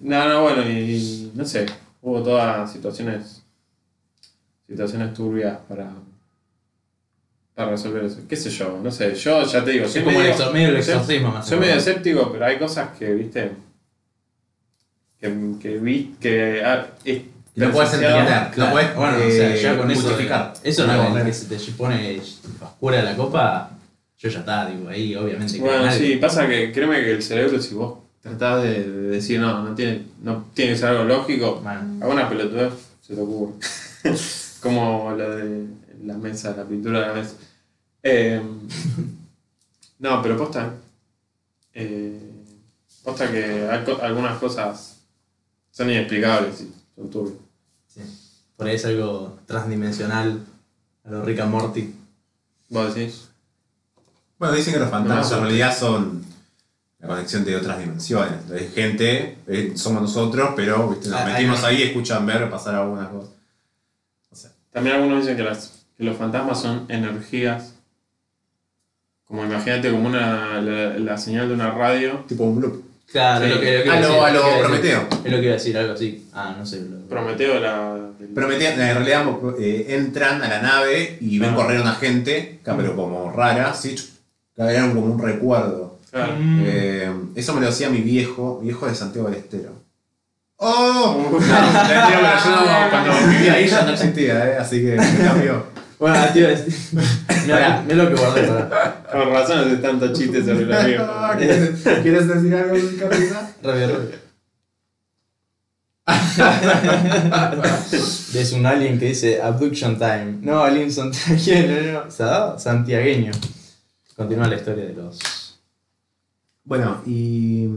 No, 0.00 0.28
no, 0.28 0.42
bueno, 0.42 0.68
y, 0.68 0.72
y 0.72 1.32
no 1.34 1.44
sé, 1.44 1.66
hubo 2.02 2.22
todas 2.22 2.70
situaciones 2.72 3.40
situaciones 4.66 5.12
turbias 5.14 5.58
para 5.68 5.90
para 7.54 7.70
resolver 7.70 8.04
eso. 8.04 8.18
¿Qué 8.28 8.36
sé 8.36 8.50
yo? 8.50 8.78
No 8.82 8.90
sé, 8.90 9.14
yo 9.14 9.44
ya 9.46 9.64
te 9.64 9.70
digo, 9.72 9.84
Es 9.86 9.92
soy 9.92 10.02
como 10.02 10.18
el 10.20 10.26
medio, 10.28 10.34
exor- 10.38 10.52
medio 10.52 10.68
el 10.68 10.82
soy- 10.82 10.94
exorcismo 10.94 11.30
más 11.30 11.46
soy 11.46 11.58
medio 11.58 11.74
escéptico, 11.74 12.32
pero 12.32 12.44
hay 12.46 12.58
cosas 12.58 12.88
que, 12.98 13.12
viste, 13.14 13.52
que, 15.20 15.32
que 15.60 15.78
vi, 15.78 16.14
que 16.20 16.62
ah, 16.64 16.86
es 17.04 17.22
Lo 17.54 17.70
puedes 17.70 17.94
entender, 17.94 18.50
lo 18.56 18.70
puedes 18.70 18.94
Bueno, 18.96 19.16
o 19.26 19.30
sea, 19.30 19.54
ya 19.54 19.76
con 19.78 19.90
eso. 19.90 20.02
justificar. 20.02 20.52
Eso 20.62 20.86
no, 20.86 21.10
No, 21.10 21.24
que 21.24 21.32
se 21.32 21.46
te 21.46 21.72
pone 21.72 22.20
oscura 22.60 23.02
la 23.02 23.14
copa, 23.16 23.70
yo 24.18 24.28
ya 24.28 24.40
está, 24.40 24.66
digo, 24.68 24.88
ahí 24.88 25.14
obviamente. 25.14 25.58
Bueno, 25.60 25.84
nadie- 25.86 25.98
sí, 26.14 26.16
pasa 26.16 26.48
que 26.48 26.72
créeme 26.72 27.00
que 27.02 27.12
el 27.12 27.22
cerebro, 27.22 27.60
si 27.60 27.74
vos 27.74 27.98
tratás 28.20 28.62
de, 28.64 28.82
de 28.90 29.08
decir 29.10 29.38
no, 29.38 29.62
no 29.62 29.74
tiene, 29.74 30.02
no 30.22 30.46
tiene 30.54 30.72
que 30.72 30.78
ser 30.78 30.88
algo 30.88 31.04
lógico, 31.04 31.60
Bueno, 31.62 31.80
alguna 32.02 32.28
pelotudez 32.28 32.72
se 33.00 33.14
te 33.14 33.20
ocurre. 33.20 33.52
Como 34.60 35.10
lo 35.16 35.36
de 35.36 35.66
la 36.04 36.14
mesa, 36.14 36.54
la 36.56 36.64
pintura 36.64 37.00
de 37.00 37.06
la 37.08 37.14
mesa. 37.14 37.34
Eh, 38.02 38.40
no, 39.98 40.22
pero 40.22 40.36
posta. 40.36 40.74
Eh, 41.72 42.20
posta 43.02 43.30
que 43.30 43.68
hay 43.68 43.84
co- 43.84 44.00
algunas 44.02 44.38
cosas 44.38 44.98
son 45.70 45.90
inexplicables 45.90 46.60
y 46.62 46.72
son 46.94 47.10
turbias. 47.10 47.38
sí. 47.88 48.00
Por 48.56 48.68
ahí 48.68 48.76
es 48.76 48.84
algo 48.84 49.38
transdimensional, 49.46 50.40
a 51.04 51.10
lo 51.10 51.24
Rick 51.24 51.40
and 51.40 51.50
Morty. 51.50 51.94
¿Vos 52.68 52.94
decís? 52.94 53.28
Bueno, 54.38 54.54
dicen 54.54 54.74
que 54.74 54.80
los 54.80 54.90
fantasmas 54.90 55.30
No, 55.30 55.36
en 55.38 55.42
realidad 55.44 55.76
son 55.76 56.24
la 57.00 57.08
conexión 57.08 57.44
de 57.44 57.56
otras 57.56 57.78
dimensiones. 57.80 58.48
Hay 58.52 58.68
gente, 58.68 59.38
eh, 59.48 59.72
somos 59.76 60.02
nosotros, 60.02 60.50
pero 60.54 60.88
¿viste? 60.90 61.08
nos 61.08 61.20
Ah, 61.20 61.24
metimos 61.26 61.64
ahí 61.64 61.78
y 61.78 61.82
escuchan 61.82 62.24
ver 62.26 62.48
pasar 62.48 62.76
algunas 62.76 63.08
cosas. 63.08 63.30
También 64.74 64.96
algunos 64.96 65.20
dicen 65.22 65.36
que, 65.38 65.42
las, 65.44 65.86
que 65.96 66.04
los 66.04 66.16
fantasmas 66.18 66.60
son 66.60 66.84
energías. 66.88 67.76
Como 69.24 69.44
imagínate 69.44 69.90
como 69.90 70.06
una, 70.08 70.60
la, 70.60 70.98
la 70.98 71.16
señal 71.16 71.48
de 71.48 71.54
una 71.54 71.70
radio. 71.70 72.24
Tipo 72.28 72.44
un 72.44 72.60
loop. 72.60 72.84
Claro, 73.10 73.44
Sí. 73.46 73.50
es 73.50 73.54
lo 73.56 73.60
que, 73.62 73.78
lo 73.78 73.84
que 73.84 73.90
A 73.90 73.96
iba 73.96 74.00
lo- 74.00 74.08
decir, 74.08 74.22
a 74.24 74.30
lo 74.30 74.34
lo 74.34 74.42
que 74.42 74.48
iba 74.48 74.56
decir. 74.56 74.64
Prometeo. 74.66 75.08
Es 75.24 75.32
lo 75.32 75.38
que 75.38 75.44
iba 75.44 75.50
a 75.50 75.58
decir, 75.58 75.78
algo 75.78 75.92
así. 75.94 76.28
Ah, 76.34 76.54
no 76.58 76.66
sé. 76.66 76.80
Lo, 76.82 76.98
Prometeo 77.08 77.60
la. 77.60 77.96
metí- 78.18 78.64
en 78.72 78.76
realidad 78.96 79.26
eh, 79.58 79.86
entran 79.90 80.42
a 80.42 80.48
la 80.48 80.60
nave 80.62 81.18
y 81.20 81.38
ven 81.38 81.50
Ah. 81.52 81.56
correr 81.56 81.78
a 81.78 81.82
una 81.82 81.94
gente, 81.94 82.58
pero 82.64 82.96
como 82.96 83.30
rara, 83.32 83.72
¿sí? 83.74 83.94
que 84.56 84.62
eran 84.62 84.94
como 84.94 85.06
un 85.06 85.22
recuerdo. 85.22 85.98
Claro. 86.10 86.34
Mm. 86.38 86.62
Eh, 86.66 87.12
eso 87.36 87.54
me 87.54 87.60
lo 87.60 87.66
decía 87.68 87.90
mi 87.90 88.00
viejo, 88.00 88.58
mi 88.60 88.68
viejo 88.68 88.86
de 88.86 88.94
Santiago 88.94 89.28
del 89.30 89.38
Estero. 89.38 89.72
¡Oh! 90.66 91.38
No, 91.40 92.60
no- 92.64 92.90
cuando 92.90 93.12
vivía 93.30 93.54
ahí 93.54 93.66
ya 93.68 93.82
no 93.84 93.90
existía, 93.92 94.46
¿eh? 94.50 94.56
así 94.58 94.80
que 94.82 94.96
me 94.96 95.18
cambió. 95.24 95.66
Bueno, 95.98 96.18
tío, 96.32 96.48
es... 96.48 96.90
mira, 97.46 97.82
mira 97.86 98.04
lo 98.04 98.08
que 98.10 98.14
guardé 98.20 98.42
para. 98.48 99.02
Con 99.10 99.30
razón 99.32 99.58
hace 99.60 99.76
tantos 99.76 100.18
chistes 100.18 100.44
sobre 100.44 100.66
los 100.66 100.84
viejos. 100.84 101.08
¿Quieres, 101.38 101.80
¿Quieres 102.02 102.28
decir 102.28 102.54
algo, 102.54 102.76
Carolina? 102.98 103.50
Rápido, 103.62 103.88
rápido. 103.88 104.18
es 108.34 108.52
un 108.52 108.66
alien 108.66 108.98
que 108.98 109.06
dice 109.06 109.40
Abduction 109.40 109.96
Time. 109.98 110.38
No, 110.42 110.62
alien 110.62 110.90
santiagueño, 110.92 111.92
no, 111.92 112.04
no. 112.04 112.10
Sa- 112.10 112.58
Santiagueño. 112.58 113.30
Continúa 114.16 114.48
la 114.48 114.56
historia 114.56 114.84
de 114.86 114.92
los. 114.94 115.58
Bueno, 116.64 117.02
y. 117.06 117.68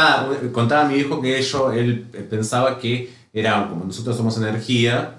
Nada, 0.00 0.28
contaba 0.52 0.82
a 0.82 0.88
mi 0.88 0.94
viejo 0.94 1.20
que 1.20 1.38
ello, 1.38 1.72
él 1.72 2.06
pensaba 2.30 2.78
que 2.78 3.10
era, 3.32 3.68
como 3.68 3.84
nosotros 3.84 4.16
somos 4.16 4.36
energía, 4.38 5.16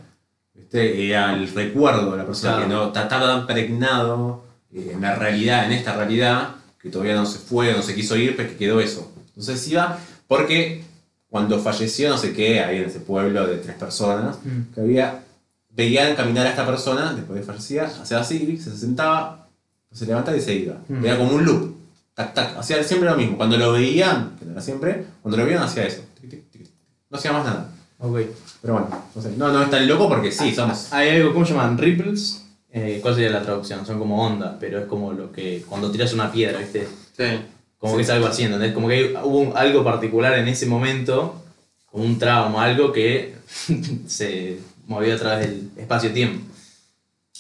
¿viste? 0.56 1.08
era 1.08 1.34
el 1.36 1.48
recuerdo 1.54 2.12
de 2.12 2.18
la 2.18 2.26
persona 2.26 2.54
Claro. 2.56 2.68
que 2.68 2.74
no 2.74 2.88
está 2.88 3.08
tan 3.08 3.46
pregnado 3.48 4.44
eh, 4.74 4.92
en 4.94 5.02
la 5.02 5.16
realidad, 5.16 5.66
en 5.66 5.72
esta 5.74 5.96
realidad, 5.96 6.56
que 6.82 6.90
todavía 6.90 7.16
no 7.16 7.26
se 7.26 7.38
fue, 7.40 7.74
no 7.74 7.82
se 7.84 7.94
quiso 7.94 8.16
ir, 8.18 8.36
pero 8.36 8.50
que 8.50 8.56
quedó 8.58 8.80
eso. 8.80 9.12
Entonces 9.28 9.68
iba, 9.68 10.00
porque 10.28 10.84
cuando 11.30 11.60
falleció, 11.60 12.10
no 12.10 12.18
sé 12.18 12.34
qué, 12.34 12.62
ahí 12.62 12.78
en 12.80 12.86
ese 12.86 13.00
pueblo 13.02 13.46
de 13.48 13.58
tres 13.58 13.76
personas, 13.76 14.38
Mm. 14.44 14.74
que 14.74 14.82
había, 14.82 15.24
veían 15.70 16.16
caminar 16.16 16.48
a 16.48 16.50
esta 16.50 16.66
persona, 16.66 17.14
después 17.14 17.40
de 17.40 17.46
fallecida, 17.46 17.86
hacía 18.02 18.20
así, 18.20 18.58
se 18.58 18.76
sentaba, 18.76 19.48
se 19.92 20.06
levantaba 20.06 20.36
y 20.38 20.42
se 20.42 20.54
iba. 20.56 20.76
Mm. 20.90 21.06
Era 21.06 21.18
como 21.18 21.34
un 21.36 21.46
loop. 21.46 21.81
Tac, 22.14 22.34
tac. 22.34 22.58
Hacía 22.58 22.84
siempre 22.84 23.10
lo 23.10 23.16
mismo. 23.16 23.38
Cuando 23.38 23.58
lo 23.58 23.72
veían, 23.74 24.36
que 24.38 24.46
no 24.46 24.52
era 24.52 24.62
siempre, 24.62 25.06
cuando 25.22 25.38
lo 25.38 25.46
veían 25.46 25.64
hacía 25.64 25.86
eso. 25.88 26.02
Tic, 26.20 26.30
tic, 26.30 26.50
tic. 26.52 26.68
No 27.10 27.18
hacía 27.18 27.32
más 27.34 27.46
nada. 27.46 27.70
Ok. 28.00 28.20
Pero 28.62 28.74
bueno, 28.74 28.90
no 29.16 29.22
sé. 29.22 29.32
No, 29.38 29.52
no 29.52 29.64
es 29.64 29.70
tan 29.70 29.88
loco 29.88 30.08
porque 30.10 30.32
sí, 30.32 30.54
somos. 30.54 30.92
Hay 30.94 31.10
algo, 31.10 31.34
¿cómo 31.34 31.46
se 31.46 31.54
llaman? 31.54 31.78
Ripples. 31.78 32.46
Eh, 32.74 33.00
¿Cuál 33.02 33.16
sería 33.16 33.30
la 33.32 33.42
traducción? 33.42 33.86
Son 33.86 34.00
como 34.00 34.26
ondas, 34.26 34.56
pero 34.60 34.80
es 34.80 34.86
como 34.86 35.12
lo 35.14 35.32
que. 35.32 35.64
Cuando 35.68 35.92
tiras 35.92 36.14
una 36.14 36.32
piedra, 36.32 36.60
¿viste? 36.60 36.88
Sí. 37.18 37.42
Como 37.78 37.96
que 37.96 38.04
es 38.04 38.10
algo 38.10 38.28
así, 38.28 38.44
¿entendés? 38.44 38.74
Como 38.74 38.88
que 38.88 38.94
hay- 38.96 39.14
hubo 39.24 39.40
un- 39.40 39.58
algo 39.58 39.84
particular 39.84 40.38
en 40.38 40.48
ese 40.48 40.68
momento, 40.68 41.44
como 41.88 42.04
un 42.06 42.18
trauma, 42.20 42.64
algo 42.64 42.92
que 42.92 43.36
se 44.08 44.60
movió 44.88 45.16
a 45.16 45.18
través 45.18 45.48
del 45.50 45.72
espacio-tiempo. 45.76 46.46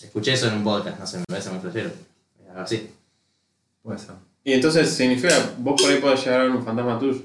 Escuché 0.02 0.34
eso 0.34 0.48
en 0.48 0.56
un 0.56 0.64
podcast, 0.64 1.00
no 1.00 1.06
sé, 1.08 1.20
me 1.20 1.26
parece 1.28 1.50
muy 1.52 1.60
flashero. 1.60 1.92
Algo 2.50 2.62
así. 2.62 2.90
Puede 3.84 4.00
ser. 4.00 4.16
Y 4.44 4.54
entonces 4.54 4.90
significa, 4.90 5.34
vos 5.60 5.82
por 5.82 5.92
ahí 5.92 6.00
podés 6.00 6.24
llegar 6.24 6.42
a 6.42 6.44
ver 6.44 6.52
un 6.52 6.64
fantasma 6.64 6.98
tuyo. 7.00 7.20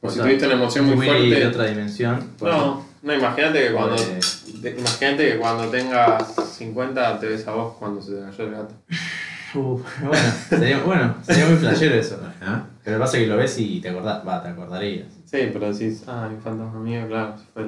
Pues 0.00 0.14
si 0.14 0.18
O 0.18 0.22
sea, 0.22 0.22
tuviste 0.24 0.46
una 0.46 0.54
emoción 0.54 0.86
muy 0.86 0.94
Willy 1.08 1.30
de 1.30 1.36
fuerte. 1.36 1.46
otra 1.46 1.66
dimensión. 1.66 2.30
pues, 2.38 2.52
No, 2.52 2.84
no, 3.02 3.14
imagínate 3.14 3.66
que 3.68 3.72
cuando. 3.72 3.96
pues, 3.96 4.62
de- 4.62 4.70
Imagínate 4.78 5.32
que 5.32 5.38
cuando 5.38 5.64
tengas 5.68 6.34
50 6.56 7.20
te 7.20 7.26
ves 7.26 7.46
a 7.46 7.52
vos 7.52 7.74
cuando 7.78 8.00
se 8.02 8.12
te 8.14 8.20
cayó 8.22 8.44
el 8.44 8.50
gato. 8.50 8.74
uh, 9.54 9.80
bueno, 10.02 10.32
sería, 10.48 10.78
bueno, 10.82 11.14
sería 11.22 11.46
muy 11.46 11.56
flashero 11.58 11.94
eso. 11.94 12.18
Ajá. 12.40 12.66
Pero 12.82 12.98
pasa 12.98 13.18
que 13.18 13.26
lo 13.26 13.36
ves 13.36 13.58
y 13.58 13.80
te 13.80 13.90
acordás, 13.90 14.26
va, 14.26 14.42
te 14.42 14.48
acordarías. 14.48 15.06
Sí, 15.26 15.50
pero 15.52 15.72
decís, 15.72 16.02
ah, 16.06 16.28
mi 16.32 16.40
fantasma 16.40 16.80
mío, 16.80 17.06
claro, 17.08 17.34
fue. 17.54 17.64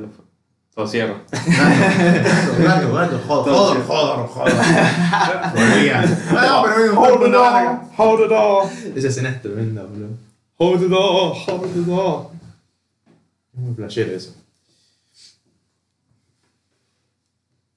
Todo 0.75 0.87
cierra. 0.87 1.23
Gato, 1.31 2.93
gato, 2.95 3.19
joder, 3.27 3.55
joder, 3.55 3.83
joder, 3.83 4.27
joder. 4.29 4.55
Volvían. 5.55 6.19
No, 6.33 6.63
pero 6.65 7.01
Hold 7.01 7.21
the 7.25 7.31
door, 7.31 7.81
hold 7.99 8.21
the 8.21 8.29
door, 8.29 8.71
Esa 8.97 9.09
escena 9.09 9.29
es 9.31 9.43
tremenda, 9.43 9.83
bro. 9.83 10.09
hold 10.57 10.81
the 10.81 10.89
door, 10.89 11.35
hold 11.47 11.73
the 11.75 11.81
door. 11.83 12.31
Es 13.53 13.61
muy 13.61 13.75
flashero 13.75 14.13
eso. 14.13 14.35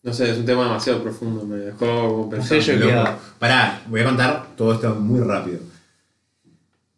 No 0.03 0.13
sé, 0.13 0.31
es 0.31 0.37
un 0.37 0.45
tema 0.45 0.63
demasiado 0.63 1.01
profundo, 1.03 1.43
me 1.43 1.57
dejó 1.57 1.79
como 2.09 2.29
pensando. 2.29 2.63
yo 2.63 2.75
Loco. 2.75 3.11
Pará, 3.39 3.81
voy 3.87 4.01
a 4.01 4.05
contar 4.05 4.47
todo 4.55 4.73
esto 4.73 4.95
muy 4.95 5.19
rápido. 5.19 5.59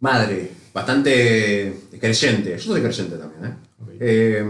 Madre, 0.01 0.51
bastante 0.73 1.87
creyente. 1.99 2.51
Yo 2.57 2.63
soy 2.73 2.81
creyente 2.81 3.15
también, 3.17 3.45
¿eh? 3.45 3.55
Eh, 3.99 4.45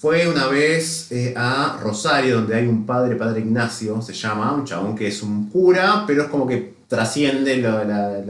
fue 0.00 0.26
una 0.28 0.46
vez 0.46 1.12
eh, 1.12 1.34
a 1.36 1.78
Rosario, 1.82 2.36
donde 2.36 2.54
hay 2.56 2.66
un 2.66 2.86
padre, 2.86 3.16
Padre 3.16 3.40
Ignacio, 3.40 4.00
se 4.00 4.14
llama, 4.14 4.52
un 4.54 4.64
chabón 4.64 4.96
que 4.96 5.08
es 5.08 5.22
un 5.22 5.50
cura, 5.50 6.04
pero 6.06 6.22
es 6.22 6.28
como 6.28 6.46
que 6.46 6.74
trasciende 6.88 7.58
la, 7.58 7.84
la- 7.84 8.22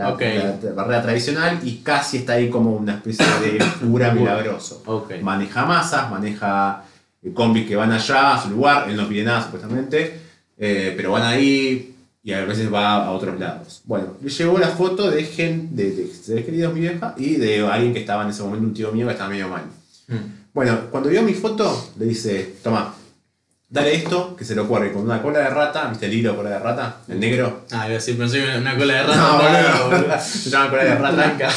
barrera 0.75 1.01
tradicional 1.03 1.61
y 1.63 1.77
casi 1.79 2.19
está 2.19 2.33
ahí 2.35 2.51
como 2.51 2.73
una 2.73 2.95
especie 2.95 3.25
de 3.41 3.65
cura 3.87 4.13
milagroso. 4.13 4.83
Maneja 5.23 5.65
masas, 5.65 6.11
maneja 6.11 6.83
eh, 7.23 7.33
combis 7.33 7.67
que 7.69 7.77
van 7.77 7.93
allá 7.93 8.35
a 8.35 8.43
su 8.43 8.51
lugar, 8.51 8.91
él 8.91 8.97
no 8.97 9.09
pide 9.09 9.23
nada 9.23 9.43
supuestamente, 9.43 10.19
eh, 10.59 10.93
pero 10.97 11.13
van 11.13 11.23
ahí, 11.23 11.95
y 12.23 12.33
a 12.33 12.45
veces 12.45 12.71
va 12.73 13.05
a 13.05 13.13
otros 13.13 13.39
lados. 13.39 13.83
Bueno, 13.85 14.09
le 14.21 14.29
llegó 14.29 14.59
la 14.59 14.69
foto 14.69 15.09
de 15.11 15.23
gente, 15.25 15.83
de, 15.85 15.91
de 15.95 16.07
seres 16.13 16.45
queridos, 16.45 16.75
mi 16.75 16.81
vieja, 16.81 17.15
y 17.17 17.37
de 17.37 17.65
alguien 17.67 17.93
que 17.95 18.01
estaba 18.01 18.25
en 18.25 18.31
ese 18.31 18.43
momento, 18.43 18.67
un 18.67 18.75
tío 18.75 18.91
mío 18.93 19.07
que 19.07 19.13
estaba 19.13 19.31
medio 19.31 19.49
mal. 19.49 19.63
Mm. 20.09 20.40
Bueno, 20.53 20.79
cuando 20.91 21.09
vio 21.09 21.23
mi 21.23 21.35
foto, 21.35 21.93
le 21.99 22.07
dice, 22.07 22.57
toma, 22.63 22.95
dale 23.69 23.95
esto, 23.95 24.35
que 24.37 24.45
se 24.45 24.55
lo 24.55 24.67
cuelgue 24.67 24.93
con 24.93 25.03
una 25.03 25.23
cola 25.23 25.39
de 25.41 25.51
rata, 25.51 25.87
¿viste 25.89 26.07
el 26.07 26.15
hilo 26.15 26.35
cola 26.37 26.51
de 26.51 26.59
rata? 26.59 26.97
El 27.09 27.21
negro. 27.21 27.63
Ah, 27.71 27.77
iba 27.77 27.85
a 27.85 27.89
decir, 27.89 28.19
pensé 28.19 28.59
una 28.59 28.77
cola 28.77 28.95
de 28.95 29.03
rata. 29.05 29.17
No, 29.17 29.37
boludo, 29.37 30.01
boludo. 30.03 30.21
Se 30.21 30.51
llama 30.51 30.71
cola 30.71 30.85
de 30.85 30.95
rata. 30.97 31.13
Blanca. 31.15 31.49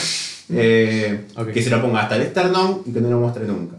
Eh, 0.50 1.26
Ok. 1.36 1.52
Que 1.52 1.62
se 1.64 1.70
lo 1.70 1.82
ponga 1.82 2.02
hasta 2.02 2.16
el 2.18 2.24
esternón 2.24 2.84
y 2.86 2.92
que 2.92 3.02
no 3.02 3.10
lo 3.10 3.20
muestre 3.20 3.46
nunca. 3.46 3.78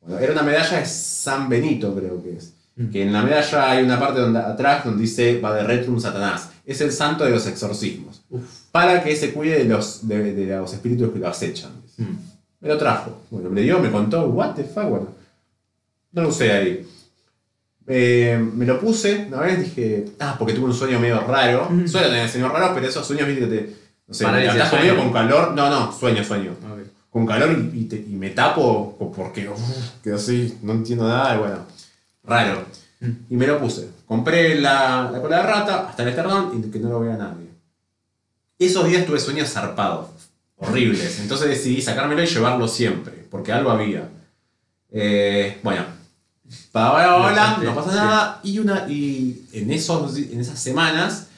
Bueno, 0.00 0.18
era 0.18 0.32
una 0.32 0.42
medalla 0.42 0.78
de 0.78 0.86
San 0.86 1.48
Benito, 1.48 1.94
creo 1.94 2.22
que 2.22 2.36
es. 2.38 2.54
Mm. 2.76 2.90
Que 2.90 3.02
en 3.02 3.12
la 3.12 3.22
medalla 3.22 3.70
hay 3.70 3.82
una 3.84 3.98
parte 4.00 4.20
donde, 4.20 4.38
atrás 4.38 4.84
donde 4.84 5.02
dice 5.02 5.38
va 5.40 5.54
de 5.54 5.64
retrum 5.64 6.00
Satanás. 6.00 6.50
Es 6.64 6.80
el 6.80 6.92
santo 6.92 7.24
de 7.24 7.30
los 7.30 7.46
exorcismos. 7.46 8.22
Uf. 8.30 8.42
Para 8.72 9.02
que 9.02 9.14
se 9.16 9.32
cuide 9.32 9.58
de 9.58 9.64
los, 9.64 10.06
de, 10.08 10.32
de 10.32 10.56
los 10.56 10.72
espíritus 10.72 11.12
que 11.12 11.18
lo 11.18 11.28
acechan. 11.28 11.72
Mm. 11.98 12.04
Me 12.60 12.68
lo 12.68 12.78
trajo. 12.78 13.22
Bueno, 13.30 13.50
me 13.50 13.60
dio, 13.62 13.78
me 13.78 13.90
contó, 13.90 14.26
what 14.26 14.54
the 14.54 14.64
fuck, 14.64 14.84
bueno. 14.84 15.08
No 16.12 16.22
lo 16.22 16.28
usé 16.28 16.52
ahí. 16.52 16.88
Eh, 17.86 18.38
me 18.54 18.66
lo 18.66 18.78
puse, 18.80 19.26
una 19.28 19.40
vez 19.40 19.58
dije, 19.60 20.06
ah, 20.20 20.36
porque 20.38 20.52
tuve 20.54 20.66
un 20.66 20.74
sueño 20.74 20.98
medio 21.00 21.20
raro. 21.22 21.68
Mm. 21.70 21.86
Suelo 21.86 22.08
tener 22.08 22.28
sueños 22.28 22.52
raros, 22.52 22.72
pero 22.74 22.86
esos 22.86 23.06
sueños, 23.06 23.26
viste, 23.28 23.48
que 23.48 23.56
te. 23.56 23.76
No 24.06 24.14
sé, 24.14 24.26
me 24.26 24.40
levantás 24.40 24.70
de 24.70 24.76
conmigo 24.76 24.94
sueño. 24.96 25.12
con 25.12 25.12
calor. 25.22 25.54
No, 25.54 25.70
no, 25.70 25.92
sueño, 25.92 26.24
sueño. 26.24 26.50
Ok. 26.52 26.78
Con 27.10 27.26
calor 27.26 27.50
y, 27.52 27.80
y 27.80 27.84
te- 27.84 27.96
y 28.06 28.14
me 28.16 28.30
tapo 28.30 28.96
porque 29.16 29.48
uf, 29.48 29.58
quedo 30.02 30.16
así, 30.16 30.58
no 30.62 30.72
entiendo 30.74 31.08
nada, 31.08 31.34
y 31.36 31.38
bueno, 31.38 31.58
raro. 32.24 32.64
Mm. 33.00 33.10
Y 33.30 33.36
me 33.36 33.46
lo 33.46 33.58
puse. 33.58 33.88
Compré 34.06 34.56
la, 34.60 35.08
la 35.10 35.20
cola 35.22 35.38
de 35.38 35.42
rata 35.44 35.88
hasta 35.88 36.02
el 36.02 36.08
esternón 36.10 36.52
y 36.58 36.70
que 36.70 36.78
no 36.80 36.90
lo 36.90 37.00
vea 37.00 37.16
nadie. 37.16 37.48
Esos 38.58 38.86
días 38.88 39.06
tuve 39.06 39.18
sueños 39.20 39.48
zarpados, 39.50 40.08
horribles. 40.58 41.20
Entonces 41.20 41.48
decidí 41.48 41.82
sacármelo 41.82 42.22
y 42.22 42.26
llevarlo 42.26 42.68
siempre, 42.68 43.26
porque 43.30 43.52
algo 43.52 43.70
había. 43.70 44.08
Eh, 44.90 45.58
bueno, 45.62 45.84
para 46.72 47.04
ahora, 47.04 47.58
no 47.62 47.74
pasa 47.74 47.94
nada. 47.94 48.40
Y, 48.42 48.58
una, 48.58 48.86
y 48.88 49.44
en, 49.52 49.70
esos, 49.70 50.16
en 50.16 50.40
esas 50.40 50.58
semanas 50.58 51.28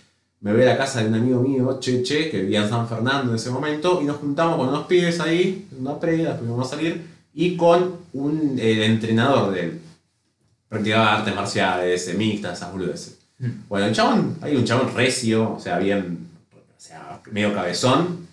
me 0.41 0.53
voy 0.53 0.63
a 0.63 0.67
la 0.67 0.79
casa 0.79 1.03
de 1.03 1.09
un 1.09 1.15
amigo 1.15 1.41
mío, 1.43 1.79
Cheche, 1.81 2.31
que 2.31 2.41
vivía 2.41 2.63
en 2.63 2.69
San 2.71 2.89
Fernando 2.89 3.31
en 3.31 3.37
ese 3.37 3.51
momento, 3.51 4.01
y 4.01 4.07
nos 4.07 4.17
juntamos 4.17 4.57
con 4.57 4.69
unos 4.69 4.87
pibes 4.87 5.21
ahí, 5.21 5.69
una 5.79 6.01
previa, 6.01 6.29
después 6.29 6.49
íbamos 6.49 6.67
a 6.67 6.77
salir, 6.77 7.07
y 7.35 7.57
con 7.57 7.97
un 8.15 8.59
eh, 8.59 8.87
entrenador 8.87 9.53
de 9.53 9.61
él. 9.61 9.81
Practicaba 10.69 11.19
artes 11.19 11.35
marciales, 11.35 12.09
eh, 12.09 12.15
mixtas, 12.15 12.57
esas 12.57 12.73
boludeces. 12.73 13.19
Mm. 13.39 13.49
Bueno, 13.69 13.87
el 13.87 13.95
chabón, 13.95 14.39
hay 14.41 14.57
un 14.57 14.65
chabón 14.65 14.95
recio, 14.95 15.57
o 15.57 15.61
sea, 15.61 15.79
bien, 15.79 16.29
o 16.55 16.81
sea, 16.81 17.21
medio 17.31 17.53
cabezón, 17.53 18.27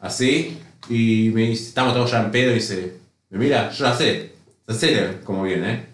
así, 0.00 0.58
y 0.88 1.30
me 1.34 1.42
dice, 1.42 1.68
estamos 1.68 1.94
todos 1.94 2.10
ya 2.10 2.22
en 2.24 2.30
pedo, 2.30 2.50
y 2.52 2.54
dice, 2.54 2.94
me 3.30 3.38
mira, 3.38 3.70
yo 3.70 3.84
ya 3.84 3.94
sé, 3.94 4.32
ya 4.66 4.74
sé 4.74 5.18
cómo 5.24 5.42
viene, 5.44 5.72
¿eh? 5.74 5.84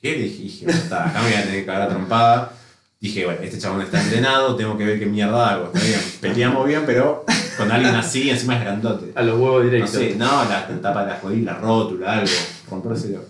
¿Qué? 0.00 0.12
Le 0.16 0.22
dije, 0.24 0.66
"Está, 0.70 1.08
acá 1.10 1.20
me 1.20 1.28
voy 1.28 1.36
a 1.36 1.42
tener 1.44 1.60
que 1.60 1.66
cagar 1.66 1.88
trompada. 1.90 2.52
Dije, 3.00 3.24
bueno, 3.26 3.40
este 3.42 3.58
chabón 3.58 3.82
está 3.82 4.02
entrenado, 4.02 4.56
tengo 4.56 4.76
que 4.78 4.84
ver 4.84 4.98
qué 4.98 5.06
mierda 5.06 5.50
hago. 5.50 5.66
Está 5.66 5.80
bien, 5.86 6.00
peleamos 6.20 6.66
bien, 6.66 6.82
pero 6.86 7.24
con 7.58 7.70
alguien 7.70 7.94
así, 7.94 8.28
encima 8.30 8.56
es 8.56 8.62
grandote. 8.62 9.12
A 9.14 9.22
los 9.22 9.38
huevos 9.38 9.62
No 9.64 9.70
directos. 9.70 9.90
sé, 9.90 10.14
no, 10.16 10.26
la 10.44 10.66
tapa 10.82 11.02
de 11.04 11.10
la 11.12 11.18
jodida, 11.18 11.52
la 11.52 11.58
rótula, 11.58 12.12
algo, 12.14 12.30
rompérselo. 12.70 13.22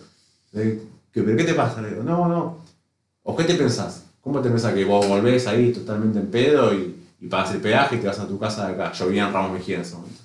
Eh, 0.54 0.80
¿qué- 1.12 1.22
¿Pero 1.22 1.36
qué 1.36 1.44
te 1.44 1.54
pasa? 1.54 1.80
Le 1.82 1.90
digo, 1.90 2.02
no, 2.04 2.28
no. 2.28 2.64
¿O 3.24 3.36
qué 3.36 3.44
te 3.44 3.54
pensás? 3.54 4.04
¿Cómo 4.20 4.40
te 4.40 4.48
pensás 4.50 4.72
que 4.74 4.84
vos 4.84 5.06
volvés 5.08 5.46
ahí 5.48 5.72
totalmente 5.72 6.18
en 6.20 6.30
pedo 6.30 6.72
y, 6.74 6.96
y 7.20 7.28
pagas 7.28 7.52
el 7.54 7.60
peaje 7.60 7.96
y 7.96 7.98
te 8.00 8.06
vas 8.06 8.18
a 8.18 8.26
tu 8.28 8.38
casa 8.38 8.66
de 8.66 8.74
acá? 8.74 8.92
Yo 8.92 9.06
vivía 9.06 9.26
en 9.26 9.32
Ramos 9.32 9.52
Mejía 9.52 9.76
en 9.76 9.82
ese 9.82 9.94
momento. 9.96 10.22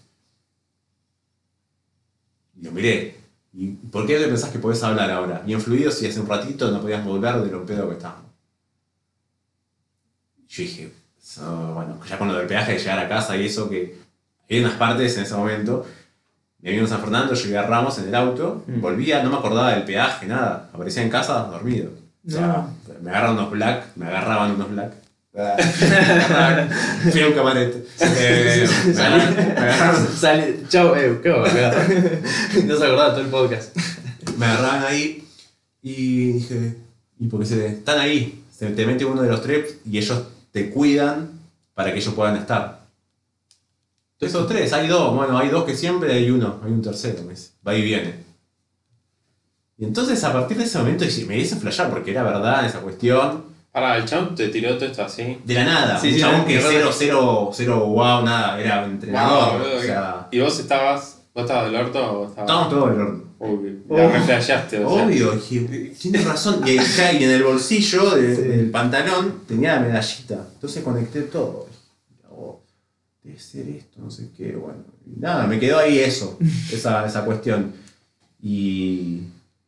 Y 2.60 2.64
lo 2.66 2.72
miré. 2.72 3.16
¿Y 3.54 3.68
por 3.72 4.06
qué 4.06 4.18
te 4.18 4.28
pensás 4.28 4.50
que 4.50 4.60
podés 4.60 4.84
hablar 4.84 5.10
ahora? 5.12 5.42
Bien 5.46 5.62
fluido 5.62 5.92
si 5.92 6.08
hace 6.08 6.20
un 6.20 6.28
ratito 6.28 6.72
no 6.72 6.82
podías 6.82 7.04
volver 7.06 7.36
de 7.42 7.52
lo 7.52 7.66
pedo 7.66 7.88
que 7.90 7.96
estábamos. 7.96 8.26
Yo 10.48 10.64
dije, 10.64 10.94
so, 11.22 11.74
bueno, 11.74 12.00
ya 12.08 12.18
con 12.18 12.28
lo 12.28 12.36
del 12.36 12.48
peaje 12.48 12.74
de 12.74 12.80
llegar 12.80 13.00
a 13.00 13.10
casa 13.10 13.36
y 13.38 13.46
eso 13.46 13.70
que 13.70 13.98
hay 14.50 14.60
unas 14.60 14.74
partes 14.74 15.18
en 15.18 15.24
ese 15.24 15.36
momento. 15.36 15.86
Me 16.60 16.72
vino 16.72 16.86
a 16.86 16.88
San 16.88 17.02
Fernando, 17.02 17.34
llegué 17.34 17.58
a 17.58 17.64
Ramos 17.68 17.98
en 18.00 18.08
el 18.08 18.16
auto, 18.16 18.64
Mm. 18.68 18.82
volvía, 18.82 19.22
no 19.24 19.30
me 19.30 19.38
acordaba 19.38 19.72
del 19.74 19.84
peaje, 19.84 20.26
nada. 20.28 20.70
Aparecía 20.74 21.04
en 21.04 21.10
casa 21.10 21.44
dormido. 21.44 21.92
O 22.28 22.32
sea, 22.32 22.68
me 23.02 23.10
agarraron 23.12 23.38
unos 23.38 23.52
black, 23.52 23.96
me 23.96 24.08
agarraban 24.08 24.52
unos 24.52 24.72
black. 24.72 24.94
Fui 27.12 27.22
a 27.22 27.28
un 27.28 27.34
camarete. 27.34 27.86
Eh, 28.00 28.66
Sale, 30.18 30.60
chao, 30.70 30.96
eh, 30.96 31.20
¿qué 31.22 31.30
no 32.64 32.78
se 32.78 32.84
acordaba 32.86 33.12
todo 33.12 33.22
el 33.22 33.28
podcast. 33.28 33.76
me 34.38 34.46
agarraban 34.46 34.86
ahí 34.86 35.28
y 35.82 36.34
dije, 36.34 36.78
¿y 37.20 37.28
por 37.28 37.42
qué 37.42 37.46
se 37.48 37.68
están 37.68 38.00
ahí? 38.00 38.44
Se 38.50 38.68
te 38.68 38.86
mete 38.86 39.04
uno 39.04 39.22
de 39.22 39.30
los 39.30 39.42
tres 39.42 39.78
y 39.86 39.98
ellos 39.98 40.24
te 40.52 40.70
cuidan 40.70 41.32
para 41.74 41.92
que 41.92 42.00
ellos 42.00 42.14
puedan 42.14 42.38
estar. 42.38 42.86
Esos 44.22 44.48
tres, 44.48 44.72
hay 44.72 44.88
dos, 44.88 45.14
bueno, 45.14 45.38
hay 45.38 45.50
dos 45.50 45.66
que 45.66 45.76
siempre 45.76 46.14
hay 46.14 46.32
uno, 46.32 46.62
hay 46.64 46.72
un 46.72 46.82
tercero, 46.82 47.24
me 47.24 47.32
dice, 47.32 47.50
va 47.68 47.76
y 47.76 47.82
viene. 47.82 48.24
Y 49.78 49.84
entonces 49.84 50.24
a 50.24 50.32
partir 50.32 50.56
de 50.58 50.64
ese 50.64 50.78
momento 50.78 51.04
me 51.28 51.38
hice 51.38 51.58
flashear 51.58 51.90
porque 51.90 52.12
era 52.12 52.24
verdad 52.24 52.66
esa 52.66 52.80
cuestión. 52.80 53.55
Pará, 53.76 53.98
el 53.98 54.06
chabón 54.06 54.34
te 54.36 54.48
tiró 54.48 54.78
todo 54.78 54.86
esto 54.86 55.04
así. 55.04 55.38
De 55.44 55.54
la 55.54 55.66
nada, 55.66 56.00
Sí, 56.00 56.08
un 56.08 56.14
sí, 56.14 56.20
chabón 56.22 56.38
no, 56.40 56.46
que 56.48 56.62
cero, 56.62 56.90
cero, 56.98 57.50
cero, 57.54 57.86
wow, 57.88 58.24
nada, 58.24 58.58
era 58.58 58.86
entrenador. 58.86 59.60
Wow, 59.60 59.78
o 59.78 59.82
sea, 59.82 60.28
¿Y 60.32 60.40
vos 60.40 60.58
estabas, 60.62 61.18
vos 61.34 61.44
estabas 61.44 61.66
del 61.70 61.76
orto 61.82 62.00
o 62.00 62.28
estabas...? 62.30 62.50
estábamos 62.50 62.70
todos 62.70 62.98
del. 62.98 63.26
Uy, 63.38 63.82
Oh. 63.90 63.98
la 63.98 64.08
reflejaste, 64.08 64.80
o 64.84 64.96
sea. 64.96 65.06
Obvio, 65.06 65.32
dije, 65.34 65.94
tienes 66.02 66.24
razón. 66.26 66.62
Y, 66.66 66.78
ya, 66.78 67.12
y 67.12 67.24
en 67.26 67.32
el 67.32 67.44
bolsillo 67.44 68.12
del 68.12 68.72
pantalón 68.72 69.42
tenía 69.46 69.76
la 69.76 69.82
medallita. 69.82 70.48
Entonces 70.54 70.82
conecté 70.82 71.24
todo. 71.24 71.68
Oh, 72.32 72.62
debe 73.24 73.38
ser 73.38 73.68
esto, 73.68 74.00
no 74.02 74.10
sé 74.10 74.30
qué. 74.38 74.54
Bueno, 74.56 74.86
y 75.06 75.20
nada, 75.20 75.48
me 75.48 75.60
quedó 75.60 75.80
ahí 75.80 76.00
eso, 76.00 76.40
esa, 76.72 77.06
esa 77.06 77.26
cuestión. 77.26 77.74
Y. 78.42 79.24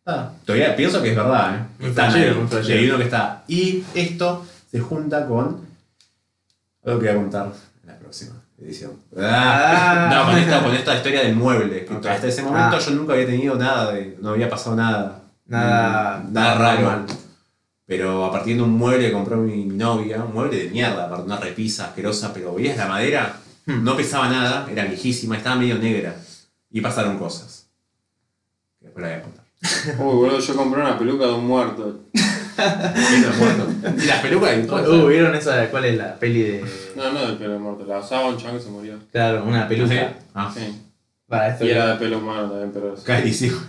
nada, 0.08 0.34
todavía 0.45 0.76
pienso 0.76 1.01
que 1.03 1.10
es 1.12 1.16
verdad, 1.16 1.68
¿eh? 1.82 1.91
Flashero. 1.93 2.47
Y 2.68 2.72
hay 2.72 2.88
uno 2.89 2.97
que 2.97 3.03
está. 3.03 3.43
Y 3.47 3.84
esto 3.93 4.45
se 4.72 4.80
junta 4.80 5.28
con. 5.28 5.68
Algo 6.86 6.99
que 6.99 7.08
voy 7.08 7.16
a 7.16 7.22
contar 7.22 7.47
en 7.84 7.89
la 7.89 7.99
próxima 7.99 8.36
edición. 8.60 8.91
Ah. 9.20 10.10
No, 10.14 10.26
con 10.32 10.38
esta, 10.38 10.64
con 10.64 10.74
esta 10.74 10.95
historia 10.95 11.22
del 11.24 11.36
mueble. 11.36 11.86
Que 11.86 12.10
hasta 12.10 12.28
ese 12.28 12.41
momento 12.43 12.78
Ah. 12.78 12.80
yo 12.80 12.91
nunca 12.91 13.14
había 13.14 13.26
tenido 13.26 13.55
nada 13.55 13.91
de. 13.91 14.18
No 14.22 14.30
había 14.30 14.49
pasado 14.49 14.76
nada. 14.76 15.22
Nada- 15.45 16.20
Mm, 16.20 16.34
nada 16.34 16.55
raro. 16.55 17.05
Pero 17.86 18.26
a 18.26 18.32
partir 18.32 18.58
de 18.58 18.64
un 18.64 18.72
mueble 18.72 19.08
que 19.08 19.14
compró 19.14 19.38
mi, 19.38 19.66
mi 19.66 19.78
novia, 19.78 20.22
un 20.24 20.34
mueble 20.34 20.64
de 20.64 20.70
mierda, 20.70 21.08
una 21.18 21.38
repisa 21.38 21.86
asquerosa, 21.86 22.34
pero 22.34 22.53
veías 22.53 22.76
la 22.77 22.88
madera, 22.88 23.38
Hmm. 23.65 23.84
no 23.84 23.95
pesaba 23.95 24.27
nada, 24.30 24.68
era 24.69 24.84
viejísima, 24.86 25.38
estaba 25.38 25.56
medio 25.57 25.77
negra. 25.77 26.15
Y 26.69 26.82
pasaron 26.82 27.18
cosas. 27.18 27.68
Que 28.80 28.86
después 28.88 29.03
la 29.03 29.10
voy 29.11 29.19
a 29.19 29.23
contar. 29.23 29.45
Uy, 30.00 30.16
boludo, 30.16 30.40
yo 30.40 30.56
compré 30.56 30.82
una 30.82 30.98
peluca 30.98 31.26
de 31.26 31.34
un 31.34 31.48
muerto. 31.48 32.00
Y 32.58 34.06
las 34.08 34.20
pelucas 34.22 34.58
y 34.58 34.68
todo. 34.68 35.06
Uh, 35.06 35.08
¿vieron 35.10 35.36
esa? 35.36 35.70
¿Cuál 35.70 35.86
es 35.86 35.98
la 35.98 36.16
peli 36.16 36.42
de.? 36.42 36.66
No, 36.96 37.12
no 37.12 37.28
de 37.28 37.34
pelo 37.36 37.60
muerto, 37.60 37.86
la 37.86 38.00
usaba 38.00 38.30
un 38.30 38.38
chabón 38.38 38.58
que 38.58 38.64
se 38.64 38.70
murió. 38.72 38.96
Claro, 39.12 39.44
una 39.44 39.68
peluca. 39.68 40.14
Ah, 40.34 40.52
Sí. 40.54 40.82
Para 41.28 41.50
esto. 41.50 41.66
Y 41.66 41.70
era 41.72 41.88
de 41.90 41.96
pelo 41.98 42.18
humano 42.18 42.50
también, 42.50 42.72
pero... 42.74 42.96
carísimo. 43.04 43.60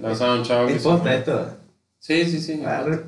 La 0.00 0.10
usaba 0.12 0.34
un 0.34 0.42
chabón 0.42 0.66
que 0.68 0.74
¿Es 0.74 0.82
se 0.82 0.88
posta 0.88 1.02
murió. 1.04 1.18
esto? 1.18 1.56
Sí, 2.00 2.24
sí, 2.24 2.40
sí. 2.40 2.62
Ah, 2.66 2.82
re- 2.84 3.04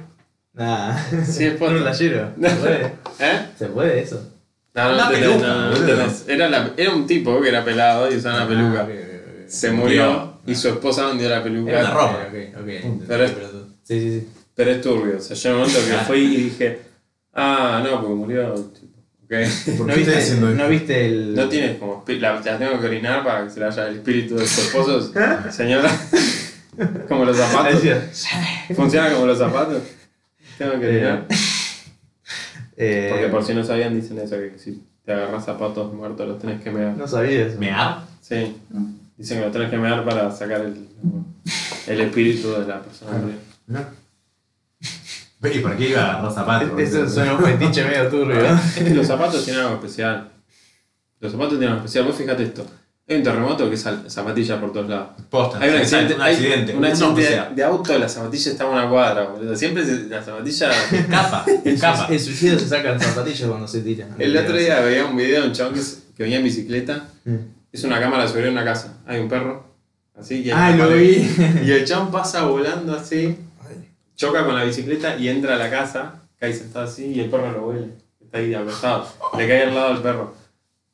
Nah. 0.52 0.96
Sí, 1.24 1.44
es 1.44 1.54
posta. 1.58 1.74
Un. 1.74 2.32
¿Se 2.40 2.50
puede? 2.56 2.84
¿Eh? 3.18 3.46
¿Se 3.58 3.66
puede 3.66 4.00
eso? 4.02 4.22
No, 4.74 4.84
no, 4.84 4.94
Una 4.94 5.06
entendés, 5.06 5.28
peluca, 5.30 5.46
no, 5.48 5.54
no 5.60 5.70
boludo. 5.70 5.80
entendés. 5.90 6.24
Era, 6.28 6.48
la- 6.48 6.70
era 6.76 6.90
un 6.94 7.06
tipo 7.06 7.40
que 7.40 7.48
era 7.48 7.64
pelado 7.64 8.12
y 8.12 8.16
usaba 8.16 8.36
una 8.36 8.48
peluca. 8.48 8.80
Ah, 8.80 8.84
ok, 8.84 8.90
ok, 8.90 9.42
ok. 9.44 9.48
Se 9.48 9.70
murió 9.72 10.35
y 10.46 10.54
su 10.54 10.68
esposa 10.68 11.06
vendió 11.08 11.28
la 11.28 11.42
peluca. 11.42 11.70
Era 11.70 11.80
una 11.80 11.90
ropa. 11.90 12.12
Ok, 12.28 12.34
ok, 12.34 12.60
ok. 12.62 12.68
entendí, 12.68 13.04
Pero 13.08 13.24
es- 13.24 13.32
Sí, 13.84 14.00
sí, 14.00 14.20
sí. 14.20 14.28
Pero 14.54 14.70
es 14.70 14.80
turbio. 14.80 15.16
O 15.18 15.20
sea, 15.20 15.36
yo 15.36 15.48
en 15.50 15.54
un 15.56 15.60
momento 15.62 15.80
que 15.86 15.96
fui 16.06 16.18
y 16.18 16.36
dije, 16.44 16.80
ah, 17.34 17.80
no, 17.84 18.00
porque 18.00 18.14
murió. 18.14 18.54
Tipo, 18.54 18.98
ok. 19.24 19.76
¿Por 19.78 19.86
¿No 19.86 19.94
viste, 19.94 20.16
haciendo? 20.16 20.50
¿No 20.50 20.68
viste 20.68 21.06
el.? 21.06 21.34
No 21.34 21.48
tienes 21.48 21.78
como 21.78 22.04
la, 22.06 22.40
la 22.40 22.58
tengo 22.58 22.80
que 22.80 22.86
orinar 22.86 23.22
para 23.22 23.44
que 23.44 23.50
se 23.50 23.60
le 23.60 23.66
haya 23.66 23.88
el 23.88 23.96
espíritu 23.96 24.36
de 24.36 24.46
su 24.46 24.60
esposo, 24.62 25.12
señora. 25.52 25.90
como 27.08 27.24
los 27.24 27.36
zapatos. 27.36 27.80
Funciona 28.74 29.12
como 29.12 29.26
los 29.26 29.38
zapatos. 29.38 29.82
Tengo 30.58 30.80
que 30.80 30.86
orinar. 30.88 31.26
eh, 32.76 33.08
Porque 33.10 33.28
por 33.28 33.44
si 33.44 33.54
no 33.54 33.62
sabían, 33.64 33.94
dicen 33.98 34.18
eso: 34.18 34.36
que 34.36 34.54
si 34.58 34.82
te 35.04 35.12
agarras 35.12 35.44
zapatos 35.44 35.92
muertos 35.92 36.26
los 36.26 36.38
tenés 36.38 36.62
que 36.62 36.70
mear. 36.70 36.96
No 36.96 37.06
sabía 37.06 37.46
eso. 37.46 37.58
¿Mear? 37.58 38.00
Sí. 38.20 38.56
Dicen 39.16 39.38
que 39.38 39.44
los 39.44 39.52
tenés 39.52 39.70
que 39.70 39.78
mear 39.78 40.04
para 40.04 40.30
sacar 40.30 40.60
el, 40.62 40.88
el 41.86 42.00
espíritu 42.00 42.52
de 42.52 42.66
la 42.66 42.82
persona. 42.82 43.12
No. 43.66 43.80
¿Y 45.52 45.58
por 45.60 45.76
qué 45.76 45.90
iba 45.90 46.02
a 46.02 46.10
agarrar 46.14 46.32
zapatos? 46.32 46.78
Eso 46.80 47.08
suena 47.08 47.34
un 47.34 47.44
fetiche 47.44 47.84
medio 47.84 48.08
turbio. 48.08 48.44
Es 48.46 48.74
que 48.84 48.90
los 48.94 49.06
zapatos 49.06 49.44
tienen 49.44 49.62
algo 49.62 49.76
especial. 49.76 50.30
Los 51.20 51.32
zapatos 51.32 51.52
tienen 51.52 51.68
algo 51.70 51.84
especial. 51.84 52.04
Vos 52.06 52.16
fíjate 52.16 52.42
esto. 52.42 52.66
Hay 53.08 53.18
un 53.18 53.22
terremoto 53.22 53.68
que 53.68 53.76
es 53.76 53.86
zapatilla 54.08 54.60
por 54.60 54.72
todos 54.72 54.88
lados. 54.88 55.10
Posta, 55.30 55.60
Hay 55.60 55.70
un 55.70 55.76
accidente, 55.76 56.14
un 56.16 56.20
hay 56.22 56.32
accidente, 56.34 56.74
un 56.74 56.82
de, 57.54 57.62
auto, 57.62 57.96
la 57.96 58.08
zapatilla 58.08 58.50
está 58.50 58.64
a 58.64 58.68
una 58.68 58.88
cuadra, 58.90 59.28
boludo. 59.28 59.54
Siempre 59.54 59.84
se- 59.86 60.08
la 60.08 60.20
zapatilla. 60.20 60.70
Escapa, 60.90 61.44
escapa. 61.64 62.06
El 62.12 62.18
suicidio 62.18 62.58
se 62.58 62.66
saca 62.68 62.90
las 62.92 63.04
zapatillas 63.04 63.48
cuando 63.48 63.68
se 63.68 63.82
tiran. 63.82 64.08
El 64.18 64.36
otro 64.36 64.56
día 64.56 64.80
veía 64.80 65.04
un 65.06 65.16
video 65.16 65.42
de 65.42 65.48
un 65.48 65.54
chabón 65.54 65.74
que 66.16 66.22
venía 66.24 66.38
en 66.38 66.44
bicicleta. 66.44 67.04
Mm. 67.24 67.34
Es 67.76 67.84
una 67.84 68.00
cámara 68.00 68.26
sobre 68.26 68.48
una 68.48 68.64
casa. 68.64 68.96
Hay 69.06 69.20
un 69.20 69.28
perro. 69.28 69.62
Así 70.18 70.42
y 70.42 70.50
Ah, 70.50 70.70
lo 70.70 70.88
vi. 70.88 71.28
Y 71.62 71.70
el 71.72 71.84
chabón 71.84 72.10
pasa 72.10 72.44
volando 72.46 72.96
así, 72.96 73.36
choca 74.14 74.46
con 74.46 74.54
la 74.54 74.64
bicicleta 74.64 75.18
y 75.18 75.28
entra 75.28 75.56
a 75.56 75.58
la 75.58 75.68
casa, 75.68 76.22
cae 76.40 76.54
sentado 76.54 76.86
así 76.86 77.04
y 77.04 77.20
el 77.20 77.28
perro 77.28 77.52
lo 77.52 77.66
huele. 77.68 77.88
Está 78.24 78.38
ahí 78.38 78.54
acostado. 78.54 79.06
Le 79.36 79.46
cae 79.46 79.64
al 79.64 79.74
lado 79.74 79.88
al 79.88 80.00
perro. 80.02 80.34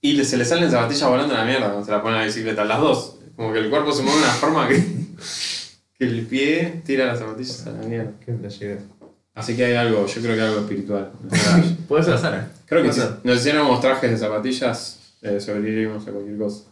Y 0.01 0.25
se 0.25 0.37
le 0.37 0.45
salen 0.45 0.69
zapatillas 0.73 1.09
volando 1.09 1.35
a 1.35 1.39
la 1.39 1.45
mierda 1.45 1.67
cuando 1.69 1.85
se 1.85 1.93
la 1.93 2.03
pone 2.03 2.17
a 2.17 2.19
la 2.19 2.25
bicicleta. 2.27 2.65
Las 2.65 2.81
dos. 2.81 3.19
Como 3.37 3.53
que 3.53 3.61
el 3.61 3.71
cuerpo 3.71 3.93
se 3.93 4.03
mueve 4.03 4.19
de 4.19 4.25
una 4.25 4.35
forma 4.35 4.67
que, 4.67 4.85
que 5.97 6.05
el 6.05 6.27
pie 6.27 6.83
tira 6.85 7.07
las 7.07 7.21
zapatillas 7.21 7.65
a 7.69 7.71
la 7.71 7.87
mierda. 7.87 8.11
Qué. 8.27 8.79
Así 9.37 9.57
que 9.57 9.67
hay 9.67 9.75
algo, 9.77 10.05
yo 10.05 10.21
creo 10.21 10.35
que 10.35 10.43
hay 10.43 10.49
algo 10.49 10.61
espiritual. 10.63 11.13
Puede 11.87 12.03
ser. 12.03 12.15
Pasar. 12.15 12.49
Creo 12.67 12.83
que 12.83 12.93
si 12.93 13.01
nos 13.23 13.39
hiciéramos 13.39 13.81
trajes 13.81 14.11
de 14.11 14.19
zapatillas, 14.19 14.99
eh, 15.23 15.39
sobreviviríamos 15.41 16.07
a 16.09 16.11
cualquier 16.11 16.37
cosa. 16.39 16.65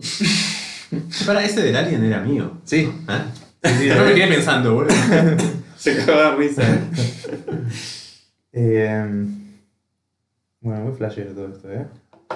Para 1.26 1.44
ese 1.44 1.62
del 1.62 1.76
alien 1.76 2.04
era 2.04 2.20
mío. 2.20 2.58
Sí. 2.64 2.92
¿Eh? 3.08 3.22
Sí, 3.62 3.68
sí, 3.78 3.88
no 3.90 4.04
me 4.04 4.14
quedé 4.14 4.26
pensando, 4.28 4.72
boludo. 4.72 4.94
Se 5.76 5.94
cagó 5.98 6.18
de 6.18 6.36
risa. 6.36 6.62
eh. 8.52 9.26
Bueno, 10.62 10.84
muy 10.84 10.96
flashero 10.96 11.32
todo 11.32 11.48
esto, 11.48 11.70
¿eh? 11.70 11.86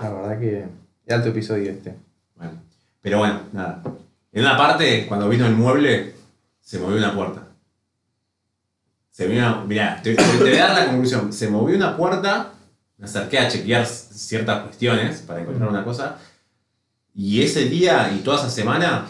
La 0.02 0.12
verdad 0.12 0.38
que. 0.38 0.66
Alto 1.08 1.30
episodio 1.30 1.70
este. 1.70 1.94
Bueno, 2.36 2.52
pero 3.00 3.18
bueno, 3.18 3.40
nada. 3.54 3.82
En 4.32 4.42
una 4.42 4.56
parte, 4.56 5.06
cuando 5.06 5.30
vino 5.30 5.46
el 5.46 5.54
mueble, 5.54 6.14
se 6.60 6.78
movió 6.78 6.98
una 6.98 7.14
puerta. 7.14 7.48
Se 9.10 9.26
vino, 9.26 9.64
mirá, 9.64 10.00
te 10.02 10.14
voy 10.14 10.52
a 10.58 10.66
dar 10.66 10.78
la 10.80 10.86
conclusión. 10.88 11.32
Se 11.32 11.48
movió 11.48 11.76
una 11.76 11.96
puerta, 11.96 12.52
me 12.98 13.04
acerqué 13.06 13.38
a 13.38 13.48
chequear 13.48 13.86
ciertas 13.86 14.62
cuestiones 14.64 15.22
para 15.22 15.40
encontrar 15.40 15.70
una 15.70 15.84
cosa. 15.84 16.18
Y 17.14 17.42
ese 17.42 17.66
día 17.68 18.12
y 18.14 18.22
toda 18.22 18.38
esa 18.38 18.50
semana 18.50 19.06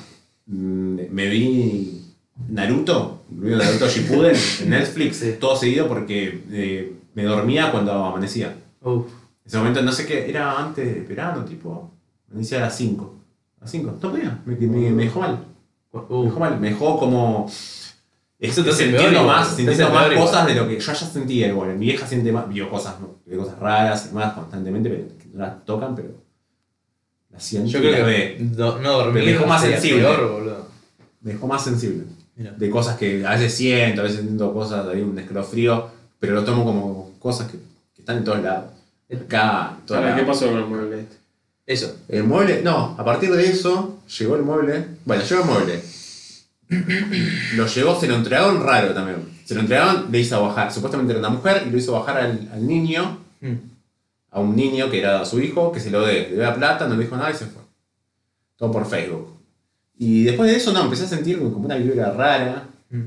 mm, 0.47 0.97
me 1.11 1.29
vi 1.29 2.03
Naruto, 2.49 3.23
vi 3.31 3.51
Naruto 3.51 3.89
Shippuden 3.89 4.37
en 4.63 4.71
Netflix, 4.71 5.17
Sí. 5.19 5.37
todo 5.41 5.57
seguido 5.57 5.89
porque 5.89 6.45
eh, 6.51 6.93
me 7.15 7.23
dormía 7.25 7.71
cuando 7.71 7.93
amanecía. 7.93 8.55
Uf. 8.83 9.07
En 9.07 9.47
ese 9.49 9.59
momento 9.59 9.83
no 9.83 9.93
sé 9.93 10.07
qué, 10.07 10.29
era 10.29 10.59
antes 10.59 10.87
de 10.87 11.01
verano, 11.03 11.45
tipo. 11.45 11.91
Me 12.31 12.41
decía 12.41 12.59
a 12.59 12.63
las 12.63 12.77
5. 12.77 13.15
A 13.59 13.61
las 13.63 13.71
5. 13.71 13.99
No 14.03 14.11
podía, 14.11 14.41
me, 14.45 14.57
me, 14.57 14.91
me 14.91 15.05
dejó 15.05 15.21
mal. 15.21 15.45
Me 15.93 16.01
dejó 16.25 16.41
mal, 16.41 16.59
me 16.61 16.71
dejó 16.71 16.99
como. 16.99 17.51
Eso 18.39 18.65
te 18.65 18.73
sintiendo 18.73 19.23
más, 19.25 19.55
sintiendo 19.55 19.91
más 19.91 20.03
peor 20.03 20.13
igual. 20.15 20.29
cosas 20.29 20.47
de 20.47 20.55
lo 20.55 20.67
que 20.69 20.81
yo 20.81 20.93
ya 20.93 20.95
sentía 20.95 21.49
igual. 21.49 21.77
Mi 21.79 21.87
vieja 21.87 22.07
siente 22.07 22.33
más, 22.33 22.49
vio 22.49 22.69
cosas, 22.69 22.97
vio 23.25 23.39
cosas 23.39 23.59
raras 23.59 24.09
y 24.11 24.15
más 24.15 24.33
constantemente, 24.35 24.89
pero 24.91 25.05
que 25.19 25.29
no 25.33 25.41
las 25.45 25.65
tocan, 25.65 25.95
pero 25.95 26.09
Yo 27.39 27.81
creo 27.81 28.07
que 28.07 28.37
do- 28.41 28.79
no 28.79 28.93
dormir 28.93 29.25
Me 29.25 29.33
dejó 29.33 29.47
más 29.47 29.63
sensible. 29.63 30.03
peor, 30.03 30.31
boludo. 30.33 30.69
Me 31.23 31.33
dejó 31.33 31.47
más 31.47 31.65
sensible. 31.65 32.05
Mira. 32.37 32.53
De 32.53 32.71
cosas 32.71 32.97
que 32.97 33.25
a 33.27 33.31
veces 33.31 33.55
siento, 33.55 34.01
a 34.01 34.05
veces 34.05 34.21
siento 34.21 34.53
cosas, 34.53 34.87
hay 34.89 35.01
un 35.03 35.19
escalofrío, 35.19 35.89
pero 36.19 36.35
lo 36.35 36.45
tomo 36.45 36.65
como 36.65 37.13
cosas 37.19 37.51
que, 37.51 37.59
que 37.95 38.01
están 38.03 38.19
en 38.19 38.25
todos 38.25 38.43
lados. 38.43 38.73
Acá, 39.13 39.77
en 39.81 39.87
todos 39.87 40.01
Ahora, 40.01 40.17
¿Qué 40.17 40.23
pasó 40.23 40.47
con 40.49 40.59
el 40.59 40.67
mueble 40.67 41.01
este? 41.01 41.17
Eso. 41.67 41.97
El 42.09 42.25
mueble, 42.25 42.61
no, 42.63 42.95
a 42.99 43.05
partir 43.05 43.31
de 43.31 43.47
eso 43.49 44.01
llegó 44.19 44.37
el 44.37 44.43
mueble. 44.43 44.85
Bueno, 45.05 45.23
llegó 45.23 45.43
el 45.43 45.49
mueble. 45.49 45.83
Lo 47.57 47.67
llegó, 47.67 47.99
se 48.01 48.09
lo 48.09 48.15
entregaron 48.17 48.63
raro 48.63 48.93
también. 48.95 49.19
Se 49.45 49.55
lo 49.55 49.61
entregaron, 49.61 50.07
le 50.11 50.19
hizo 50.21 50.41
bajar. 50.43 50.73
Supuestamente 50.73 51.13
era 51.13 51.21
una 51.21 51.29
mujer 51.29 51.65
y 51.67 51.71
lo 51.71 51.79
hizo 51.79 51.93
bajar 51.93 52.19
al, 52.19 52.51
al 52.53 52.67
niño, 52.67 53.19
Mm. 53.41 53.57
A 54.35 54.41
un 54.41 54.55
niño 54.57 54.91
que 54.91 54.99
era 54.99 55.25
su 55.25 55.41
hijo, 55.41 55.73
que 55.73 55.81
se 55.81 55.91
lo 55.91 56.05
dé. 56.05 56.29
Le 56.29 56.35
dio 56.35 56.43
la 56.43 56.55
plata, 56.55 56.87
no 56.87 56.97
le 56.97 57.05
dijo 57.05 57.17
nada 57.17 57.31
y 57.31 57.35
se 57.35 57.47
fue. 57.47 57.63
Todo 58.57 58.71
por 58.73 58.85
Facebook. 58.87 59.29
Y 59.97 60.25
después 60.25 60.51
de 60.51 60.57
eso, 60.57 60.73
no, 60.73 60.83
empecé 60.83 61.05
a 61.05 61.09
sentir 61.09 61.39
como 61.39 61.57
una 61.65 61.77
vibra 61.77 62.11
rara. 62.13 62.65
Mm. 62.91 63.03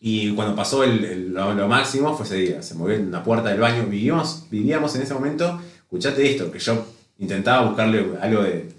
Y 0.00 0.32
cuando 0.34 0.56
pasó 0.56 0.82
el, 0.82 1.04
el- 1.04 1.32
lo, 1.34 1.54
lo 1.54 1.68
máximo 1.68 2.16
fue 2.16 2.24
ese 2.26 2.36
día. 2.36 2.62
Se 2.62 2.74
movió 2.74 2.96
en 2.96 3.08
una 3.08 3.22
puerta 3.22 3.50
del 3.50 3.60
baño. 3.60 3.84
Vivíamos, 3.86 4.46
vivíamos 4.50 4.94
en 4.96 5.02
ese 5.02 5.14
momento. 5.14 5.60
Escuchate 5.82 6.30
esto, 6.30 6.50
que 6.50 6.58
yo 6.58 6.86
intentaba 7.18 7.66
buscarle 7.66 8.06
algo 8.20 8.42
de, 8.42 8.72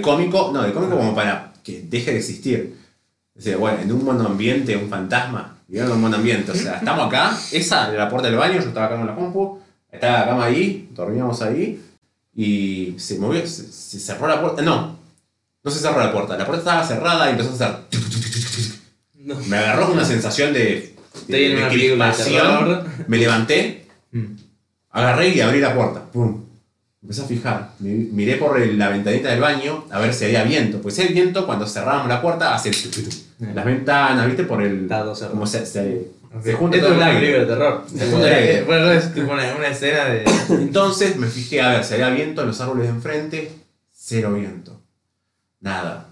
cómico, 0.00 0.50
no, 0.54 0.62
de 0.62 0.72
cómico 0.72 0.96
como 0.96 1.14
para 1.14 1.52
que 1.64 1.82
deje 1.88 2.12
de 2.12 2.18
existir. 2.18 2.76
O 3.36 3.40
sea, 3.40 3.56
bueno, 3.56 3.80
en 3.80 3.90
un 3.90 4.04
monoambiente, 4.04 4.76
un 4.76 4.88
fantasma, 4.88 5.56
vivieron 5.66 5.90
en 5.90 5.96
un 5.96 6.02
monoambiente. 6.02 6.52
O 6.52 6.54
sea, 6.54 6.76
estamos 6.76 7.06
acá, 7.06 7.36
esa 7.52 7.88
era 7.88 8.04
la 8.04 8.10
puerta 8.10 8.28
del 8.28 8.36
baño, 8.36 8.60
yo 8.60 8.68
estaba 8.68 8.86
acá 8.86 8.96
con 8.96 9.06
la 9.06 9.14
compu, 9.14 9.59
estaba 9.92 10.20
la 10.20 10.26
cama 10.26 10.44
ahí, 10.46 10.88
dormíamos 10.94 11.42
ahí, 11.42 11.80
y 12.34 12.94
se 12.98 13.18
movió, 13.18 13.46
se, 13.46 13.70
se 13.70 13.98
cerró 14.00 14.26
la 14.28 14.40
puerta. 14.40 14.62
No, 14.62 14.96
no 15.62 15.70
se 15.70 15.78
cerró 15.80 15.98
la 16.00 16.12
puerta, 16.12 16.36
la 16.38 16.46
puerta 16.46 16.60
estaba 16.62 16.86
cerrada 16.86 17.28
y 17.28 17.32
empezó 17.32 17.50
a 17.50 17.54
hacer. 17.54 17.76
No. 19.18 19.34
Me 19.48 19.56
agarró 19.58 19.92
una 19.92 20.04
sensación 20.04 20.52
de. 20.52 20.94
Una 21.58 21.68
de. 21.68 22.24
Me 23.08 23.18
levanté, 23.18 23.86
Mm. 24.12 24.24
Agarré 24.90 25.28
y 25.28 25.40
abrí 25.40 25.60
la 25.60 25.72
puerta. 25.72 26.02
Pum. 26.10 26.42
Empecé 27.00 27.22
a 27.22 27.24
fijar. 27.26 27.70
Mi- 27.78 27.90
Miré 28.10 28.36
por 28.36 28.60
el- 28.60 28.76
la 28.76 28.88
ventanita 28.88 29.30
del 29.30 29.40
baño 29.40 29.84
a 29.90 30.00
ver 30.00 30.12
si 30.12 30.24
había 30.24 30.42
viento. 30.42 30.80
Pues 30.82 30.98
hay 30.98 31.12
viento, 31.14 31.46
cuando 31.46 31.64
cerrábamos 31.66 32.08
la 32.08 32.20
puerta, 32.20 32.52
hace 32.54 32.70
tu. 32.72 32.88
las 33.54 33.64
ventanas, 33.64 34.26
¿viste? 34.26 34.42
Por 34.44 34.62
el. 34.62 34.88
Como 35.30 35.46
se, 35.46 35.64
se, 35.64 36.08
Ok. 36.34 36.42
se 36.44 36.52
junta 36.54 36.76
Esto 36.76 36.94
es 36.94 37.02
aire. 37.02 37.20
película 37.20 37.40
de 37.40 37.46
terror. 37.46 37.84
Se. 37.88 38.62
Bueno, 38.64 38.92
es 38.92 39.12
tipo 39.14 39.32
una, 39.32 39.54
una 39.56 39.68
escena 39.68 40.04
de. 40.06 40.24
Entonces 40.50 41.16
me 41.16 41.26
fijé 41.26 41.60
a 41.60 41.70
ver 41.70 41.84
si 41.84 41.94
había 41.94 42.10
viento 42.10 42.42
en 42.42 42.48
los 42.48 42.60
árboles 42.60 42.84
de 42.84 42.90
enfrente. 42.90 43.52
Cero 43.92 44.32
viento. 44.34 44.80
Nada. 45.60 46.06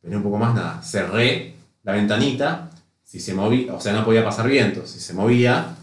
Pero 0.00 0.16
un 0.16 0.22
poco 0.22 0.38
más 0.38 0.54
nada. 0.54 0.82
Cerré 0.82 1.54
la 1.82 1.92
ventanita. 1.92 2.68
Si 3.04 3.20
se 3.20 3.34
movía, 3.34 3.74
o 3.74 3.80
sea, 3.80 3.92
no 3.92 4.04
podía 4.04 4.24
pasar 4.24 4.48
viento. 4.48 4.86
Si 4.86 4.98
se 4.98 5.12
movía, 5.12 5.74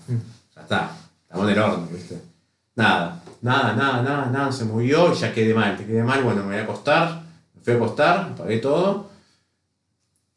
ya 0.55 0.61
está. 0.61 0.91
Estamos 1.23 1.45
en 1.47 1.53
el 1.53 1.59
horno, 1.59 1.87
¿viste? 1.91 2.19
Nada. 2.75 3.21
Nada, 3.41 3.73
nada, 3.75 4.01
nada, 4.01 4.25
nada. 4.31 4.45
No 4.47 4.51
se 4.51 4.65
movió 4.65 5.13
y 5.13 5.15
ya 5.15 5.31
quedé 5.33 5.53
mal. 5.53 5.77
Te 5.77 5.85
quedé 5.85 6.01
mal, 6.03 6.23
bueno, 6.23 6.41
me 6.41 6.49
voy 6.49 6.57
a 6.57 6.63
acostar. 6.63 7.21
Me 7.55 7.61
fui 7.63 7.73
a 7.73 7.75
acostar, 7.75 8.19
apagué 8.33 8.57
todo. 8.57 9.09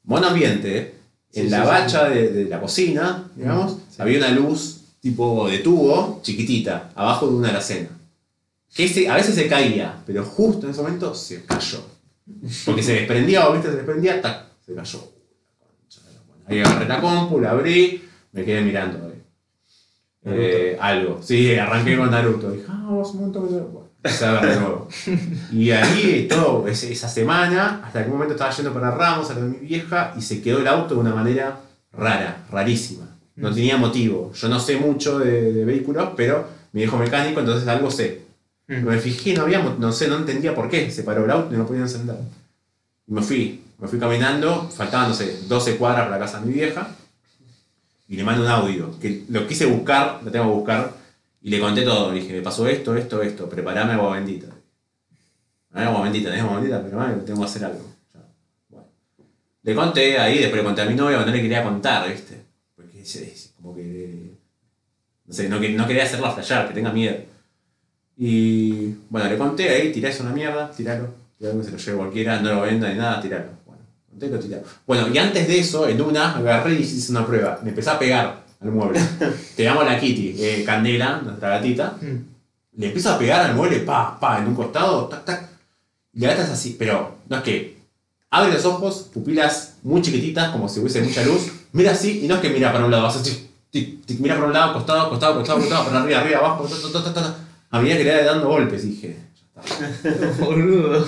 Buen 0.03 0.25
ambiente, 0.25 0.79
¿eh? 0.79 0.95
En 1.35 1.45
Sí, 1.45 1.51
la 1.51 1.59
sí, 1.59 1.63
sí. 1.63 1.69
bacha 1.69 2.09
de, 2.11 2.29
de 2.33 2.45
la 2.45 2.61
cocina, 2.61 3.31
digamos, 3.37 3.79
había 3.99 4.19
una 4.19 4.31
luz 4.31 4.81
tipo 5.01 5.49
de 5.49 5.59
tubo, 5.59 6.21
chiquitita, 6.23 6.91
abajo 6.95 7.27
de 7.27 7.35
una 7.35 7.49
alacena. 7.49 7.89
Que 8.75 8.87
se- 8.89 9.09
a 9.09 9.15
veces 9.17 9.35
se 9.35 9.49
caía, 9.49 10.03
pero 10.07 10.25
justo 10.25 10.67
en 10.67 10.73
ese 10.73 10.83
momento 10.83 11.15
se 11.15 11.45
cayó. 11.45 11.81
Porque 12.65 12.83
se 12.83 12.95
desprendía, 12.95 13.49
o 13.49 13.53
viste, 13.53 13.69
se 13.71 13.77
desprendía, 13.77 14.21
tac, 14.23 14.45
se 14.65 14.75
cayó. 14.75 15.01
Ahí 16.47 16.61
agarré 16.61 16.87
la 16.89 17.01
compu, 17.01 17.41
la 17.41 17.51
abrí, 17.51 18.03
me 18.33 18.45
quedé 18.45 18.61
mirando. 18.63 19.11
eh. 20.25 20.77
Algo. 20.81 21.21
Sí, 21.23 21.55
arranqué 21.55 21.97
con 21.97 22.11
Naruto. 22.11 22.51
Dije, 22.53 22.67
ah, 22.69 22.87
vos 22.91 23.13
un 23.15 23.23
montón 23.23 23.49
de 24.03 24.57
nuevo. 24.57 24.89
Y 25.53 25.71
ahí 25.71 26.27
todo, 26.29 26.67
esa 26.67 27.09
semana, 27.09 27.83
hasta 27.85 28.03
que 28.03 28.11
un 28.11 28.15
momento 28.15 28.35
estaba 28.35 28.51
yendo 28.51 28.73
para 28.73 28.91
Ramos, 28.91 29.31
a 29.31 29.35
lo 29.35 29.43
de 29.43 29.49
mi 29.49 29.59
vieja, 29.59 30.15
y 30.17 30.23
se 30.23 30.43
quedó 30.43 30.59
el 30.59 30.67
auto 30.67 30.95
de 30.95 31.01
una 31.01 31.15
manera 31.15 31.61
rara, 31.93 32.45
rarísima. 32.51 33.07
No 33.37 33.53
tenía 33.53 33.77
motivo. 33.77 34.33
Yo 34.35 34.49
no 34.49 34.61
sé 34.61 34.77
mucho 34.77 35.19
de, 35.19 35.53
de 35.53 35.65
vehículos, 35.65 36.11
pero 36.17 36.47
mi 36.73 36.83
viejo 36.83 36.97
mecánico, 36.99 37.41
entonces 37.41 37.67
algo 37.69 37.91
sé. 37.91 38.23
Mm. 38.69 38.85
Me 38.85 38.99
fijé, 38.99 39.35
no 39.35 39.43
había, 39.43 39.61
no 39.61 39.93
sé, 39.93 40.09
no 40.09 40.17
entendía 40.17 40.55
por 40.55 40.69
qué. 40.69 40.91
Se 40.91 41.03
paró 41.03 41.25
el 41.25 41.31
auto 41.31 41.55
y 41.55 41.59
no 41.59 41.67
podía 41.67 41.83
encender. 41.83 42.17
Y 43.07 43.13
me 43.13 43.23
fui, 43.23 43.63
me 43.79 43.89
fui 43.89 43.99
caminando, 43.99 44.69
faltaban, 44.71 45.09
no 45.09 45.15
sé, 45.15 45.41
12 45.49 45.77
cuadras 45.77 46.07
para 46.07 46.19
la 46.19 46.25
casa 46.25 46.41
de 46.41 46.47
mi 46.47 46.53
vieja. 46.55 46.89
Y 48.09 48.17
le 48.17 48.25
mando 48.25 48.43
un 48.43 48.49
audio, 48.49 48.99
que 49.01 49.25
lo 49.29 49.47
quise 49.47 49.67
buscar, 49.67 50.21
lo 50.23 50.31
tengo 50.31 50.47
que 50.47 50.55
buscar. 50.55 51.02
Y 51.43 51.51
le 51.51 51.59
conté 51.59 51.83
todo, 51.83 52.13
le 52.13 52.21
dije, 52.21 52.33
me 52.33 52.43
pasó 52.43 52.67
esto, 52.69 52.95
esto, 52.97 53.21
esto, 53.21 53.49
preparame 53.49 53.95
agua 53.95 54.15
bendita. 54.15 54.47
No 55.71 55.81
agua 55.81 56.03
bendita, 56.03 56.29
no 56.29 56.35
hay 56.35 56.41
agua 56.41 56.55
bendita, 56.55 56.83
pero 56.83 56.97
bueno, 56.99 57.15
tengo 57.25 57.41
que 57.41 57.45
hacer 57.47 57.65
algo. 57.65 57.85
Ya, 58.15 58.21
Bueno. 58.69 58.87
Le 59.63 59.75
conté 59.75 60.19
ahí, 60.19 60.39
después 60.39 60.57
le 60.57 60.65
conté 60.65 60.83
a 60.83 60.87
mi 60.87 60.95
novia, 60.95 61.19
pero 61.19 61.31
no 61.31 61.37
le 61.37 61.43
quería 61.43 61.65
contar, 61.65 62.09
¿viste? 62.09 62.41
Porque 62.77 63.03
es, 63.03 63.17
es 63.17 63.53
como 63.57 63.75
que. 63.75 64.35
No 65.25 65.35
sé, 65.35 65.49
no, 65.49 65.59
no 65.59 65.87
quería 65.87 66.05
hacerla 66.05 66.31
flashear, 66.31 66.69
que 66.69 66.75
tenga 66.75 66.93
miedo. 66.93 67.17
Y 68.17 68.95
bueno, 69.09 69.29
le 69.29 69.37
conté 69.37 69.69
ahí, 69.71 69.91
tirá 69.91 70.11
eso 70.11 70.23
una 70.23 70.33
mierda, 70.33 70.71
tiralo. 70.71 71.09
Tiralo 71.39 71.59
que 71.59 71.65
se 71.65 71.71
lo 71.73 71.79
lleve 71.79 71.99
cualquiera, 71.99 72.41
no 72.41 72.55
lo 72.55 72.61
venda 72.61 72.89
ni 72.89 72.99
nada, 72.99 73.21
tiralo. 73.21 73.49
Bueno, 73.67 73.83
conté 74.11 74.29
lo 74.29 74.39
tiralo. 74.39 74.63
Bueno, 74.87 75.09
y 75.09 75.19
antes 75.19 75.49
de 75.49 75.59
eso, 75.59 75.89
en 75.89 76.01
una, 76.01 76.37
agarré 76.37 76.75
y 76.75 76.83
hice 76.83 77.11
una 77.11 77.27
prueba. 77.27 77.59
Me 77.65 77.71
empecé 77.71 77.91
a 77.91 77.99
pegar 77.99 78.42
al 78.63 78.71
mueble. 78.71 79.01
Te 79.57 79.65
damos 79.65 79.85
la 79.85 79.99
Kitty, 79.99 80.37
eh, 80.39 80.63
Candela, 80.65 81.21
nuestra 81.23 81.51
gatita. 81.51 81.97
Le 82.75 82.87
empieza 82.87 83.15
a 83.15 83.19
pegar 83.19 83.45
al 83.45 83.55
mueble, 83.55 83.81
pa, 83.81 84.19
pa, 84.19 84.39
en 84.39 84.49
un 84.49 84.55
costado, 84.55 85.07
tac, 85.07 85.25
tac. 85.25 85.49
Y 86.15 86.21
la 86.21 86.29
gata 86.29 86.45
es 86.45 86.51
así, 86.51 86.77
pero 86.79 87.17
no 87.29 87.37
es 87.37 87.43
que 87.43 87.79
abre 88.31 88.53
los 88.53 88.65
ojos, 88.65 89.11
pupilas 89.13 89.75
muy 89.83 90.03
chiquititas, 90.03 90.51
como 90.51 90.69
si 90.69 90.81
hubiese 90.81 91.03
mucha 91.03 91.23
luz, 91.23 91.51
mira 91.73 91.93
así 91.93 92.21
y 92.25 92.29
no 92.29 92.37
es 92.37 92.41
que 92.41 92.51
mira 92.51 92.73
para 92.73 92.85
un 92.85 92.91
lado, 92.91 93.07
hace 93.07 93.21
así, 93.21 93.51
tic, 93.71 94.05
tic, 94.05 94.21
mira 94.21 94.35
para 94.35 94.47
un 94.47 94.53
lado, 94.53 94.73
costado, 94.75 95.11
costado, 95.11 95.37
costado, 95.37 95.61
costado, 95.61 95.85
para 95.85 96.01
arriba, 96.03 96.21
arriba, 96.21 96.39
abajo, 96.39 96.65
ta, 96.65 96.77
ta, 96.77 97.05
ta, 97.05 97.15
ta, 97.15 97.23
ta. 97.23 97.37
a 97.71 97.81
medida 97.81 97.97
que 97.99 98.05
le 98.05 98.13
iba 98.13 98.23
dando 98.25 98.49
golpes, 98.49 98.85
dije, 98.85 99.17
ya 99.55 99.63
está. 100.11 100.45
Boludo. 100.45 101.07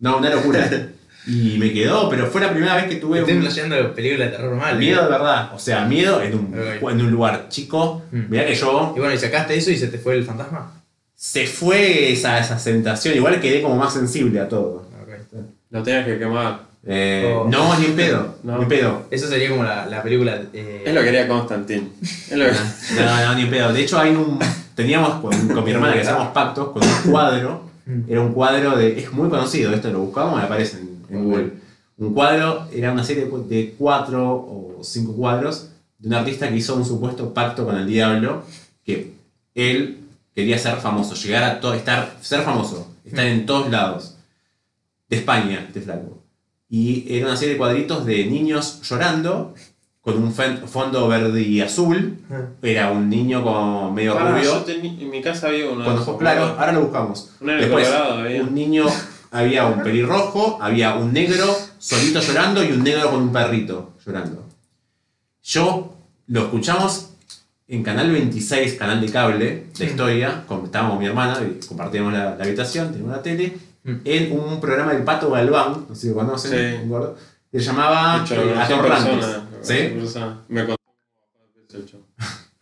No, 0.00 0.18
una 0.18 0.30
locura. 0.30 0.90
Y 1.28 1.58
me 1.58 1.72
quedó, 1.72 2.08
pero 2.08 2.26
fue 2.26 2.40
la 2.40 2.50
primera 2.50 2.74
vez 2.76 2.86
que 2.86 2.96
tuve 2.96 3.18
Estoy 3.20 3.34
un 3.34 3.42
flasheando 3.42 3.94
película 3.94 4.24
de 4.24 4.30
terror 4.30 4.56
mal. 4.56 4.78
miedo 4.78 5.02
de 5.04 5.10
verdad. 5.10 5.50
O 5.54 5.58
sea, 5.58 5.84
miedo 5.84 6.22
en 6.22 6.34
un, 6.34 6.54
en 6.90 7.00
un 7.02 7.10
lugar 7.10 7.46
chico. 7.50 8.02
Mm. 8.10 8.20
Mirá 8.30 8.46
que 8.46 8.54
yo 8.54 8.94
Y 8.96 8.98
bueno, 9.00 9.14
¿y 9.14 9.18
sacaste 9.18 9.54
eso 9.56 9.70
y 9.70 9.76
se 9.76 9.88
te 9.88 9.98
fue 9.98 10.14
el 10.14 10.24
fantasma? 10.24 10.72
se 11.14 11.46
fue 11.48 12.12
esa, 12.12 12.38
esa 12.38 12.58
sensación. 12.58 13.14
Igual 13.16 13.40
quedé 13.40 13.60
como 13.60 13.76
más 13.76 13.92
sensible 13.92 14.38
a 14.40 14.48
todo. 14.48 14.88
Ok. 15.02 15.38
Lo 15.70 15.82
tenías 15.82 16.06
que 16.06 16.18
quemar. 16.18 16.60
Eh, 16.86 17.34
Oh. 17.36 17.46
No, 17.50 17.76
ni 17.78 17.86
en 17.86 17.96
pedo. 17.96 18.36
No. 18.44 18.56
Ni 18.56 18.62
en 18.62 18.68
pedo. 18.68 19.02
Eso 19.10 19.26
sería 19.28 19.50
como 19.50 19.64
la, 19.64 19.84
la 19.86 20.00
película. 20.02 20.40
Eh, 20.52 20.84
Es 20.86 20.94
lo 20.94 21.00
que 21.00 21.06
quería 21.06 21.26
Constantine. 21.28 21.88
Es 22.02 22.30
lo 22.36 22.44
que... 22.46 22.52
No, 22.52 23.26
no, 23.26 23.34
ni 23.34 23.42
en 23.42 23.50
pedo. 23.50 23.72
De 23.72 23.82
hecho, 23.82 23.98
hay 23.98 24.10
un. 24.12 24.38
Teníamos 24.76 25.20
con, 25.20 25.48
con 25.48 25.64
mi 25.64 25.72
hermana 25.72 25.92
que 25.94 26.00
hacíamos 26.02 26.28
pactos 26.28 26.68
con 26.70 26.82
un 26.84 27.10
cuadro. 27.12 27.68
Mm. 27.84 28.00
Era 28.08 28.20
un 28.20 28.32
cuadro 28.32 28.76
de. 28.78 28.98
Es 29.00 29.12
muy 29.12 29.28
conocido, 29.28 29.74
esto 29.74 29.90
lo 29.90 29.98
buscamos 29.98 30.40
y 30.40 30.44
aparece 30.44 30.78
en, 31.08 31.24
Google. 31.24 31.52
Un 31.96 32.14
cuadro 32.14 32.68
era 32.72 32.92
una 32.92 33.04
serie 33.04 33.26
de 33.26 33.74
cuatro 33.76 34.34
o 34.34 34.78
cinco 34.82 35.14
cuadros 35.14 35.70
de 35.98 36.08
un 36.08 36.14
artista 36.14 36.48
que 36.48 36.56
hizo 36.56 36.76
un 36.76 36.84
supuesto 36.84 37.34
pacto 37.34 37.64
con 37.64 37.76
el 37.76 37.86
diablo. 37.86 38.42
Que 38.84 39.14
él 39.54 39.98
quería 40.34 40.58
ser 40.58 40.76
famoso, 40.76 41.14
llegar 41.14 41.42
a 41.42 41.60
todo, 41.60 41.74
estar, 41.74 42.16
ser 42.20 42.42
famoso, 42.42 42.94
estar 43.04 43.26
en 43.26 43.46
todos 43.46 43.70
lados. 43.70 44.14
De 45.08 45.16
España, 45.16 45.64
este 45.66 45.80
flaco. 45.80 46.22
Y 46.68 47.16
era 47.16 47.26
una 47.26 47.36
serie 47.36 47.54
de 47.54 47.58
cuadritos 47.58 48.04
de 48.04 48.26
niños 48.26 48.82
llorando 48.82 49.54
con 50.02 50.22
un 50.22 50.32
fondo 50.32 51.08
verde 51.08 51.42
y 51.42 51.60
azul. 51.60 52.18
Era 52.62 52.90
un 52.90 53.10
niño 53.10 53.42
como 53.42 53.92
medio 53.92 54.18
rubio. 54.18 54.64
yo 54.66 54.72
en 54.72 55.10
mi 55.10 55.20
casa 55.20 55.48
había 55.48 55.68
uno. 55.68 55.84
Cuando 55.84 56.18
claro, 56.18 56.56
ahora 56.58 56.72
lo 56.72 56.82
buscamos. 56.82 57.30
Después, 57.40 57.88
un 58.40 58.54
niño, 58.54 58.86
había 59.30 59.66
un 59.66 59.82
pelirrojo, 59.82 60.58
había 60.60 60.94
un 60.96 61.12
negro 61.12 61.56
solito 61.78 62.20
llorando 62.20 62.62
y 62.64 62.72
un 62.72 62.82
negro 62.82 63.10
con 63.10 63.22
un 63.22 63.32
perrito 63.32 63.92
llorando. 64.04 64.44
Yo 65.42 65.94
lo 66.28 66.40
escuchamos 66.44 67.10
en 67.68 67.82
Canal 67.82 68.10
26, 68.10 68.74
canal 68.74 69.00
de 69.00 69.10
cable 69.12 69.66
de 69.76 69.84
historia, 69.84 70.44
con, 70.46 70.64
estábamos 70.64 70.92
con 70.94 71.00
mi 71.00 71.06
hermana, 71.06 71.38
compartíamos 71.68 72.12
la, 72.12 72.34
la 72.36 72.44
habitación, 72.44 72.90
teníamos 72.92 73.16
la 73.16 73.22
tele, 73.22 73.58
Mm. 73.84 73.94
en 74.04 74.32
un 74.38 74.60
programa 74.60 74.92
del 74.92 75.04
Pato 75.04 75.30
Galván, 75.30 75.86
no 75.88 75.94
sé 75.94 76.00
si 76.02 76.08
lo 76.08 76.14
conocen, 76.16 76.50
Sí. 76.50 76.82
un 76.82 76.88
gordo, 76.90 77.16
que 77.50 77.60
se 77.60 77.66
llamaba 77.66 78.24
eh, 78.28 78.54
Atorrantes. 78.58 79.26
¿Sí? 79.62 79.74
Me 80.48 80.66
contó. 80.66 80.76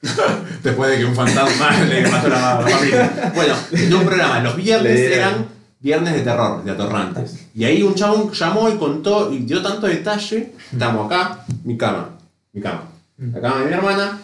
Después 0.62 0.90
de 0.90 0.98
que 0.98 1.04
un 1.06 1.14
fantasma 1.14 1.70
le 1.88 2.06
mató 2.08 2.28
la, 2.28 2.60
la 2.60 2.68
familia. 2.68 3.32
Bueno, 3.34 3.54
en 3.72 3.94
un 3.94 4.04
programa, 4.04 4.40
los 4.40 4.56
viernes 4.56 5.00
eran 5.00 5.46
viernes 5.86 6.14
de 6.14 6.22
terror, 6.22 6.64
de 6.64 6.70
atorrantes. 6.72 7.46
Y 7.54 7.64
ahí 7.64 7.80
un 7.82 7.94
chabón 7.94 8.32
llamó 8.32 8.68
y 8.68 8.76
contó 8.76 9.32
y 9.32 9.38
dio 9.38 9.62
tanto 9.62 9.86
detalle. 9.86 10.52
Estamos 10.72 11.06
acá, 11.06 11.44
mi 11.62 11.76
cama, 11.76 12.10
mi 12.52 12.60
cama. 12.60 12.82
La 13.16 13.40
cama 13.40 13.60
de 13.60 13.66
mi 13.66 13.72
hermana, 13.72 14.20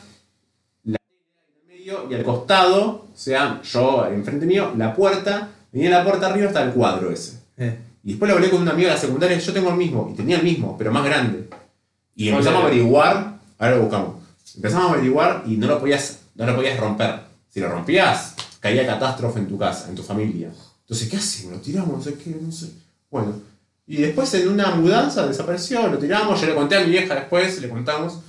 la 0.84 0.98
en 0.98 1.54
el 1.54 1.78
medio 1.78 2.10
y 2.10 2.14
al 2.14 2.24
costado, 2.24 3.06
o 3.14 3.16
sea, 3.16 3.60
yo 3.62 4.06
enfrente 4.06 4.44
mío, 4.44 4.72
la 4.76 4.92
puerta, 4.92 5.48
venía 5.72 5.90
la 5.90 6.04
puerta 6.04 6.26
arriba 6.26 6.48
hasta 6.48 6.64
el 6.64 6.72
cuadro 6.72 7.10
ese. 7.12 7.38
eh. 7.56 7.78
Y 8.04 8.10
después 8.10 8.28
lo 8.28 8.34
hablé 8.36 8.50
con 8.50 8.60
un 8.62 8.68
amigo 8.68 8.88
de 8.88 8.94
la 8.94 9.00
secundaria, 9.00 9.38
yo 9.38 9.52
tengo 9.52 9.70
el 9.70 9.76
mismo, 9.76 10.10
y 10.12 10.16
tenía 10.16 10.36
el 10.38 10.42
mismo, 10.42 10.76
pero 10.76 10.90
más 10.90 11.04
grande. 11.04 11.48
Y 12.16 12.24
¿Cuál 12.28 12.38
empezamos 12.40 12.62
a 12.62 12.66
averiguar, 12.66 13.34
ahora 13.60 13.76
lo 13.76 13.82
buscamos. 13.82 14.16
Empezamos 14.56 14.90
a 14.90 14.92
averiguar 14.94 15.44
y 15.46 15.56
no 15.56 15.68
lo 15.68 15.78
podías, 15.78 16.18
no 16.34 16.44
lo 16.44 16.56
podías 16.56 16.76
romper. 16.80 17.20
Si 17.48 17.60
lo 17.60 17.68
rompías, 17.68 18.34
caía 18.58 18.84
catástrofe 18.84 19.38
en 19.38 19.46
tu 19.46 19.56
casa, 19.56 19.88
en 19.88 19.94
tu 19.94 20.02
familia. 20.02 20.50
Entonces, 20.92 21.08
¿qué 21.08 21.16
hacemos? 21.16 21.54
Lo 21.54 21.62
tiramos, 21.62 21.96
no 21.96 22.02
sé 22.02 22.18
qué, 22.18 22.36
no 22.38 22.52
sé. 22.52 22.68
Bueno. 23.10 23.40
Y 23.86 23.96
después 23.96 24.34
en 24.34 24.46
una 24.48 24.74
mudanza 24.74 25.26
desapareció, 25.26 25.88
lo 25.88 25.96
tiramos, 25.96 26.38
yo 26.38 26.46
le 26.46 26.54
conté 26.54 26.76
a 26.76 26.84
mi 26.84 26.90
vieja 26.90 27.14
después, 27.14 27.62
le 27.62 27.70
contamos. 27.70 28.20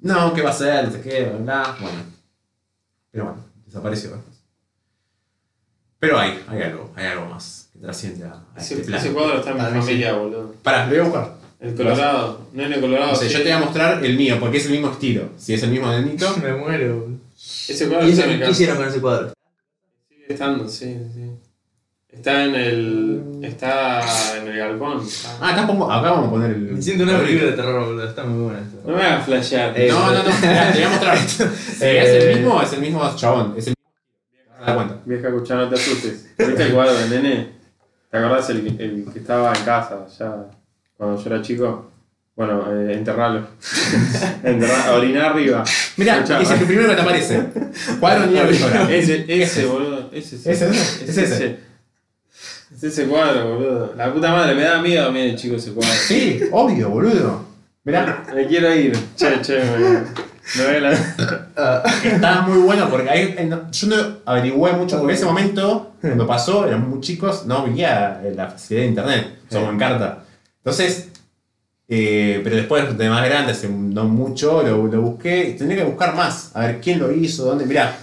No, 0.00 0.34
¿qué 0.34 0.42
va 0.42 0.50
a 0.50 0.52
ser? 0.52 0.84
No 0.84 0.92
sé 0.92 1.00
qué, 1.00 1.24
bla, 1.24 1.38
bla. 1.38 1.76
Bueno. 1.80 1.98
Pero 3.10 3.24
bueno, 3.24 3.44
desapareció 3.64 4.10
después. 4.10 4.36
Pero 5.98 6.18
hay, 6.18 6.44
hay 6.46 6.60
algo, 6.60 6.92
hay 6.94 7.06
algo 7.06 7.24
más 7.24 7.70
que 7.72 7.78
trasciende 7.78 8.26
a, 8.26 8.32
a 8.54 8.60
Ese, 8.60 8.74
este 8.74 8.86
plano. 8.88 9.02
ese 9.02 9.14
cuadro 9.14 9.38
está 9.38 9.50
en 9.52 9.74
mi 9.74 9.80
familia, 9.80 10.12
boludo. 10.12 10.54
Pará, 10.62 10.84
lo 10.84 10.90
voy 10.90 10.98
a 10.98 11.04
buscar. 11.04 11.34
El 11.58 11.74
Colorado. 11.74 12.48
No 12.52 12.62
en 12.64 12.72
el 12.74 12.80
Colorado. 12.82 13.12
No 13.12 13.16
sé, 13.16 13.28
sí. 13.28 13.32
yo 13.32 13.38
te 13.38 13.44
voy 13.44 13.52
a 13.52 13.60
mostrar 13.60 14.04
el 14.04 14.18
mío, 14.18 14.36
porque 14.38 14.58
es 14.58 14.66
el 14.66 14.72
mismo 14.72 14.90
estilo. 14.90 15.30
Si 15.38 15.54
es 15.54 15.62
el 15.62 15.70
mismo 15.70 15.90
nenito. 15.90 16.36
Me 16.42 16.52
muero. 16.52 17.00
boludo. 17.00 17.18
Ese 17.34 17.88
cuadro 17.88 18.06
¿Y 18.06 18.10
está 18.10 18.26
en 18.26 18.38
mi 18.38 18.44
qué 18.44 18.50
hicieron 18.50 18.76
con 18.76 18.88
ese 18.88 19.00
cuadro? 19.00 19.32
Sigue 20.10 20.26
estando, 20.34 20.68
sí, 20.68 20.98
sí. 21.14 21.30
Está 22.12 22.44
en 22.44 22.54
el. 22.54 23.22
Está 23.42 24.00
en 24.36 24.46
el 24.48 24.58
galpón. 24.58 25.02
Ah, 25.40 25.50
acá, 25.52 25.66
pongo, 25.66 25.90
acá 25.90 26.10
vamos 26.10 26.28
a 26.28 26.30
poner 26.30 26.50
el. 26.50 26.58
Me 26.72 26.82
siento 26.82 27.04
una 27.04 27.14
el 27.16 27.22
película 27.22 27.50
de 27.50 27.56
terror, 27.56 27.86
boludo. 27.86 28.08
Está 28.08 28.24
muy 28.24 28.44
buena 28.44 28.60
esto. 28.60 28.82
No 28.86 28.96
me 28.96 29.02
hagas 29.02 29.24
flashear. 29.24 29.72
Eh, 29.80 29.88
No, 29.90 30.12
no, 30.12 30.22
no, 30.22 30.22
te 30.40 30.46
voy 30.74 30.82
a 30.82 30.88
mostrar. 30.90 31.18
Si 31.18 31.84
es 31.84 32.24
el 32.24 32.34
mismo, 32.36 32.62
es 32.62 32.72
el 32.74 32.80
mismo 32.80 33.16
chabón. 33.16 33.54
Es 33.56 33.66
el 33.68 33.74
mismo. 33.74 34.58
Te 34.58 34.64
das 34.66 34.74
cuenta. 34.76 34.96
Vieja 35.06 35.28
escuchá, 35.28 35.54
no 35.56 35.68
te 35.68 35.74
asustes. 35.74 36.26
¿Viste 36.38 36.62
el 36.62 36.72
cuadro 36.72 36.94
de 36.94 37.08
nene? 37.08 37.52
¿Te 38.10 38.18
acordás 38.18 38.50
el, 38.50 38.66
el 38.78 39.06
que 39.12 39.18
estaba 39.18 39.52
en 39.54 39.64
casa 39.64 40.06
ya 40.18 40.34
cuando 40.98 41.20
yo 41.20 41.30
era 41.34 41.42
chico? 41.42 41.90
Bueno, 42.36 42.64
eh, 42.72 42.92
enterralo. 42.94 43.46
Enterrá, 44.42 44.92
orinar 44.94 45.32
arriba. 45.32 45.64
Mirá, 45.96 46.20
ese 46.22 46.42
es 46.42 46.50
el 46.60 46.66
primero 46.66 46.88
que 46.90 46.94
te 46.94 47.00
aparece. 47.00 47.42
Cuadro 48.00 48.26
niño. 48.26 48.42
Ese, 48.88 49.24
ese, 49.28 49.66
boludo. 49.66 50.10
Ese, 50.12 50.38
sí. 50.38 50.50
Ese, 50.50 50.68
ese, 50.70 51.04
es 51.04 51.18
ese. 51.18 51.71
Es 52.74 52.82
ese 52.84 53.06
cuadro, 53.06 53.54
boludo. 53.54 53.94
La 53.96 54.12
puta 54.12 54.32
madre, 54.32 54.54
me 54.54 54.62
da 54.62 54.80
miedo 54.80 55.08
a 55.08 55.10
mí 55.10 55.22
de 55.22 55.36
chico 55.36 55.56
ese 55.56 55.72
cuadro. 55.72 55.92
Sí, 55.94 56.40
obvio, 56.50 56.88
boludo. 56.90 57.44
Mirá, 57.84 58.24
Me 58.34 58.46
quiero 58.46 58.74
ir. 58.74 58.96
Che, 59.16 59.40
che, 59.42 59.58
me. 59.58 60.32
Me 60.56 60.66
ve 60.66 60.80
la. 60.80 60.92
está 62.04 62.40
muy 62.42 62.58
bueno 62.58 62.88
porque 62.90 63.08
ahí, 63.08 63.34
yo 63.70 63.86
no 63.86 63.96
averigüé 64.24 64.72
mucho 64.72 64.98
porque 64.98 65.12
en 65.12 65.16
ese 65.16 65.26
momento, 65.26 65.92
cuando 66.00 66.26
pasó, 66.26 66.66
éramos 66.66 66.88
muy 66.88 67.00
chicos, 67.00 67.46
no 67.46 67.58
había 67.58 68.20
eh, 68.24 68.34
la 68.34 68.48
facilidad 68.48 68.82
de 68.82 68.88
internet, 68.88 69.26
somos 69.48 69.70
en 69.70 69.78
carta. 69.78 70.24
Entonces, 70.58 71.10
eh, 71.88 72.40
pero 72.42 72.56
después 72.56 72.98
de 72.98 73.08
más 73.08 73.24
grande, 73.24 73.52
hace 73.52 73.68
no 73.68 74.04
mucho, 74.04 74.62
lo, 74.62 74.86
lo 74.86 75.00
busqué 75.00 75.50
y 75.50 75.56
tendría 75.56 75.84
que 75.84 75.90
buscar 75.90 76.14
más, 76.16 76.50
a 76.54 76.66
ver 76.66 76.80
quién 76.80 76.98
lo 76.98 77.12
hizo, 77.12 77.44
dónde. 77.44 77.64
Mirá. 77.64 77.96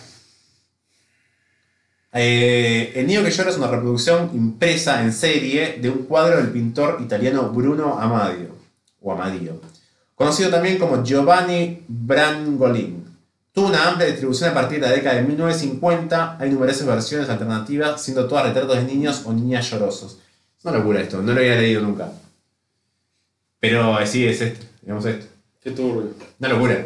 Eh, 2.11 2.91
el 2.95 3.06
niño 3.06 3.23
que 3.23 3.30
llora 3.30 3.52
es 3.52 3.57
una 3.57 3.68
reproducción 3.68 4.31
impresa 4.34 5.03
en 5.03 5.14
serie 5.14 5.77
de 5.80 5.90
un 5.90 6.06
cuadro 6.06 6.38
del 6.38 6.49
pintor 6.49 6.98
italiano 7.02 7.49
Bruno 7.49 7.99
Amadio, 7.99 8.56
o 9.02 9.11
Amadio, 9.11 9.61
conocido 10.15 10.49
también 10.49 10.80
como 10.80 11.03
Giovanni 11.03 11.84
Brangolin. 11.88 13.06
Tuvo 13.52 13.68
una 13.68 13.90
amplia 13.90 14.07
distribución 14.07 14.52
a 14.52 14.53
partir 14.53 14.80
de 14.80 14.88
la 14.88 14.94
década 14.94 15.15
de 15.15 15.23
1950. 15.23 16.38
Hay 16.40 16.49
numerosas 16.49 16.86
versiones 16.86 17.30
alternativas, 17.30 18.02
siendo 18.02 18.27
todas 18.27 18.45
retratos 18.45 18.77
de 18.77 18.84
niños 18.84 19.23
o 19.26 19.34
niñas 19.34 19.69
llorosos. 19.69 20.19
Es 20.57 20.65
una 20.65 20.77
locura 20.77 21.02
esto, 21.02 21.22
no 21.22 21.34
lo 21.34 21.40
había 21.40 21.56
leído 21.56 21.81
nunca. 21.81 22.11
Pero 23.60 23.99
eh, 23.99 24.07
sí, 24.07 24.26
es 24.26 24.41
este, 24.41 24.65
digamos 24.81 25.06
esto. 25.06 25.26
Qué 25.61 25.72
turbio. 25.72 26.14
Una 26.40 26.49
locura. 26.49 26.86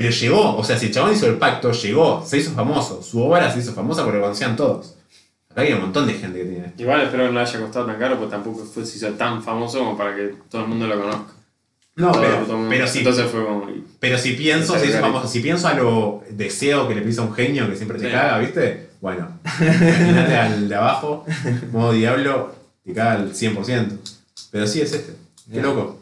Pero 0.00 0.12
llegó, 0.12 0.56
o 0.56 0.64
sea, 0.64 0.78
si 0.78 0.86
el 0.86 0.92
chabón 0.92 1.12
hizo 1.12 1.26
el 1.26 1.36
pacto, 1.36 1.72
llegó, 1.72 2.24
se 2.26 2.38
hizo 2.38 2.52
famoso. 2.52 3.02
Su 3.02 3.22
obra 3.22 3.52
se 3.52 3.58
hizo 3.58 3.74
famosa 3.74 4.02
porque 4.02 4.16
lo 4.16 4.22
conocían 4.24 4.56
todos. 4.56 4.94
Acá 5.50 5.60
hay 5.60 5.74
un 5.74 5.82
montón 5.82 6.06
de 6.06 6.14
gente 6.14 6.38
que 6.38 6.44
tiene 6.46 6.66
esto. 6.68 6.82
Igual 6.82 7.02
espero 7.02 7.24
que 7.24 7.28
no 7.32 7.34
le 7.34 7.40
haya 7.46 7.60
costado 7.60 7.84
tan 7.84 7.98
caro, 7.98 8.16
porque 8.16 8.30
tampoco 8.30 8.64
fue, 8.64 8.86
se 8.86 8.96
hizo 8.96 9.08
tan 9.10 9.42
famoso 9.42 9.78
como 9.80 9.98
para 9.98 10.16
que 10.16 10.36
todo 10.50 10.62
el 10.62 10.68
mundo 10.68 10.86
lo 10.86 10.98
conozca. 11.02 11.32
No, 11.96 12.12
Todo- 12.12 12.22
pero, 12.22 12.36
todo 12.46 12.66
pero, 12.70 12.86
si, 12.86 12.98
Entonces 13.00 13.26
fue 13.30 13.44
como. 13.44 13.66
pero 13.98 14.16
si 14.16 14.32
pienso, 14.32 14.78
se 14.78 14.86
hizo 14.86 15.00
famoso. 15.00 15.28
Si 15.28 15.40
pienso 15.40 15.68
a 15.68 15.74
lo 15.74 16.22
deseo 16.30 16.88
que 16.88 16.94
le 16.94 17.02
pisa 17.02 17.20
a 17.20 17.24
un 17.26 17.34
genio 17.34 17.68
que 17.68 17.76
siempre 17.76 17.98
te 17.98 18.06
Sí. 18.06 18.10
caga, 18.10 18.38
¿viste? 18.38 18.88
Bueno, 19.02 19.28
imagínate 19.60 20.34
al 20.34 20.66
de 20.66 20.74
abajo, 20.76 21.26
modo 21.72 21.92
diablo, 21.92 22.54
te 22.86 22.94
caga 22.94 23.12
al 23.20 23.34
100%. 23.34 23.98
Pero 24.50 24.66
sí 24.66 24.80
es 24.80 24.94
este. 24.94 25.14
Qué 25.52 25.60
loco. 25.60 25.98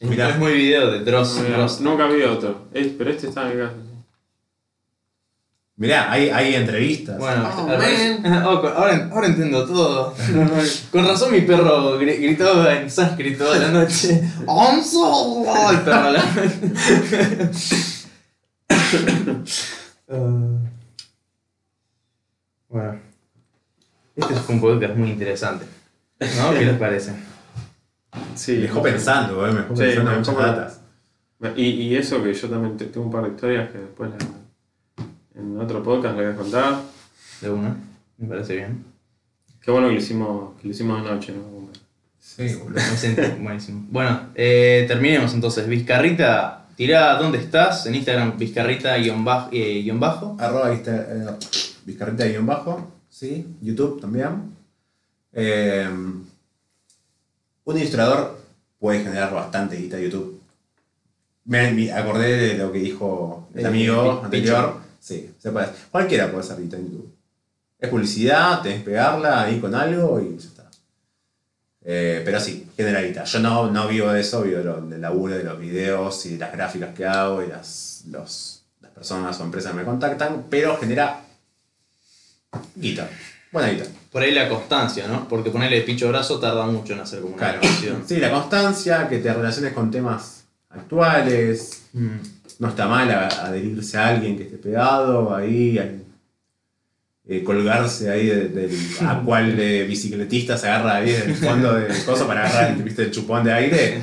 Es, 0.00 0.08
Mirá. 0.08 0.30
es 0.30 0.38
muy 0.38 0.52
video 0.52 0.90
de 0.92 1.00
Dross. 1.00 1.36
No, 1.36 1.56
Dross. 1.56 1.80
nunca 1.80 2.06
vi 2.06 2.22
otro. 2.22 2.68
Eh, 2.72 2.94
pero 2.96 3.10
este 3.10 3.28
está 3.28 3.50
en 3.50 3.56
mi 3.58 3.62
casa. 3.64 3.74
sí. 3.74 3.88
Mirá, 5.80 6.10
hay, 6.10 6.28
hay 6.30 6.54
entrevistas. 6.56 7.18
Bueno, 7.18 7.48
Oh, 7.56 7.66
Oh, 7.68 8.66
ahora, 8.68 9.08
ahora 9.12 9.26
entiendo 9.28 9.64
todo. 9.64 10.12
Con 10.92 11.06
razón 11.06 11.30
mi 11.32 11.42
perro 11.42 12.00
gri- 12.00 12.20
gritó 12.20 12.68
en 12.68 12.90
sánscrito 12.90 13.44
toda 13.44 13.58
la 13.58 13.68
noche. 13.70 14.20
¡Onzo! 14.46 15.44
El 15.70 15.80
perro 15.82 16.10
la 16.10 16.24
Ah. 20.10 20.58
Bueno. 22.68 23.00
Este 24.16 24.34
fue 24.34 24.54
un 24.56 24.60
podcast 24.60 24.96
muy 24.96 25.10
interesante. 25.10 25.64
¿No? 26.20 26.52
¿Qué 26.54 26.64
les 26.64 26.76
parece? 26.78 27.12
Sí, 28.34 28.52
me 28.52 28.58
dejó 28.62 28.82
pensando, 28.82 29.46
eh, 29.46 29.52
me 29.52 29.60
dejó 29.60 29.76
Sí, 29.76 29.82
pensando 29.82 30.10
muchas 30.12 30.36
datas. 30.36 30.80
Y, 31.56 31.62
y 31.62 31.96
eso 31.96 32.22
que 32.22 32.32
yo 32.34 32.48
también 32.48 32.76
te- 32.76 32.86
tengo 32.86 33.06
un 33.06 33.12
par 33.12 33.24
de 33.24 33.30
historias 33.30 33.70
que 33.70 33.78
después 33.78 34.10
la- 34.10 35.40
en 35.40 35.60
otro 35.60 35.82
podcast 35.82 36.16
le 36.16 36.24
voy 36.26 36.32
a 36.32 36.36
contar. 36.36 36.80
De 37.40 37.50
una. 37.50 37.76
Me 38.16 38.26
parece 38.28 38.56
bien. 38.56 38.84
Qué 39.60 39.70
bueno 39.70 39.88
que 39.88 39.94
lo 39.94 40.00
hicimos, 40.00 40.54
que 40.60 40.66
lo 40.66 40.70
hicimos 40.72 41.04
de 41.04 41.10
noche, 41.10 41.32
¿no? 41.32 41.58
Sí, 42.18 42.54
boludo. 42.56 42.80
Buenísimo. 43.42 43.86
Bueno, 43.90 44.20
eh, 44.34 44.84
terminemos 44.88 45.32
entonces. 45.34 45.68
Vizcarrita, 45.68 46.66
tirá 46.76 47.14
dónde 47.16 47.38
estás. 47.38 47.86
En 47.86 47.94
Instagram, 47.94 48.36
Vizcarrita-bajo. 48.38 49.48
eh, 49.52 49.82
guion 49.82 50.00
bajo. 50.00 50.36
Arroba 50.40 50.72
eh, 50.74 51.26
Vizcarrita 51.84 52.24
guion 52.26 52.46
bajo, 52.46 52.90
sí, 53.08 53.46
YouTube 53.60 54.00
también. 54.00 54.52
Eh, 55.32 55.88
un 57.68 57.76
ilustrador 57.76 58.38
puede 58.78 59.00
generar 59.04 59.32
bastante 59.34 59.76
guita 59.76 59.96
de 59.98 60.04
YouTube. 60.04 60.40
Me, 61.44 61.70
me 61.72 61.92
acordé 61.92 62.36
de 62.36 62.54
lo 62.58 62.72
que 62.72 62.78
dijo 62.78 63.48
el 63.54 63.64
Eh, 63.64 63.68
amigo 63.68 64.22
anterior. 64.24 64.80
Sí, 64.98 65.34
se 65.38 65.50
puede. 65.50 65.68
Cualquiera 65.90 66.30
puede 66.30 66.44
hacer 66.44 66.62
guita 66.62 66.78
en 66.78 66.84
YouTube. 66.84 67.14
Es 67.78 67.90
publicidad, 67.90 68.62
tenés 68.62 68.78
que 68.78 68.86
pegarla 68.86 69.42
ahí 69.42 69.60
con 69.60 69.74
algo 69.74 70.18
y 70.18 70.38
ya 70.38 70.48
está. 70.48 70.70
Eh, 71.84 72.22
pero 72.24 72.40
sí, 72.40 72.70
genera 72.74 73.02
guita. 73.02 73.24
Yo 73.24 73.38
no, 73.40 73.70
no 73.70 73.86
vivo 73.86 74.10
de 74.12 74.20
eso, 74.22 74.42
vivo 74.42 74.60
de 74.60 74.88
del 74.88 75.02
laburo 75.02 75.36
de 75.36 75.44
los 75.44 75.58
videos 75.60 76.24
y 76.24 76.38
las 76.38 76.52
gráficas 76.52 76.94
que 76.94 77.04
hago 77.04 77.42
y 77.42 77.48
las, 77.48 78.04
los, 78.08 78.62
las 78.80 78.92
personas 78.92 79.38
o 79.40 79.44
empresas 79.44 79.72
que 79.72 79.78
me 79.78 79.84
contactan, 79.84 80.46
pero 80.48 80.78
genera 80.78 81.20
guita. 82.74 83.10
Buena 83.52 83.68
guita. 83.68 83.84
Por 84.12 84.22
ahí 84.22 84.32
la 84.32 84.48
constancia, 84.48 85.06
¿no? 85.06 85.28
Porque 85.28 85.50
ponerle 85.50 85.82
picho 85.82 86.08
brazo 86.08 86.38
tarda 86.38 86.66
mucho 86.66 86.94
en 86.94 87.00
hacer 87.00 87.20
como 87.20 87.34
una 87.34 87.42
Claro. 87.42 87.60
canción. 87.60 88.02
Sí, 88.06 88.16
la 88.16 88.30
constancia, 88.30 89.08
que 89.08 89.18
te 89.18 89.32
relaciones 89.32 89.72
con 89.74 89.90
temas 89.90 90.44
actuales. 90.70 91.82
Mm. 91.92 92.08
No 92.60 92.68
está 92.68 92.88
mal 92.88 93.10
adherirse 93.10 93.98
a 93.98 94.08
alguien 94.08 94.36
que 94.36 94.44
esté 94.44 94.56
pegado 94.56 95.34
ahí, 95.34 95.78
a- 95.78 95.90
eh, 97.30 97.44
colgarse 97.44 98.10
ahí 98.10 98.26
de- 98.26 98.48
del 98.48 98.70
a 99.00 99.20
cual 99.24 99.56
de 99.56 99.84
bicicletista 99.84 100.56
se 100.56 100.66
agarra 100.68 100.96
ahí 100.96 101.12
del 101.12 101.34
fondo 101.36 101.74
del 101.74 101.92
coso 102.04 102.26
para 102.26 102.46
agarrar 102.48 102.82
¿viste, 102.82 103.02
el 103.02 103.10
chupón 103.10 103.44
de 103.44 103.52
aire. 103.52 103.98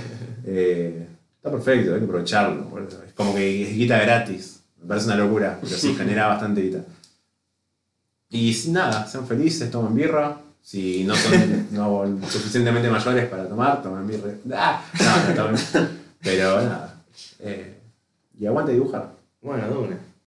Eh, 0.45 1.07
está 1.37 1.51
perfecto, 1.51 1.93
hay 1.93 1.99
que 1.99 2.05
aprovecharlo. 2.05 2.69
Es 3.07 3.13
como 3.13 3.33
que 3.35 3.63
es 3.63 3.75
guita 3.75 3.99
gratis. 3.99 4.59
Me 4.81 4.87
parece 4.87 5.07
una 5.07 5.15
locura, 5.15 5.57
pero 5.61 5.75
sí 5.75 5.95
genera 5.97 6.27
bastante 6.27 6.61
guita. 6.61 6.79
Y 8.35 8.69
nada, 8.71 9.07
sean 9.07 9.25
felices, 9.25 9.71
tomen 9.71 9.95
birra. 9.95 10.37
Si 10.61 11.03
no 11.05 11.15
son 11.15 11.67
no 11.71 12.03
suficientemente 12.27 12.89
mayores 12.89 13.29
para 13.29 13.47
tomar, 13.47 13.81
tomen 13.81 14.05
birra. 14.07 14.33
Ah, 14.53 14.81
no, 14.99 15.29
no 15.29 15.33
tomen. 15.35 15.61
Pero 16.21 16.61
nada. 16.61 16.95
eh, 17.39 17.79
y 18.37 18.45
aguante 18.45 18.73
dibujar. 18.73 19.13
Bueno, 19.41 19.67
Dune. 19.69 20.14